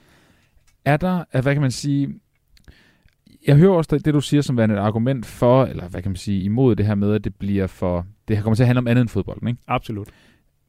Er 0.85 0.97
der, 0.97 1.41
hvad 1.41 1.53
kan 1.53 1.61
man 1.61 1.71
sige, 1.71 2.19
jeg 3.47 3.55
hører 3.55 3.73
også 3.73 3.97
det, 3.97 4.13
du 4.13 4.21
siger 4.21 4.41
som 4.41 4.57
værende 4.57 4.75
et 4.75 4.79
argument 4.79 5.25
for, 5.25 5.65
eller 5.65 5.87
hvad 5.87 6.01
kan 6.01 6.11
man 6.11 6.15
sige, 6.15 6.43
imod 6.43 6.75
det 6.75 6.85
her 6.85 6.95
med, 6.95 7.13
at 7.13 7.23
det 7.23 7.35
bliver 7.35 7.67
for, 7.67 8.05
det 8.27 8.35
her 8.35 8.43
kommer 8.43 8.55
til 8.55 8.63
at 8.63 8.67
handle 8.67 8.79
om 8.79 8.87
andet 8.87 9.01
end 9.01 9.09
fodbolden, 9.09 9.47
ikke? 9.47 9.59
Absolut. 9.67 10.07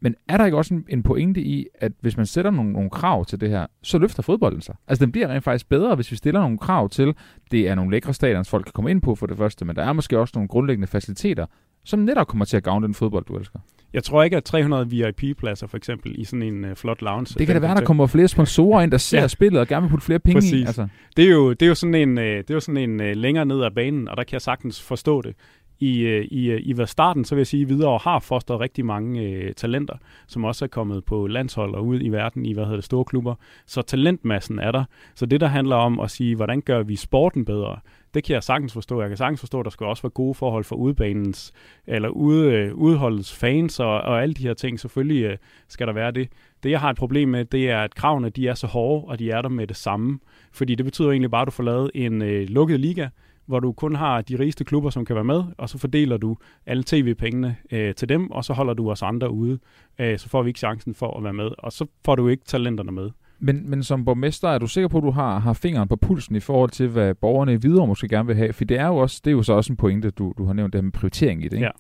Men 0.00 0.14
er 0.28 0.36
der 0.36 0.44
ikke 0.44 0.56
også 0.56 0.74
en, 0.74 0.84
en 0.88 1.02
pointe 1.02 1.40
i, 1.40 1.66
at 1.74 1.92
hvis 2.00 2.16
man 2.16 2.26
sætter 2.26 2.50
nogle, 2.50 2.72
nogle 2.72 2.90
krav 2.90 3.24
til 3.24 3.40
det 3.40 3.50
her, 3.50 3.66
så 3.82 3.98
løfter 3.98 4.22
fodbolden 4.22 4.60
sig? 4.60 4.74
Altså 4.88 5.04
den 5.04 5.12
bliver 5.12 5.28
rent 5.28 5.44
faktisk 5.44 5.68
bedre, 5.68 5.94
hvis 5.94 6.10
vi 6.10 6.16
stiller 6.16 6.40
nogle 6.40 6.58
krav 6.58 6.88
til, 6.88 7.14
det 7.50 7.68
er 7.68 7.74
nogle 7.74 7.90
lækre 7.90 8.14
stadions, 8.14 8.48
folk 8.48 8.64
kan 8.64 8.72
komme 8.72 8.90
ind 8.90 9.02
på 9.02 9.14
for 9.14 9.26
det 9.26 9.36
første, 9.36 9.64
men 9.64 9.76
der 9.76 9.82
er 9.82 9.92
måske 9.92 10.18
også 10.18 10.32
nogle 10.34 10.48
grundlæggende 10.48 10.86
faciliteter, 10.86 11.46
som 11.84 11.98
netop 11.98 12.26
kommer 12.26 12.44
til 12.44 12.56
at 12.56 12.62
gavne 12.62 12.86
den 12.86 12.94
fodbold, 12.94 13.24
du 13.24 13.36
elsker. 13.36 13.58
Jeg 13.92 14.04
tror 14.04 14.22
ikke, 14.22 14.36
at 14.36 14.44
300 14.44 14.90
VIP-pladser 14.90 15.66
for 15.66 15.76
eksempel 15.76 16.20
i 16.20 16.24
sådan 16.24 16.42
en 16.42 16.64
uh, 16.64 16.74
flot 16.74 17.02
lounge. 17.02 17.38
Det 17.38 17.46
kan 17.46 17.56
da 17.56 17.60
være, 17.60 17.74
der 17.74 17.84
kommer 17.84 18.06
flere 18.06 18.28
sponsorer 18.28 18.82
ind, 18.82 18.90
der 18.90 18.98
ser 18.98 19.20
ja. 19.20 19.28
Spillet 19.28 19.60
og 19.60 19.68
gerne 19.68 19.82
vil 19.82 19.90
putte 19.90 20.06
flere 20.06 20.18
penge 20.18 20.38
i. 20.38 20.40
Præcis. 20.40 20.66
Altså. 20.66 20.88
Det 21.16 21.24
er 21.24 21.30
jo, 21.30 21.50
det 21.52 21.62
er 21.62 21.66
jo 21.66 21.74
sådan 21.74 21.94
en, 21.94 22.18
øh, 22.18 22.36
det 22.38 22.50
er 22.50 22.54
jo 22.54 22.60
sådan 22.60 22.90
en 22.90 23.00
øh, 23.00 23.16
længere 23.16 23.46
ned 23.46 23.64
ad 23.64 23.70
banen, 23.70 24.08
og 24.08 24.16
der 24.16 24.24
kan 24.24 24.32
jeg 24.32 24.42
sagtens 24.42 24.82
forstå 24.82 25.22
det. 25.22 25.34
I, 25.80 26.00
øh, 26.00 26.24
i, 26.24 26.50
øh, 26.50 26.60
i 26.64 26.72
hvad 26.72 26.86
starten, 26.86 27.24
så 27.24 27.34
vil 27.34 27.40
jeg 27.40 27.46
sige, 27.46 27.60
at 27.60 27.66
Hvidovre 27.66 28.00
har 28.02 28.18
fostret 28.18 28.60
rigtig 28.60 28.86
mange 28.86 29.22
øh, 29.22 29.52
talenter, 29.54 29.94
som 30.26 30.44
også 30.44 30.64
er 30.64 30.68
kommet 30.68 31.04
på 31.04 31.26
landshold 31.26 31.74
og 31.74 31.86
ud 31.86 32.00
i 32.02 32.08
verden 32.08 32.46
i, 32.46 32.52
hvad 32.52 32.64
hedder 32.64 32.76
det, 32.76 32.84
store 32.84 33.04
klubber. 33.04 33.34
Så 33.66 33.82
talentmassen 33.82 34.58
er 34.58 34.72
der. 34.72 34.84
Så 35.14 35.26
det, 35.26 35.40
der 35.40 35.46
handler 35.46 35.76
om 35.76 36.00
at 36.00 36.10
sige, 36.10 36.36
hvordan 36.36 36.60
gør 36.60 36.82
vi 36.82 36.96
sporten 36.96 37.44
bedre, 37.44 37.76
det 38.14 38.24
kan 38.24 38.34
jeg 38.34 38.42
sagtens 38.42 38.72
forstå. 38.72 39.00
Jeg 39.00 39.10
kan 39.10 39.16
sagtens 39.16 39.40
forstå, 39.40 39.60
at 39.60 39.64
der 39.64 39.70
skal 39.70 39.86
også 39.86 40.02
være 40.02 40.10
gode 40.10 40.34
forhold 40.34 40.64
for 40.64 40.76
udbanens, 40.76 41.52
eller 41.86 42.08
ude, 42.08 42.52
øh, 42.52 42.74
udholdets 42.74 43.34
fans 43.34 43.80
og, 43.80 44.00
og 44.00 44.22
alle 44.22 44.34
de 44.34 44.42
her 44.42 44.54
ting. 44.54 44.80
Selvfølgelig 44.80 45.24
øh, 45.24 45.36
skal 45.68 45.86
der 45.86 45.92
være 45.92 46.10
det. 46.10 46.28
Det, 46.62 46.70
jeg 46.70 46.80
har 46.80 46.90
et 46.90 46.96
problem 46.96 47.28
med, 47.28 47.44
det 47.44 47.70
er, 47.70 47.82
at 47.82 47.94
kravene 47.94 48.30
de 48.30 48.48
er 48.48 48.54
så 48.54 48.66
hårde, 48.66 49.04
og 49.04 49.18
de 49.18 49.30
er 49.30 49.42
der 49.42 49.48
med 49.48 49.66
det 49.66 49.76
samme. 49.76 50.18
Fordi 50.52 50.74
det 50.74 50.84
betyder 50.84 51.10
egentlig 51.10 51.30
bare, 51.30 51.42
at 51.42 51.46
du 51.46 51.52
får 51.52 51.64
lavet 51.64 51.90
en 51.94 52.22
øh, 52.22 52.48
lukket 52.48 52.80
liga, 52.80 53.08
hvor 53.46 53.60
du 53.60 53.72
kun 53.72 53.94
har 53.94 54.20
de 54.20 54.38
rigeste 54.38 54.64
klubber, 54.64 54.90
som 54.90 55.04
kan 55.04 55.14
være 55.14 55.24
med, 55.24 55.44
og 55.58 55.68
så 55.68 55.78
fordeler 55.78 56.16
du 56.16 56.36
alle 56.66 56.82
tv-pengene 56.86 57.56
øh, 57.72 57.94
til 57.94 58.08
dem, 58.08 58.30
og 58.30 58.44
så 58.44 58.52
holder 58.52 58.74
du 58.74 58.90
os 58.90 59.02
andre 59.02 59.30
ude. 59.30 59.58
Øh, 59.98 60.18
så 60.18 60.28
får 60.28 60.42
vi 60.42 60.50
ikke 60.50 60.58
chancen 60.58 60.94
for 60.94 61.16
at 61.16 61.24
være 61.24 61.32
med, 61.32 61.50
og 61.58 61.72
så 61.72 61.86
får 62.04 62.14
du 62.14 62.28
ikke 62.28 62.44
talenterne 62.44 62.92
med. 62.92 63.10
Men, 63.40 63.70
men 63.70 63.82
som 63.82 64.04
borgmester, 64.04 64.48
er 64.48 64.58
du 64.58 64.66
sikker 64.66 64.88
på, 64.88 64.98
at 64.98 65.02
du 65.02 65.10
har, 65.10 65.38
har 65.38 65.52
fingeren 65.52 65.88
på 65.88 65.96
pulsen 65.96 66.36
i 66.36 66.40
forhold 66.40 66.70
til, 66.70 66.88
hvad 66.88 67.14
borgerne 67.14 67.52
i 67.52 67.56
Hvidovre 67.56 67.86
måske 67.86 68.08
gerne 68.08 68.26
vil 68.26 68.36
have? 68.36 68.52
For 68.52 68.64
det 68.64 68.78
er 68.78 68.86
jo, 68.86 68.96
også, 68.96 69.20
det 69.24 69.30
er 69.30 69.34
jo 69.34 69.42
så 69.42 69.52
også 69.52 69.72
en 69.72 69.76
pointe, 69.76 70.10
du, 70.10 70.32
du 70.38 70.44
har 70.44 70.52
nævnt, 70.52 70.72
det 70.72 70.78
her 70.78 70.84
med 70.84 70.92
prioritering 70.92 71.40
i 71.40 71.44
det. 71.44 71.52
Ikke? 71.52 71.64
Ja. 71.64 71.70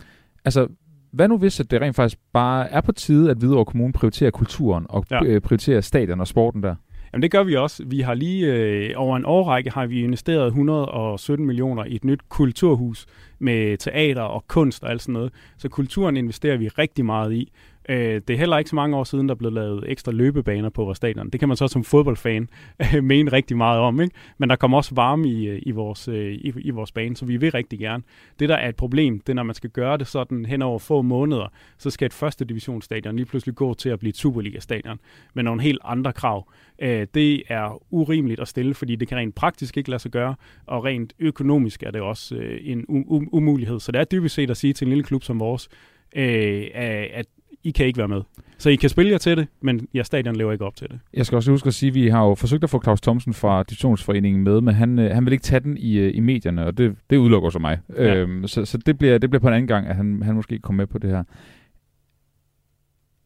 Altså, 0.44 0.68
hvad 1.12 1.28
nu 1.28 1.38
hvis 1.38 1.60
at 1.60 1.70
det 1.70 1.80
rent 1.80 1.96
faktisk 1.96 2.18
bare 2.32 2.70
er 2.70 2.80
på 2.80 2.92
tide, 2.92 3.30
at 3.30 3.36
Hvidovre 3.36 3.64
Kommune 3.64 3.92
prioriterer 3.92 4.30
kulturen 4.30 4.86
og 4.88 5.04
Ja. 5.10 5.24
ja. 5.24 5.38
prioriterer 5.38 5.80
stadion 5.80 6.20
og 6.20 6.26
sporten 6.28 6.62
der? 6.62 6.74
Jamen 7.12 7.22
det 7.22 7.30
gør 7.30 7.42
vi 7.42 7.56
også. 7.56 7.84
Vi 7.86 8.00
har 8.00 8.14
lige 8.14 8.54
øh, 8.54 8.90
over 8.96 9.16
en 9.16 9.24
årrække 9.26 9.70
har 9.70 9.86
vi 9.86 10.00
investeret 10.02 10.46
117 10.46 11.46
millioner 11.46 11.84
i 11.84 11.94
et 11.94 12.04
nyt 12.04 12.20
kulturhus 12.28 13.06
med 13.38 13.76
teater 13.76 14.22
og 14.22 14.44
kunst 14.48 14.84
og 14.84 14.90
alt 14.90 15.02
sådan 15.02 15.12
noget. 15.12 15.32
Så 15.58 15.68
kulturen 15.68 16.16
investerer 16.16 16.56
vi 16.56 16.68
rigtig 16.68 17.04
meget 17.04 17.32
i. 17.32 17.52
Øh, 17.88 18.20
det 18.28 18.30
er 18.30 18.36
heller 18.36 18.58
ikke 18.58 18.70
så 18.70 18.76
mange 18.76 18.96
år 18.96 19.04
siden, 19.04 19.28
der 19.28 19.34
blev 19.34 19.52
lavet 19.52 19.84
ekstra 19.86 20.12
løbebaner 20.12 20.68
på 20.68 20.84
vores 20.84 20.96
stadion. 20.96 21.30
Det 21.30 21.40
kan 21.40 21.48
man 21.48 21.56
så 21.56 21.68
som 21.68 21.84
fodboldfan 21.84 22.48
øh, 22.94 23.04
mene 23.04 23.32
rigtig 23.32 23.56
meget 23.56 23.80
om, 23.80 24.00
ikke? 24.00 24.14
Men 24.38 24.50
der 24.50 24.56
kommer 24.56 24.76
også 24.76 24.94
varme 24.94 25.28
i, 25.28 25.46
øh, 25.48 25.62
i, 25.62 25.70
vores, 25.70 26.08
øh, 26.08 26.32
i, 26.32 26.52
i 26.60 26.70
vores 26.70 26.92
bane, 26.92 27.16
så 27.16 27.24
vi 27.24 27.36
vil 27.36 27.50
rigtig 27.50 27.78
gerne. 27.78 28.02
Det, 28.38 28.48
der 28.48 28.54
er 28.54 28.68
et 28.68 28.76
problem, 28.76 29.20
det 29.20 29.28
er, 29.28 29.34
når 29.34 29.42
man 29.42 29.54
skal 29.54 29.70
gøre 29.70 29.96
det 29.96 30.06
sådan 30.06 30.44
hen 30.44 30.62
over 30.62 30.78
få 30.78 31.02
måneder, 31.02 31.52
så 31.78 31.90
skal 31.90 32.06
et 32.06 32.12
første 32.12 32.44
divisionsstadion 32.44 33.16
lige 33.16 33.26
pludselig 33.26 33.54
gå 33.54 33.74
til 33.74 33.88
at 33.88 33.98
blive 33.98 34.08
et 34.08 34.16
Superliga-stadion 34.16 34.98
med 35.34 35.42
nogle 35.42 35.62
helt 35.62 35.80
andre 35.84 36.12
krav. 36.12 36.52
Øh, 36.82 37.06
det 37.14 37.42
er 37.48 37.82
urimeligt 37.90 38.40
at 38.40 38.48
stille, 38.48 38.74
fordi 38.74 38.96
det 38.96 39.08
kan 39.08 39.18
rent 39.18 39.34
praktisk 39.34 39.76
ikke 39.76 39.90
lade 39.90 40.02
sig 40.02 40.10
gøre, 40.10 40.34
og 40.66 40.84
rent 40.84 41.12
økonomisk 41.18 41.82
er 41.82 41.90
det 41.90 42.00
også 42.00 42.34
øh, 42.34 42.60
en 42.62 42.80
um- 42.80 43.08
um- 43.08 43.28
umulighed. 43.32 43.80
Så 43.80 43.92
det 43.92 44.00
er 44.00 44.04
dybest 44.04 44.34
set 44.34 44.50
at 44.50 44.56
sige 44.56 44.72
til 44.72 44.84
en 44.84 44.88
lille 44.88 45.04
klub 45.04 45.22
som 45.22 45.40
vores, 45.40 45.68
øh, 46.16 46.66
at 46.74 47.26
i 47.64 47.70
kan 47.70 47.86
ikke 47.86 47.98
være 47.98 48.08
med. 48.08 48.22
Så 48.58 48.70
I 48.70 48.76
kan 48.76 48.90
spille 48.90 49.12
jer 49.12 49.18
til 49.18 49.36
det, 49.36 49.46
men 49.60 49.88
jeres 49.94 50.06
stadion 50.06 50.36
lever 50.36 50.52
ikke 50.52 50.64
op 50.64 50.76
til 50.76 50.88
det. 50.88 50.98
Jeg 51.14 51.26
skal 51.26 51.36
også 51.36 51.50
huske 51.50 51.66
at 51.66 51.74
sige, 51.74 51.88
at 51.88 51.94
vi 51.94 52.08
har 52.08 52.24
jo 52.24 52.34
forsøgt 52.34 52.64
at 52.64 52.70
få 52.70 52.82
Claus 52.82 53.00
Thomsen 53.00 53.34
fra 53.34 53.62
Divisionsforeningen 53.62 54.44
med, 54.44 54.60
men 54.60 54.74
han, 54.74 54.98
øh, 54.98 55.10
han 55.10 55.24
vil 55.24 55.32
ikke 55.32 55.42
tage 55.42 55.60
den 55.60 55.76
i, 55.76 55.98
øh, 55.98 56.16
i 56.16 56.20
medierne, 56.20 56.66
og 56.66 56.78
det, 56.78 56.96
det 57.10 57.16
udelukker 57.16 57.50
så 57.50 57.58
mig. 57.58 57.78
Ja. 57.96 58.14
Øhm, 58.14 58.46
så 58.46 58.64
så 58.64 58.78
det, 58.78 58.98
bliver, 58.98 59.18
det 59.18 59.30
bliver 59.30 59.40
på 59.40 59.48
en 59.48 59.54
anden 59.54 59.68
gang, 59.68 59.86
at 59.86 59.96
han, 59.96 60.22
han 60.22 60.34
måske 60.34 60.58
kommer 60.58 60.82
med 60.82 60.86
på 60.86 60.98
det 60.98 61.10
her. 61.10 61.24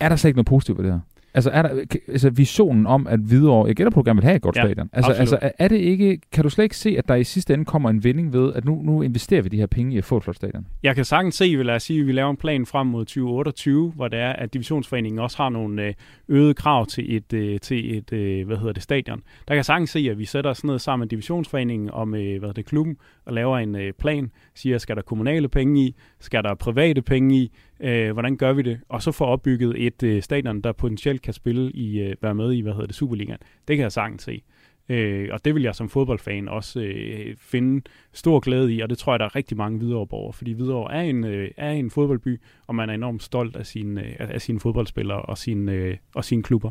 Er 0.01 0.09
der 0.09 0.17
slet 0.17 0.29
ikke 0.29 0.37
noget 0.37 0.47
positivt 0.47 0.79
ved 0.79 0.85
det 0.85 0.93
her? 0.93 1.01
Altså, 1.35 1.51
er 1.51 1.63
der, 1.63 1.85
altså 2.09 2.31
visionen 2.31 2.87
om, 2.87 3.07
at 3.07 3.21
Hvidovre, 3.21 3.67
jeg 3.67 3.77
gætter 3.77 3.91
på, 3.91 4.01
at 4.01 4.07
du 4.07 4.09
gerne 4.11 4.17
vil 4.21 4.25
have 4.25 4.37
et 4.37 4.43
godt 4.43 4.57
Ja, 4.57 4.63
stadion. 4.63 4.91
Altså, 4.93 5.11
absolut. 5.11 5.21
altså, 5.43 5.53
er- 5.59 5.69
det 5.69 5.77
ikke, 5.77 6.19
kan 6.33 6.45
du 6.45 6.51
slet 6.51 6.63
ikke 6.65 6.77
se, 6.77 6.95
at 6.99 7.09
der 7.09 7.15
i 7.15 7.25
sidste 7.25 7.55
ende 7.55 7.65
kommer 7.65 7.91
en 7.91 8.05
vending 8.05 8.33
ved, 8.33 8.53
at 8.55 8.65
nu, 8.65 8.83
nu 8.83 9.03
investerer 9.03 9.43
vi 9.43 9.49
de 9.49 9.57
her 9.57 9.67
penge 9.67 9.95
i 9.95 9.99
at 9.99 10.05
få 10.05 10.17
et 10.17 10.23
flot 10.25 10.37
stadion? 10.37 10.67
Jeg 10.83 10.95
kan 10.95 11.05
sagtens 11.05 11.35
se, 11.35 11.57
vil 11.57 11.67
jeg 11.67 11.83
sige, 11.83 12.01
at 12.01 12.07
vi 12.07 12.13
laver 12.13 12.31
en 12.31 12.37
plan 12.37 12.67
frem 12.67 12.87
mod 12.87 13.05
2028, 13.05 13.91
hvor 13.97 14.09
det 14.09 14.19
er, 14.19 14.33
at 14.33 14.55
divisionsforeningen 14.55 15.19
også 15.19 15.37
har 15.37 15.49
nogle 15.49 15.87
øh, 15.87 15.95
øgede 16.29 16.55
krav 16.55 16.87
til 16.87 17.17
et, 17.17 17.33
øh, 17.33 17.61
til 17.61 17.99
et 17.99 18.13
øh, 18.13 18.47
hvad 18.47 18.57
hedder 18.57 18.73
det, 18.73 18.83
stadion. 18.83 19.19
Der 19.19 19.49
kan 19.49 19.57
jeg 19.57 19.65
sagtens 19.65 19.91
se, 19.91 20.09
at 20.11 20.19
vi 20.19 20.25
sætter 20.25 20.51
os 20.51 20.65
ned 20.65 20.79
sammen 20.79 21.05
med 21.05 21.09
divisionsforeningen 21.09 21.91
og 21.91 22.09
med 22.09 22.39
hvad 22.39 22.53
det, 22.55 22.67
klubben 22.67 22.97
og 23.27 23.33
laver 23.33 23.59
en 23.59 23.77
plan, 23.99 24.31
siger, 24.55 24.79
skal 24.79 24.97
der 24.97 25.03
kommunale 25.03 25.49
penge 25.49 25.81
i, 25.85 25.95
skal 26.21 26.43
der 26.43 26.55
private 26.55 27.03
penge 27.03 27.37
i, 27.37 27.53
øh, 27.83 28.13
hvordan 28.13 28.37
gør 28.37 28.53
vi 28.53 28.63
det, 28.63 28.81
og 28.89 29.03
så 29.03 29.13
få 29.13 29.25
opbygget 29.25 29.87
et 29.87 30.03
øh, 30.03 30.23
stadion, 30.23 30.61
der 30.61 30.73
potentielt 30.73 31.23
kan 31.23 31.35
spille 31.35 31.71
i, 31.71 32.01
øh, 32.01 32.17
være 32.23 32.35
med 32.35 32.53
i, 32.53 32.61
hvad 32.61 32.73
hedder 32.73 32.87
det, 32.87 32.97
Superligaen. 32.97 33.39
Det 33.69 33.77
kan 33.77 33.83
jeg 33.83 33.93
sagtens 33.93 34.23
se. 34.23 34.43
Øh, 34.89 35.29
og 35.33 35.45
det 35.45 35.55
vil 35.55 35.63
jeg 35.63 35.75
som 35.75 35.89
fodboldfan 35.89 36.49
også 36.49 36.81
øh, 36.81 37.37
finde 37.39 37.83
stor 38.13 38.41
glæde 38.41 38.75
i, 38.75 38.81
og 38.81 38.91
det 38.91 38.99
tror 38.99 39.13
jeg, 39.13 39.21
der 39.21 39.25
er 39.25 39.37
rigtig 39.37 39.57
mange 39.57 39.79
Hvidovre-borgere, 39.79 40.33
fordi 40.33 40.53
Hvidovre 40.53 40.95
er 40.95 41.01
en, 41.01 41.25
øh, 41.25 41.51
er 41.57 41.71
en 41.71 41.91
fodboldby, 41.91 42.41
og 42.67 42.75
man 42.75 42.91
er 42.91 42.95
enormt 42.95 43.23
stolt 43.23 43.57
af 43.57 43.67
sine, 43.67 44.03
øh, 44.03 44.17
af 44.19 44.41
sine 44.41 44.61
fodboldspillere 44.61 45.23
og 45.23 45.39
sine, 45.39 45.73
øh, 45.73 45.97
og 46.15 46.25
sine 46.25 46.43
klubber. 46.43 46.71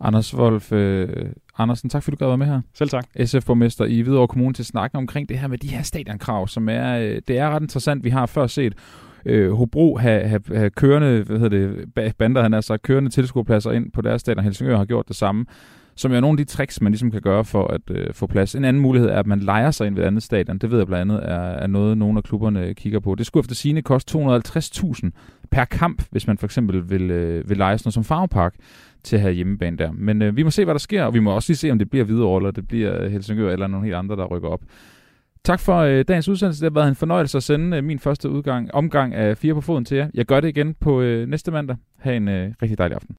Anders 0.00 0.36
Wolf 0.36 0.72
øh, 0.72 1.26
Andersen, 1.58 1.90
tak 1.90 2.02
fordi 2.02 2.14
du 2.14 2.18
gad 2.18 2.26
være 2.26 2.38
med 2.38 2.46
her. 2.46 2.60
Selv 2.74 2.90
tak. 2.90 3.06
SF-borgmester 3.24 3.84
i 3.84 4.00
Hvidovre 4.00 4.28
Kommune 4.28 4.54
til 4.54 4.64
snakken 4.64 4.96
omkring 4.96 5.28
det 5.28 5.38
her 5.38 5.48
med 5.48 5.58
de 5.58 5.68
her 5.68 5.82
stadionkrav, 5.82 6.48
som 6.48 6.68
er, 6.68 6.98
øh, 6.98 7.22
det 7.28 7.38
er 7.38 7.50
ret 7.50 7.62
interessant. 7.62 8.04
Vi 8.04 8.10
har 8.10 8.26
før 8.26 8.46
set 8.46 8.74
øh, 9.26 9.52
Hobro 9.52 9.96
have, 9.96 10.22
have, 10.22 10.42
have 10.54 10.70
kørende, 10.70 11.22
hvad 11.22 11.38
hedder 11.38 11.82
det, 11.94 12.16
bander, 12.16 12.42
han 12.42 12.54
altså 12.54 12.76
kørende 12.76 13.10
tilskuerpladser 13.10 13.70
ind 13.72 13.92
på 13.92 14.00
deres 14.00 14.20
stadion. 14.20 14.44
Helsingør 14.44 14.76
har 14.76 14.84
gjort 14.84 15.08
det 15.08 15.16
samme. 15.16 15.46
som 15.96 16.12
er 16.12 16.20
nogle 16.20 16.40
af 16.40 16.46
de 16.46 16.52
tricks, 16.52 16.80
man 16.80 16.92
ligesom 16.92 17.10
kan 17.10 17.20
gøre 17.20 17.44
for 17.44 17.66
at 17.66 17.80
øh, 17.90 18.14
få 18.14 18.26
plads. 18.26 18.54
En 18.54 18.64
anden 18.64 18.82
mulighed 18.82 19.10
er, 19.10 19.18
at 19.18 19.26
man 19.26 19.40
leger 19.40 19.70
sig 19.70 19.86
ind 19.86 19.94
ved 19.94 20.02
et 20.02 20.06
andet 20.06 20.22
stadion. 20.22 20.58
Det 20.58 20.70
ved 20.70 20.78
jeg 20.78 20.86
blandt 20.86 21.12
andet 21.12 21.30
er, 21.30 21.38
er 21.38 21.66
noget, 21.66 21.98
nogle 21.98 22.18
af 22.18 22.24
klubberne 22.24 22.74
kigger 22.74 23.00
på. 23.00 23.14
Det 23.14 23.26
skulle 23.26 23.42
efter 23.42 23.54
sine 23.54 23.82
koste 23.82 24.18
250.000 24.18 25.10
per 25.50 25.64
kamp, 25.64 26.02
hvis 26.10 26.26
man 26.26 26.38
for 26.38 26.46
eksempel 26.46 26.90
vil, 26.90 27.10
øh, 27.10 27.48
vil 27.48 27.56
lege 27.56 27.78
sådan 27.78 27.86
noget 27.86 27.94
som 27.94 28.04
Farvepark 28.04 28.54
til 29.04 29.16
at 29.16 29.22
have 29.22 29.34
hjemmebane 29.34 29.76
der. 29.76 29.92
Men 29.92 30.22
øh, 30.22 30.36
vi 30.36 30.42
må 30.42 30.50
se, 30.50 30.64
hvad 30.64 30.74
der 30.74 30.78
sker, 30.78 31.04
og 31.04 31.14
vi 31.14 31.20
må 31.20 31.34
også 31.34 31.50
lige 31.50 31.56
se, 31.56 31.70
om 31.70 31.78
det 31.78 31.90
bliver 31.90 32.04
Hvidovre, 32.04 32.40
eller 32.40 32.50
det 32.50 32.68
bliver 32.68 33.08
Helsingør, 33.08 33.52
eller 33.52 33.66
nogle 33.66 33.86
helt 33.86 33.96
andre, 33.96 34.16
der 34.16 34.24
rykker 34.24 34.48
op. 34.48 34.60
Tak 35.44 35.60
for 35.60 35.76
øh, 35.76 36.04
dagens 36.08 36.28
udsendelse. 36.28 36.64
Det 36.64 36.72
har 36.72 36.80
været 36.80 36.88
en 36.88 36.94
fornøjelse 36.94 37.36
at 37.38 37.42
sende 37.42 37.76
øh, 37.76 37.84
min 37.84 37.98
første 37.98 38.30
udgang, 38.30 38.74
omgang 38.74 39.14
af 39.14 39.38
Fire 39.38 39.54
på 39.54 39.60
Foden 39.60 39.84
til 39.84 39.96
jer. 39.96 40.08
Jeg 40.14 40.26
gør 40.26 40.40
det 40.40 40.48
igen 40.48 40.74
på 40.74 41.00
øh, 41.00 41.28
næste 41.28 41.50
mandag. 41.50 41.76
Ha' 41.98 42.16
en 42.16 42.28
øh, 42.28 42.54
rigtig 42.62 42.78
dejlig 42.78 42.94
aften. 42.94 43.16